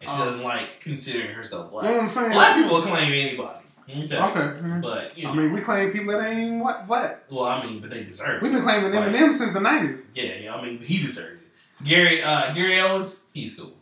and 0.00 0.08
she 0.10 0.14
Oh. 0.16 0.24
doesn't 0.26 0.42
like 0.42 0.80
considering 0.80 1.34
herself 1.34 1.66
You 1.70 1.76
know 1.76 1.80
black. 1.80 1.94
what 1.94 2.02
I'm 2.02 2.08
saying? 2.08 2.32
Black 2.32 2.56
people 2.56 2.82
claim 2.82 3.12
anybody. 3.12 3.58
Tell 3.88 3.96
you. 3.98 4.04
Okay. 4.04 4.60
mhm. 4.60 4.80
But 4.82 5.16
you 5.18 5.24
know, 5.24 5.30
I 5.32 5.34
mean, 5.34 5.52
we 5.52 5.60
claim 5.60 5.90
people 5.90 6.12
that 6.12 6.26
ain't 6.26 6.38
even 6.40 6.60
black. 6.86 6.86
well, 7.30 7.44
I 7.44 7.64
mean, 7.64 7.80
but 7.80 7.90
they 7.90 8.04
deserve 8.04 8.36
it. 8.36 8.42
We've 8.42 8.52
been 8.52 8.62
claiming. 8.62 8.90
Eminem 8.92 9.32
since 9.32 9.52
the 9.52 9.58
'90s. 9.58 10.06
Yeah, 10.14 10.34
yeah. 10.34 10.54
I 10.54 10.62
mean, 10.62 10.78
he 10.80 11.02
deserved 11.02 11.42
it. 11.42 11.84
Gary, 11.84 12.22
uh, 12.22 12.52
Gary 12.54 12.78
Owens, 12.80 13.20
he's 13.34 13.54
cool. 13.54 13.72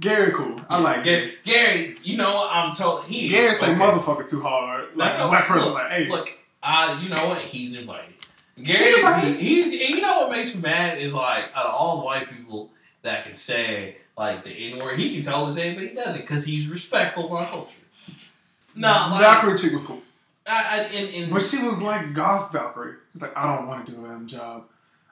Gary, 0.00 0.32
cool. 0.32 0.60
I 0.68 0.76
Yeah, 0.76 0.82
like 0.82 1.04
Gary. 1.04 1.34
Gary, 1.44 1.96
you 2.02 2.16
know 2.16 2.34
what? 2.34 2.52
I'm 2.52 2.72
told 2.72 3.04
he. 3.04 3.28
Gary 3.28 3.46
is 3.46 3.60
say 3.60 3.70
okay. 3.70 3.80
motherfucker 3.80 4.28
too 4.28 4.40
hard. 4.40 4.96
Like 4.96 5.10
That's 5.10 5.22
a 5.22 5.28
black 5.28 5.44
person, 5.46 5.68
look, 5.68 5.74
like, 5.74 5.90
hey, 5.90 6.08
Look, 6.08 6.36
uh, 6.62 6.98
you 7.02 7.08
know 7.08 7.28
what? 7.28 7.38
He's 7.38 7.76
invited. 7.76 8.14
Gary 8.62 8.84
is 8.84 9.02
the 9.02 9.20
he's 9.42 9.66
and 9.66 9.96
you 9.96 10.00
know 10.00 10.20
what 10.20 10.30
makes 10.30 10.54
me 10.54 10.60
mad 10.60 10.98
is 10.98 11.12
like 11.12 11.44
out 11.54 11.66
of 11.66 11.74
all 11.74 11.98
the 11.98 12.04
white 12.04 12.30
people 12.30 12.70
that 13.02 13.24
can 13.24 13.36
say 13.36 13.96
like 14.16 14.44
the 14.44 14.50
N 14.50 14.78
word, 14.78 14.98
he 14.98 15.12
can 15.14 15.22
tell 15.22 15.48
say 15.50 15.70
it, 15.70 15.74
but 15.74 15.84
he 15.88 15.94
doesn't 15.94 16.20
because 16.20 16.44
he's 16.44 16.68
respectful 16.68 17.26
of 17.26 17.32
our 17.32 17.46
culture. 17.46 17.78
No, 18.76 18.88
like, 19.10 19.20
Valkyrie 19.20 19.58
chick 19.58 19.72
was 19.72 19.82
cool, 19.82 20.02
I, 20.46 20.80
I, 20.80 20.84
in, 20.92 21.08
in, 21.08 21.30
but 21.30 21.42
she 21.42 21.62
was 21.62 21.82
like 21.82 22.12
goth 22.12 22.52
Valkyrie. 22.52 22.96
She's 23.12 23.22
like, 23.22 23.36
I 23.36 23.56
don't 23.56 23.66
want 23.66 23.86
to 23.86 23.92
do 23.92 24.04
a 24.04 24.08
damn 24.08 24.26
job. 24.26 24.66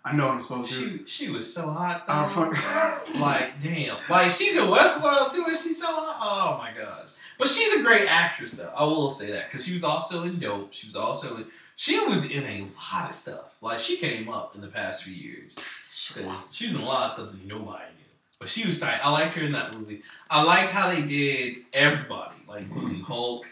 I 0.04 0.16
know 0.16 0.26
what 0.26 0.34
I'm 0.34 0.42
supposed 0.42 0.72
to 0.72 0.80
do. 0.80 1.06
she 1.06 1.26
she 1.26 1.30
was 1.30 1.52
so 1.52 1.70
hot. 1.70 2.06
Though. 2.06 2.26
fuck. 2.26 3.08
Like, 3.20 3.62
damn. 3.62 3.96
Like, 4.10 4.30
she's 4.30 4.56
in 4.56 4.64
Westworld 4.64 5.30
too, 5.30 5.44
and 5.46 5.56
she's 5.56 5.80
so 5.80 5.86
hot. 5.86 6.16
Oh 6.20 6.58
my 6.58 6.72
gosh. 6.76 7.10
But 7.38 7.48
she's 7.48 7.72
a 7.80 7.82
great 7.82 8.08
actress, 8.08 8.52
though. 8.52 8.72
I 8.76 8.84
will 8.84 9.10
say 9.10 9.30
that. 9.32 9.50
Because 9.50 9.64
she 9.66 9.72
was 9.72 9.84
also 9.84 10.24
in 10.24 10.38
Dope. 10.38 10.72
She 10.72 10.86
was 10.86 10.96
also 10.96 11.36
in. 11.36 11.46
She 11.76 11.98
was 12.00 12.30
in 12.30 12.44
a 12.44 12.60
lot 12.94 13.08
of 13.10 13.14
stuff. 13.14 13.54
Like, 13.60 13.80
she 13.80 13.96
came 13.96 14.28
up 14.28 14.54
in 14.54 14.60
the 14.60 14.68
past 14.68 15.04
few 15.04 15.14
years. 15.14 15.54
Because 16.14 16.54
she 16.54 16.66
was 16.66 16.76
in 16.76 16.82
a 16.82 16.84
lot 16.84 17.06
of 17.06 17.12
stuff 17.12 17.32
that 17.32 17.44
nobody 17.46 17.84
knew. 17.84 18.04
But 18.38 18.48
she 18.48 18.66
was 18.66 18.78
tight. 18.80 19.00
I 19.02 19.10
liked 19.10 19.34
her 19.34 19.42
in 19.42 19.52
that 19.52 19.76
movie. 19.76 20.02
I 20.28 20.42
liked 20.42 20.72
how 20.72 20.90
they 20.90 21.02
did 21.02 21.58
everybody, 21.72 22.36
like, 22.48 22.62
including 22.62 23.00
Hulk. 23.00 23.46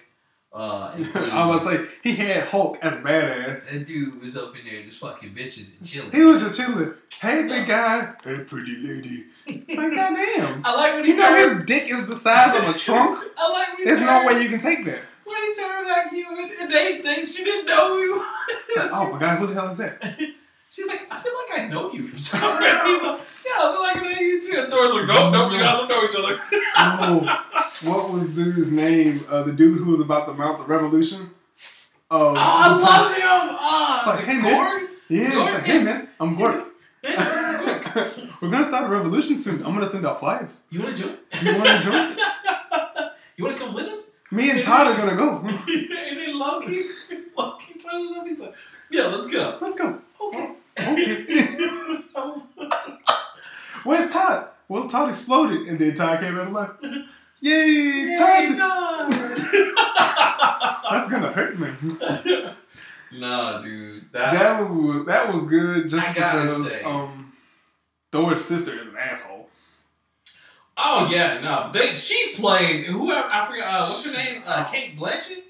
Uh, 0.53 0.93
including, 0.97 1.31
I 1.33 1.47
was 1.47 1.63
say 1.63 1.87
he 2.03 2.17
had 2.17 2.49
Hulk 2.49 2.79
as 2.83 2.95
badass. 2.95 3.71
that 3.71 3.87
dude 3.87 4.21
was 4.21 4.37
up 4.37 4.53
in 4.57 4.67
there 4.69 4.83
just 4.83 4.99
fucking 4.99 5.33
bitches 5.33 5.71
and 5.77 5.87
chilling. 5.87 6.11
He 6.11 6.23
was 6.23 6.41
just 6.41 6.57
chilling. 6.59 6.93
Hey, 7.21 7.43
big 7.43 7.67
guy. 7.69 8.13
Hey, 8.25 8.41
pretty 8.41 8.77
lady. 8.79 9.27
Like, 9.47 9.67
goddamn. 9.95 10.63
I 10.65 10.75
like 10.75 10.95
when 10.95 11.05
he 11.05 11.13
You 11.13 11.17
know 11.19 11.55
his 11.55 11.65
dick 11.65 11.89
is 11.89 12.07
the 12.09 12.17
size 12.17 12.57
of 12.61 12.75
a 12.75 12.77
trunk. 12.77 13.23
I 13.39 13.53
like 13.53 13.69
when 13.69 13.77
he 13.79 13.85
There's 13.85 14.01
no 14.01 14.27
way 14.27 14.43
you 14.43 14.49
can 14.49 14.59
take 14.59 14.85
that. 14.87 15.01
When 15.25 15.37
he 15.37 15.55
turned 15.55 15.87
back 15.87 16.13
you 16.13 16.27
and, 16.61 16.73
they, 16.73 17.01
they 17.01 17.25
she 17.25 17.45
didn't 17.45 17.67
know 17.67 17.95
who 17.95 18.01
you. 18.01 18.23
Oh 18.23 19.11
my 19.13 19.21
god, 19.21 19.39
who 19.39 19.47
the 19.47 19.55
hell 19.55 19.69
is 19.69 19.79
that? 19.79 20.03
She's 20.71 20.87
like, 20.87 21.03
I 21.11 21.19
feel 21.19 21.33
like 21.51 21.61
I 21.61 21.67
know 21.69 21.93
you 21.93 22.05
from 22.05 22.19
somewhere. 22.19 22.51
He's 22.87 23.03
like, 23.03 23.21
yeah, 23.45 23.59
I 23.59 23.73
feel 23.73 23.83
like 23.83 23.97
I 23.97 24.01
know 24.15 24.21
you 24.21 24.41
too. 24.41 24.57
And 24.61 24.71
Thor's 24.73 24.93
like, 24.95 25.07
nope, 25.07 25.33
nope, 25.33 25.53
you 25.53 25.59
guys 25.59 25.79
don't 25.79 25.89
know 25.89 26.05
each 26.05 26.15
other. 26.17 26.41
Oh, 26.77 27.45
what 27.83 28.13
was 28.13 28.29
dude's 28.29 28.71
name? 28.71 29.27
Uh, 29.29 29.43
the 29.43 29.53
dude 29.53 29.79
who 29.79 29.91
was 29.91 30.01
about 30.01 30.27
to 30.29 30.35
mount 30.35 30.59
the 30.59 30.65
revolution. 30.65 31.31
Oh, 32.09 32.31
Oh, 32.31 32.35
I 32.37 32.69
love 32.77 33.17
him. 33.17 33.57
Ah, 33.59 33.97
It's 33.99 34.07
like, 34.07 34.21
the 34.21 34.33
hey, 34.33 34.39
man. 34.41 34.89
Yeah, 35.09 35.27
it's 35.43 35.55
like, 35.55 35.65
hey 35.65 35.83
man, 35.83 36.09
I'm 36.21 36.37
Gork. 36.37 36.65
We're 38.41 38.51
gonna 38.51 38.65
start 38.65 38.85
a 38.85 38.89
revolution 38.89 39.37
soon. 39.37 39.65
I'm 39.67 39.73
gonna 39.75 39.87
send 39.87 40.07
out 40.07 40.21
flyers. 40.21 40.63
you 40.71 40.81
want 40.83 40.97
to 40.97 41.03
join? 41.03 41.17
You 41.43 41.59
wanna 41.59 41.81
join? 41.81 42.17
you 43.37 43.45
want 43.45 43.57
to 43.57 43.65
come 43.65 43.75
with 43.75 43.87
us? 43.87 44.13
Me 44.31 44.51
and 44.51 44.63
Todd 44.63 44.87
are 44.87 44.97
gonna 44.97 45.17
go. 45.17 45.39
and 45.41 46.19
then 46.19 46.39
Loki, 46.39 46.85
Loki 47.37 47.75
trying 47.81 48.07
to 48.07 48.11
love 48.13 48.29
each 48.29 48.41
other. 48.41 48.55
Yeah, 48.91 49.07
let's 49.07 49.29
go. 49.29 49.59
Let's 49.61 49.77
go. 49.77 50.01
Okay. 50.21 50.51
Okay. 50.79 51.57
Where's 53.85 54.11
Todd? 54.11 54.49
Well, 54.69 54.89
Todd 54.89 55.09
exploded, 55.09 55.67
and 55.69 55.79
then 55.79 55.95
Todd 55.95 56.21
came 56.21 56.39
out 56.39 56.49
alive. 56.49 56.71
Yay, 57.41 57.67
Yay, 57.67 58.17
Todd! 58.19 58.57
Todd. 58.57 59.13
That's 60.93 61.11
gonna 61.11 61.33
hurt 61.33 61.59
me. 61.59 61.71
nah, 63.19 63.63
dude. 63.63 64.05
That, 64.13 64.33
That 64.35 64.61
was 64.71 65.07
that 65.07 65.33
was 65.33 65.45
good 65.45 65.89
just 65.89 66.11
I 66.11 66.15
gotta 66.15 66.43
because 66.43 66.73
say. 66.73 66.83
um 66.85 67.33
Thor's 68.13 68.45
sister 68.45 68.73
is 68.75 68.89
an 68.89 68.97
asshole. 68.99 69.49
Oh 70.77 71.09
yeah, 71.11 71.41
no. 71.41 71.71
They 71.73 71.95
she 71.95 72.35
played 72.35 72.87
whoever 72.87 73.29
I 73.33 73.47
forgot. 73.47 73.67
Uh, 73.67 73.89
what's 73.89 74.05
her 74.05 74.13
name? 74.13 74.43
Uh, 74.47 74.65
Cate 74.65 74.99
Blanchett. 74.99 75.43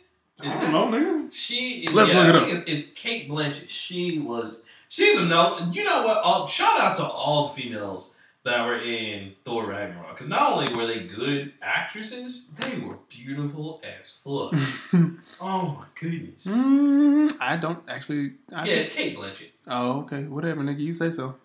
I 0.43 0.49
don't 0.61 0.73
know, 0.73 0.87
nigga. 0.87 1.33
She 1.33 1.85
is. 1.87 1.93
Let's 1.93 2.13
yeah, 2.13 2.23
look 2.27 2.37
it 2.37 2.43
I 2.43 2.47
think 2.47 2.69
It's, 2.69 2.83
it's 2.83 2.91
Cate 2.99 3.29
Blanchett. 3.29 3.69
She 3.69 4.19
was. 4.19 4.63
She's 4.91 5.21
a 5.21 5.25
no. 5.25 5.71
You 5.71 5.85
know 5.85 6.03
what? 6.03 6.19
All, 6.19 6.49
shout 6.49 6.81
out 6.81 6.97
to 6.97 7.05
all 7.05 7.49
the 7.49 7.63
females 7.63 8.13
that 8.43 8.67
were 8.67 8.77
in 8.77 9.35
Thor 9.45 9.65
Ragnarok 9.65 10.11
because 10.17 10.27
not 10.27 10.53
only 10.53 10.75
were 10.75 10.85
they 10.85 11.05
good 11.05 11.53
actresses, 11.63 12.51
they 12.59 12.77
were 12.77 12.97
beautiful 13.09 13.81
as 13.85 14.19
fuck. 14.25 14.53
oh 15.41 15.77
my 15.79 15.85
goodness. 15.95 16.45
Mm, 16.45 17.33
I 17.41 17.57
don't 17.57 17.89
actually. 17.89 18.33
I 18.53 18.67
Yeah, 18.67 18.75
it's 18.75 18.93
Cate 18.93 19.17
Blanchett. 19.17 19.51
Oh, 19.69 20.01
okay. 20.01 20.25
Whatever, 20.25 20.63
nigga. 20.63 20.81
You 20.81 20.93
say 20.93 21.11
so. 21.11 21.37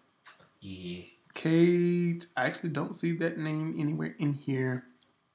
Yeah. 0.60 1.04
Kate. 1.36 2.26
I 2.36 2.46
actually 2.48 2.72
don't 2.72 2.96
see 2.96 3.12
that 3.18 3.38
name 3.38 3.76
anywhere 3.78 4.16
in 4.18 4.34
here. 4.34 4.86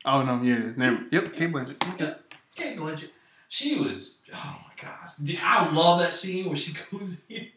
Oh 0.05 0.25
no, 0.25 0.41
here 0.41 0.57
it 0.57 0.65
is. 0.65 0.77
Never. 0.77 1.05
Yep, 1.13 1.37
Cate 1.37 1.53
Blanchett. 1.53 1.95
Okay. 1.95 2.05
Yeah. 2.07 2.15
Cate 2.57 2.77
Blanchett. 2.77 3.11
She 3.53 3.75
was. 3.81 4.21
Oh 4.33 4.57
my 4.65 4.73
gosh. 4.81 5.39
I 5.43 5.69
love 5.73 5.99
that 5.99 6.15
scene 6.15 6.47
where 6.47 6.57
she 6.57 6.73
goes 6.93 7.19
in 7.29 7.49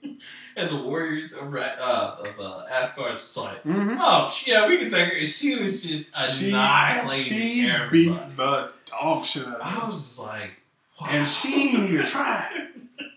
and 0.55 0.69
the 0.71 0.77
warriors 0.83 1.33
of, 1.33 1.53
uh, 1.55 2.15
of 2.19 2.39
uh, 2.39 2.65
Asgard's 2.67 3.19
just 3.21 3.37
like, 3.37 3.63
Mm-hmm. 3.63 3.97
oh, 3.99 4.35
yeah, 4.47 4.67
we 4.67 4.79
can 4.79 4.89
take 4.89 5.09
her. 5.11 5.15
And 5.17 5.27
she 5.27 5.55
was 5.61 5.83
just 5.83 6.09
annihilating 6.15 7.23
she 7.23 7.69
everybody. 7.69 8.25
beat 8.27 8.37
the 8.37 8.69
dog 8.89 9.23
shit 9.23 9.45
out 9.47 9.55
of 9.55 9.61
I 9.61 9.85
was 9.85 9.95
just 9.95 10.19
like, 10.19 10.51
wow. 10.99 11.07
And 11.11 11.27
she 11.29 11.51
didn't 11.71 11.93
even 11.93 12.05
try. 12.07 12.49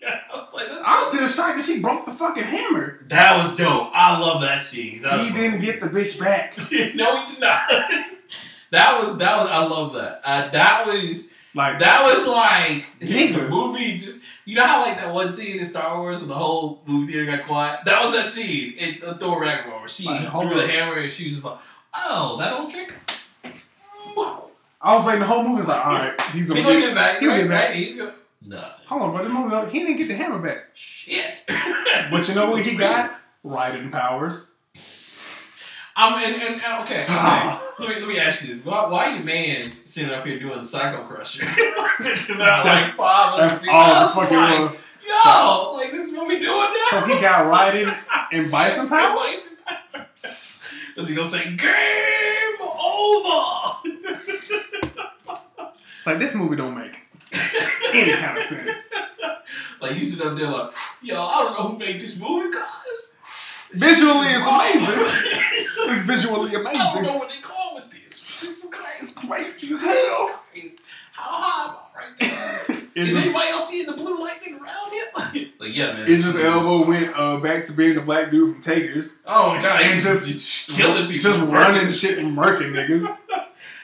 I 0.07 0.19
was 0.43 0.53
like, 0.53 0.67
I'm 0.85 1.05
still 1.11 1.27
shocked 1.27 1.57
that 1.57 1.65
she 1.65 1.81
broke 1.81 2.05
the 2.05 2.11
fucking 2.13 2.43
hammer. 2.43 2.99
that 3.07 3.41
was 3.41 3.55
dope. 3.55 3.89
I 3.91 4.19
love 4.19 4.41
that 4.41 4.63
scene. 4.63 5.01
That 5.01 5.25
He 5.25 5.33
didn't 5.33 5.61
get 5.61 5.81
the 5.81 5.87
bitch 5.87 6.19
back. 6.19 6.55
no, 6.95 7.15
he 7.25 7.31
did 7.33 7.41
not. 7.41 7.69
that 8.71 9.01
was 9.01 9.17
that 9.17 9.37
was. 9.41 9.49
I 9.49 9.65
love 9.65 9.93
that. 9.95 10.21
Uh, 10.23 10.49
that 10.49 10.85
was 10.85 11.29
Like 11.55 11.79
that 11.79 12.03
was 12.13 12.27
like 12.27 12.87
the 12.99 13.47
movie. 13.49 13.97
Just 13.97 14.23
you 14.45 14.55
know 14.55 14.65
how 14.65 14.81
like 14.81 14.97
that 14.97 15.13
one 15.13 15.31
scene 15.31 15.59
in 15.59 15.65
Star 15.65 15.99
Wars 15.99 16.19
when 16.19 16.27
the 16.29 16.35
whole 16.35 16.81
movie 16.85 17.11
theater 17.13 17.25
got 17.37 17.45
quiet. 17.47 17.79
That 17.85 18.03
was 18.05 18.13
that 18.15 18.29
scene. 18.29 18.75
It's 18.77 19.01
a 19.03 19.15
Thor 19.15 19.41
Ragnarok 19.41 19.79
where 19.79 19.89
she 19.89 20.05
Like, 20.05 20.29
threw 20.29 20.49
the 20.49 20.67
hammer 20.67 20.97
and 20.99 21.11
she 21.11 21.25
was 21.25 21.33
just 21.35 21.45
like, 21.45 21.57
"Oh, 21.95 22.37
that 22.39 22.53
old 22.53 22.69
trick." 22.69 22.93
I 24.79 24.95
was 24.95 25.05
waiting 25.05 25.21
the 25.21 25.27
whole 25.27 25.43
movie 25.43 25.57
was 25.59 25.67
like, 25.67 25.85
all 25.85 25.93
right, 25.93 26.21
he's 26.31 26.47
He 26.47 26.53
gonna 26.53 26.65
gonna 26.67 26.79
get. 26.79 26.85
get 26.87 26.95
back, 26.95 27.19
he'll 27.19 27.29
right? 27.29 27.39
get 27.41 27.49
back. 27.49 27.67
Right? 27.69 27.75
He's 27.77 27.95
gonna 27.97 28.13
nothing. 28.45 28.85
Hold 28.85 29.01
on, 29.01 29.11
bro. 29.11 29.23
The 29.23 29.29
movie, 29.29 29.55
like, 29.55 29.71
he 29.71 29.79
didn't 29.79 29.97
get 29.97 30.07
the 30.07 30.15
hammer 30.15 30.39
back. 30.39 30.57
Shit. 30.75 31.43
But 32.11 32.27
you 32.29 32.35
know 32.35 32.51
what 32.51 32.63
he 32.63 32.75
got? 32.77 33.19
Raiden 33.43 33.91
powers. 33.91 34.51
Um, 35.99 36.13
and, 36.13 36.35
and, 36.35 36.61
okay, 36.83 37.01
okay. 37.01 37.59
let 37.79 37.89
me 37.89 37.95
let 37.95 38.07
me 38.07 38.19
ask 38.19 38.43
you 38.43 38.53
this: 38.53 38.63
Why, 38.63 38.87
why 38.87 39.15
you 39.15 39.23
man's 39.23 39.89
sitting 39.89 40.11
up 40.11 40.23
here 40.27 40.39
doing 40.39 40.63
Psycho 40.63 41.05
Crusher? 41.05 41.43
Taking 42.01 42.39
out 42.39 42.65
like 42.65 42.95
five 42.95 43.33
other 43.33 43.47
That's 43.47 43.59
people. 43.59 43.75
all 43.75 44.07
the 44.07 44.13
fucking 44.13 44.37
like, 44.37 44.59
was. 44.59 44.79
Yo, 45.07 45.73
like 45.75 45.91
this 45.91 46.11
is 46.11 46.15
what 46.15 46.27
we 46.27 46.39
doing 46.39 46.45
now. 46.49 46.85
So 46.91 47.01
he 47.01 47.19
got 47.19 47.47
Raiden 47.47 47.97
and 48.31 48.51
bison 48.51 48.87
powers. 48.87 49.47
Is 50.13 51.09
he 51.09 51.15
gonna 51.15 51.29
say 51.29 51.55
game 51.55 52.61
over? 52.61 53.77
It's 55.95 56.05
like 56.05 56.19
this 56.19 56.35
movie 56.35 56.57
don't 56.57 56.77
make 56.77 56.99
any 57.91 58.13
kind 58.13 58.37
of 58.37 58.45
sense. 58.45 58.69
like 59.81 59.95
you 59.95 60.03
sit 60.03 60.25
up 60.25 60.37
there 60.37 60.49
like, 60.49 60.73
yo, 61.01 61.19
I 61.19 61.43
don't 61.43 61.53
know 61.53 61.69
who 61.69 61.77
made 61.79 61.99
this 61.99 62.19
movie, 62.19 62.53
guys. 62.53 63.06
Visually, 63.73 64.27
it's 64.29 64.45
amazing. 64.47 64.93
amazing. 64.99 65.67
It's 65.89 66.03
visually 66.03 66.55
amazing. 66.55 66.81
I 66.81 66.93
don't 66.93 67.03
know 67.03 67.17
what 67.17 67.29
they 67.29 67.41
call 67.41 67.75
with 67.75 67.89
this. 67.91 68.43
It's 68.43 68.67
crazy. 68.69 68.87
It's 69.01 69.13
crazy 69.13 69.73
as 69.73 69.81
hell. 69.81 70.41
How 71.13 71.23
high 71.23 71.69
am 71.69 71.77
I 71.95 71.99
right 71.99 72.21
now? 72.79 72.83
Is 72.95 73.09
just, 73.09 73.25
anybody 73.25 73.49
else 73.49 73.69
seeing 73.69 73.85
the 73.85 73.93
blue 73.93 74.19
lightning 74.19 74.55
around 74.59 74.91
him? 74.93 75.51
like, 75.59 75.75
yeah, 75.75 75.93
man. 75.93 76.03
Idris 76.03 76.35
Elba 76.35 76.87
went 76.87 77.13
uh, 77.15 77.37
back 77.37 77.63
to 77.65 77.73
being 77.73 77.95
the 77.95 78.01
black 78.01 78.31
dude 78.31 78.53
from 78.53 78.61
Takers. 78.61 79.19
Oh 79.25 79.55
my 79.55 79.61
god, 79.61 79.81
And 79.81 79.93
he's 79.93 80.03
just- 80.03 80.27
just 80.27 80.69
killing 80.69 81.07
people. 81.07 81.31
Just 81.31 81.43
running 81.43 81.91
shit 81.91 82.17
and 82.19 82.35
murking 82.35 82.71
niggas. 82.73 83.17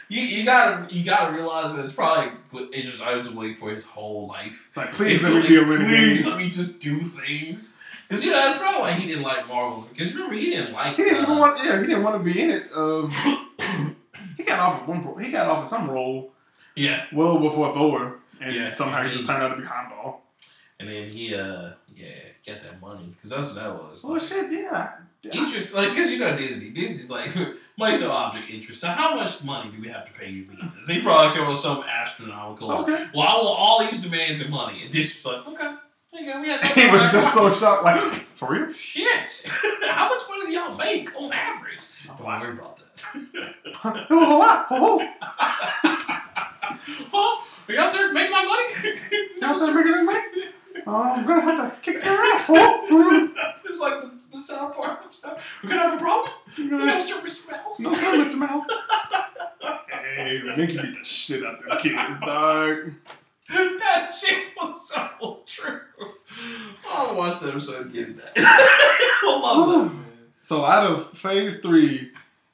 You, 0.10 0.22
you 0.22 0.46
gotta 0.46 0.94
you 0.94 1.04
gotta 1.06 1.34
realize 1.34 1.74
that 1.76 1.84
it's 1.84 1.94
probably 1.94 2.34
what 2.52 2.74
Idris 2.74 3.02
Elba's 3.02 3.30
waiting 3.32 3.56
for 3.56 3.72
his 3.72 3.86
whole 3.86 4.28
life. 4.28 4.70
Like, 4.76 4.92
please 4.92 5.24
let 5.24 5.34
me 5.34 5.48
be 5.48 5.56
a 5.56 5.64
renegade. 5.64 5.88
Please 5.88 6.28
let 6.28 6.38
me 6.38 6.50
just 6.50 6.80
do 6.80 7.04
things. 7.04 7.76
Because 8.14 8.26
you 8.26 8.32
know 8.32 8.38
that's 8.38 8.60
probably 8.60 8.82
why 8.82 8.92
he 8.94 9.08
didn't 9.08 9.24
like 9.24 9.48
Marvel. 9.48 9.88
Because 9.92 10.14
remember 10.14 10.36
he 10.36 10.50
didn't 10.52 10.74
like. 10.74 10.96
He 10.98 11.04
didn't 11.04 11.20
uh, 11.20 11.24
even 11.24 11.38
want. 11.40 11.58
Yeah, 11.64 11.80
he 11.82 11.88
didn't 11.88 12.04
want 12.04 12.24
to 12.24 12.34
be 12.34 12.42
in 12.42 12.50
it. 12.52 12.64
Um, 12.76 13.10
he 14.38 14.44
got 14.44 14.60
offered 14.60 14.88
one. 14.88 15.04
pro- 15.04 15.18
He 15.18 15.32
got 15.32 15.48
offered 15.48 15.68
some 15.68 15.90
role 15.90 16.32
Yeah, 16.76 17.06
well 17.14 17.40
before 17.40 17.72
Thor, 17.74 18.20
and 18.42 18.56
Yeah, 18.56 18.74
somehow 18.74 19.02
he 19.04 19.10
he- 19.10 19.16
just 19.16 19.26
turned 19.28 19.44
out 19.44 19.50
to 19.56 19.62
be 19.62 19.66
Heimdall. 19.68 20.22
and 20.80 20.90
then 20.90 21.12
he 21.12 21.34
uh 21.36 21.72
yeah 21.96 22.08
got 22.46 22.62
that 22.62 22.82
money 22.82 23.08
because 23.16 23.30
that's 23.30 23.48
what 23.48 23.56
that 23.56 23.74
was. 23.74 24.02
Oh 24.04 24.18
shit! 24.20 24.52
Yeah. 24.52 24.92
Interest, 25.32 25.74
like, 25.74 25.88
because 25.92 26.12
you 26.12 26.20
know 26.20 26.36
Disney. 26.36 26.72
Disney's 26.72 27.10
like, 27.10 27.34
money's 27.78 28.02
no 28.02 28.12
object 28.12 28.52
interest. 28.52 28.82
So, 28.82 28.90
how 28.90 29.16
much 29.16 29.42
money 29.46 29.72
do 29.72 29.82
we 29.82 29.88
have 29.88 30.06
to 30.06 30.12
pay 30.12 30.30
you 30.30 30.44
to 30.44 30.52
be 30.52 30.62
in 30.62 30.72
this? 30.78 30.86
They 30.86 31.00
probably 31.00 31.34
came 31.34 31.44
up 31.44 31.50
with 31.52 31.60
some 31.60 31.82
astronomical. 31.84 32.68
like, 32.68 32.80
Okay. 32.80 33.06
Well, 33.16 33.26
I 33.26 33.34
want 33.36 33.58
all 33.58 33.88
these 33.90 34.02
demands 34.02 34.42
of 34.42 34.50
money. 34.50 34.84
And 34.84 34.92
Disney's 34.92 35.24
like, 35.26 35.48
okay, 35.48 35.76
okay, 36.16 36.42
we 36.42 36.50
had 36.50 36.62
he 36.66 36.90
was 36.90 37.12
just 37.12 37.34
so 37.34 37.52
shocked. 37.52 37.84
Like, 37.84 38.00
for 38.36 38.52
real? 38.52 38.72
Shit! 38.72 39.48
how 39.90 40.10
much 40.10 40.22
money 40.30 40.46
do 40.48 40.52
y'all 40.52 40.76
make 40.76 41.16
on 41.16 41.32
average? 41.34 41.82
Don't 42.08 42.24
worry 42.24 42.52
about 42.54 42.78
that. 42.78 42.84
It 44.10 44.14
was 44.14 44.30
a 44.30 44.34
lot. 44.34 44.68
Oh, 44.72 45.06
oh, 47.14 47.46
are 47.68 47.74
you 47.74 47.80
out 47.80 47.92
there 47.92 48.14
making 48.14 48.32
my 48.32 48.44
money? 48.46 48.98
no, 49.42 49.58
sir, 49.58 49.74
making 49.84 50.06
money. 50.06 50.20
Oh, 50.88 50.96
I'm 50.96 51.26
gonna 51.26 51.42
have 51.42 51.82
to 51.82 51.92
kick 51.92 52.04
your 52.04 52.14
ass. 52.14 52.46
Oh, 52.48 53.30
It's 53.66 53.80
like 53.80 54.02
the, 54.02 54.12
the 54.32 54.40
South 54.40 54.76
Park 54.76 55.02
episode. 55.04 55.38
We're 55.62 55.70
gonna 55.70 55.82
have 55.82 55.94
a 55.96 56.02
problem. 56.02 56.34
No 56.58 57.00
service 57.00 57.44
smells. 57.44 57.80
no, 57.80 57.94
sir, 57.94 58.14
Mr. 58.14 58.38
Mouse. 58.38 58.66
Hey, 59.90 60.42
Mickey 60.56 60.78
beat 60.78 60.94
the 60.94 61.04
shit 61.04 61.44
out 61.44 61.60
them 61.60 61.78
kids, 61.80 61.96
dog. 61.96 62.94
that 63.50 64.14
shit 64.14 64.48
was 64.58 64.90
so 64.90 65.42
true. 65.46 65.82
I 67.54 67.58
want 67.58 67.66
to 67.66 67.74
watch 67.74 67.94
the. 67.94 68.24
I 68.36 69.40
love 69.42 69.70
that. 69.70 69.94
Man. 69.94 70.06
So 70.42 70.66
out 70.66 70.92
of 70.92 71.18
phase 71.18 71.60
three, 71.62 72.12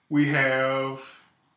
we 0.09 0.30
have 0.30 1.01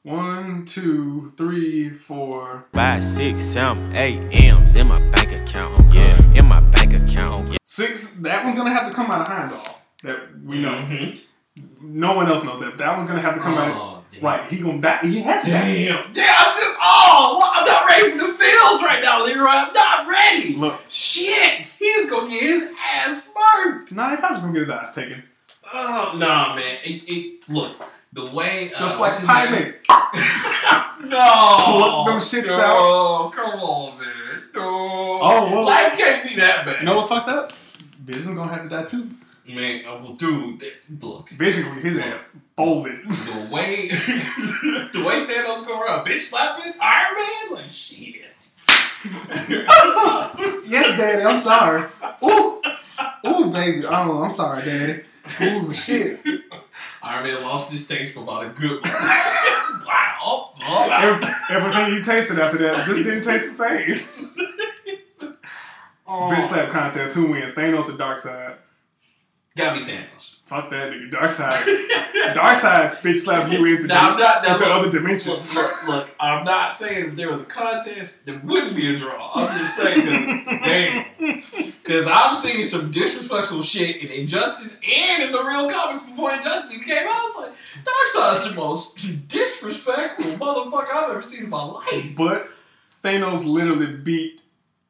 one, 0.02 0.64
two, 0.64 1.32
three, 1.36 1.90
four, 1.90 2.64
Five, 2.72 3.04
six, 3.04 3.44
seven, 3.44 3.94
eight 3.94 4.20
M's 4.32 4.74
in 4.74 4.88
my 4.88 4.96
bank 5.10 5.32
account. 5.38 5.78
Yeah, 5.92 6.18
in 6.34 6.46
my 6.46 6.60
bank 6.70 6.94
account. 6.94 7.50
Yeah. 7.50 7.56
six. 7.64 8.14
That 8.14 8.44
one's 8.44 8.56
gonna 8.56 8.72
have 8.72 8.88
to 8.88 8.94
come 8.94 9.10
out 9.10 9.22
of 9.22 9.28
Heimdall. 9.28 9.78
That 10.02 10.40
we 10.44 10.60
know. 10.60 10.70
Mhm. 10.72 11.20
No 11.82 12.14
one 12.14 12.28
else 12.28 12.42
knows 12.44 12.60
that. 12.60 12.78
That 12.78 12.96
one's 12.96 13.08
gonna 13.08 13.20
have 13.20 13.34
to 13.34 13.40
come 13.40 13.54
out. 13.58 13.70
Of, 13.70 13.76
Oh, 13.76 14.02
damn. 14.10 14.22
right? 14.24 14.48
He 14.48 14.58
gonna 14.58 14.78
back. 14.78 15.04
He 15.04 15.20
has 15.20 15.44
to. 15.44 15.50
die. 15.50 15.84
Damn. 15.84 16.12
Damn. 16.12 16.71
Oh, 16.84 17.36
well, 17.38 17.50
I'm 17.54 17.64
not 17.64 17.86
ready 17.86 18.10
for 18.10 18.18
the 18.26 18.32
feels 18.34 18.82
right 18.82 19.00
now, 19.02 19.24
Leroy. 19.24 19.46
I'm 19.48 19.72
not 19.72 20.08
ready. 20.08 20.56
Look, 20.56 20.80
Shit. 20.88 21.66
He's 21.78 22.10
gonna 22.10 22.28
get 22.28 22.42
his 22.42 22.68
ass 22.94 23.22
burnt. 23.34 23.92
nah, 23.92 24.10
he 24.10 24.16
probably 24.16 24.34
just 24.34 24.42
gonna 24.42 24.52
get 24.52 24.60
his 24.60 24.70
ass 24.70 24.94
taken, 24.94 25.22
Oh, 25.72 26.14
nah, 26.16 26.54
man. 26.56 26.76
It, 26.84 27.02
it, 27.08 27.48
look, 27.48 27.72
the 28.12 28.26
way. 28.26 28.72
Uh, 28.74 28.78
just 28.80 28.98
like 29.00 29.16
timing. 29.24 29.74
No. 31.04 31.18
Pluck 31.18 32.06
them 32.06 32.16
shits 32.18 32.46
no, 32.46 32.60
out. 32.60 33.32
come 33.32 33.60
on, 33.60 33.98
man. 33.98 34.42
No. 34.54 34.62
Oh, 34.64 35.50
well. 35.52 35.64
Life 35.64 35.98
can't 35.98 36.28
be 36.28 36.36
that 36.36 36.64
bad. 36.64 36.80
You 36.80 36.86
know 36.86 36.94
what's 36.94 37.08
fucked 37.08 37.28
up? 37.28 37.52
Vision's 38.04 38.36
gonna 38.36 38.52
have 38.52 38.62
to 38.62 38.68
die 38.68 38.84
too. 38.84 39.10
Man, 39.46 39.84
uh, 39.84 39.98
well, 40.00 40.12
dude, 40.12 40.60
that, 40.60 40.72
look. 41.00 41.28
Get 41.36 41.52
his 41.52 41.98
ass 41.98 42.36
folded. 42.56 43.02
The 43.08 43.48
way, 43.50 43.88
the 44.92 45.02
way 45.04 45.26
Thanos 45.26 45.66
go 45.66 45.80
around 45.80 46.06
bitch 46.06 46.20
slapping 46.20 46.72
Iron 46.80 47.14
Man, 47.16 47.58
like 47.62 47.70
shit. 47.70 48.22
yes, 50.68 50.96
Daddy. 50.96 51.22
I'm 51.24 51.38
sorry. 51.38 51.88
Ooh, 52.22 52.62
ooh, 53.26 53.50
baby. 53.50 53.84
Oh, 53.84 54.22
I'm 54.22 54.30
sorry, 54.30 54.64
Daddy. 54.64 55.02
Ooh, 55.40 55.74
shit. 55.74 56.20
Iron 57.02 57.24
Man 57.24 57.42
lost 57.42 57.72
his 57.72 57.88
taste 57.88 58.14
for 58.14 58.20
about 58.20 58.46
a 58.46 58.48
good. 58.50 58.84
wow. 58.84 60.18
Oh, 60.24 60.52
oh, 60.60 60.88
Every, 60.88 61.28
everything 61.50 61.94
you 61.94 62.04
tasted 62.04 62.38
after 62.38 62.58
that 62.58 62.86
just 62.86 63.02
didn't 63.02 63.22
taste 63.22 63.58
the 63.58 63.68
same. 63.68 65.34
oh. 66.06 66.30
Bitch 66.30 66.42
slap 66.42 66.70
contest. 66.70 67.16
Who 67.16 67.32
wins? 67.32 67.54
Thanos 67.54 67.88
or 67.88 67.98
Darkseid? 67.98 68.54
Gotta 69.56 69.84
be 69.84 69.90
Thanos. 69.90 70.36
Fuck 70.46 70.70
that 70.70 70.90
nigga. 70.92 71.10
Darkseid. 71.10 71.62
Darkseid 72.34 72.96
bitch 72.96 73.18
slap 73.18 73.50
you 73.52 73.64
into, 73.66 73.86
Now, 73.86 74.12
I'm 74.12 74.18
not. 74.18 74.42
Now, 74.44 74.52
into 74.54 74.64
look, 74.64 74.74
other 74.74 74.82
look, 74.84 74.92
dimensions. 74.92 75.54
look, 75.54 75.86
look, 75.86 76.10
I'm 76.20 76.44
not 76.44 76.72
saying 76.72 77.10
if 77.10 77.16
there 77.16 77.30
was 77.30 77.42
a 77.42 77.46
contest, 77.46 78.24
there 78.26 78.40
wouldn't 78.44 78.74
be 78.76 78.94
a 78.94 78.98
draw. 78.98 79.32
I'm 79.34 79.58
just 79.58 79.76
saying, 79.76 80.44
'cause, 80.44 80.58
damn. 80.64 81.04
Because 81.82 82.06
I've 82.06 82.36
seen 82.36 82.64
some 82.66 82.90
disrespectful 82.90 83.62
shit 83.62 83.96
in 83.96 84.08
Injustice 84.08 84.76
and 84.86 85.22
in 85.24 85.32
the 85.32 85.42
real 85.44 85.70
comics 85.70 86.04
before 86.06 86.32
Injustice 86.32 86.78
came 86.84 87.06
out. 87.06 87.14
I 87.16 87.22
was 87.22 87.36
like, 87.38 87.52
Darkseid's 87.84 88.50
the 88.50 88.56
most 88.56 89.28
disrespectful 89.28 90.32
motherfucker 90.32 90.92
I've 90.92 91.10
ever 91.10 91.22
seen 91.22 91.44
in 91.44 91.50
my 91.50 91.62
life. 91.64 92.14
But 92.16 92.48
Thanos 93.02 93.44
literally 93.46 93.86
beat 93.96 94.41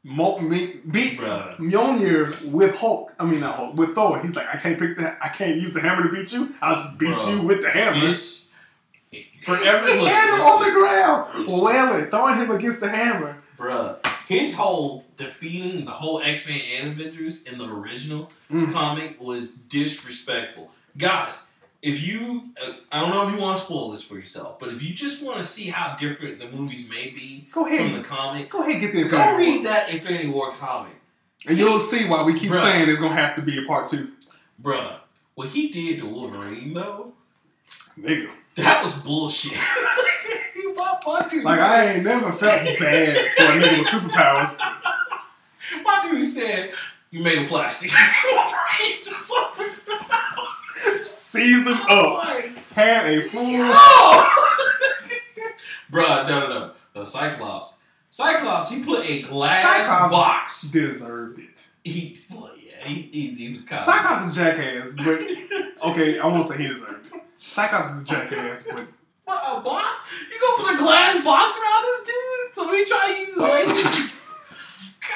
Mol- 0.05 0.41
me- 0.41 0.81
beat 0.91 1.19
Bruh. 1.19 1.57
Mjolnir 1.59 2.43
with 2.51 2.75
Hulk. 2.77 3.15
I 3.19 3.25
mean 3.25 3.41
not 3.41 3.55
Hulk 3.57 3.77
with 3.77 3.95
Thor. 3.95 4.21
He's 4.21 4.35
like, 4.35 4.49
I 4.53 4.57
can't 4.59 4.79
pick 4.79 4.97
the, 4.97 5.17
I 5.25 5.29
can't 5.29 5.61
use 5.61 5.73
the 5.73 5.81
hammer 5.81 6.03
to 6.03 6.13
beat 6.15 6.33
you. 6.33 6.55
I'll 6.61 6.77
just 6.77 6.99
beat 6.99 7.11
Bruh. 7.11 7.31
you 7.41 7.43
with 7.47 7.63
the 7.63 7.71
hammer. 7.71 8.13
For 9.45 9.57
every 9.57 9.93
He 9.95 9.99
look, 10.01 10.09
him 10.09 10.41
on 10.41 10.65
the 10.65 10.71
ground, 10.73 11.49
wailing, 11.49 12.07
throwing 12.11 12.37
him 12.39 12.51
against 12.51 12.81
the 12.81 12.89
hammer. 12.89 13.39
bruh, 13.59 13.97
his 14.27 14.55
whole 14.55 15.05
defeating 15.17 15.85
the 15.85 15.91
whole 15.91 16.21
X 16.21 16.49
Men 16.49 16.61
and 16.81 16.89
Avengers 17.01 17.45
in 17.45 17.59
the 17.59 17.69
original 17.69 18.29
Mm. 18.51 18.73
comic 18.73 19.21
was 19.21 19.55
disrespectful. 19.55 20.71
Guys, 20.97 21.47
if 21.83 22.01
you, 22.03 22.45
uh, 22.65 22.73
I 22.93 23.01
don't 23.01 23.11
know 23.11 23.27
if 23.29 23.35
you 23.35 23.41
want 23.41 23.59
to 23.59 23.65
spoil 23.65 23.91
this 23.91 24.03
for 24.03 24.15
yourself, 24.15 24.59
but 24.61 24.69
if 24.69 24.83
you 24.83 24.95
just 24.95 25.23
want 25.23 25.39
to 25.39 25.43
see 25.43 25.69
how 25.69 25.97
different 25.97 26.39
the 26.39 26.49
movies 26.49 26.89
may 26.89 27.09
be 27.11 27.49
Go 27.51 27.65
from 27.65 27.73
ahead, 27.75 27.95
the 28.05 28.07
comic, 28.09 28.49
go 28.49 28.63
ahead, 28.63 28.81
get 28.81 28.93
the 28.93 29.05
go 29.05 29.17
Infinity 29.19 29.37
read 29.39 29.65
War. 29.65 29.73
that 29.73 29.89
Infinity 29.91 30.29
War 30.29 30.53
comic. 30.53 30.93
and 31.47 31.59
you'll 31.59 31.79
see 31.81 32.07
why 32.07 32.23
we 32.23 32.35
keep 32.35 32.51
Bruh. 32.53 32.63
saying 32.63 32.89
it's 32.89 33.01
gonna 33.01 33.17
have 33.17 33.35
to 33.37 33.43
be 33.43 33.59
a 33.59 33.67
part 33.67 33.89
two, 33.89 34.13
Bruh, 34.63 34.97
what 35.35 35.49
he 35.49 35.69
did 35.71 35.99
to 36.01 36.07
Wolverine, 36.07 36.73
though, 36.73 37.13
nigga. 37.99 38.31
that 38.57 38.85
was 38.85 38.95
bullshit. 38.99 39.59
my, 40.77 40.99
my 41.05 41.29
dude 41.29 41.43
Like 41.45 41.59
I 41.61 41.95
ain't 41.95 42.05
never 42.05 42.33
felt 42.33 42.63
bad 42.79 43.19
for 43.37 43.45
a 43.45 43.61
nigga 43.61 43.79
with 43.79 43.89
superpowers. 43.89 44.57
my 45.85 46.09
dude 46.11 46.23
said, 46.23 46.73
you 47.11 47.23
made 47.23 47.39
of 47.43 47.49
plastic. 47.49 47.91
Wolverine 48.25 49.03
just 49.03 49.33
Season 51.03 51.75
up, 51.89 52.25
had 52.75 53.07
a 53.07 53.23
full. 53.23 53.43
Oh! 53.47 54.49
Bruh, 55.93 56.27
no, 56.29 56.41
no, 56.41 56.49
no. 56.49 56.71
No, 56.95 57.05
Cyclops. 57.05 57.77
Cyclops, 58.11 58.69
he 58.71 58.83
put 58.83 59.09
a 59.09 59.23
glass 59.23 59.87
Cyclops 59.87 60.13
box. 60.13 60.71
Deserved 60.71 61.39
it. 61.39 61.67
He, 61.85 62.19
well, 62.31 62.51
yeah, 62.57 62.87
he, 62.87 62.95
he, 63.03 63.27
he 63.29 63.51
was 63.53 63.65
kind 63.65 63.85
Cyclops 63.85 64.23
is 64.25 64.37
a 64.37 64.41
jackass, 64.41 64.95
but 64.97 65.89
okay, 65.91 66.19
I 66.19 66.27
won't 66.27 66.45
say 66.47 66.59
he 66.59 66.69
deserved 66.69 67.07
it. 67.15 67.23
Cyclops 67.39 67.91
is 67.91 68.03
a 68.03 68.07
jackass, 68.07 68.65
but 68.65 68.87
What, 69.25 69.59
a 69.59 69.61
box? 69.63 70.01
You 70.31 70.41
gonna 70.41 70.63
put 70.69 70.75
a 70.75 70.79
glass 70.79 71.25
box 71.25 71.59
around 71.59 71.83
this 71.83 72.01
dude? 72.05 72.55
So 72.55 72.67
when 72.67 72.75
he 72.77 72.85
try 72.85 73.13
to 73.13 73.19
use 73.19 73.29
his 73.29 73.39
laser? 73.39 74.13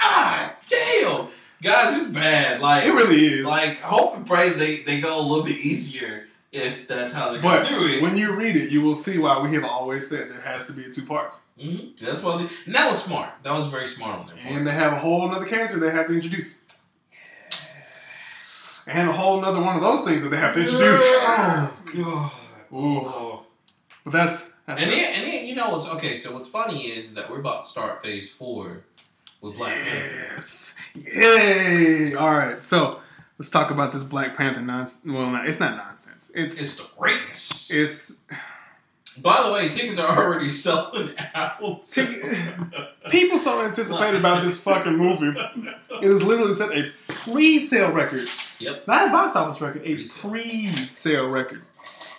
God 0.00 0.50
damn. 0.68 1.28
Guys, 1.62 2.02
it's 2.02 2.10
bad. 2.10 2.60
Like, 2.60 2.84
it 2.84 2.92
really 2.92 3.26
is. 3.40 3.44
like, 3.46 3.78
hope 3.80 4.14
and 4.16 4.26
pray 4.26 4.50
they, 4.50 4.82
they 4.82 5.00
go 5.00 5.18
a 5.20 5.22
little 5.22 5.44
bit 5.44 5.56
easier 5.56 6.24
if 6.52 6.86
that's 6.86 7.12
how 7.12 7.32
they're 7.32 7.40
But 7.42 7.64
gonna 7.64 7.78
do 7.80 7.86
it. 7.86 8.02
when 8.02 8.16
you 8.16 8.32
read 8.32 8.56
it, 8.56 8.70
you 8.70 8.82
will 8.82 8.94
see 8.94 9.18
why 9.18 9.38
we 9.40 9.52
have 9.54 9.64
always 9.64 10.08
said 10.08 10.30
there 10.30 10.40
has 10.40 10.66
to 10.66 10.72
be 10.72 10.90
two 10.90 11.04
parts. 11.04 11.42
Mhm. 11.58 11.98
That's 11.98 12.22
why 12.22 12.38
they, 12.38 12.48
and 12.66 12.74
that 12.74 12.88
was 12.90 13.02
smart. 13.02 13.30
That 13.42 13.52
was 13.52 13.66
very 13.68 13.86
smart 13.86 14.20
on 14.20 14.26
their 14.26 14.36
part. 14.36 14.54
And 14.54 14.66
they 14.66 14.72
have 14.72 14.92
a 14.92 14.98
whole 14.98 15.30
other 15.30 15.44
character 15.46 15.78
they 15.80 15.90
have 15.90 16.06
to 16.06 16.14
introduce. 16.14 16.62
And 18.86 19.08
a 19.08 19.12
whole 19.12 19.38
another 19.38 19.60
one 19.60 19.74
of 19.76 19.82
those 19.82 20.02
things 20.02 20.22
that 20.22 20.28
they 20.28 20.36
have 20.36 20.54
to 20.54 20.60
introduce. 20.60 21.00
Oh. 22.72 23.42
But 24.04 24.12
that's, 24.12 24.52
that's 24.66 24.80
And 24.80 24.90
it. 24.92 24.98
and 24.98 25.26
then, 25.26 25.46
you 25.46 25.54
know, 25.56 25.70
what's 25.70 25.88
okay. 25.88 26.14
So 26.14 26.32
what's 26.34 26.48
funny 26.48 26.82
is 26.82 27.14
that 27.14 27.28
we're 27.28 27.40
about 27.40 27.62
to 27.62 27.68
start 27.68 28.02
Phase 28.04 28.30
Four 28.32 28.84
with 29.40 29.56
Black 29.56 29.74
Panther. 29.74 30.34
Yes. 30.34 30.74
Yay! 30.94 32.14
All 32.14 32.32
right, 32.34 32.62
so 32.64 33.00
let's 33.38 33.50
talk 33.50 33.70
about 33.70 33.92
this 33.92 34.04
Black 34.04 34.36
Panther 34.36 34.62
nonsense. 34.62 35.12
Well, 35.12 35.30
not, 35.30 35.46
it's 35.48 35.60
not 35.60 35.76
nonsense. 35.76 36.30
It's 36.34 36.60
It's 36.60 36.76
the 36.76 36.86
greatness. 36.98 37.70
it's 37.70 38.18
By 39.22 39.42
the 39.42 39.52
way, 39.52 39.68
tickets 39.70 39.98
are 39.98 40.24
already 40.24 40.48
selling 40.48 41.14
out. 41.34 41.82
Ticket- 41.84 42.36
people 43.10 43.38
so 43.38 43.64
anticipated 43.64 44.16
about 44.20 44.44
this 44.44 44.58
fucking 44.60 44.96
movie. 44.96 45.32
It 46.02 46.10
is 46.10 46.22
literally 46.22 46.54
set 46.54 46.70
a 46.76 46.92
pre-sale 47.08 47.92
record, 47.92 48.28
Yep. 48.58 48.86
not 48.86 49.08
a 49.08 49.10
box 49.12 49.34
office 49.36 49.60
record, 49.60 49.82
a 49.86 49.94
Pre-sale. 49.94 50.30
pre-sale 50.30 51.26
record, 51.28 51.62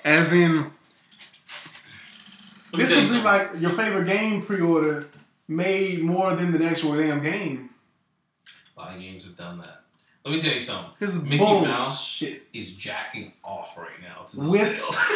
as 0.03 0.31
in 0.33 0.71
This 2.73 2.95
would 2.95 3.09
be 3.09 3.21
like 3.21 3.51
your 3.59 3.69
favorite 3.71 4.05
game 4.05 4.41
pre-order 4.43 5.07
made 5.47 6.03
more 6.03 6.33
than 6.35 6.51
the 6.51 6.63
actual 6.65 6.95
damn 6.95 7.21
game. 7.23 7.69
A 8.75 8.79
lot 8.79 8.95
of 8.95 9.01
games 9.01 9.25
have 9.25 9.37
done 9.37 9.57
that. 9.59 9.81
Let 10.25 10.33
me 10.35 10.41
tell 10.41 10.53
you 10.53 10.59
something. 10.61 10.91
This 10.99 11.15
is 11.15 11.23
Mickey 11.23 11.37
bullshit. 11.37 11.69
Mouse 11.69 12.23
is 12.53 12.75
jacking 12.75 13.31
off 13.43 13.77
right 13.77 13.89
now 14.01 14.23
to 14.23 14.35
those 14.37 14.49
With- 14.49 14.75
sales. 14.75 14.97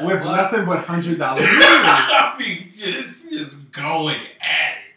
With 0.00 0.24
What? 0.24 0.36
nothing 0.36 0.64
but 0.64 0.84
hundred 0.84 1.18
dollars. 1.18 1.44
I 1.48 2.36
mean, 2.38 2.70
just 2.74 3.28
just 3.30 3.70
going 3.72 4.20
at 4.40 4.76
it. 4.78 4.94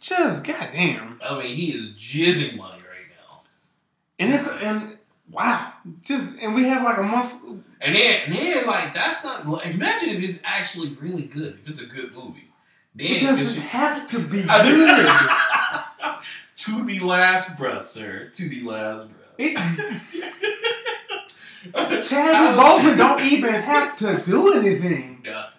Just 0.00 0.44
goddamn. 0.44 1.20
I 1.22 1.38
mean, 1.38 1.54
he 1.54 1.68
is 1.72 1.90
jizzing 1.92 2.56
money 2.56 2.80
right 2.82 3.06
now. 3.10 3.40
And 4.18 4.32
it's 4.32 4.48
and 4.62 4.98
wow. 5.30 5.72
Just 6.02 6.38
and 6.40 6.54
we 6.54 6.64
have 6.64 6.82
like 6.82 6.98
a 6.98 7.02
month. 7.02 7.34
And 7.80 7.94
then, 7.94 8.20
and 8.26 8.34
then, 8.34 8.66
like, 8.66 8.92
that's 8.94 9.22
not. 9.22 9.42
Imagine 9.64 10.08
if 10.08 10.22
it's 10.28 10.40
actually 10.42 10.88
really 11.00 11.24
good. 11.24 11.58
If 11.64 11.70
it's 11.70 11.80
a 11.82 11.86
good 11.86 12.12
movie, 12.14 12.47
then 12.98 13.16
It 13.16 13.20
doesn't 13.20 13.60
have 13.60 14.06
to 14.08 14.18
be 14.20 14.42
good. 14.42 14.48
to 16.56 16.84
the 16.84 17.00
last 17.04 17.56
breath, 17.56 17.88
sir. 17.88 18.28
To 18.32 18.48
the 18.48 18.62
last 18.62 19.08
breath. 19.08 19.34
It, 19.38 19.56
Chadwick 22.04 22.64
Boseman 22.64 22.96
don't 22.96 23.20
even 23.22 23.52
have 23.52 23.96
to 23.96 24.20
do 24.22 24.52
anything. 24.54 25.20
Nothing. 25.24 25.52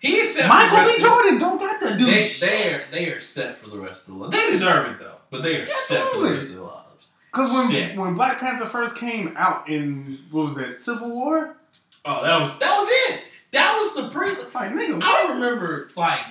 He 0.00 0.24
set. 0.24 0.48
Michael 0.48 0.84
B. 0.84 0.98
Jordan 1.00 1.38
don't 1.38 1.58
got 1.58 1.80
to 1.80 1.96
do 1.96 2.04
They, 2.06 2.22
shit. 2.24 2.48
they 2.50 2.74
are 2.74 2.78
they 2.90 3.10
are 3.10 3.20
set 3.20 3.58
for 3.58 3.70
the 3.70 3.78
rest 3.78 4.08
of 4.08 4.14
the 4.14 4.20
life. 4.20 4.32
They 4.32 4.50
deserve 4.50 4.92
it 4.92 4.98
though, 4.98 5.18
but 5.30 5.42
they 5.42 5.62
are 5.62 5.66
set 5.66 5.98
for 6.00 6.04
Absolutely. 6.04 6.28
the 6.30 6.34
rest 6.36 6.48
of 6.50 6.54
their 6.56 6.64
lives. 6.64 7.10
Because 7.32 7.52
when 7.52 7.70
Shit. 7.70 7.96
when 7.96 8.14
Black 8.14 8.38
Panther 8.38 8.66
first 8.66 8.98
came 8.98 9.34
out 9.36 9.68
in 9.68 10.18
what 10.30 10.44
was 10.44 10.54
that 10.56 10.78
Civil 10.78 11.10
War? 11.10 11.56
Oh, 12.04 12.22
that 12.22 12.40
was 12.40 12.58
that 12.58 12.78
was 12.78 12.88
it. 12.90 13.24
That 13.52 13.76
was 13.76 13.94
the 13.94 14.08
pre. 14.10 14.30
It's 14.32 14.54
like 14.54 14.72
nigga, 14.72 15.00
I 15.02 15.32
remember 15.32 15.88
like 15.96 16.26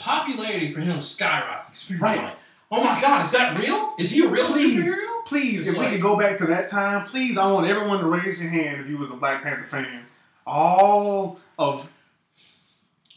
popularity 0.00 0.72
for 0.72 0.80
him 0.80 0.98
skyrocketing. 0.98 1.88
People 1.88 2.06
Right. 2.06 2.22
like, 2.22 2.36
oh 2.72 2.82
my 2.82 3.00
god, 3.00 3.24
is 3.24 3.30
that 3.32 3.58
real? 3.58 3.94
Is 3.98 4.10
he 4.10 4.24
a 4.24 4.28
real 4.28 4.46
Please. 4.46 4.82
superhero? 4.84 5.24
please, 5.26 5.68
if 5.68 5.76
like- 5.76 5.86
we 5.86 5.92
could 5.92 6.02
go 6.02 6.16
back 6.16 6.38
to 6.38 6.46
that 6.46 6.68
time, 6.68 7.04
please, 7.06 7.36
I 7.38 7.50
want 7.52 7.66
everyone 7.66 8.00
to 8.00 8.06
raise 8.06 8.40
your 8.40 8.50
hand 8.50 8.80
if 8.80 8.88
you 8.88 8.96
was 8.98 9.10
a 9.10 9.16
Black 9.16 9.42
Panther 9.42 9.64
fan. 9.66 10.04
All 10.46 11.38
of, 11.58 11.92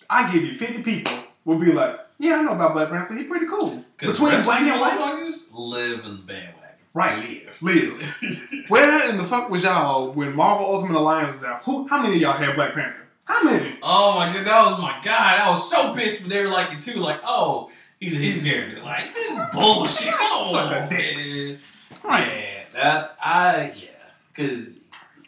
I 0.10 0.32
give 0.32 0.44
you 0.44 0.54
fifty 0.54 0.84
people 0.84 1.14
will 1.46 1.58
be 1.58 1.72
like, 1.72 2.00
yeah, 2.20 2.36
I 2.36 2.42
know 2.44 2.52
about 2.52 2.74
Black 2.74 2.90
Panther. 2.90 3.16
He's 3.16 3.28
pretty 3.28 3.48
cool. 3.48 3.84
Between 3.98 4.42
black 4.44 4.62
and 4.62 4.80
white, 4.82 5.34
live 5.54 6.06
in 6.06 6.12
the 6.18 6.22
bandwagon. 6.22 6.60
Right. 6.94 7.18
Live. 7.18 7.58
Live. 7.62 8.66
Where 8.68 9.10
in 9.10 9.18
the 9.18 9.24
fuck 9.26 9.50
was 9.50 9.64
y'all 9.64 10.12
when 10.12 10.36
Marvel 10.36 10.68
Ultimate 10.68 10.98
Alliance 11.00 11.34
was 11.36 11.44
out? 11.44 11.64
Who? 11.64 11.88
How 11.88 12.04
many 12.04 12.16
of 12.16 12.22
y'all 12.22 12.34
had 12.34 12.54
Black 12.56 12.74
Panther? 12.76 13.03
How 13.26 13.44
many? 13.44 13.78
Oh 13.82 14.16
my 14.16 14.34
god, 14.34 14.46
that 14.46 14.66
was 14.66 14.80
my 14.80 15.00
god. 15.04 15.40
I 15.40 15.50
was 15.50 15.70
so 15.70 15.94
pissed 15.94 16.22
when 16.22 16.30
they 16.30 16.44
were 16.44 16.52
like 16.52 16.74
it 16.74 16.82
too. 16.82 17.00
Like, 17.00 17.22
oh, 17.24 17.72
he's 18.00 18.16
a 18.16 18.18
hit 18.18 18.44
character. 18.44 18.82
Like, 18.82 19.14
this 19.14 19.32
is 19.32 19.40
bullshit. 19.54 20.14
Come 20.14 20.52
Suck 20.52 20.92
a. 20.92 21.58
Right. 22.04 22.28
Yeah, 22.28 22.64
that 22.74 23.18
I 23.24 23.74
yeah, 23.78 23.88
because 24.34 24.82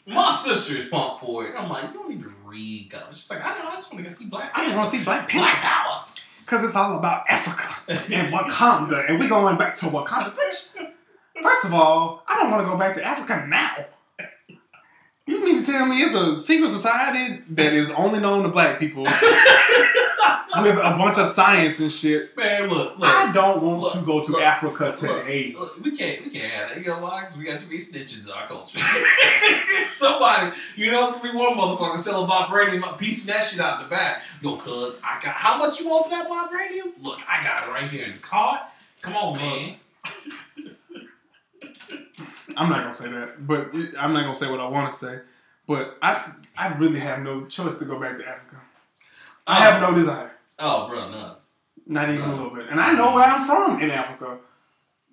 my 0.06 0.32
sister 0.32 0.78
is 0.78 0.86
pumped 0.90 1.22
for 1.22 1.48
it. 1.48 1.56
I'm 1.58 1.70
like, 1.70 1.84
you 1.84 1.94
don't 1.94 2.12
even 2.12 2.34
read 2.44 2.90
comics. 2.92 3.18
She's 3.18 3.30
like, 3.30 3.44
I 3.44 3.58
know, 3.58 3.70
I 3.70 3.76
just 3.76 3.94
want 3.94 4.06
to 4.06 4.12
see 4.12 4.26
Black. 4.26 4.52
I 4.54 4.64
just 4.64 4.76
want 4.76 4.92
to 4.92 4.98
see 4.98 5.04
Black 5.04 5.32
Black 5.32 5.58
Power. 5.60 6.06
because 6.40 6.64
it's 6.64 6.76
all 6.76 6.98
about 6.98 7.24
Africa 7.30 7.76
and 8.12 8.34
Wakanda, 8.34 9.10
and 9.10 9.20
we 9.20 9.28
going 9.28 9.58
back 9.58 9.76
to 9.76 9.86
Wakanda. 9.86 10.34
Bitch, 10.36 10.76
first 11.42 11.64
of 11.66 11.74
all, 11.74 12.24
I 12.28 12.36
don't 12.42 12.52
want 12.52 12.66
to 12.66 12.70
go 12.70 12.78
back 12.78 12.94
to 12.96 13.04
Africa 13.04 13.46
now. 13.48 13.86
You 15.28 15.44
mean 15.44 15.64
to 15.64 15.72
tell 15.72 15.86
me 15.88 16.02
it's 16.04 16.14
a 16.14 16.40
secret 16.40 16.70
society 16.70 17.42
that 17.52 17.74
is 17.74 17.90
only 17.92 18.20
known 18.20 18.44
to 18.44 18.50
black 18.50 18.78
people 18.80 19.04
with 20.62 20.78
a 20.78 20.96
bunch 20.98 21.18
of 21.18 21.26
science 21.26 21.80
and 21.80 21.92
shit? 21.92 22.38
Man, 22.38 22.70
look, 22.70 23.00
look. 23.00 23.10
I 23.10 23.32
don't 23.32 23.64
want 23.64 23.80
Look, 23.82 23.94
to 23.94 24.00
go 24.06 24.22
to 24.24 24.32
look, 24.34 24.42
Africa 24.44 24.86
Look, 24.86 24.98
today. 24.98 25.56
look, 25.58 25.84
we 25.84 25.96
can't, 25.98 26.26
we 26.26 26.30
can't 26.30 26.54
have 26.54 26.70
that. 26.70 26.78
You 26.78 26.86
know 26.90 27.00
why? 27.00 27.22
Because 27.22 27.38
we 27.38 27.44
got 27.46 27.60
too 27.60 27.66
many 27.66 27.80
snitches 27.80 28.26
in 28.26 28.32
our 28.34 28.48
culture. 28.48 28.78
Somebody, 29.96 30.56
you 30.76 30.92
know, 30.92 31.06
it's 31.06 31.14
gonna 31.18 31.32
be 31.32 31.36
one 31.38 31.54
motherfucker 31.58 31.98
selling 31.98 32.30
vibranium, 32.30 32.96
piecing 33.00 33.34
that 33.34 33.48
shit 33.48 33.60
out 33.60 33.82
in 33.82 33.90
the 33.90 33.96
back. 33.96 34.22
Yo, 34.42 34.58
cuz, 34.58 35.00
I 35.04 35.20
got 35.24 35.34
how 35.34 35.58
much 35.58 35.80
you 35.80 35.90
want 35.90 36.06
for 36.06 36.12
that 36.12 36.30
vibranium? 36.30 36.92
Look, 37.02 37.20
I 37.28 37.42
got 37.42 37.64
it 37.68 37.72
right 37.72 37.90
here 37.90 38.06
in 38.06 38.12
the 38.12 38.20
cart. 38.20 38.62
Come 39.02 39.16
on, 39.16 39.38
man. 39.38 39.76
I'm 42.58 42.70
not 42.70 42.80
gonna 42.82 42.94
say 42.94 43.10
that, 43.12 43.46
but 43.48 43.70
I'm 44.00 44.14
not 44.14 44.22
gonna 44.22 44.36
say 44.36 44.50
what 44.50 44.60
I 44.60 44.68
want 44.68 44.92
to 44.92 44.98
say. 44.98 45.20
But 45.68 45.98
I, 46.02 46.32
I 46.56 46.68
really 46.78 47.00
have 47.00 47.22
no 47.24 47.46
choice 47.46 47.78
to 47.80 47.86
go 47.86 48.00
back 48.00 48.18
to 48.18 48.28
Africa. 48.28 48.58
I 49.48 49.56
have 49.66 49.82
no 49.82 49.96
desire. 49.98 50.32
Oh, 50.60 50.88
bro, 50.88 51.10
none. 51.10 51.36
Not 51.88 52.10
even 52.10 52.22
a 52.22 52.34
little 52.36 52.52
bit. 52.56 52.68
And 52.70 52.80
I 52.80 52.94
know 52.94 53.14
where 53.14 53.24
I'm 53.24 53.46
from 53.48 53.80
in 53.82 53.90
Africa. 53.92 54.38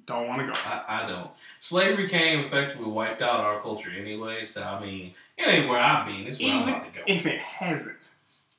Don't 0.05 0.27
want 0.27 0.41
to 0.41 0.47
go. 0.47 0.53
I, 0.67 1.05
I 1.05 1.09
don't. 1.09 1.31
Slavery 1.61 2.09
came 2.09 2.41
effectively 2.45 2.91
wiped 2.91 3.23
out 3.23 3.41
our 3.41 3.61
culture 3.61 3.91
anyway. 3.97 4.45
So 4.47 4.63
I 4.63 4.81
mean, 4.85 5.15
it 5.39 5.49
ain't 5.49 5.69
where 5.69 5.79
I've 5.81 6.07
been. 6.07 6.27
It's 6.27 6.39
where 6.41 6.53
I'm 6.53 6.69
about 6.69 6.85
to 6.93 6.99
go. 6.99 7.05
if 7.07 7.25
it 7.27 7.39
hasn't, 7.41 8.11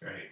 right? 0.02 0.30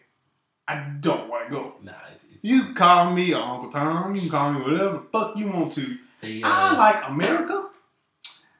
I 0.67 0.75
don't 1.01 1.27
want 1.29 1.47
to 1.49 1.53
go. 1.53 1.73
Nah, 1.83 1.91
it's, 2.15 2.23
it's 2.33 2.45
You 2.45 2.61
it's- 2.61 2.77
call 2.77 3.11
me 3.11 3.33
Uncle 3.33 3.69
Tom. 3.69 4.15
You 4.15 4.21
can 4.21 4.29
call 4.29 4.53
me 4.53 4.61
whatever 4.61 4.93
the 4.93 5.03
fuck 5.11 5.35
you 5.37 5.47
want 5.47 5.73
to. 5.73 5.97
the, 6.21 6.43
I 6.43 6.69
uh, 6.69 6.77
like 6.77 7.03
America, 7.07 7.67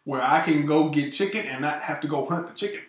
where 0.04 0.22
I 0.22 0.42
can 0.42 0.66
go 0.66 0.90
get 0.90 1.14
chicken 1.14 1.46
and 1.46 1.62
not 1.62 1.82
have 1.84 2.00
to 2.02 2.08
go 2.08 2.26
hunt 2.26 2.48
the 2.48 2.54
chicken. 2.54 2.82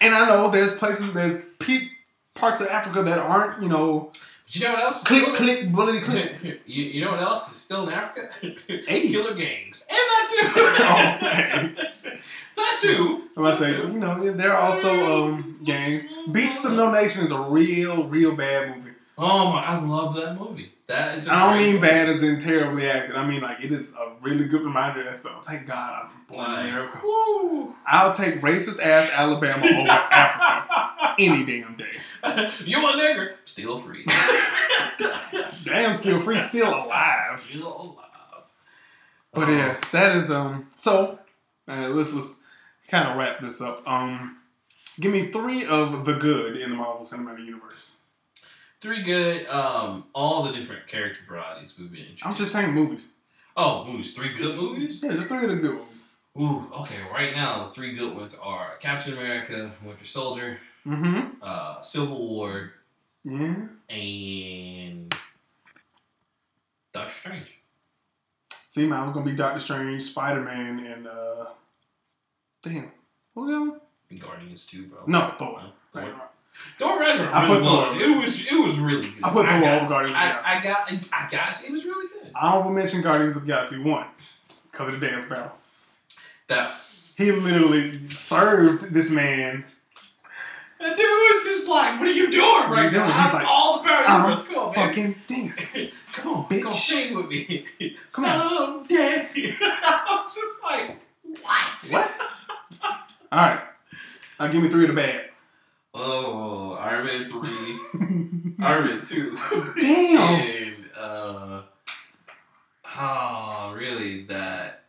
And 0.00 0.14
I 0.14 0.28
know 0.28 0.50
there's 0.50 0.72
places, 0.72 1.14
there's 1.14 1.42
pe- 1.58 1.88
parts 2.34 2.60
of 2.60 2.68
Africa 2.68 3.02
that 3.02 3.18
aren't, 3.18 3.62
you 3.62 3.68
know, 3.68 4.10
But 4.12 4.54
you 4.56 4.62
know 4.66 4.72
what 4.74 4.82
else? 4.82 4.96
is 4.98 5.04
click, 5.04 5.22
still- 5.22 5.34
click, 5.34 5.72
bully, 5.72 6.00
click. 6.00 6.36
you, 6.66 6.84
you 6.84 7.00
know 7.04 7.10
what 7.12 7.20
else 7.20 7.50
is 7.50 7.56
still 7.56 7.88
in 7.88 7.94
Africa? 7.94 8.30
AIDS. 8.88 9.12
Killer 9.14 9.34
gangs. 9.34 9.84
And 9.88 9.96
that 9.96 10.22
Oh, 10.78 11.24
man. 11.24 11.74
too. 11.74 11.82
that 12.56 12.78
too. 12.80 13.22
I'm 13.36 13.54
say, 13.54 13.72
you 13.76 13.98
know, 13.98 14.32
there 14.32 14.52
are 14.54 14.60
also 14.70 15.24
um, 15.24 15.60
gangs. 15.64 16.08
Beasts 16.30 16.64
of 16.64 16.72
No 16.72 16.90
Nation 16.90 17.24
is 17.24 17.30
a 17.30 17.40
real, 17.40 18.04
real 18.06 18.34
bad 18.36 18.76
movie. 18.76 18.90
Oh 19.18 19.50
my, 19.50 19.64
I 19.64 19.80
love 19.82 20.14
that 20.16 20.38
movie. 20.38 20.72
That 20.88 21.18
is. 21.18 21.28
I 21.28 21.52
don't 21.52 21.62
mean 21.72 21.80
bad 21.80 22.08
as 22.08 22.22
in 22.22 22.38
terribly 22.38 22.88
acted. 22.88 23.16
I 23.16 23.26
mean 23.26 23.40
like 23.42 23.58
it 23.62 23.72
is 23.72 23.96
a 23.96 24.12
really 24.20 24.46
good 24.46 24.62
reminder 24.62 25.02
that 25.04 25.18
stuff. 25.18 25.44
Thank 25.44 25.66
God 25.66 26.04
I'm 26.04 26.10
born 26.28 26.48
in 26.60 26.68
America. 26.68 27.00
woo. 27.02 27.74
I'll 27.86 28.14
take 28.14 28.40
racist 28.40 28.80
ass 28.80 29.10
Alabama 29.12 29.66
over 29.66 29.90
Africa 29.90 31.14
any 31.18 31.44
damn 31.44 31.76
day. 31.76 31.90
you 32.64 32.78
a 32.78 32.92
nigger? 32.92 33.32
Still 33.44 33.78
free. 33.80 34.04
Damn, 35.64 35.94
still 35.94 36.20
free, 36.20 36.38
still 36.40 36.68
alive. 36.68 37.40
Still 37.50 37.66
alive. 37.66 38.44
But 39.34 39.48
Oh. 39.48 39.52
yes, 39.52 39.80
that 39.92 40.16
is 40.16 40.30
um. 40.30 40.68
So 40.76 41.18
uh, 41.68 41.88
let's 41.88 42.12
let's 42.12 42.42
kind 42.88 43.08
of 43.08 43.16
wrap 43.16 43.40
this 43.40 43.60
up. 43.60 43.86
Um, 43.86 44.38
give 45.00 45.12
me 45.12 45.30
three 45.30 45.64
of 45.66 46.04
the 46.04 46.14
good 46.14 46.56
in 46.56 46.70
the 46.70 46.76
Marvel 46.76 47.04
Cinematic 47.04 47.44
Universe. 47.44 47.95
Three 48.80 49.02
good, 49.02 49.46
um, 49.48 50.04
all 50.14 50.42
the 50.42 50.52
different 50.52 50.86
character 50.86 51.20
varieties 51.28 51.74
we've 51.78 51.90
been 51.90 52.00
introduced. 52.00 52.26
I'm 52.26 52.34
just 52.34 52.52
taking 52.52 52.72
movies. 52.74 53.12
Oh, 53.56 53.84
movies. 53.84 54.14
Three 54.14 54.34
good 54.34 54.56
movies? 54.56 55.02
Yeah, 55.02 55.12
just 55.14 55.28
three 55.28 55.38
of 55.44 55.48
the 55.50 55.56
good 55.56 55.74
movies. 55.74 56.04
Ooh, 56.38 56.70
okay. 56.80 56.98
Right 57.10 57.34
now, 57.34 57.64
the 57.64 57.72
three 57.72 57.94
good 57.96 58.14
ones 58.14 58.36
are 58.42 58.76
Captain 58.78 59.14
America, 59.14 59.72
Winter 59.84 60.04
Soldier, 60.04 60.58
Mm-hmm. 60.86 61.36
uh, 61.42 61.80
Civil 61.80 62.28
War, 62.28 62.72
Yeah. 63.24 63.66
and 63.88 65.12
Doctor 66.92 67.12
Strange. 67.14 67.58
See, 68.70 68.86
mine 68.86 69.04
was 69.06 69.12
gonna 69.14 69.24
be 69.26 69.32
Doctor 69.34 69.58
Strange, 69.58 70.02
Spider 70.02 70.42
Man, 70.42 70.78
and 70.86 71.06
uh, 71.08 71.46
damn, 72.62 72.92
what 73.34 73.44
was 73.44 73.50
the 73.50 73.56
other 73.56 73.70
one? 73.70 73.80
Guardians 74.18 74.64
too, 74.64 74.86
bro. 74.86 75.00
No, 75.08 75.34
Thor. 75.38 75.60
Thor. 75.92 76.02
Ragnarok. 76.02 76.32
Thor 76.78 77.00
Ragnarok 77.00 77.34
I 77.34 77.46
put 77.46 77.62
was. 77.62 77.96
It 78.00 78.16
was. 78.16 78.52
It 78.52 78.60
was 78.66 78.78
really 78.78 79.08
good. 79.10 79.24
I 79.24 79.30
put 79.30 79.46
Thor 79.46 79.54
over 79.56 79.88
Guardians 79.88 80.16
I, 80.18 80.28
Galaxy. 80.28 80.50
I 80.50 80.62
got. 80.62 80.92
I 81.12 81.28
got. 81.30 81.64
It 81.64 81.72
was 81.72 81.84
really 81.84 82.08
good. 82.08 82.30
I 82.34 82.52
don't 82.54 82.74
mention 82.74 83.00
Guardians 83.02 83.36
of 83.36 83.46
Galaxy 83.46 83.78
one 83.82 84.06
because 84.70 84.92
of 84.92 85.00
the 85.00 85.06
dance 85.06 85.24
battle. 85.24 85.52
That 86.48 86.74
He 87.16 87.32
literally 87.32 88.10
served 88.12 88.92
this 88.92 89.10
man. 89.10 89.64
that 90.80 90.96
dude 90.96 91.06
was 91.06 91.44
just 91.44 91.66
like, 91.68 91.98
"What 91.98 92.08
are 92.08 92.12
you 92.12 92.30
doing 92.30 92.42
right 92.70 92.92
you 92.92 92.98
now? 92.98 93.06
doing?" 93.06 93.22
He's 93.22 93.32
like, 93.32 93.46
all 93.48 93.78
the 93.78 93.88
power 93.88 94.04
I'm 94.06 94.24
world. 94.24 94.46
Come 94.46 94.56
on, 94.56 94.74
man. 94.74 94.88
Fucking 94.88 95.14
dance. 95.26 95.72
Come 96.12 96.34
on, 96.34 96.48
bitch. 96.48 96.62
Come 96.62 96.72
sing 96.72 97.16
with 97.16 97.28
me. 97.28 97.66
Come 98.12 98.24
on. 98.26 98.86
Someday. 98.88 99.56
I 99.62 100.22
was 100.22 100.34
just 100.34 100.62
like, 100.62 100.98
what? 101.42 101.90
What? 101.90 102.10
All 103.32 103.40
right. 103.40 103.60
Uh, 104.38 104.48
give 104.48 104.62
me 104.62 104.68
three 104.68 104.84
of 104.84 104.94
the 104.94 105.00
bad. 105.00 105.30
Oh, 105.98 106.72
Iron 106.74 107.06
Man 107.06 107.28
three, 107.30 108.54
Iron 108.64 108.86
Man 108.86 109.06
two. 109.06 109.38
Damn. 109.80 110.18
And 110.20 110.76
uh, 110.96 111.62
oh, 112.98 113.74
really? 113.76 114.24
That 114.24 114.84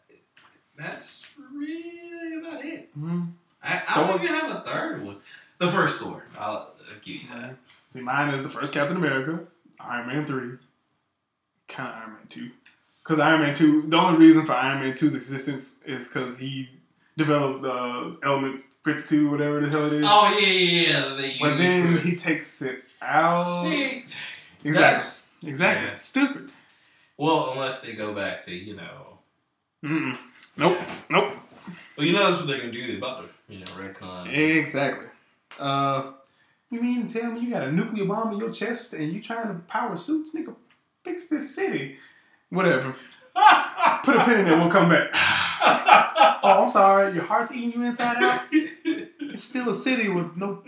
that's 0.77 1.25
really 1.55 2.39
about 2.39 2.63
it. 2.65 2.89
Mhm. 2.99 3.29
I, 3.63 3.81
I 3.87 4.05
don't 4.07 4.21
even 4.21 4.35
have 4.35 4.51
a 4.51 4.61
third 4.69 5.05
one. 5.05 5.17
The 5.59 5.71
first 5.71 6.01
Thor. 6.01 6.23
I'll, 6.37 6.51
I'll 6.53 6.99
give 7.01 7.21
you 7.21 7.27
that. 7.29 7.55
See, 7.89 8.01
mine 8.01 8.33
is 8.33 8.43
the 8.43 8.49
first 8.49 8.73
Captain 8.73 8.97
America, 8.97 9.39
Iron 9.79 10.07
Man 10.07 10.25
3, 10.25 10.57
kind 11.67 11.89
of 11.89 11.95
Iron 11.95 12.11
Man 12.13 12.27
2. 12.29 12.49
Because 13.01 13.19
Iron 13.19 13.41
Man 13.41 13.55
2, 13.55 13.83
the 13.87 13.97
only 13.97 14.19
reason 14.19 14.45
for 14.45 14.51
Iron 14.53 14.81
Man 14.81 14.93
2's 14.93 15.15
existence 15.15 15.79
is 15.85 16.07
because 16.07 16.37
he 16.37 16.69
developed 17.17 17.65
uh, 17.65 18.11
Element 18.23 18.61
52, 18.87 19.29
whatever 19.29 19.59
the 19.59 19.69
hell 19.69 19.85
it 19.87 19.93
is. 19.93 20.05
Oh 20.07 20.37
yeah, 20.39 20.47
yeah, 20.47 20.89
yeah. 20.89 21.15
They 21.15 21.35
but 21.39 21.57
then 21.57 21.97
he 21.97 22.15
takes 22.15 22.61
it 22.61 22.83
out. 23.01 23.43
see. 23.43 24.05
exactly. 24.63 24.71
That's 24.73 25.23
Exactly. 25.43 25.87
Yeah. 25.87 25.95
Stupid. 25.95 26.51
well, 27.17 27.51
unless 27.51 27.81
they 27.81 27.93
go 27.93 28.13
back 28.13 28.39
to 28.45 28.55
you 28.55 28.77
know. 28.77 29.19
Mm-mm. 29.83 30.17
Nope. 30.55 30.79
Nope. 31.09 31.33
Well, 31.97 32.07
you 32.07 32.13
know 32.13 32.25
that's 32.25 32.37
what 32.37 32.47
they're 32.47 32.59
gonna 32.59 32.71
do. 32.71 32.87
They're 32.87 32.97
about 32.97 33.27
to 33.27 33.53
you 33.53 33.59
know 33.59 33.65
retcon. 33.65 34.33
Exactly. 34.33 35.07
Uh, 35.59 36.13
you 36.69 36.81
mean 36.81 37.07
to 37.07 37.19
tell 37.19 37.31
me 37.31 37.41
you 37.41 37.51
got 37.51 37.67
a 37.67 37.71
nuclear 37.71 38.05
bomb 38.05 38.31
in 38.33 38.39
your 38.39 38.51
chest 38.51 38.93
and 38.93 39.11
you 39.11 39.21
trying 39.21 39.47
to 39.47 39.55
power 39.67 39.97
suits, 39.97 40.33
nigga? 40.33 40.55
Fix 41.03 41.27
this 41.27 41.53
city. 41.53 41.97
Whatever. 42.49 42.95
Put 44.03 44.15
a 44.15 44.23
pin 44.25 44.39
in 44.41 44.47
it. 44.47 44.57
We'll 44.57 44.69
come 44.69 44.89
back. 44.89 45.09
oh, 46.43 46.63
I'm 46.63 46.69
sorry. 46.69 47.13
Your 47.13 47.23
heart's 47.23 47.53
eating 47.53 47.79
you 47.81 47.85
inside 47.87 48.17
out. 48.23 48.41
It's 48.51 49.43
still 49.43 49.69
a 49.69 49.73
city 49.73 50.09
with 50.09 50.35
no. 50.37 50.63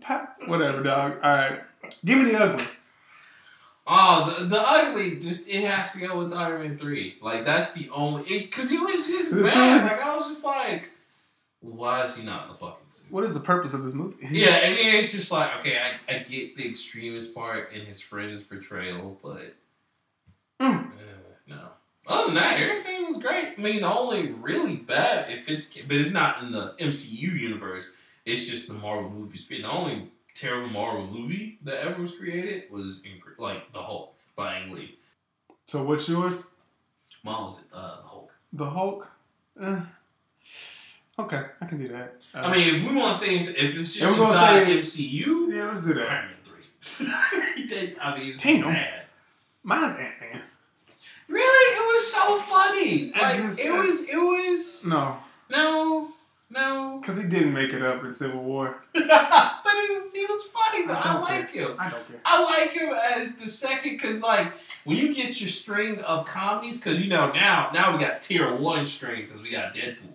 Pa- 0.00 0.34
Whatever, 0.46 0.82
dog. 0.82 1.12
All 1.22 1.30
right. 1.32 1.60
Give 2.04 2.18
me 2.18 2.32
the 2.32 2.38
ugly. 2.38 2.64
Oh, 3.86 4.34
the, 4.38 4.44
the 4.46 4.60
ugly 4.60 5.18
just 5.18 5.48
it 5.48 5.64
has 5.64 5.92
to 5.92 6.00
go 6.00 6.18
with 6.18 6.32
Iron 6.32 6.62
Man 6.62 6.78
three. 6.78 7.16
Like 7.22 7.44
that's 7.44 7.72
the 7.72 7.88
only 7.90 8.22
because 8.22 8.70
he 8.70 8.78
was 8.78 9.06
just 9.06 9.32
It's 9.32 9.54
bad. 9.54 9.84
Like 9.84 10.00
I 10.02 10.14
was 10.14 10.28
just 10.28 10.44
like, 10.44 10.90
why 11.60 12.02
is 12.02 12.16
he 12.16 12.24
not 12.24 12.44
in 12.46 12.52
the 12.52 12.58
fucking 12.58 12.84
suit? 12.90 13.10
What 13.12 13.24
is 13.24 13.34
the 13.34 13.40
purpose 13.40 13.74
of 13.74 13.82
this 13.84 13.94
movie? 13.94 14.16
Yeah, 14.30 14.50
and 14.50 14.76
then 14.76 14.94
it's 14.96 15.12
just 15.12 15.30
like, 15.32 15.50
okay, 15.60 15.78
I, 15.78 16.14
I 16.14 16.18
get 16.20 16.56
the 16.56 16.68
Extremis 16.68 17.28
part 17.28 17.72
in 17.72 17.84
his 17.86 18.00
friend's 18.00 18.42
portrayal, 18.42 19.18
but 19.22 19.54
Mm. 20.60 20.86
uh, 20.86 20.92
no. 21.48 21.68
Other 22.06 22.26
than 22.26 22.34
that, 22.34 22.60
everything 22.60 23.06
was 23.06 23.18
great. 23.22 23.54
I 23.56 23.60
mean, 23.60 23.80
the 23.80 23.92
only 23.92 24.32
really 24.32 24.76
bad 24.76 25.30
if 25.30 25.48
it's 25.48 25.68
but 25.82 25.96
it's 25.96 26.12
not 26.12 26.42
in 26.42 26.50
the 26.52 26.74
MCU 26.78 27.38
universe. 27.38 27.90
It's 28.24 28.46
just 28.46 28.68
the 28.68 28.74
Marvel 28.74 29.10
movies. 29.10 29.46
The 29.48 29.62
only 29.64 30.10
terrible 30.34 30.68
Marvel 30.68 31.06
movie 31.06 31.58
that 31.64 31.76
ever 31.86 32.00
was 32.02 32.14
created 32.14 32.70
was 32.70 33.02
in, 33.04 33.20
like 33.38 33.72
the 33.72 33.80
Hulk 33.82 34.14
by 34.36 34.54
Ang 34.56 34.72
Lee. 34.72 34.98
So 35.66 35.84
what's 35.84 36.08
yours? 36.08 36.44
Mine 37.24 37.42
was 37.44 37.64
uh, 37.72 37.96
the 38.00 38.08
Hulk. 38.08 38.32
The 38.52 38.68
Hulk. 38.70 39.10
Uh, 39.60 39.80
okay, 41.18 41.42
I 41.60 41.66
can 41.66 41.78
do 41.78 41.88
that. 41.88 42.16
Uh, 42.34 42.38
I 42.38 42.56
mean, 42.56 42.74
if 42.76 42.88
we 42.90 42.96
want 42.96 43.16
to 43.16 43.22
stay, 43.24 43.36
in, 43.36 43.42
if 43.42 43.76
it's 43.76 43.94
just 43.94 44.18
inside 44.18 44.84
stay- 44.84 45.04
MCU, 45.06 45.54
yeah, 45.54 45.66
let's 45.68 45.86
do 45.86 45.94
that. 45.94 46.08
Iron 46.08 46.26
Man 46.26 46.36
three. 46.44 47.06
That- 47.68 47.96
I 48.04 48.18
mean, 48.18 48.30
it's 48.30 48.42
Damn. 48.42 48.62
bad. 48.62 49.02
Mine's 49.62 49.98
Ant 50.00 50.20
Man. 50.20 50.42
Really, 51.28 51.76
so 52.12 52.38
funny. 52.38 53.12
Like 53.12 53.36
just- 53.36 53.60
it 53.60 53.72
was, 53.72 54.02
it 54.08 54.16
was 54.16 54.84
No, 54.86 55.16
no, 55.50 56.08
no. 56.50 56.98
because 57.00 57.16
he 57.16 57.24
didn't 57.28 57.52
make 57.52 57.72
it 57.72 57.82
up 57.82 58.04
in 58.04 58.12
Civil 58.14 58.42
War. 58.42 58.82
but 58.92 59.02
he 59.02 59.94
was, 59.94 60.12
he 60.14 60.24
was 60.26 60.46
funny 60.48 60.86
though. 60.86 60.94
I 60.94 61.14
I, 61.14 61.18
like 61.20 61.52
care. 61.52 61.68
him. 61.70 61.76
I 61.78 61.90
don't 61.90 62.06
care. 62.08 62.20
I 62.24 62.42
like 62.44 62.70
him 62.72 62.90
as 63.16 63.34
the 63.36 63.48
second 63.48 63.92
because 63.92 64.22
like 64.22 64.52
when 64.84 64.96
you 64.96 65.14
get 65.14 65.40
your 65.40 65.48
string 65.50 66.00
of 66.02 66.26
comedies, 66.26 66.78
because 66.78 67.00
you 67.00 67.08
know 67.08 67.32
now 67.32 67.70
now 67.72 67.92
we 67.96 68.02
got 68.02 68.22
tier 68.22 68.54
one 68.54 68.86
string 68.86 69.22
because 69.26 69.42
we 69.42 69.50
got 69.50 69.74
Deadpool. 69.74 70.08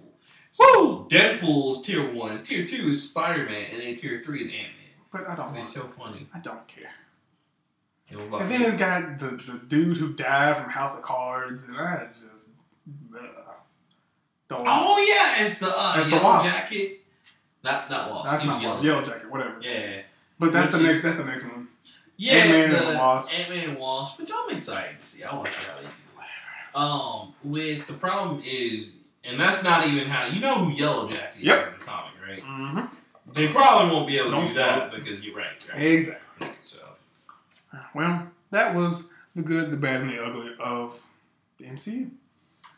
So 0.51 1.05
Deadpool's 1.09 1.81
tier 1.83 2.11
one, 2.13 2.41
tier 2.43 2.65
two 2.65 2.89
is 2.89 3.09
Spider 3.09 3.45
Man, 3.45 3.65
and 3.71 3.81
then 3.81 3.95
tier 3.95 4.21
three 4.23 4.39
is 4.41 4.47
Ant 4.47 4.53
Man. 4.53 4.71
But 5.11 5.27
I 5.29 5.35
don't. 5.35 5.55
He's 5.55 5.71
so 5.71 5.89
funny. 5.97 6.27
I 6.33 6.39
don't 6.39 6.67
care. 6.67 6.89
And 8.09 8.21
And 8.33 8.49
then 8.51 8.61
it's 8.61 8.77
got 8.79 9.19
the, 9.19 9.31
the 9.31 9.59
dude 9.67 9.97
who 9.97 10.13
died 10.13 10.55
from 10.57 10.69
House 10.69 10.95
of 10.97 11.03
Cards, 11.03 11.67
and 11.67 11.77
I 11.77 12.07
just 12.33 12.49
uh, 13.13 13.19
don't. 14.47 14.65
Oh 14.67 14.97
yeah, 15.37 15.43
it's 15.43 15.59
the 15.59 15.67
uh, 15.67 15.95
It's 15.97 16.09
yellow 16.09 16.23
Wasp. 16.23 16.45
jacket. 16.49 17.01
Not 17.63 17.89
not 17.89 18.09
Wasp. 18.09 18.31
that's 18.31 18.45
not 18.45 18.61
yellow. 18.61 18.81
yellow. 18.81 19.03
jacket, 19.03 19.29
whatever. 19.29 19.57
Yeah. 19.61 20.01
But 20.39 20.53
that's 20.53 20.71
Which 20.71 20.81
the 20.83 20.87
is- 20.89 20.93
next. 20.95 21.03
That's 21.03 21.17
the 21.17 21.25
next 21.25 21.43
one. 21.43 21.67
Yeah, 22.19 22.33
Ant-Man 22.33 22.69
the, 22.71 22.77
and 22.77 22.87
the 22.95 22.97
Wasp. 22.99 23.31
Ant 23.39 23.49
Man 23.49 23.69
and 23.69 23.77
Wasp, 23.77 24.19
which 24.19 24.31
I'm 24.33 24.49
excited 24.55 24.99
to 24.99 25.05
see. 25.05 25.23
I 25.23 25.35
want 25.35 25.47
to 25.47 25.53
see 25.53 25.63
how 25.67 25.75
they 25.77 25.83
do. 25.83 25.89
Whatever. 26.15 26.91
Um, 26.91 27.33
with 27.43 27.85
the 27.87 27.93
problem 27.93 28.41
is, 28.43 28.95
and 29.23 29.39
that's 29.39 29.63
not 29.63 29.85
even 29.85 30.07
how 30.07 30.25
you 30.25 30.39
know 30.39 30.63
who 30.65 30.71
Yellow 30.71 31.07
Jacket 31.09 31.39
is 31.41 31.43
in 31.43 31.73
the 31.77 31.85
comic, 31.85 32.13
right? 32.27 32.41
Mm-hmm. 32.43 32.85
They 33.33 33.49
probably 33.49 33.93
won't 33.93 34.07
be 34.07 34.17
able 34.17 34.31
to 34.31 34.35
Don't 34.37 34.47
do 34.47 34.53
that 34.55 34.91
because 34.91 35.23
you're 35.23 35.35
right. 35.35 35.69
right? 35.73 35.79
Exactly. 35.83 36.23
Well, 37.93 38.27
that 38.51 38.75
was 38.75 39.11
the 39.35 39.41
good, 39.41 39.71
the 39.71 39.77
bad, 39.77 40.01
and 40.01 40.09
the 40.09 40.23
ugly 40.23 40.51
of 40.59 41.05
the 41.57 41.65
MCU. 41.65 42.09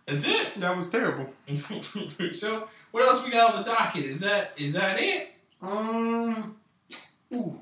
that's 0.07 0.25
it. 0.25 0.59
That 0.59 0.75
was 0.75 0.89
terrible. 0.89 1.29
so 2.31 2.67
what 2.91 3.03
else 3.07 3.23
we 3.25 3.31
got 3.31 3.55
on 3.55 3.63
the 3.63 3.69
docket? 3.69 4.05
Is 4.05 4.19
that 4.21 4.53
is 4.57 4.73
that 4.73 4.99
it? 4.99 5.29
Um, 5.61 6.55
ooh. 7.33 7.59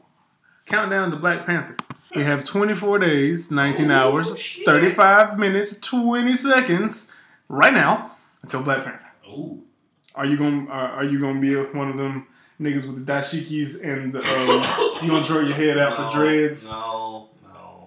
Countdown 0.65 1.11
to 1.11 1.17
Black 1.17 1.45
Panther. 1.45 1.75
We 2.15 2.23
have 2.23 2.43
24 2.43 2.99
days, 2.99 3.51
19 3.51 3.89
Ooh, 3.89 3.93
hours, 3.93 4.37
shit. 4.39 4.65
35 4.65 5.37
minutes, 5.39 5.79
20 5.79 6.33
seconds 6.33 7.11
right 7.49 7.73
now 7.73 8.09
until 8.41 8.63
Black 8.63 8.83
Panther. 8.83 9.05
Oh, 9.27 9.59
Are 10.15 10.25
you 10.25 10.37
gonna 10.37 10.65
uh, 10.69 10.73
Are 10.95 11.03
you 11.03 11.19
gonna 11.19 11.39
be 11.39 11.53
one 11.55 11.89
of 11.89 11.97
them 11.97 12.27
niggas 12.61 12.85
with 12.87 13.05
the 13.05 13.11
dashikis 13.11 13.83
and 13.83 14.13
the, 14.13 14.19
um, 14.19 15.03
you 15.03 15.09
gonna 15.09 15.25
draw 15.25 15.39
your 15.39 15.53
head 15.55 15.77
out 15.77 15.97
no, 15.99 16.09
for 16.09 16.17
dreads? 16.17 16.69
No, 16.71 16.96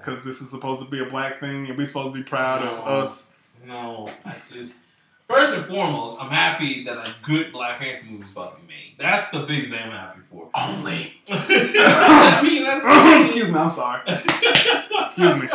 Because 0.00 0.24
this 0.24 0.40
is 0.40 0.50
supposed 0.50 0.82
to 0.82 0.88
be 0.88 1.00
a 1.00 1.04
black 1.04 1.38
thing, 1.40 1.68
and 1.68 1.76
we're 1.76 1.86
supposed 1.86 2.14
to 2.14 2.18
be 2.18 2.22
proud 2.22 2.62
of 2.62 2.78
us. 2.86 3.34
no. 3.66 4.08
I 4.24 4.34
just 4.52 4.80
first 5.28 5.54
and 5.54 5.64
foremost, 5.66 6.20
I'm 6.20 6.30
happy 6.30 6.84
that 6.84 6.96
a 6.96 7.14
good 7.22 7.52
Black 7.52 7.78
Panther 7.78 8.06
movie 8.06 8.24
is 8.24 8.32
about 8.32 8.56
to 8.56 8.62
be 8.62 8.68
made. 8.68 8.94
That's 8.98 9.30
the 9.30 9.40
biggest 9.40 9.70
thing 9.70 9.82
I'm 9.84 9.90
happy 9.90 10.20
for. 10.30 10.50
Only. 10.54 11.14
I 11.30 12.42
mean, 12.42 12.64
that's 12.64 12.84
Excuse 13.28 13.50
me. 13.50 13.58
I'm 13.58 13.70
sorry. 13.70 14.02
Excuse 14.06 15.36
me. 15.36 15.48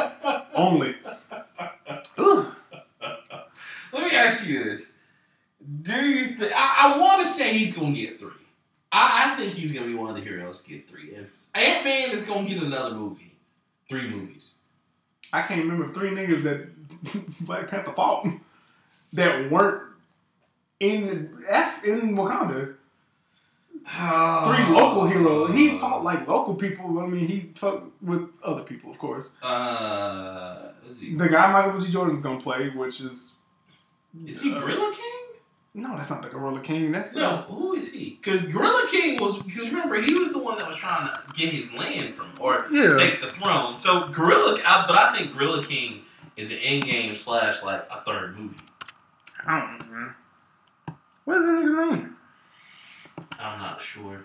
Only. 0.53 0.95
Let 3.93 4.11
me 4.11 4.17
ask 4.17 4.45
you 4.47 4.63
this: 4.63 4.91
Do 5.81 5.93
you 5.93 6.27
think 6.27 6.51
I, 6.55 6.95
I 6.95 6.97
want 6.99 7.21
to 7.21 7.27
say 7.27 7.57
he's 7.57 7.77
gonna 7.77 7.93
get 7.93 8.19
three? 8.19 8.31
I, 8.91 9.33
I 9.33 9.35
think 9.35 9.53
he's 9.53 9.73
gonna 9.73 9.87
be 9.87 9.95
one 9.95 10.09
of 10.09 10.15
the 10.15 10.21
heroes 10.21 10.61
get 10.61 10.89
three. 10.89 11.09
If 11.09 11.45
Ant 11.53 11.85
Man 11.85 12.11
is 12.11 12.25
gonna 12.25 12.47
get 12.47 12.61
another 12.61 12.95
movie, 12.95 13.24
three 13.89 14.09
movies. 14.09 14.55
I 15.33 15.41
can't 15.41 15.61
remember 15.61 15.91
three 15.93 16.09
niggas 16.11 16.43
that 16.43 17.45
Black 17.45 17.67
Panther 17.67 17.91
fought 17.93 18.27
that 19.13 19.51
weren't 19.51 19.81
in 20.79 21.07
the 21.07 21.45
F 21.49 21.83
in 21.83 22.15
Wakanda. 22.15 22.75
Three 23.87 24.65
local 24.75 25.05
heroes. 25.07 25.53
He 25.55 25.77
fought 25.79 26.03
like 26.03 26.27
local 26.27 26.55
people. 26.55 26.99
I 26.99 27.05
mean, 27.05 27.27
he 27.27 27.51
fought 27.55 27.83
with 28.01 28.29
other 28.43 28.63
people, 28.63 28.89
of 28.91 28.97
course. 28.97 29.35
Uh, 29.43 30.71
is 30.89 31.01
he, 31.01 31.15
The 31.15 31.29
guy 31.29 31.51
Michael 31.51 31.79
B. 31.79 31.91
Jordan's 31.91 32.21
gonna 32.21 32.39
play, 32.39 32.69
which 32.69 33.01
is 33.01 33.35
is 34.25 34.41
he 34.41 34.53
uh, 34.53 34.59
Gorilla 34.59 34.91
King? 34.93 35.24
No, 35.77 35.97
that's 35.97 36.09
not 36.09 36.23
the 36.23 36.29
Gorilla 36.29 36.61
King. 36.61 36.93
That's 36.93 37.13
No, 37.15 37.29
uh, 37.29 37.41
who 37.43 37.73
is 37.73 37.91
he? 37.91 38.11
Because 38.21 38.47
Gorilla 38.47 38.87
King 38.89 39.19
was 39.19 39.43
because 39.43 39.67
remember 39.69 40.01
he 40.01 40.13
was 40.13 40.31
the 40.31 40.39
one 40.39 40.57
that 40.57 40.65
was 40.65 40.77
trying 40.77 41.05
to 41.05 41.21
get 41.33 41.49
his 41.53 41.73
land 41.73 42.15
from 42.15 42.31
or 42.39 42.65
Yeah. 42.71 42.93
take 42.97 43.19
the 43.19 43.27
throne. 43.27 43.77
So 43.77 44.07
Gorilla, 44.07 44.57
I, 44.65 44.85
but 44.87 44.97
I 44.97 45.13
think 45.13 45.33
Gorilla 45.33 45.65
King 45.65 46.03
is 46.37 46.49
an 46.51 46.59
end 46.59 46.85
game 46.85 47.17
slash 47.17 47.61
like 47.61 47.85
a 47.91 47.99
third 48.05 48.39
movie. 48.39 48.55
I 49.45 49.59
don't 49.59 49.91
know. 49.91 50.13
What 51.25 51.37
is 51.39 51.45
the 51.45 51.51
nigga's 51.51 51.91
name? 51.91 52.15
I'm 53.37 53.59
not 53.59 53.81
sure. 53.81 54.23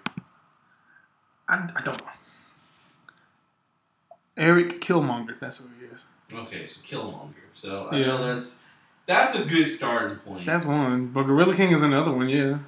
I, 1.48 1.68
I 1.74 1.80
don't 1.82 1.98
know. 2.00 2.06
Eric 4.36 4.80
Killmonger. 4.80 5.38
That's 5.40 5.56
who 5.56 5.64
he 5.80 5.86
is. 5.86 6.04
Okay, 6.32 6.64
so 6.64 6.80
Killmonger. 6.82 7.34
So 7.54 7.88
I 7.90 7.96
Yeah. 7.98 8.06
know 8.06 8.34
that's 8.34 8.60
that's 9.10 9.34
a 9.34 9.44
good 9.44 9.66
starting 9.68 10.18
point. 10.18 10.46
That's 10.46 10.64
one. 10.64 11.08
But 11.08 11.24
Gorilla 11.24 11.54
King 11.54 11.72
is 11.72 11.82
another 11.82 12.12
one. 12.12 12.28
Yeah. 12.28 12.58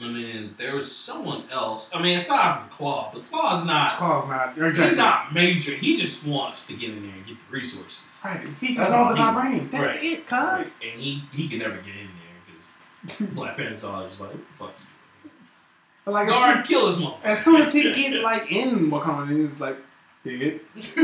I 0.00 0.04
mean, 0.06 0.54
there 0.56 0.76
was 0.76 0.90
someone 0.94 1.44
else. 1.50 1.90
I 1.94 2.00
mean, 2.00 2.16
aside 2.16 2.60
from 2.60 2.70
Claw, 2.70 3.10
but 3.12 3.24
Claw's 3.28 3.64
not. 3.66 3.96
Claw's 3.96 4.26
not. 4.28 4.54
He's 4.56 4.96
not 4.96 5.34
major. 5.34 5.72
He 5.72 5.96
just 5.96 6.24
wants 6.26 6.64
to 6.66 6.74
get 6.74 6.90
in 6.90 7.02
there 7.02 7.12
and 7.16 7.26
get 7.26 7.36
the 7.36 7.52
resources. 7.56 8.00
Right. 8.24 8.46
He 8.60 8.74
That's 8.74 8.88
just 8.90 8.92
all 8.94 9.06
all 9.08 9.14
the 9.14 9.16
he- 9.16 9.22
vibranium. 9.22 9.70
That's 9.70 9.86
right. 9.86 10.04
it, 10.04 10.30
Right. 10.30 10.58
cuz. 10.58 10.74
And 10.82 11.00
he 11.00 11.22
he 11.32 11.48
can 11.48 11.58
never 11.58 11.76
get 11.76 11.94
in 11.96 12.08
there 12.08 12.38
because 12.46 13.30
Black 13.34 13.56
Panther's 13.56 13.82
all 13.84 14.06
just 14.06 14.20
like, 14.20 14.30
fuck 14.58 14.72
you 15.24 15.30
But 16.04 16.14
like 16.14 16.28
Guard, 16.28 16.54
soon, 16.54 16.64
kill 16.64 16.86
his 16.86 16.98
mom. 17.00 17.14
as 17.24 17.44
soon 17.44 17.60
as 17.60 17.72
he 17.72 17.82
get 17.94 18.22
like 18.22 18.50
in 18.52 18.90
Wakanda, 18.92 19.36
he's 19.42 19.58
like 19.60 19.76
dead. 20.24 20.60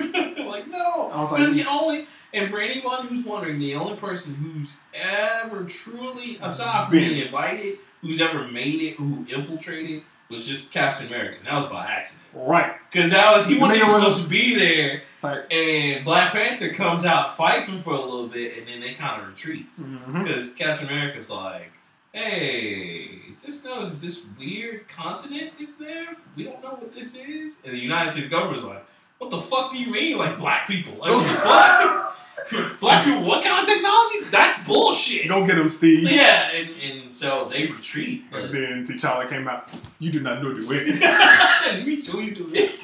like 0.47 0.69
no, 0.69 1.11
I 1.13 1.21
was 1.23 1.33
like- 1.33 1.41
because 1.41 1.55
the 1.57 1.67
only 1.69 2.07
and 2.33 2.51
for 2.51 2.61
anyone 2.61 3.07
who's 3.07 3.25
wondering, 3.25 3.59
the 3.59 3.75
only 3.75 3.97
person 3.97 4.35
who's 4.35 4.79
ever 4.95 5.65
truly, 5.65 6.39
aside 6.43 6.85
from 6.85 6.99
being 6.99 7.19
invited, 7.19 7.79
who's 8.01 8.21
ever 8.21 8.47
made 8.49 8.83
it, 8.83 8.95
who 8.97 9.25
infiltrated, 9.33 10.03
was 10.29 10.45
just 10.45 10.73
Captain 10.73 11.07
America. 11.07 11.37
And 11.39 11.47
that 11.47 11.57
was 11.57 11.67
by 11.67 11.87
accident. 11.87 12.27
Right. 12.35 12.75
Because 12.91 13.11
that 13.11 13.37
was 13.37 13.47
he 13.47 13.59
wasn't 13.59 13.79
even 13.79 13.91
supposed 13.91 14.25
to 14.25 14.29
be 14.29 14.57
there. 14.57 15.03
It's 15.15 15.23
like, 15.23 15.53
And 15.53 16.05
Black 16.05 16.33
Panther 16.33 16.73
comes 16.73 17.05
out, 17.05 17.37
fights 17.37 17.69
him 17.69 17.83
for 17.83 17.91
a 17.91 18.01
little 18.01 18.27
bit, 18.27 18.59
and 18.59 18.67
then 18.67 18.81
they 18.81 18.95
kind 18.95 19.23
of 19.23 19.29
retreats. 19.29 19.81
Because 19.81 20.55
Captain 20.55 20.89
America's 20.89 21.31
like, 21.31 21.71
hey, 22.13 23.21
just 23.43 23.65
notice 23.65 23.99
this 23.99 24.27
weird 24.39 24.89
continent 24.89 25.53
is 25.61 25.75
there. 25.75 26.17
We 26.35 26.45
don't 26.45 26.63
know 26.63 26.71
what 26.71 26.95
this 26.95 27.15
is. 27.15 27.59
And 27.65 27.75
the 27.75 27.79
United 27.79 28.11
States 28.11 28.29
government's 28.29 28.65
like, 28.65 28.85
what 29.19 29.31
the 29.31 29.41
fuck 29.41 29.71
do 29.73 29.79
you 29.79 29.91
mean, 29.91 30.17
like 30.19 30.37
black 30.39 30.67
people? 30.67 30.95
Like, 30.99 31.11
what 31.13 32.15
black 32.81 33.05
people, 33.05 33.23
what 33.25 33.43
kind 33.45 33.61
of 33.63 33.67
technology? 33.75 34.21
That's 34.31 34.59
bullshit. 34.67 35.29
go 35.29 35.45
get 35.45 35.59
him, 35.59 35.69
Steve. 35.69 36.11
Yeah, 36.11 36.51
and, 36.51 36.69
and 36.85 37.13
so 37.13 37.47
they 37.47 37.67
retreat. 37.67 38.23
And 38.23 38.31
But 38.33 38.53
then 38.53 38.87
T'Challa 38.87 39.29
came 39.29 39.49
out. 39.49 39.69
You 39.99 40.11
do 40.11 40.21
not 40.21 40.43
know 40.43 40.53
the 40.55 40.67
way. 40.67 40.85
Let 41.01 41.87
me 41.87 41.97
show 42.01 42.19
you 42.21 42.35
do 42.35 42.51
it. 42.53 42.79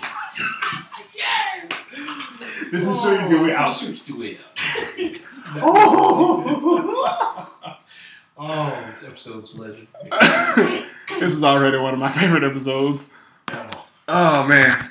yeah. 1.16 1.68
Did 2.70 2.82
he 2.82 2.94
show 2.94 3.12
you 3.20 3.28
do 3.28 3.44
it 3.46 3.52
I'll 3.52 3.68
out? 3.68 3.72
show 3.76 3.88
you 3.88 3.98
do 4.06 4.22
it. 4.22 4.38
Oh! 5.56 7.48
Oh, 8.38 8.82
this 8.86 9.04
episode's 9.04 9.54
legend. 9.54 9.86
this 11.20 11.32
is 11.32 11.44
already 11.44 11.76
one 11.78 11.92
of 11.94 12.00
my 12.00 12.08
favorite 12.10 12.42
episodes. 12.42 13.10
Oh 14.08 14.46
man. 14.46 14.90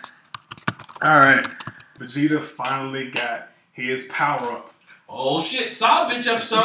Alright. 1.04 1.48
Vegeta 1.98 2.40
finally 2.42 3.10
got 3.10 3.50
his 3.72 4.06
power 4.06 4.52
up. 4.52 4.74
Oh 5.10 5.42
shit, 5.42 5.74
saw 5.74 6.10
bitch 6.10 6.28
episode. 6.28 6.60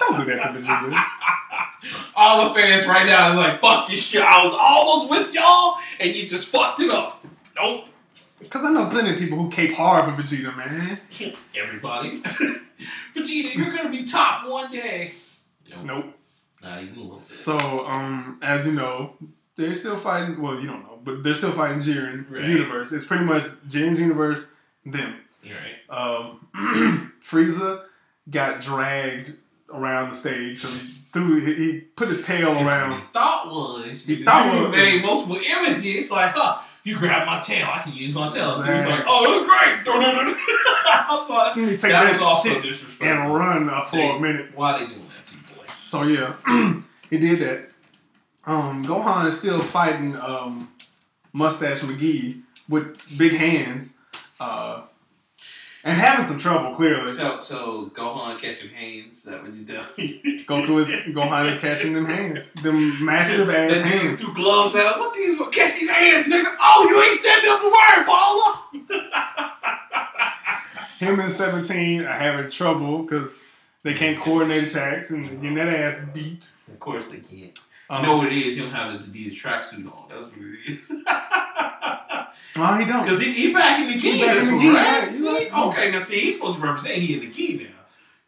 Don't 0.00 0.16
do 0.18 0.24
that 0.26 0.52
to 0.52 0.58
Vegeta. 0.58 1.04
All 2.16 2.48
the 2.48 2.54
fans 2.60 2.86
right 2.86 3.06
now 3.06 3.30
is 3.30 3.36
like, 3.36 3.60
fuck 3.60 3.88
this 3.88 4.00
shit. 4.00 4.22
I 4.22 4.44
was 4.44 4.54
almost 4.58 5.10
with 5.10 5.32
y'all, 5.32 5.78
and 6.00 6.14
you 6.14 6.26
just 6.26 6.48
fucked 6.48 6.80
it 6.80 6.90
up. 6.90 7.24
Nope. 7.56 7.84
Because 8.40 8.64
I 8.64 8.70
know 8.70 8.86
plenty 8.86 9.12
of 9.12 9.18
people 9.18 9.38
who 9.38 9.48
cape 9.48 9.74
hard 9.74 10.04
for 10.04 10.22
Vegeta, 10.22 10.56
man. 10.56 11.00
Everybody. 11.54 12.20
Vegeta, 13.14 13.54
you're 13.54 13.74
gonna 13.74 13.90
be 13.90 14.04
top 14.04 14.48
one 14.48 14.72
day. 14.72 15.14
Nope. 15.70 15.84
Nope. 15.84 16.14
Not 16.62 16.82
even 16.82 16.94
a 16.94 16.96
little 16.96 17.10
bit. 17.10 17.18
So, 17.18 17.86
um, 17.86 18.38
as 18.42 18.66
you 18.66 18.72
know, 18.72 19.14
they're 19.56 19.74
still 19.74 19.96
fighting. 19.96 20.40
Well, 20.40 20.60
you 20.60 20.66
don't 20.66 20.82
know, 20.82 20.97
but 21.16 21.22
they're 21.22 21.34
still 21.34 21.52
fighting 21.52 21.78
Jiren 21.78 22.30
Right. 22.30 22.44
universe. 22.44 22.92
It's 22.92 23.04
pretty 23.06 23.24
much 23.24 23.44
Jiren's 23.68 23.98
universe, 24.00 24.54
them. 24.84 25.14
Alright. 25.46 25.78
Um, 25.90 27.12
Frieza 27.24 27.84
got 28.30 28.60
dragged 28.60 29.32
around 29.72 30.10
the 30.10 30.16
stage. 30.16 30.60
So 30.62 30.68
he 30.68 30.88
threw. 31.12 31.40
He, 31.40 31.54
he 31.54 31.80
put 31.80 32.08
his 32.08 32.24
tail 32.24 32.52
around. 32.52 33.04
Thought 33.12 33.46
was 33.48 34.04
He 34.04 34.22
thought 34.24 34.68
was- 34.68 34.76
made 34.76 35.02
multiple 35.02 35.36
images. 35.36 35.84
It's 35.86 36.10
like, 36.10 36.32
huh, 36.34 36.60
you 36.84 36.98
grab 36.98 37.26
my 37.26 37.38
tail, 37.40 37.68
I 37.72 37.80
can 37.82 37.92
use 37.92 38.12
my 38.14 38.28
tail. 38.28 38.56
And 38.56 38.66
He 38.66 38.72
was 38.72 38.80
like, 38.82 39.00
Exactly. 39.00 39.06
oh, 39.08 39.38
it's 39.38 39.46
great. 39.46 39.84
I. 40.90 41.52
Let 41.56 41.56
me 41.56 41.76
take 41.76 41.90
that 41.90 42.08
was 42.08 42.42
shit 42.42 42.62
disrespectful. 42.62 43.06
and 43.08 43.34
run 43.34 43.68
uh, 43.70 43.82
for 43.84 43.96
They- 43.96 44.10
a 44.10 44.18
minute. 44.20 44.52
Why 44.54 44.78
they 44.78 44.86
doing 44.86 45.06
that 45.08 45.24
to 45.26 45.34
you, 45.36 45.42
boy? 45.56 45.64
So 45.82 46.02
yeah, 46.04 46.34
he 47.10 47.18
did 47.18 47.40
that. 47.40 47.70
Um, 48.46 48.84
Gohan 48.84 49.26
is 49.26 49.38
still 49.38 49.60
fighting 49.60 50.16
um, 50.16 50.70
Mustache 51.32 51.82
McGee 51.82 52.42
with 52.68 53.00
big 53.18 53.32
hands, 53.32 53.96
uh, 54.40 54.82
and 55.84 55.96
having 55.98 56.26
some 56.26 56.38
trouble. 56.38 56.74
Clearly, 56.74 57.10
So, 57.12 57.40
so 57.40 57.90
Gohan 57.94 58.38
catching 58.38 58.70
hands. 58.70 59.18
Is 59.18 59.22
that 59.24 59.42
what 59.42 59.54
you 59.54 59.64
tell 59.64 59.84
me? 59.96 60.44
Goku 60.46 60.80
is 60.82 60.88
Gohan 61.14 61.54
is 61.54 61.60
catching 61.60 61.92
them 61.94 62.04
hands, 62.06 62.52
them 62.54 63.04
massive 63.04 63.48
ass 63.48 63.72
That 63.72 63.84
hands. 63.86 64.20
threw 64.20 64.34
gloves 64.34 64.74
him. 64.74 64.82
What 64.82 65.14
these? 65.14 65.38
Catch 65.38 65.78
these 65.78 65.88
hands, 65.90 66.24
nigga! 66.26 66.54
Oh, 66.60 66.86
you 66.88 67.02
ain't 67.02 67.20
said 67.20 67.40
the 67.42 67.56
word, 67.68 68.06
baller. 68.06 69.14
Him 70.98 71.20
and 71.20 71.30
Seventeen 71.30 72.02
are 72.04 72.12
having 72.18 72.50
trouble 72.50 73.02
because 73.02 73.44
they 73.84 73.94
can't 73.94 74.18
coordinate 74.18 74.64
attacks 74.64 75.10
and 75.12 75.40
getting 75.40 75.54
that 75.54 75.68
ass 75.68 76.04
beat. 76.12 76.48
Of 76.66 76.80
course 76.80 77.08
they 77.10 77.18
can't. 77.18 77.58
Um, 77.90 78.18
what 78.18 78.26
it 78.26 78.34
is? 78.38 78.56
He 78.56 78.62
don't 78.62 78.70
have 78.72 78.90
his 78.90 79.08
Adidas 79.08 79.34
tracksuit 79.40 79.86
on. 79.86 80.04
That's 80.10 80.24
what 80.24 80.34
it 80.36 80.68
is. 80.68 80.90
no, 82.56 82.74
he 82.76 82.84
don't. 82.84 83.02
Because 83.02 83.20
he, 83.20 83.32
he 83.32 83.52
back 83.52 83.80
in 83.80 83.86
the 83.88 83.94
He 83.94 84.00
key 84.00 84.24
back 84.26 84.34
this 84.34 84.44
in 84.48 84.50
the 84.50 84.56
one, 84.56 84.66
key, 84.66 84.70
right? 84.70 85.14
See? 85.16 85.24
like- 85.24 85.52
okay, 85.52 85.90
now 85.90 85.98
see, 86.00 86.20
he's 86.20 86.34
supposed 86.36 86.56
to 86.56 86.62
represent 86.62 86.96
he 86.96 87.14
in 87.14 87.20
the 87.20 87.30
key 87.30 87.58
now. 87.64 87.70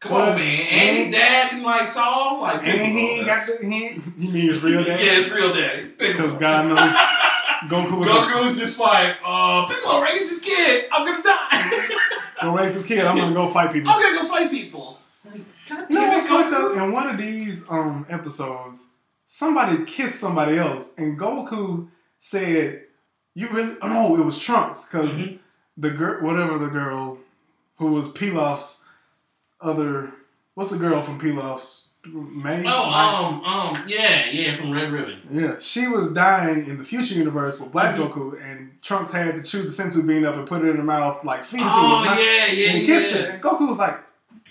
Come 0.01 0.13
Well, 0.13 0.31
on, 0.31 0.37
man. 0.39 0.67
And 0.71 0.97
his 0.97 1.11
dad 1.11 1.51
didn't 1.51 1.65
like 1.65 1.89
him. 1.89 2.41
Like, 2.41 2.67
And 2.67 2.81
he 2.93 2.99
ain't 3.11 3.27
got 3.27 3.47
the 3.47 3.67
he. 3.67 3.85
ain't- 3.85 4.03
You 4.17 4.31
mean 4.31 4.49
his 4.49 4.63
real 4.63 4.79
that's- 4.83 4.99
dad? 4.99 5.07
Yeah, 5.07 5.21
it's 5.21 5.31
real 5.31 5.53
daddy. 5.53 5.91
Because 5.99 6.35
God 6.41 6.69
knows 6.69 6.79
Goku 7.69 7.99
was 7.99 8.09
Goku 8.09 8.43
was 8.45 8.59
just 8.59 8.81
like, 8.81 9.17
uh, 9.23 9.67
Piccolo 9.67 10.03
raised 10.03 10.31
his 10.31 10.41
kid. 10.41 10.87
I'm 10.91 11.05
gonna 11.05 11.23
die. 11.23 11.89
gonna 12.41 12.57
raise 12.57 12.73
his 12.73 12.85
kid. 12.85 13.05
I'm 13.05 13.19
gonna 13.19 13.35
go 13.35 13.49
fight 13.49 13.71
people. 13.71 13.91
I'm 13.93 14.01
gonna 14.01 14.23
go 14.23 14.27
fight 14.29 14.51
people. 14.51 14.99
God 15.69 15.87
No, 15.91 16.01
damn 16.01 16.19
it, 16.19 16.23
fucked 16.23 16.55
up. 16.55 16.73
Goku. 16.73 16.83
In 16.83 16.93
one 16.93 17.09
of 17.11 17.19
these 17.19 17.69
um 17.69 18.07
episodes, 18.09 18.93
somebody 19.41 19.85
kissed 19.85 20.19
somebody 20.19 20.59
else, 20.59 20.93
and 20.99 21.17
Goku 21.19 21.87
said, 22.19 22.83
"You 23.35 23.49
really? 23.51 23.77
Oh 23.81 23.87
no, 23.89 24.17
it 24.17 24.25
was 24.25 24.39
Trunks 24.39 24.87
because 24.87 25.17
Mhm. 25.17 25.39
the 25.77 25.91
girl, 25.91 26.21
whatever 26.27 26.59
the 26.59 26.67
girl, 26.67 27.19
who 27.79 27.87
was 27.93 28.09
Pilaf's 28.09 28.85
other, 29.61 30.11
what's 30.55 30.71
the 30.71 30.79
girl 30.79 31.01
from 31.01 31.21
Pilaf's 31.21 31.87
Mai? 32.05 32.65
Oh, 32.67 32.91
um, 32.91 33.45
um, 33.45 33.75
yeah, 33.87 34.25
yeah, 34.33 34.55
from 34.57 34.73
Red 34.73 34.91
Ribbon. 34.91 35.21
yeah, 35.31 35.55
she 35.61 35.87
was 35.87 36.13
dying 36.13 36.67
in 36.67 36.79
the 36.79 36.85
future 36.85 37.15
universe 37.15 37.61
with 37.61 37.71
Black 37.71 37.95
Mhm. 37.95 38.11
Goku, 38.11 38.43
and 38.43 38.83
Trunks 38.83 39.13
had 39.13 39.37
to 39.37 39.43
chew 39.45 39.63
the 39.63 39.69
senzu 39.69 40.05
bean 40.07 40.25
up 40.25 40.35
and 40.35 40.47
put 40.47 40.65
it 40.65 40.71
in 40.71 40.77
her 40.79 40.83
mouth, 40.83 41.23
like 41.25 41.45
feed 41.45 41.61
it 41.61 41.65
to 41.65 41.71
Oh, 41.71 41.97
her, 42.05 42.21
yeah, 42.21 42.47
yeah, 42.47 42.71
and 42.73 42.87
kissed 42.87 43.13
her. 43.15 43.21
And 43.33 43.43
Goku 43.43 43.69
was 43.69 43.79
like, 43.79 44.01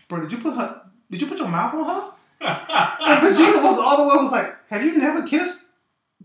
"Bro, 0.07 0.21
did 0.21 0.31
you 0.31 0.37
put 0.37 0.53
her? 0.55 0.81
Did 1.11 1.21
you 1.21 1.27
put 1.27 1.37
your 1.39 1.47
mouth 1.49 1.73
on 1.73 1.85
her?" 1.85 2.03
And 3.01 3.23
Vegeta 3.27 3.61
was 3.61 3.77
all 3.79 3.97
the 3.97 4.07
way 4.07 4.15
was 4.23 4.31
like, 4.31 4.55
"Have 4.69 4.83
you 4.83 4.97
never 4.97 5.23
kissed 5.23 5.65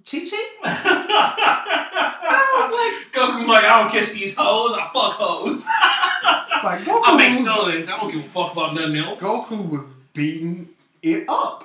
Chi 0.09 0.21
Chi?" 0.21 0.37
I 0.65 2.51
was 2.57 2.71
like, 2.73 3.13
Goku's 3.13 3.49
like, 3.49 3.65
I 3.65 3.83
don't 3.83 3.91
kiss 3.93 4.13
these 4.13 4.35
hoes, 4.37 4.73
I 4.75 4.91
fuck 4.93 5.15
hoes. 5.15 5.57
It's 5.57 6.65
like 6.65 6.81
Goku. 6.85 7.03
I 7.05 7.17
make 7.17 7.35
sullens, 7.35 7.89
I 7.89 7.99
don't 7.99 8.13
give 8.13 8.25
a 8.25 8.29
fuck 8.29 8.53
about 8.53 8.75
nothing 8.75 8.97
else. 8.97 9.23
Goku 9.23 9.69
was 9.69 9.87
beating 10.13 10.69
it 11.03 11.25
up. 11.29 11.65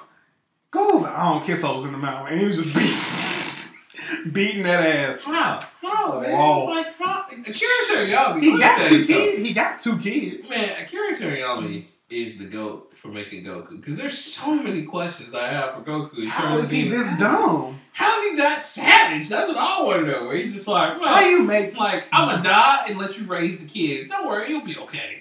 Goku 0.71 0.93
was 0.93 1.01
like, 1.03 1.13
"I 1.17 1.33
don't 1.33 1.43
kiss 1.43 1.61
hoes 1.63 1.85
in 1.85 1.91
the 1.91 1.97
mouth," 1.97 2.27
and 2.29 2.39
he 2.39 2.45
was 2.47 2.57
just 2.57 2.73
beating, 2.73 4.31
beating 4.33 4.63
that 4.63 4.85
ass. 4.85 5.23
How? 5.23 5.61
How, 5.81 6.19
man? 6.21 6.31
Whoa. 6.31 6.65
Like, 6.65 6.95
how? 6.97 7.25
Akira 7.29 7.69
Toriyama, 7.89 8.41
He 8.41 8.57
got 8.59 8.87
two 8.87 9.03
kids. 9.03 9.47
He 9.47 9.53
got 9.53 9.79
two 9.79 9.97
kids. 9.97 10.49
Man, 10.49 10.83
Akira 10.83 11.13
Toriyama 11.15 11.87
is 12.09 12.37
the 12.37 12.45
GOAT 12.45 12.95
for 12.95 13.09
making 13.09 13.43
Goku. 13.43 13.77
Because 13.77 13.97
there's 13.97 14.17
so 14.17 14.55
many 14.55 14.83
questions 14.83 15.33
I 15.33 15.47
have 15.49 15.75
for 15.75 15.81
Goku 15.81 16.19
in 16.23 16.27
How 16.27 16.57
is 16.57 16.71
of 16.71 16.77
he 16.77 16.89
this 16.89 17.03
savage. 17.05 17.19
dumb? 17.19 17.79
How 17.93 18.17
is 18.17 18.31
he 18.31 18.37
that 18.37 18.65
savage? 18.65 19.29
That's 19.29 19.47
what 19.49 19.57
I 19.57 19.81
want 19.83 20.05
to 20.05 20.11
know. 20.11 20.25
Where 20.25 20.37
he's 20.37 20.53
just 20.53 20.67
like, 20.67 20.93
How 20.93 20.99
well, 20.99 21.29
you 21.29 21.43
make? 21.43 21.75
like, 21.75 22.07
I'm 22.11 22.37
to 22.37 22.43
die 22.47 22.85
and 22.87 22.97
let 22.97 23.17
you 23.19 23.25
raise 23.25 23.59
the 23.59 23.67
kids. 23.67 24.09
Don't 24.09 24.27
worry, 24.27 24.49
you'll 24.49 24.65
be 24.65 24.77
okay. 24.77 25.19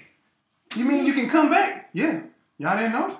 You 0.75 0.85
mean 0.85 1.05
you 1.05 1.13
can 1.13 1.29
come 1.29 1.49
back? 1.49 1.89
Yeah, 1.93 2.21
y'all 2.57 2.77
didn't 2.77 2.91
know. 2.93 3.17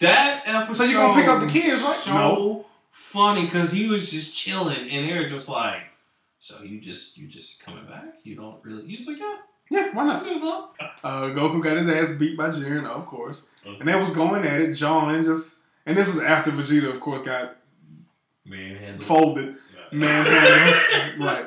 That 0.00 0.42
episode. 0.46 0.74
So 0.74 0.84
you 0.84 0.96
gonna 0.96 1.14
pick 1.20 1.28
up 1.28 1.40
the 1.40 1.48
kids, 1.48 1.82
right? 1.82 1.96
So 1.96 2.12
No. 2.12 2.66
funny 2.90 3.44
because 3.46 3.72
he 3.72 3.88
was 3.88 4.10
just 4.10 4.36
chilling, 4.36 4.90
and 4.90 5.08
they 5.08 5.18
were 5.18 5.26
just 5.26 5.48
like, 5.48 5.82
"So 6.38 6.62
you 6.62 6.80
just 6.80 7.16
you 7.16 7.26
just 7.28 7.60
coming 7.60 7.86
back? 7.86 8.16
You 8.22 8.36
don't 8.36 8.62
really?" 8.64 8.86
He 8.86 8.96
was 8.96 9.06
like, 9.06 9.18
"Yeah, 9.18 9.36
Yeah, 9.70 9.90
why 9.92 10.04
not? 10.04 10.22
Uh, 11.02 11.22
Goku 11.34 11.62
got 11.62 11.76
his 11.76 11.88
ass 11.88 12.10
beat 12.18 12.36
by 12.36 12.48
Jiren, 12.50 12.86
of 12.86 13.06
course, 13.06 13.48
Mhm. 13.66 13.80
and 13.80 13.88
they 13.88 13.94
was 13.96 14.10
going 14.10 14.44
at 14.44 14.60
it, 14.60 14.72
jawing 14.74 15.22
just. 15.24 15.58
And 15.86 15.96
this 15.96 16.08
was 16.14 16.22
after 16.22 16.50
Vegeta, 16.50 16.90
of 16.90 17.00
course, 17.00 17.22
got 17.22 17.56
Man, 18.44 18.98
folded, 19.00 19.56
manhandled, 19.92 21.18
right? 21.26 21.46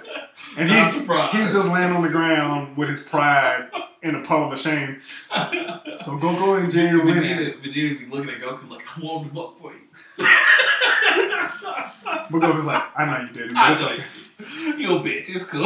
And 0.58 0.70
he's 0.70 0.94
surprised. 0.94 1.36
he's 1.38 1.54
just 1.54 1.70
laying 1.74 1.94
on 1.94 2.02
the 2.02 2.10
ground 2.10 2.76
with 2.78 2.90
his 2.90 3.02
pride 3.04 3.70
in 4.02 4.16
a 4.16 4.22
puddle 4.22 4.52
of 4.52 4.60
shame. 4.60 5.00
So 6.02 6.14
Goku 6.18 6.60
and 6.60 6.70
Jiren 6.72 7.04
win. 7.06 7.16
Vegeta, 7.18 7.62
Vegeta 7.62 8.00
be 8.00 8.06
looking 8.06 8.30
at 8.34 8.40
Goku 8.41 8.70
like, 8.70 8.86
"I 8.98 9.02
warmed 9.02 9.32
him 9.32 9.38
up 9.38 9.58
for 9.60 9.72
you." 9.74 9.80
But 12.32 12.41
Goku's 12.41 12.66
like, 12.66 12.84
I 12.96 13.06
know 13.06 13.22
you 13.28 13.34
didn't. 13.34 13.54
But 13.56 13.72
it's 13.72 13.84
like, 13.84 14.78
you. 14.80 14.88
Bitch. 15.00 15.30
It's 15.30 15.46
cool. 15.46 15.64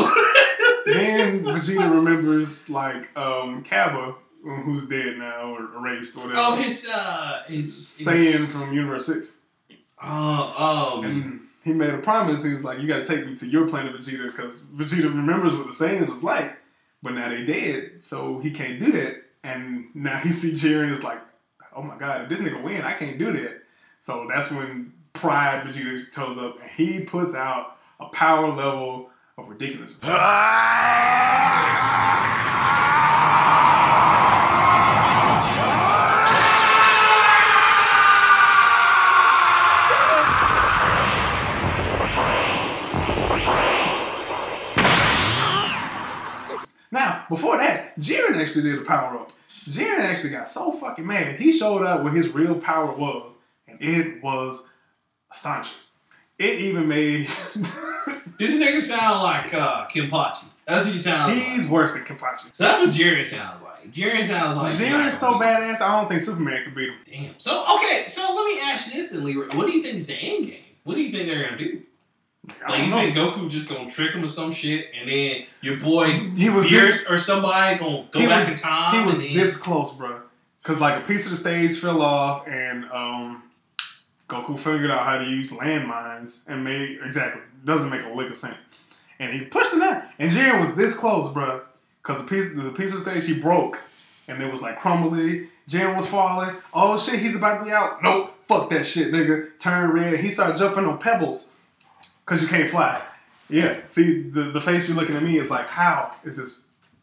Then 0.86 1.44
Vegeta 1.44 1.90
remembers 1.90 2.70
like 2.70 3.16
um 3.18 3.64
Cabba, 3.64 4.16
who's 4.44 4.86
dead 4.88 5.18
now 5.18 5.56
or 5.56 5.62
erased 5.76 6.16
or 6.18 6.22
whatever. 6.22 6.40
oh, 6.42 6.56
his 6.56 6.88
uh, 6.90 7.44
his 7.48 7.72
Saiyan 7.74 8.32
his- 8.34 8.52
from 8.52 8.74
Universe 8.74 9.06
Six. 9.06 9.40
Oh, 10.02 10.98
um, 10.98 11.06
And 11.06 11.40
he 11.64 11.72
made 11.74 11.94
a 11.94 12.00
promise. 12.00 12.44
He 12.44 12.52
was 12.52 12.64
like, 12.66 12.80
"You 12.80 12.88
got 12.88 13.00
to 13.00 13.06
take 13.06 13.26
me 13.26 13.36
to 13.36 13.48
your 13.48 13.68
planet, 13.70 13.94
Vegeta, 13.96 14.26
because 14.26 14.64
Vegeta 14.64 15.06
remembers 15.06 15.54
what 15.54 15.68
the 15.68 15.74
Saiyans 15.74 16.10
was 16.12 16.24
like, 16.24 16.58
but 17.02 17.14
now 17.14 17.30
they 17.30 17.46
dead, 17.46 18.04
so 18.04 18.40
he 18.40 18.52
can't 18.52 18.80
do 18.80 18.92
that." 18.94 19.24
And 19.46 19.86
now 19.94 20.18
he 20.18 20.32
see 20.34 20.52
Jiren 20.52 20.90
is 20.92 21.04
like, 21.04 21.20
"Oh 21.74 21.82
my 21.82 21.98
god, 21.98 22.24
if 22.24 22.30
this 22.30 22.40
nigga 22.40 22.62
win, 22.62 22.82
I 22.82 22.94
can't 22.94 23.18
do 23.18 23.32
that." 23.32 23.63
So 24.04 24.28
that's 24.28 24.52
when 24.52 24.92
pride 25.14 25.66
Vegeta 25.66 26.12
toes 26.12 26.38
up, 26.38 26.60
and 26.62 26.70
he 26.72 27.06
puts 27.06 27.34
out 27.34 27.78
a 28.02 28.08
power 28.08 28.50
level 28.50 29.10
of 29.38 29.48
ridiculous. 29.48 30.02
Now, 46.92 47.26
before 47.28 47.58
that, 47.58 47.98
Jiren 47.98 48.36
actually 48.36 48.70
did 48.70 48.80
a 48.80 48.86
power 48.86 49.18
up. 49.18 49.32
Jiren 49.64 50.02
actually 50.02 50.30
got 50.30 50.48
so 50.48 50.72
fucking 50.74 51.08
mad. 51.08 51.40
He 51.40 51.52
showed 51.52 51.82
up 51.82 52.04
what 52.04 52.14
his 52.14 52.30
real 52.30 52.54
power 52.54 52.96
was, 52.96 53.40
and 53.80 53.82
it 53.82 54.24
was 54.24 54.68
astonishing. 55.32 55.78
It 56.40 56.60
even 56.60 56.88
made 56.88 57.28
This 58.38 58.56
nigga 58.56 58.82
sound 58.82 59.24
like 59.24 59.54
uh, 59.54 59.88
Kenpachi. 59.88 60.46
That's 60.68 60.86
what 60.86 60.94
he 60.94 61.00
sounds 61.00 61.38
like. 61.38 61.48
he's 61.48 61.68
worse 61.68 61.94
than 61.94 62.04
Kapachi. 62.04 62.54
So 62.54 62.64
that's 62.64 62.80
what 62.80 62.90
Jiren 62.90 63.26
sounds 63.26 63.62
like. 63.62 63.92
Jiren 63.92 64.26
sounds 64.26 64.56
like 64.56 64.72
Jiren's 64.74 65.18
so 65.18 65.34
badass, 65.34 65.82
I 65.82 66.00
don't 66.00 66.08
think 66.08 66.22
Superman 66.22 66.64
could 66.64 66.74
beat 66.74 66.90
him. 66.90 66.96
Damn. 67.06 67.34
So 67.38 67.64
okay, 67.76 68.06
so 68.08 68.34
let 68.34 68.46
me 68.46 68.60
ask 68.62 68.88
you 68.88 68.94
this 68.94 69.12
then, 69.12 69.24
Leroy. 69.24 69.48
What 69.56 69.68
do 69.68 69.74
you 69.74 69.82
think 69.82 69.96
is 69.96 70.08
the 70.08 70.16
end 70.16 70.46
game? 70.48 70.64
What 70.84 70.96
do 70.96 71.04
you 71.04 71.12
think 71.12 71.28
they're 71.28 71.48
gonna 71.48 71.58
do? 71.58 71.82
Like 72.68 72.84
you 72.84 72.90
know. 72.90 72.98
think 72.98 73.16
Goku 73.16 73.50
just 73.50 73.70
gonna 73.70 73.90
trick 73.90 74.12
him 74.12 74.24
or 74.24 74.28
some 74.28 74.52
shit, 74.52 74.88
and 74.98 75.10
then 75.10 75.42
your 75.62 75.78
boy 75.78 76.30
He 76.36 76.50
was 76.50 76.66
Beerus 76.66 77.10
or 77.10 77.18
somebody 77.18 77.78
gonna 77.78 78.08
go 78.12 78.20
back 78.20 78.48
was, 78.48 78.56
in 78.56 78.60
time? 78.60 79.00
He 79.00 79.06
was 79.06 79.20
this 79.20 79.58
close, 79.58 79.94
bro. 79.94 80.22
Cause 80.64 80.80
like 80.80 81.04
a 81.04 81.06
piece 81.06 81.26
of 81.26 81.32
the 81.32 81.38
stage 81.38 81.78
fell 81.78 82.02
off, 82.02 82.48
and 82.48 82.86
um, 82.86 83.44
Goku 84.28 84.58
figured 84.58 84.92
out 84.92 85.04
how 85.04 85.18
to 85.18 85.26
use 85.26 85.52
landmines 85.52 86.42
and 86.48 86.64
made 86.64 87.00
exactly 87.04 87.42
doesn't 87.66 87.90
make 87.90 88.04
a 88.04 88.10
lick 88.10 88.30
of 88.30 88.36
sense. 88.36 88.62
And 89.20 89.34
he 89.34 89.46
pushed 89.46 89.72
him 89.74 89.82
out, 89.82 90.04
and 90.20 90.32
Jiren 90.32 90.60
was 90.60 90.76
this 90.76 90.96
close, 90.96 91.32
bro. 91.32 91.62
Cause 92.02 92.20
the 92.20 92.28
piece 92.28 92.54
the 92.54 92.72
piece 92.72 92.94
of 92.94 93.02
stage 93.02 93.26
he 93.26 93.40
broke, 93.40 93.82
and 94.28 94.42
it 94.42 94.52
was 94.52 94.62
like 94.62 94.80
crumbly. 94.80 95.48
Jiren 95.70 95.96
was 95.96 96.08
falling. 96.08 96.56
Oh 96.74 96.98
shit, 96.98 97.20
he's 97.20 97.36
about 97.36 97.60
to 97.60 97.66
be 97.66 97.72
out. 97.72 98.04
Nope, 98.04 98.34
fuck 98.48 98.70
that 98.72 98.86
shit, 98.86 99.14
nigga. 99.14 99.58
Turn 99.60 99.92
red. 99.92 100.20
He 100.20 100.30
started 100.30 100.58
jumping 100.58 100.86
on 100.86 100.98
pebbles, 100.98 101.52
cause 102.26 102.42
you 102.42 102.48
can't 102.48 102.70
fly. 102.70 103.02
Yeah, 103.50 103.80
see 103.90 104.24
the 104.24 104.52
the 104.52 104.60
face 104.60 104.90
you're 104.90 104.98
looking 104.98 105.16
at 105.16 105.24
me 105.24 105.38
is 105.40 105.50
like, 105.50 105.68
how 105.68 106.16
is 106.26 106.38
this 106.38 106.60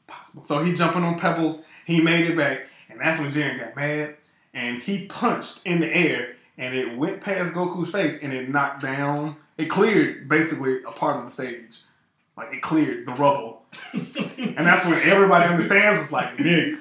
possible? 0.06 0.42
So 0.42 0.62
he 0.62 0.74
jumping 0.74 1.02
on 1.02 1.18
pebbles. 1.18 1.64
He 1.86 2.00
made 2.00 2.26
it 2.26 2.36
back, 2.36 2.66
and 2.90 3.00
that's 3.00 3.18
when 3.18 3.30
Jiren 3.30 3.58
got 3.58 3.76
mad, 3.76 4.16
and 4.52 4.82
he 4.82 5.06
punched 5.06 5.64
in 5.66 5.80
the 5.80 5.88
air, 5.88 6.34
and 6.60 6.74
it 6.74 6.96
went 6.96 7.20
past 7.22 7.54
Goku's 7.54 7.90
face, 7.90 8.18
and 8.22 8.32
it 8.32 8.48
knocked 8.50 8.82
down. 8.82 9.36
It 9.56 9.66
cleared 9.66 10.28
basically 10.28 10.82
a 10.84 10.92
part 10.92 11.16
of 11.16 11.24
the 11.24 11.30
stage, 11.30 11.78
like 12.36 12.52
it 12.52 12.60
cleared 12.62 13.06
the 13.06 13.12
rubble, 13.12 13.62
and 13.92 14.58
that's 14.58 14.84
when 14.84 15.00
everybody 15.00 15.46
understands. 15.46 15.98
It's 15.98 16.12
like 16.12 16.36
nigga, 16.36 16.78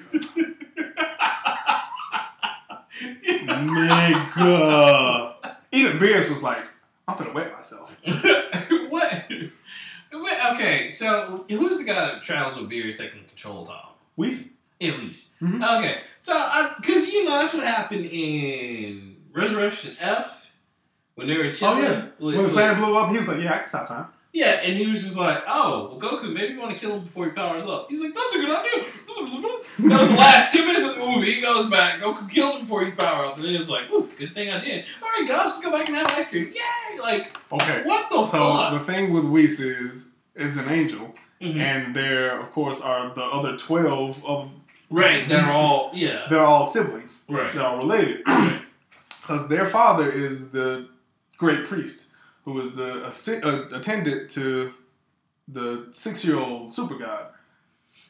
nigga. 3.31 5.33
Even 5.71 5.97
Beerus 5.97 6.29
was 6.29 6.43
like, 6.43 6.63
I'm 7.07 7.17
gonna 7.17 7.33
wet 7.33 7.53
myself. 7.53 7.95
what? 8.89 9.25
Okay, 10.53 10.89
so 10.89 11.45
who's 11.47 11.77
the 11.77 11.83
guy 11.85 12.07
that 12.07 12.23
travels 12.23 12.59
with 12.59 12.69
Beerus 12.69 12.97
that 12.97 13.11
can 13.11 13.23
control 13.25 13.65
time? 13.65 13.77
We 14.17 14.29
At 14.81 14.99
least. 14.99 15.39
Mhm. 15.39 15.79
Okay, 15.79 16.01
so 16.21 16.71
because 16.77 17.11
you 17.13 17.23
know 17.23 17.37
that's 17.39 17.53
what 17.53 17.65
happened 17.65 18.05
in 18.05 19.15
Resurrection 19.39 19.97
F 19.99 20.51
when 21.15 21.27
they 21.27 21.37
were 21.37 21.45
oh 21.45 21.51
chilling. 21.51 21.83
yeah, 21.83 22.05
with- 22.19 22.35
when 22.35 22.43
the 22.45 22.49
planet 22.51 22.77
blew 22.77 22.95
up, 22.97 23.09
he 23.11 23.17
was 23.17 23.27
like, 23.27 23.39
yeah, 23.41 23.53
I 23.53 23.57
can 23.57 23.65
stop 23.65 23.87
time. 23.87 24.07
Yeah, 24.31 24.59
and 24.63 24.77
he 24.77 24.85
was 24.85 25.01
just 25.01 25.17
like, 25.17 25.39
"Oh, 25.47 25.97
well, 25.99 25.99
Goku, 26.19 26.31
maybe 26.31 26.53
you 26.53 26.59
want 26.59 26.71
to 26.71 26.79
kill 26.79 26.93
him 26.97 27.01
before 27.03 27.25
he 27.25 27.31
powers 27.31 27.65
up." 27.65 27.87
He's 27.89 27.99
like, 27.99 28.13
"That's 28.13 28.35
a 28.35 28.37
good 28.37 28.51
idea." 28.51 28.85
That 29.79 29.99
was 29.99 30.09
the 30.09 30.15
last 30.15 30.53
two 30.53 30.65
minutes 30.67 30.87
of 30.87 30.95
the 30.95 31.01
movie. 31.01 31.31
He 31.33 31.41
goes 31.41 31.67
back, 31.69 31.99
Goku 31.99 32.29
kills 32.29 32.55
him 32.57 32.61
before 32.61 32.85
he 32.85 32.91
power 32.91 33.25
up, 33.25 33.37
and 33.37 33.43
then 33.45 33.55
it's 33.55 33.69
like, 33.69 33.89
"Oof, 33.91 34.15
good 34.17 34.35
thing 34.35 34.51
I 34.51 34.59
did." 34.59 34.85
All 35.01 35.09
right, 35.09 35.27
guys, 35.27 35.45
let's 35.45 35.61
go 35.61 35.71
back 35.71 35.87
and 35.87 35.97
have 35.97 36.07
ice 36.11 36.29
cream. 36.29 36.53
Yay! 36.53 36.99
Like, 36.99 37.35
Okay. 37.51 37.81
what 37.85 38.07
the 38.11 38.23
So 38.23 38.37
fuck? 38.55 38.73
the 38.73 38.79
thing 38.79 39.13
with 39.13 39.25
Whis 39.25 39.59
is 39.59 40.11
is 40.35 40.57
an 40.57 40.69
angel, 40.69 41.15
Mhm. 41.41 41.57
and 41.59 41.95
there 41.95 42.39
of 42.39 42.51
course 42.53 42.79
are 42.81 43.11
the 43.15 43.23
other 43.23 43.57
twelve 43.57 44.23
of 44.25 44.51
right, 44.91 45.27
they're 45.27 45.47
all 45.47 45.89
yeah. 45.95 46.25
they're 46.29 46.45
all 46.45 46.67
siblings. 46.67 47.23
Right. 47.27 47.51
They're 47.53 47.63
all 47.65 47.79
related 47.79 48.21
because 49.29 49.47
their 49.47 49.67
father 49.67 50.11
is 50.11 50.49
the 50.49 50.87
great 51.37 51.63
priest 51.65 52.07
who 52.45 52.53
was 52.53 52.75
the 52.75 53.03
uh, 53.05 53.77
attendant 53.77 54.29
to 54.31 54.73
the 55.47 55.87
six 55.91 56.25
year 56.25 56.37
old 56.37 56.73
super 56.73 56.95
god. 56.97 57.27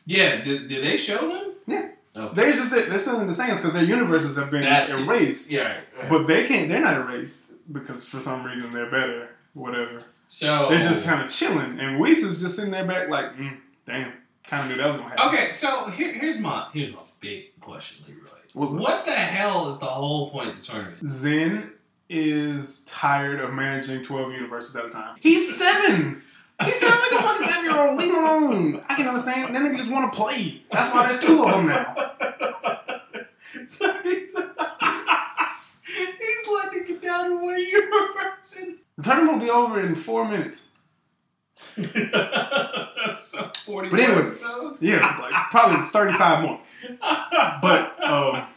Yeah, 0.05 0.41
did, 0.41 0.67
did 0.69 0.83
they 0.83 0.95
show 0.97 1.27
them? 1.29 1.53
Yeah. 1.67 1.89
Okay. 2.15 2.35
They're 2.35 2.53
just 2.53 2.71
they're 2.71 2.97
still 2.97 3.19
in 3.19 3.27
the 3.27 3.33
sands 3.33 3.59
because 3.59 3.73
their 3.73 3.83
universes 3.83 4.37
have 4.37 4.49
been 4.49 4.63
That's 4.63 4.95
it. 4.95 5.01
erased, 5.01 5.51
Yeah, 5.51 5.61
right, 5.61 5.83
right. 5.99 6.09
but 6.09 6.25
they 6.25 6.47
can't. 6.47 6.69
They're 6.69 6.81
not 6.81 6.95
erased 6.97 7.53
because 7.71 8.03
for 8.05 8.19
some 8.21 8.43
reason 8.45 8.71
they're 8.71 8.89
better. 8.89 9.29
Whatever. 9.53 10.03
so 10.27 10.69
They're 10.69 10.81
just 10.81 11.05
kind 11.07 11.23
of 11.23 11.29
chilling, 11.29 11.79
and 11.79 11.99
Whis 11.99 12.23
is 12.23 12.39
just 12.39 12.55
sitting 12.55 12.71
there 12.71 12.85
back 12.85 13.09
like, 13.09 13.35
mm, 13.35 13.57
damn, 13.85 14.13
kind 14.45 14.63
of 14.63 14.69
knew 14.69 14.77
that 14.81 14.87
was 14.87 14.97
gonna 14.97 15.09
happen. 15.09 15.27
Okay, 15.27 15.51
so 15.51 15.89
here, 15.89 16.13
here's 16.13 16.39
my 16.39 16.67
here's 16.73 16.93
my 16.93 17.01
big 17.19 17.59
question, 17.59 18.05
Leroy. 18.07 18.38
What 18.53 19.05
the 19.05 19.11
hell 19.11 19.69
is 19.69 19.77
the 19.77 19.85
whole 19.85 20.31
point 20.31 20.49
of 20.49 20.57
the 20.57 20.63
tournament? 20.63 21.05
Zen 21.05 21.73
is 22.09 22.83
tired 22.85 23.39
of 23.39 23.53
managing 23.53 24.01
12 24.01 24.33
universes 24.33 24.75
at 24.75 24.85
a 24.85 24.89
time. 24.89 25.15
He's 25.19 25.55
seven! 25.55 26.23
He 26.63 26.71
sounds 26.71 26.99
like 26.99 27.19
a 27.19 27.23
fucking 27.23 27.47
seven 27.47 27.65
year 27.65 27.79
old. 27.79 27.97
Leave 27.97 28.09
him 28.09 28.23
alone. 28.23 28.83
I 28.89 28.95
can 28.95 29.07
understand. 29.07 29.55
That 29.55 29.61
nigga 29.61 29.77
just 29.77 29.91
want 29.91 30.11
to 30.11 30.17
play. 30.17 30.63
That's 30.71 30.93
why 30.93 31.05
there's 31.05 31.23
two 31.23 31.43
of 31.43 31.51
them 31.51 31.67
now. 31.67 31.93
so 33.67 33.93
he's, 34.03 34.35
he's 35.85 36.47
letting 36.47 36.81
it 36.81 36.87
get 36.87 37.01
down 37.01 37.29
to 37.29 37.37
one 37.37 37.59
universe. 37.59 38.57
The 38.97 39.03
tournament 39.03 39.33
will 39.37 39.45
be 39.45 39.49
over 39.49 39.79
in 39.79 39.95
four 39.95 40.27
minutes. 40.27 40.68
so 43.17 43.51
40 43.65 43.89
But 43.89 43.99
anyway, 43.99 44.27
episodes? 44.27 44.81
Yeah, 44.81 45.17
like 45.21 45.33
probably 45.51 45.85
35 45.87 46.43
more. 46.43 46.59
But 47.61 48.03
um, 48.03 48.47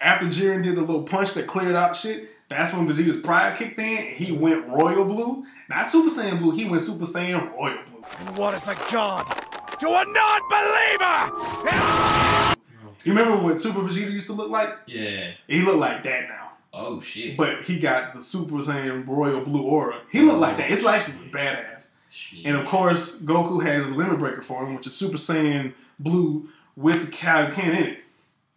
after 0.00 0.26
Jiren 0.26 0.62
did 0.64 0.76
the 0.76 0.80
little 0.82 1.02
punch 1.02 1.34
that 1.34 1.46
cleared 1.46 1.74
out 1.74 1.96
shit, 1.96 2.30
that's 2.48 2.72
when 2.72 2.86
Vegeta's 2.88 3.20
pride 3.20 3.56
kicked 3.56 3.78
in 3.78 3.98
and 3.98 4.16
he 4.16 4.32
went 4.32 4.66
royal 4.68 5.04
blue. 5.04 5.44
Not 5.68 5.90
Super 5.90 6.08
Saiyan 6.08 6.38
blue, 6.38 6.52
he 6.52 6.64
went 6.64 6.82
Super 6.82 7.04
Saiyan 7.04 7.52
royal 7.52 7.76
blue. 7.90 8.04
And 8.20 8.36
what 8.36 8.54
is 8.54 8.66
a 8.68 8.74
god 8.90 9.24
to 9.78 9.86
a 9.88 10.04
non-believer? 10.06 12.54
You 13.04 13.14
remember 13.14 13.42
what 13.42 13.60
Super 13.60 13.80
Vegeta 13.80 14.10
used 14.10 14.26
to 14.26 14.32
look 14.32 14.50
like? 14.50 14.70
Yeah. 14.86 15.32
He 15.46 15.62
looked 15.62 15.78
like 15.78 16.02
that 16.04 16.28
now. 16.28 16.50
Oh, 16.72 17.00
shit. 17.00 17.36
But 17.36 17.62
he 17.62 17.78
got 17.78 18.14
the 18.14 18.22
Super 18.22 18.56
Saiyan 18.56 19.06
royal 19.06 19.40
blue 19.40 19.62
aura. 19.62 20.00
He 20.10 20.20
looked 20.20 20.40
like 20.40 20.56
that. 20.58 20.70
It's 20.70 20.84
actually 20.84 21.30
badass. 21.30 21.87
Shit. 22.10 22.46
And 22.46 22.56
of 22.56 22.66
course, 22.66 23.20
Goku 23.20 23.62
has 23.64 23.88
a 23.88 23.94
limit 23.94 24.18
breaker 24.18 24.42
for 24.42 24.64
him, 24.64 24.74
which 24.74 24.86
is 24.86 24.94
Super 24.96 25.18
Saiyan 25.18 25.74
blue 25.98 26.48
with 26.76 27.02
the 27.02 27.06
Kaioken 27.08 27.58
in 27.64 27.74
it. 27.74 27.98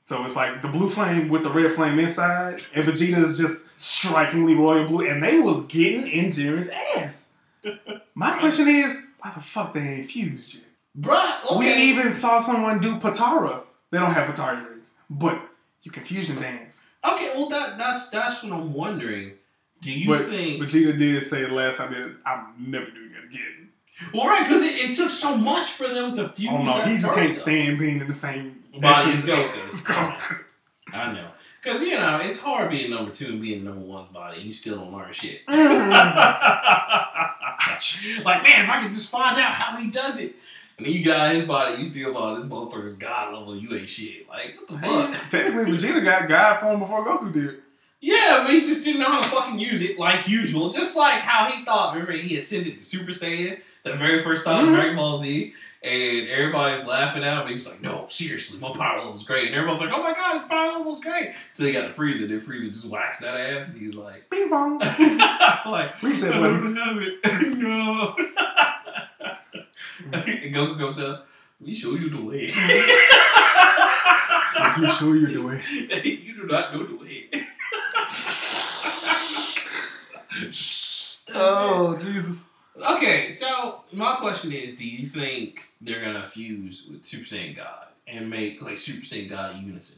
So 0.04 0.26
it's 0.26 0.36
like 0.36 0.62
the 0.62 0.68
blue 0.68 0.90
flame 0.90 1.30
with 1.30 1.44
the 1.44 1.52
red 1.52 1.72
flame 1.72 2.00
inside, 2.00 2.62
and 2.74 2.86
Vegeta 2.86 3.24
is 3.24 3.38
just 3.38 3.70
strikingly 3.80 4.56
royal 4.56 4.86
blue, 4.86 5.08
and 5.08 5.24
they 5.24 5.40
was 5.40 5.66
getting 5.66 6.08
in 6.08 6.32
Jiren's 6.32 6.70
ass. 6.98 7.32
My 8.16 8.38
question 8.40 8.68
is, 8.68 9.06
why 9.20 9.32
the 9.32 9.40
fuck 9.40 9.74
they 9.74 9.82
ain't 9.82 10.08
fused 10.08 10.56
yet? 10.56 10.64
Bruh, 11.00 11.60
We 11.60 11.74
even 11.74 12.12
saw 12.12 12.40
someone 12.40 12.80
do 12.80 12.98
Potara. 13.00 13.64
They 13.92 14.00
don't 14.00 14.14
have 14.14 14.28
Potara 14.28 14.70
rings, 14.70 14.96
but 15.10 15.42
you 15.84 15.92
can 15.92 16.04
fusion 16.04 16.36
dance. 16.42 16.88
Okay, 17.04 17.32
well, 17.36 17.48
that 17.50 17.78
that's 17.78 18.10
that's 18.10 18.44
what 18.44 18.52
I'm 18.52 18.74
wondering. 18.74 19.34
Do 19.82 19.92
you 19.92 20.08
but 20.08 20.26
think. 20.26 20.62
Vegeta 20.62 20.98
did 20.98 21.24
say 21.24 21.42
the 21.42 21.50
last 21.50 21.78
time 21.78 21.92
that 21.92 22.18
I'm 22.26 22.54
never 22.58 22.86
doing 22.86 23.12
that 23.14 23.26
again. 23.26 23.70
well, 24.14 24.28
right, 24.28 24.44
because 24.44 24.64
it, 24.64 24.92
it 24.92 24.96
took 24.96 25.10
so 25.10 25.36
much 25.36 25.72
for 25.72 25.88
them 25.88 26.14
to 26.14 26.30
fuse. 26.30 26.50
Oh 26.52 26.64
no, 26.64 26.74
he 26.82 26.98
just 26.98 27.14
can't 27.14 27.28
time. 27.28 27.36
stand 27.36 27.80
being 27.80 28.00
in 28.00 28.08
the 28.08 28.14
same 28.14 28.62
Body 28.80 29.12
as. 29.12 29.26
Goku. 29.26 30.40
I 30.94 31.14
know. 31.14 31.28
Because, 31.62 31.84
you 31.84 31.98
know, 31.98 32.20
it's 32.22 32.40
hard 32.40 32.72
being 32.72 32.90
number 32.90 33.12
two 33.12 33.28
and 33.28 33.42
being 33.42 33.64
number 33.64 33.86
one's 33.86 34.10
body, 34.10 34.40
and 34.40 34.48
you 34.48 34.54
still 34.54 34.78
don't 34.78 34.92
learn 34.92 35.12
shit. 35.12 35.42
like, 35.48 35.64
man, 38.44 38.64
if 38.64 38.70
I 38.70 38.80
could 38.82 38.92
just 38.92 39.12
find 39.12 39.38
out 39.38 39.54
how 39.54 39.78
he 39.78 39.92
does 39.92 40.20
it. 40.20 40.36
And 40.78 40.88
then 40.88 40.94
you 40.94 41.06
got 41.06 41.36
his 41.36 41.46
body, 41.46 41.80
you 41.80 41.86
still 41.86 42.14
thought 42.14 42.38
this 42.38 42.46
motherfucker's 42.46 42.96
god 42.96 43.34
level, 43.36 43.56
you 43.56 43.76
ain't 43.78 43.88
shit. 43.88 44.28
Like, 44.28 44.56
what 44.58 44.68
the 44.70 44.80
fuck? 44.80 45.30
technically, 45.30 45.78
Vegeta 45.78 46.04
got 46.04 46.28
God 46.28 46.60
form 46.60 46.80
before 46.80 47.06
Goku 47.06 47.32
did. 47.32 47.62
Yeah, 48.02 48.44
but 48.46 48.54
he 48.54 48.62
just 48.62 48.84
didn't 48.84 49.00
know 49.02 49.08
how 49.08 49.22
to 49.22 49.28
fucking 49.30 49.60
use 49.60 49.82
it 49.84 50.00
like 50.00 50.28
usual. 50.28 50.70
Just 50.72 50.98
like 50.98 51.22
how 51.22 51.46
he 51.52 51.64
thought, 51.64 51.94
remember, 51.94 52.14
he 52.14 52.36
ascended 52.38 52.80
to 52.80 52.84
Super 52.84 53.12
Saiyan 53.12 53.60
the 53.84 53.94
very 53.96 54.24
first 54.24 54.44
time 54.44 54.66
in 54.68 54.72
Mhm. 54.72 54.76
Dragon 54.76 54.96
Ball 54.98 55.18
Z. 55.20 55.54
And 55.84 56.28
everybody's 56.30 56.86
laughing 56.86 57.24
at 57.24 57.42
him. 57.44 57.48
He's 57.52 57.68
like, 57.68 57.82
no, 57.82 58.06
seriously, 58.08 58.60
my 58.60 58.72
power 58.72 59.00
level's 59.00 59.24
great. 59.24 59.48
And 59.48 59.56
everyone's 59.56 59.82
like, 59.82 59.90
oh 59.92 60.04
my 60.04 60.14
god, 60.14 60.34
his 60.34 60.44
power 60.48 60.72
level's 60.78 61.00
great. 61.00 61.34
Until 61.52 61.66
he 61.68 61.74
got 61.74 61.88
to 61.88 61.94
Frieza. 62.00 62.28
Then 62.28 62.40
Frieza 62.42 62.70
just 62.70 62.86
whacks 62.88 63.18
that 63.20 63.36
ass. 63.36 63.68
And 63.70 63.80
he's 63.82 63.96
like, 63.96 64.30
Bing 64.30 64.48
bong. 64.50 64.78
like, 65.66 66.00
Reset 66.04 66.34
I 66.36 66.40
don't 66.40 66.76
have 66.76 66.98
it. 66.98 67.18
no. 67.58 68.16
and 70.14 70.54
Goku 70.56 70.78
comes 70.78 71.00
out. 71.00 71.26
Let 71.60 71.68
me 71.68 71.74
show 71.74 71.94
you 71.96 72.10
the 72.12 72.22
way. 72.22 72.52
Let 74.60 74.80
me 74.80 74.90
show 74.92 75.14
you 75.14 75.28
the 75.34 75.42
way. 75.42 75.64
you 76.04 76.34
do 76.36 76.44
not 76.46 76.74
know 76.76 76.86
the 76.86 76.96
way. 76.96 77.30
Oh 81.34 81.98
Jesus. 82.00 82.46
Okay, 82.78 83.32
so 83.32 83.82
my 83.92 84.16
question 84.16 84.52
is: 84.52 84.76
Do 84.76 84.88
you 84.88 85.08
think 85.08 85.72
they're 85.82 86.02
gonna 86.02 86.24
fuse 86.24 86.88
with 86.90 87.04
Super 87.06 87.26
Saiyan 87.26 87.56
God 87.56 87.88
and 88.08 88.30
make 88.30 88.62
like 88.62 88.78
Super 88.78 89.06
Saiyan 89.06 89.30
God 89.30 89.58
unison? 89.62 89.98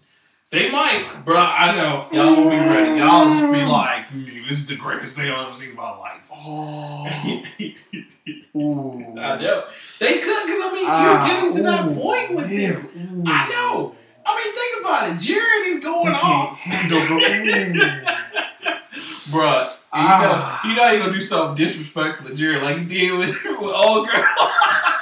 They 0.50 0.70
might, 0.70 1.24
bro. 1.26 1.36
I 1.38 1.76
know 1.76 2.08
y'all 2.12 2.36
won't 2.36 2.50
be 2.52 2.58
ready. 2.58 3.00
Y'all 3.00 3.26
just 3.26 3.52
be 3.54 3.64
like, 3.64 4.08
"Mm, 4.10 4.48
"This 4.48 4.60
is 4.60 4.66
the 4.68 4.76
greatest 4.76 5.16
thing 5.16 5.30
I've 5.32 5.48
ever 5.48 5.56
seen 5.56 5.70
in 5.72 5.76
my 5.76 5.90
life." 5.98 6.28
Oh. 6.32 7.08
Ooh. 8.56 9.04
I 9.20 9.38
know 9.40 9.66
they 10.00 10.20
could, 10.20 10.46
because 10.46 10.62
I 10.62 10.72
mean, 10.74 10.86
Ah, 10.88 11.02
you're 11.28 11.36
getting 11.36 11.52
to 11.54 11.64
that 11.64 11.96
point 11.98 12.36
with 12.36 12.52
yeah, 12.52 12.74
them. 12.74 12.88
ooh. 12.96 13.24
I 13.28 13.50
know. 13.50 13.96
I 14.26 14.36
mean, 14.38 14.54
think 14.54 14.80
about 14.82 15.10
it. 15.10 15.16
Jiren 15.16 15.66
is 15.66 15.80
going 15.80 16.14
off. 16.14 16.60
Bruh, 19.32 19.74
Ah. 19.96 20.62
you 20.64 20.76
know, 20.76 20.82
you 20.82 20.82
know 20.82 20.94
he 20.94 21.00
gonna 21.00 21.14
do 21.14 21.22
something 21.22 21.56
disrespectful 21.64 22.28
to 22.30 22.36
Jerry 22.36 22.60
like 22.62 22.78
you 22.80 22.86
did 22.86 23.18
with, 23.18 23.30
with 23.46 23.60
old 23.62 24.08
girl. 24.10 24.26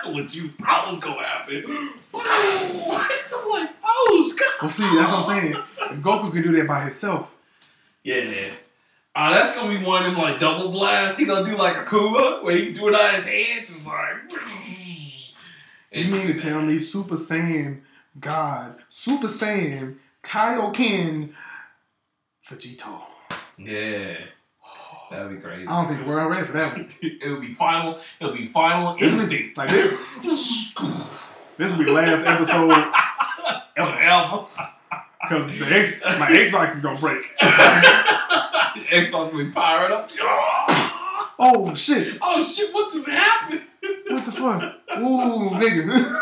what 0.14 0.36
you 0.36 0.50
thought 0.50 0.88
was 0.90 1.00
gonna 1.00 1.24
happen. 1.24 1.64
I'm 2.14 3.50
like, 3.50 3.70
oh, 3.84 4.32
Scott. 4.36 4.62
Well, 4.62 4.70
see, 4.70 4.84
that's 4.84 5.12
what 5.12 5.30
I'm 5.30 5.42
saying. 5.42 5.54
If 5.54 5.98
Goku 6.02 6.32
can 6.32 6.44
do 6.44 6.52
that 6.58 6.68
by 6.68 6.82
himself, 6.82 7.34
Yeah. 8.04 8.32
Uh, 9.14 9.32
that's 9.34 9.54
gonna 9.56 9.78
be 9.78 9.84
one 9.86 10.04
of 10.06 10.12
them 10.12 10.22
like 10.22 10.40
double 10.40 10.72
blasts. 10.72 11.18
He 11.20 11.26
gonna 11.26 11.50
do 11.50 11.56
like 11.58 11.76
a 11.78 11.84
Kuma 11.90 12.40
where 12.42 12.56
he 12.56 12.66
can 12.68 12.74
do 12.74 12.88
it 12.88 12.96
out 12.96 13.16
his 13.16 13.26
hands. 13.26 13.70
It's 13.76 13.86
like, 13.86 14.16
you 15.92 16.06
mean 16.12 16.28
to 16.28 16.34
tell 16.34 16.62
me 16.62 16.78
Super 16.78 17.16
Saiyan 17.16 17.82
God, 18.20 18.76
Super 18.90 19.28
Saiyan 19.28 19.98
Kaioken 20.24 21.34
Vegito? 22.48 23.02
yeah, 23.58 24.18
that'd 25.12 25.32
be 25.32 25.38
crazy. 25.42 25.68
I 25.68 25.82
don't 25.82 25.94
think 25.96 26.08
world 26.08 26.32
ready 26.32 26.46
for 26.46 26.54
that 26.54 26.74
one. 26.74 26.90
it 27.02 27.30
would 27.30 27.42
be 27.42 27.54
final. 27.54 28.00
It 28.20 28.26
would 28.26 28.38
be 28.38 28.48
final 28.48 28.98
This 28.98 29.14
is 29.14 29.22
instinct. 29.22 29.58
like 29.58 29.70
this. 29.70 30.74
This 31.58 31.72
will 31.72 31.80
be 31.80 31.86
the 31.86 31.92
last 31.92 32.26
episode 32.26 32.72
ever, 33.78 34.48
because 35.22 35.48
X, 35.62 36.02
my 36.20 36.30
Xbox 36.32 36.76
is 36.76 36.82
gonna 36.82 37.00
break. 37.00 37.24
Xbox 38.90 39.32
will 39.32 39.44
be 39.46 39.52
powered 39.52 39.92
up. 39.92 40.10
Oh 41.38 41.74
shit! 41.76 42.18
Oh 42.22 42.44
shit! 42.44 42.74
What 42.74 42.92
just 42.92 43.08
happened? 43.08 43.62
What 44.08 44.26
the 44.26 44.32
fuck? 44.32 44.64
Ooh, 44.98 45.50
nigga. 45.52 46.16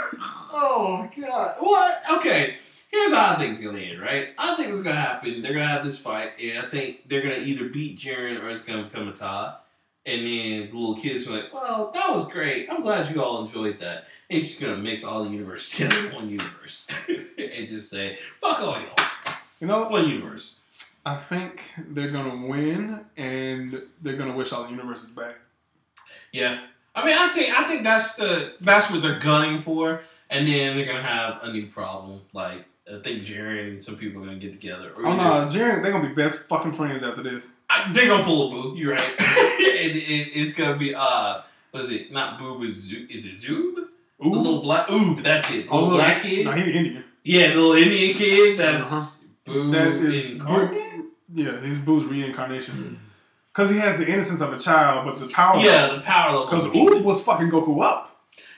Oh 0.52 0.98
my 1.16 1.22
god. 1.26 1.56
What? 1.60 2.02
Okay. 2.18 2.58
Here's 2.90 3.14
how 3.14 3.36
I 3.36 3.38
think 3.38 3.52
it's 3.54 3.62
gonna 3.62 3.80
end, 3.80 4.02
right? 4.02 4.30
I 4.38 4.56
think 4.56 4.70
what's 4.70 4.82
gonna 4.82 5.00
happen, 5.00 5.42
they're 5.42 5.54
gonna 5.54 5.66
have 5.68 5.84
this 5.84 5.98
fight, 6.00 6.32
and 6.42 6.58
I 6.60 6.70
think 6.70 7.08
they're 7.08 7.22
gonna 7.22 7.38
either 7.38 7.70
beat 7.70 8.00
Jiren 8.00 8.42
or 8.44 8.50
it's 8.50 8.64
gonna 8.64 8.84
become 8.84 9.08
a 9.08 9.14
tie. 9.14 9.56
And 10.06 10.26
then 10.26 10.72
the 10.72 10.78
little 10.78 10.96
kids 10.96 11.26
be 11.26 11.34
like, 11.34 11.54
Well, 11.54 11.92
that 11.94 12.10
was 12.12 12.28
great. 12.28 12.68
I'm 12.72 12.82
glad 12.82 13.14
you 13.14 13.22
all 13.22 13.46
enjoyed 13.46 13.80
that. 13.80 14.08
And 14.30 14.40
he's 14.40 14.48
just 14.50 14.62
gonna 14.62 14.78
mix 14.78 15.04
all 15.04 15.24
the 15.24 15.30
universes 15.30 15.70
together 15.78 16.10
in 16.10 16.16
one 16.16 16.30
universe. 16.30 16.88
and 17.08 17.68
just 17.68 17.92
say, 17.92 18.18
fuck 18.42 18.60
all 18.60 18.80
y'all. 18.80 18.94
You 19.60 19.68
know, 19.68 19.88
One 19.88 20.08
universe. 20.08 20.56
I 21.06 21.16
think 21.16 21.64
they're 21.78 22.10
gonna 22.12 22.48
win, 22.48 23.06
and 23.18 23.84
they're 24.02 24.16
gonna 24.16 24.36
wish 24.36 24.52
all 24.52 24.64
the 24.64 24.72
universes 24.72 25.10
back. 25.12 25.36
Yeah. 26.32 26.62
I 26.96 27.06
mean 27.06 27.16
I 27.18 27.34
think 27.34 27.58
I 27.58 27.68
think 27.68 27.84
that's 27.84 28.16
the 28.16 28.54
that's 28.62 28.90
what 28.90 29.02
they're 29.04 29.20
gunning 29.20 29.62
for. 29.62 30.02
And 30.30 30.48
then 30.48 30.76
they're 30.76 30.86
gonna 30.86 31.04
have 31.04 31.44
a 31.44 31.52
new 31.52 31.68
problem. 31.68 32.22
Like 32.34 32.66
I 32.92 33.00
think 33.02 33.24
Jiren 33.24 33.68
and 33.70 33.84
some 33.84 33.96
people 33.98 34.22
are 34.24 34.26
gonna 34.26 34.40
get 34.40 34.52
together. 34.52 34.92
Oh 34.98 35.02
no, 35.16 35.24
Jiren, 35.48 35.84
they're 35.84 35.92
gonna 35.92 36.10
be 36.10 36.16
best 36.16 36.48
fucking 36.48 36.74
friends 36.74 37.04
after 37.04 37.22
this. 37.22 37.52
I, 37.70 37.92
they're 37.94 38.08
gonna 38.08 38.24
pull 38.24 38.48
a 38.48 38.52
boo. 38.72 38.78
You're 38.78 38.94
right. 38.94 39.14
it, 39.20 39.96
it, 39.96 40.32
it's 40.36 40.54
gonna 40.56 40.78
be 40.78 40.94
uh, 40.96 41.42
what 41.72 41.84
is 41.84 41.92
it? 41.92 42.12
Not 42.12 42.40
boo, 42.40 42.68
Zoo. 42.68 43.06
Is 43.10 43.26
it 43.26 43.34
Zoob? 43.34 43.76
The 44.20 44.28
little 44.28 44.62
black. 44.62 44.88
Oob. 44.88 45.22
That's 45.24 45.50
it. 45.52 45.68
The 45.68 45.72
Oh, 45.72 45.84
little 45.84 45.98
black 45.98 46.24
kid. 46.24 46.46
No, 46.46 46.52
he's 46.54 46.76
Indian. 46.76 47.04
Yeah, 47.24 47.50
the 47.54 47.56
little 47.56 47.74
Indian 47.74 48.16
kid. 48.16 48.58
That's 48.60 48.92
Uh-huh. 48.92 49.12
boo. 49.46 49.72
That 49.72 49.88
is 49.94 50.38
incarnate? 50.38 51.06
Yeah, 51.34 51.60
his 51.62 51.78
Boo's 51.80 52.04
reincarnation. 52.06 53.00
Because 53.54 53.70
he 53.72 53.78
has 53.78 53.98
the 54.00 54.08
innocence 54.08 54.42
of 54.42 54.52
a 54.52 54.60
child, 54.60 55.06
but 55.06 55.20
the 55.20 55.32
power. 55.32 55.60
Yeah, 55.60 55.94
the 55.96 56.02
power 56.02 56.32
level. 56.32 56.46
Because 56.48 56.66
of. 56.66 56.72
Oob 56.72 57.04
was 57.04 57.24
fucking 57.24 57.50
Goku 57.52 57.82
up. 57.84 58.09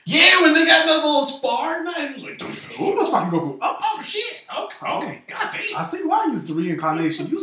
Yeah, 0.04 0.42
when 0.42 0.52
they 0.54 0.64
got 0.66 0.86
that 0.86 0.96
little 0.96 1.24
spar, 1.24 1.84
man, 1.84 2.14
it 2.14 2.16
was 2.16 2.24
like, 2.24 2.38
Oob 2.38 2.96
was 2.96 3.08
fucking 3.08 3.30
Goku 3.38 3.58
up. 3.60 3.78
oh 3.82 4.02
shit. 4.02 4.42
Okay, 4.58 4.86
okay. 4.92 5.22
God 5.28 5.50
damn. 5.52 5.76
I 5.76 5.82
see 5.84 6.02
why 6.04 6.24
you 6.26 6.32
used 6.32 6.48
the 6.48 6.54
reincarnation. 6.54 7.28
You, 7.28 7.40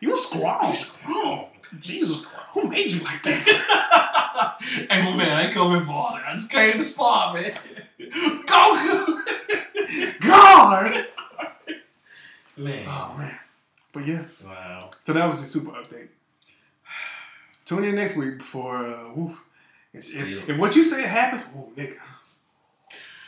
you 0.00 0.16
strong. 0.16 0.74
Oh, 1.06 1.48
Jesus, 1.80 2.26
who 2.52 2.68
made 2.68 2.90
you 2.90 3.00
like 3.04 3.22
this? 3.22 3.44
hey, 3.46 5.02
my 5.02 5.14
man, 5.16 5.30
I 5.30 5.44
ain't 5.44 5.54
coming 5.54 5.84
for 5.86 5.92
all 5.92 6.14
that. 6.16 6.26
I 6.26 6.32
just 6.32 6.50
came 6.50 6.78
to 6.78 6.84
spar, 6.84 7.32
man. 7.34 7.52
Goku. 8.00 9.20
God. 10.20 11.06
Man. 12.56 12.86
Oh 12.88 13.14
man. 13.16 13.36
But 13.92 14.06
yeah, 14.06 14.22
Wow. 14.44 14.90
so 15.02 15.12
that 15.12 15.26
was 15.26 15.40
the 15.40 15.46
super 15.46 15.70
update. 15.72 16.08
Tune 17.64 17.84
in 17.84 17.94
next 17.94 18.16
week 18.16 18.38
before. 18.38 18.84
Uh. 18.86 19.34
If, 19.92 20.48
if, 20.48 20.58
what 20.58 20.76
you 20.76 20.84
say 20.84 21.02
happens, 21.02 21.46
oh 21.56 21.70
nigga. 21.76 21.96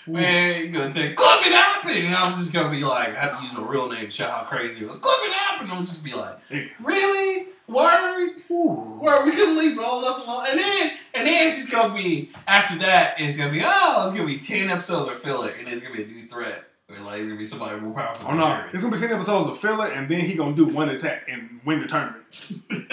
Man, 0.07 0.63
you're 0.63 0.73
gonna 0.73 0.93
take 0.93 1.17
Cliff 1.17 1.47
it 1.47 1.53
happened, 1.53 2.07
and 2.07 2.15
I'm 2.15 2.35
just 2.35 2.53
gonna 2.53 2.71
be 2.71 2.83
like, 2.85 3.11
I 3.11 3.21
have 3.21 3.39
to 3.39 3.45
use 3.45 3.53
my 3.53 3.63
real 3.63 3.89
name 3.89 4.09
to 4.09 4.27
how 4.27 4.45
crazy 4.45 4.83
it 4.83 4.89
was. 4.89 4.99
Cliff 4.99 5.15
it 5.23 5.33
happened, 5.33 5.71
I'm 5.73 5.85
just 5.85 6.05
be 6.05 6.13
like, 6.13 6.39
really? 6.81 7.49
Word? 7.69 8.31
Ooh. 8.51 8.99
Word? 9.01 9.25
We 9.25 9.31
couldn't 9.33 9.57
leave 9.57 9.79
it 9.79 9.85
all 9.85 10.03
enough 10.03 10.27
alone. 10.27 10.47
And 10.51 10.59
then, 10.59 10.93
and 11.15 11.27
then 11.27 11.49
it's 11.49 11.59
just 11.59 11.71
gonna 11.71 11.95
be 11.95 12.31
after 12.47 12.79
that, 12.81 13.21
it's 13.21 13.37
gonna 13.37 13.53
be 13.53 13.63
oh, 13.65 14.05
it's 14.05 14.13
gonna 14.13 14.27
be 14.27 14.39
ten 14.39 14.71
episodes 14.71 15.11
of 15.11 15.23
filler, 15.23 15.51
and 15.51 15.69
it's 15.69 15.83
gonna 15.83 15.97
be 15.97 16.03
a 16.03 16.07
new 16.07 16.27
threat. 16.27 16.65
Or 16.93 17.01
like 17.05 17.21
it's 17.21 17.27
gonna 17.29 17.39
be 17.39 17.45
somebody 17.45 17.81
more 17.81 17.95
powerful. 17.95 18.27
Oh 18.29 18.35
no, 18.35 18.45
Jiren. 18.45 18.75
it's 18.75 18.83
gonna 18.83 18.95
be 18.95 19.01
ten 19.01 19.13
episodes 19.13 19.47
of 19.47 19.59
filler, 19.59 19.87
and 19.87 20.09
then 20.11 20.21
he 20.21 20.35
gonna 20.35 20.55
do 20.55 20.67
one 20.67 20.89
attack 20.91 21.25
and 21.29 21.61
win 21.65 21.81
the 21.81 21.87
tournament. 21.87 22.25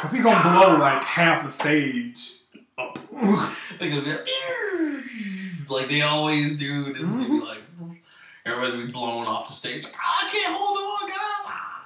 Cause 0.00 0.12
he 0.12 0.22
gonna 0.22 0.42
blow 0.42 0.76
like 0.78 1.02
half 1.04 1.44
the 1.44 1.50
stage 1.50 2.38
up. 2.78 2.98
They're 3.78 3.90
gonna 3.90 4.02
be 4.02 4.10
like, 5.68 5.88
they 5.88 6.02
always 6.02 6.56
do. 6.56 6.92
This 6.92 7.02
is 7.02 7.16
gonna 7.16 7.28
be 7.28 7.40
like 7.40 7.58
everybody's 8.46 8.74
gonna 8.74 8.86
be 8.86 8.92
blown 8.92 9.26
off 9.26 9.48
the 9.48 9.52
stage. 9.52 9.84
Like, 9.84 9.94
"Ah, 10.00 10.26
I 10.26 10.30
can't 10.30 10.54
hold 10.56 10.78
on, 10.78 11.08
guys. 11.08 11.16
Ah. 11.46 11.76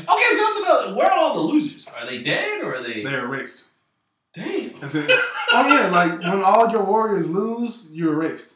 Okay, 0.00 0.36
so 0.36 0.44
that's 0.44 0.56
another. 0.58 0.96
Where 0.96 1.10
are 1.10 1.18
all 1.18 1.34
the 1.34 1.52
losers? 1.52 1.86
Are 1.86 2.06
they 2.06 2.22
dead 2.22 2.60
or 2.62 2.74
are 2.74 2.82
they? 2.82 3.02
They're 3.02 3.24
erased. 3.24 3.68
Damn. 4.34 4.78
That's 4.80 4.94
it. 4.94 5.10
Oh 5.52 5.66
yeah, 5.66 5.88
like 5.88 6.10
when 6.20 6.42
all 6.42 6.70
your 6.70 6.84
warriors 6.84 7.30
lose, 7.30 7.88
you're 7.92 8.12
erased. 8.12 8.55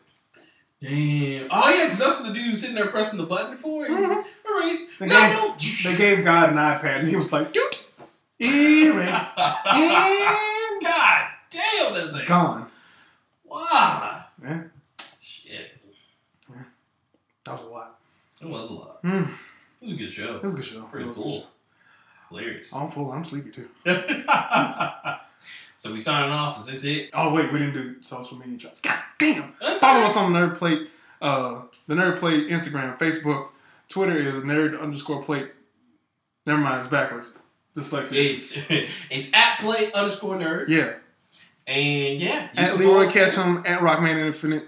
Damn. 0.82 1.48
Oh 1.50 1.68
yeah, 1.70 1.84
because 1.84 1.98
that's 1.98 2.20
what 2.20 2.28
the 2.28 2.32
dude 2.34 2.48
was 2.50 2.60
sitting 2.60 2.74
there 2.76 2.86
pressing 2.88 3.18
the 3.18 3.26
button 3.26 3.58
for. 3.58 3.86
He's 3.86 4.00
Mhm. 4.00 4.24
erased. 4.48 4.98
They 4.98 5.06
No, 5.06 5.20
gave, 5.20 5.32
no. 5.84 5.90
they 5.90 5.96
gave 5.96 6.24
God 6.24 6.50
an 6.50 6.56
iPad, 6.56 7.00
and 7.00 7.08
he 7.08 7.16
was 7.16 7.32
like, 7.32 7.52
"Doot, 7.52 7.84
erase, 8.40 9.32
and 9.36 10.82
God 10.82 11.26
damn, 11.50 11.94
that's 11.94 12.14
it. 12.14 12.26
gone." 12.26 12.70
Wow. 13.44 14.24
Yeah, 14.42 14.62
Shit. 15.20 15.78
that 17.44 17.52
was 17.52 17.62
a 17.64 17.66
lot. 17.66 17.98
It 18.40 18.46
was 18.48 18.70
a 18.70 18.72
lot. 18.72 18.98
Hmm. 19.02 19.24
It 19.82 19.82
was 19.82 19.92
a 19.92 19.96
good 19.96 20.12
show. 20.12 20.36
It 20.36 20.42
was 20.42 20.54
a 20.54 20.56
good 20.56 20.64
show. 20.66 20.82
Pretty 20.84 21.04
It 21.04 21.08
was 21.08 21.18
a 21.18 21.20
good 21.20 21.26
cool. 21.28 21.46
Hilarious. 22.30 22.72
I'm 22.72 22.90
full. 22.90 23.12
I'm 23.12 23.24
sleepy 23.24 23.50
too. 23.50 23.68
so 25.80 25.90
we 25.90 26.02
signing 26.02 26.30
off. 26.30 26.60
Is 26.60 26.66
this 26.66 26.84
it? 26.84 27.08
Oh 27.14 27.32
wait, 27.32 27.50
we 27.50 27.58
didn't 27.58 27.72
do 27.72 28.02
social 28.02 28.36
media 28.36 28.58
drops. 28.58 28.82
God 28.82 28.98
damn! 29.18 29.54
That's 29.62 29.80
Follow 29.80 30.00
all 30.00 30.06
us 30.06 30.14
on 30.14 30.30
the 30.30 30.38
Nerd 30.38 30.54
Plate, 30.58 30.90
uh, 31.22 31.62
the 31.86 31.94
Nerd 31.94 32.18
Plate 32.18 32.50
Instagram, 32.50 32.98
Facebook, 32.98 33.48
Twitter 33.88 34.14
is 34.14 34.36
nerd 34.36 34.78
underscore 34.78 35.22
plate. 35.22 35.50
Never 36.44 36.60
mind, 36.60 36.80
it's 36.80 36.88
backwards. 36.88 37.32
Dyslexia. 37.74 38.34
It's 38.34 38.58
it's 39.10 39.30
at 39.32 39.60
play 39.60 39.90
underscore 39.92 40.36
nerd. 40.36 40.68
Yeah. 40.68 40.96
And 41.66 42.20
yeah. 42.20 42.50
At 42.58 42.72
can 42.72 42.78
Leroy 42.78 42.92
follow 42.92 43.06
us 43.06 43.12
Ketchum, 43.14 43.62
at 43.64 43.80
Rockman 43.80 44.18
Infinite. 44.18 44.64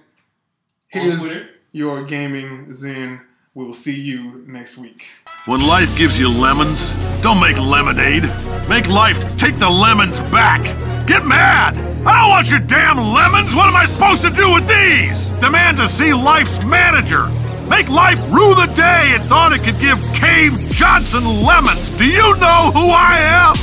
Here's 0.89 1.47
your 1.73 2.05
gaming 2.05 2.73
zen. 2.73 3.21
We 3.53 3.67
will 3.67 3.75
see 3.75 4.01
you 4.01 4.45
next 4.47 4.79
week. 4.79 5.11
When 5.45 5.61
life 5.61 5.95
gives 5.99 6.19
you 6.19 6.31
lemons, 6.31 6.91
don't 7.21 7.39
make 7.39 7.59
lemonade. 7.59 8.23
Make 8.67 8.89
life 8.89 9.21
take 9.37 9.59
the 9.59 9.69
lemons 9.69 10.19
back. 10.31 10.92
Get 11.07 11.27
mad! 11.27 11.77
I 12.07 12.21
don't 12.21 12.31
want 12.31 12.49
your 12.49 12.61
damn 12.61 12.97
lemons! 12.97 13.53
What 13.55 13.67
am 13.67 13.75
I 13.75 13.87
supposed 13.87 14.23
to 14.23 14.31
do 14.31 14.53
with 14.53 14.69
these? 14.69 15.19
Demand 15.41 15.77
to 15.79 15.89
see 15.89 16.15
Life's 16.15 16.65
manager! 16.65 17.27
Make 17.69 17.89
Life 17.89 18.21
rue 18.31 18.55
the 18.55 18.67
day 18.77 19.11
it 19.11 19.23
thought 19.23 19.53
it 19.53 19.63
could 19.63 19.79
give 19.81 19.99
Cave 20.15 20.53
Johnson 20.71 21.25
lemons! 21.43 21.93
Do 21.95 22.07
you 22.07 22.37
know 22.39 22.71
who 22.71 22.91
I 22.91 23.19
am? 23.19 23.55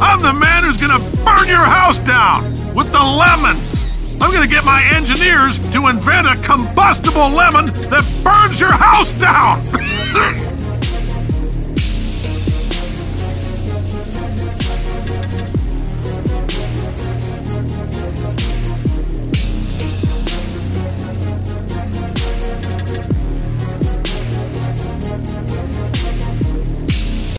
I'm 0.00 0.20
the 0.20 0.32
man 0.32 0.64
who's 0.64 0.80
gonna 0.80 1.02
burn 1.22 1.46
your 1.48 1.58
house 1.58 1.98
down 2.08 2.44
with 2.74 2.90
the 2.92 3.02
lemons! 3.02 3.60
I'm 4.22 4.32
gonna 4.32 4.48
get 4.48 4.64
my 4.64 4.82
engineers 4.94 5.58
to 5.72 5.88
invent 5.88 6.26
a 6.26 6.34
combustible 6.42 7.28
lemon 7.28 7.66
that 7.92 8.04
burns 8.24 8.58
your 8.58 8.72
house 8.72 9.12
down! 9.20 9.60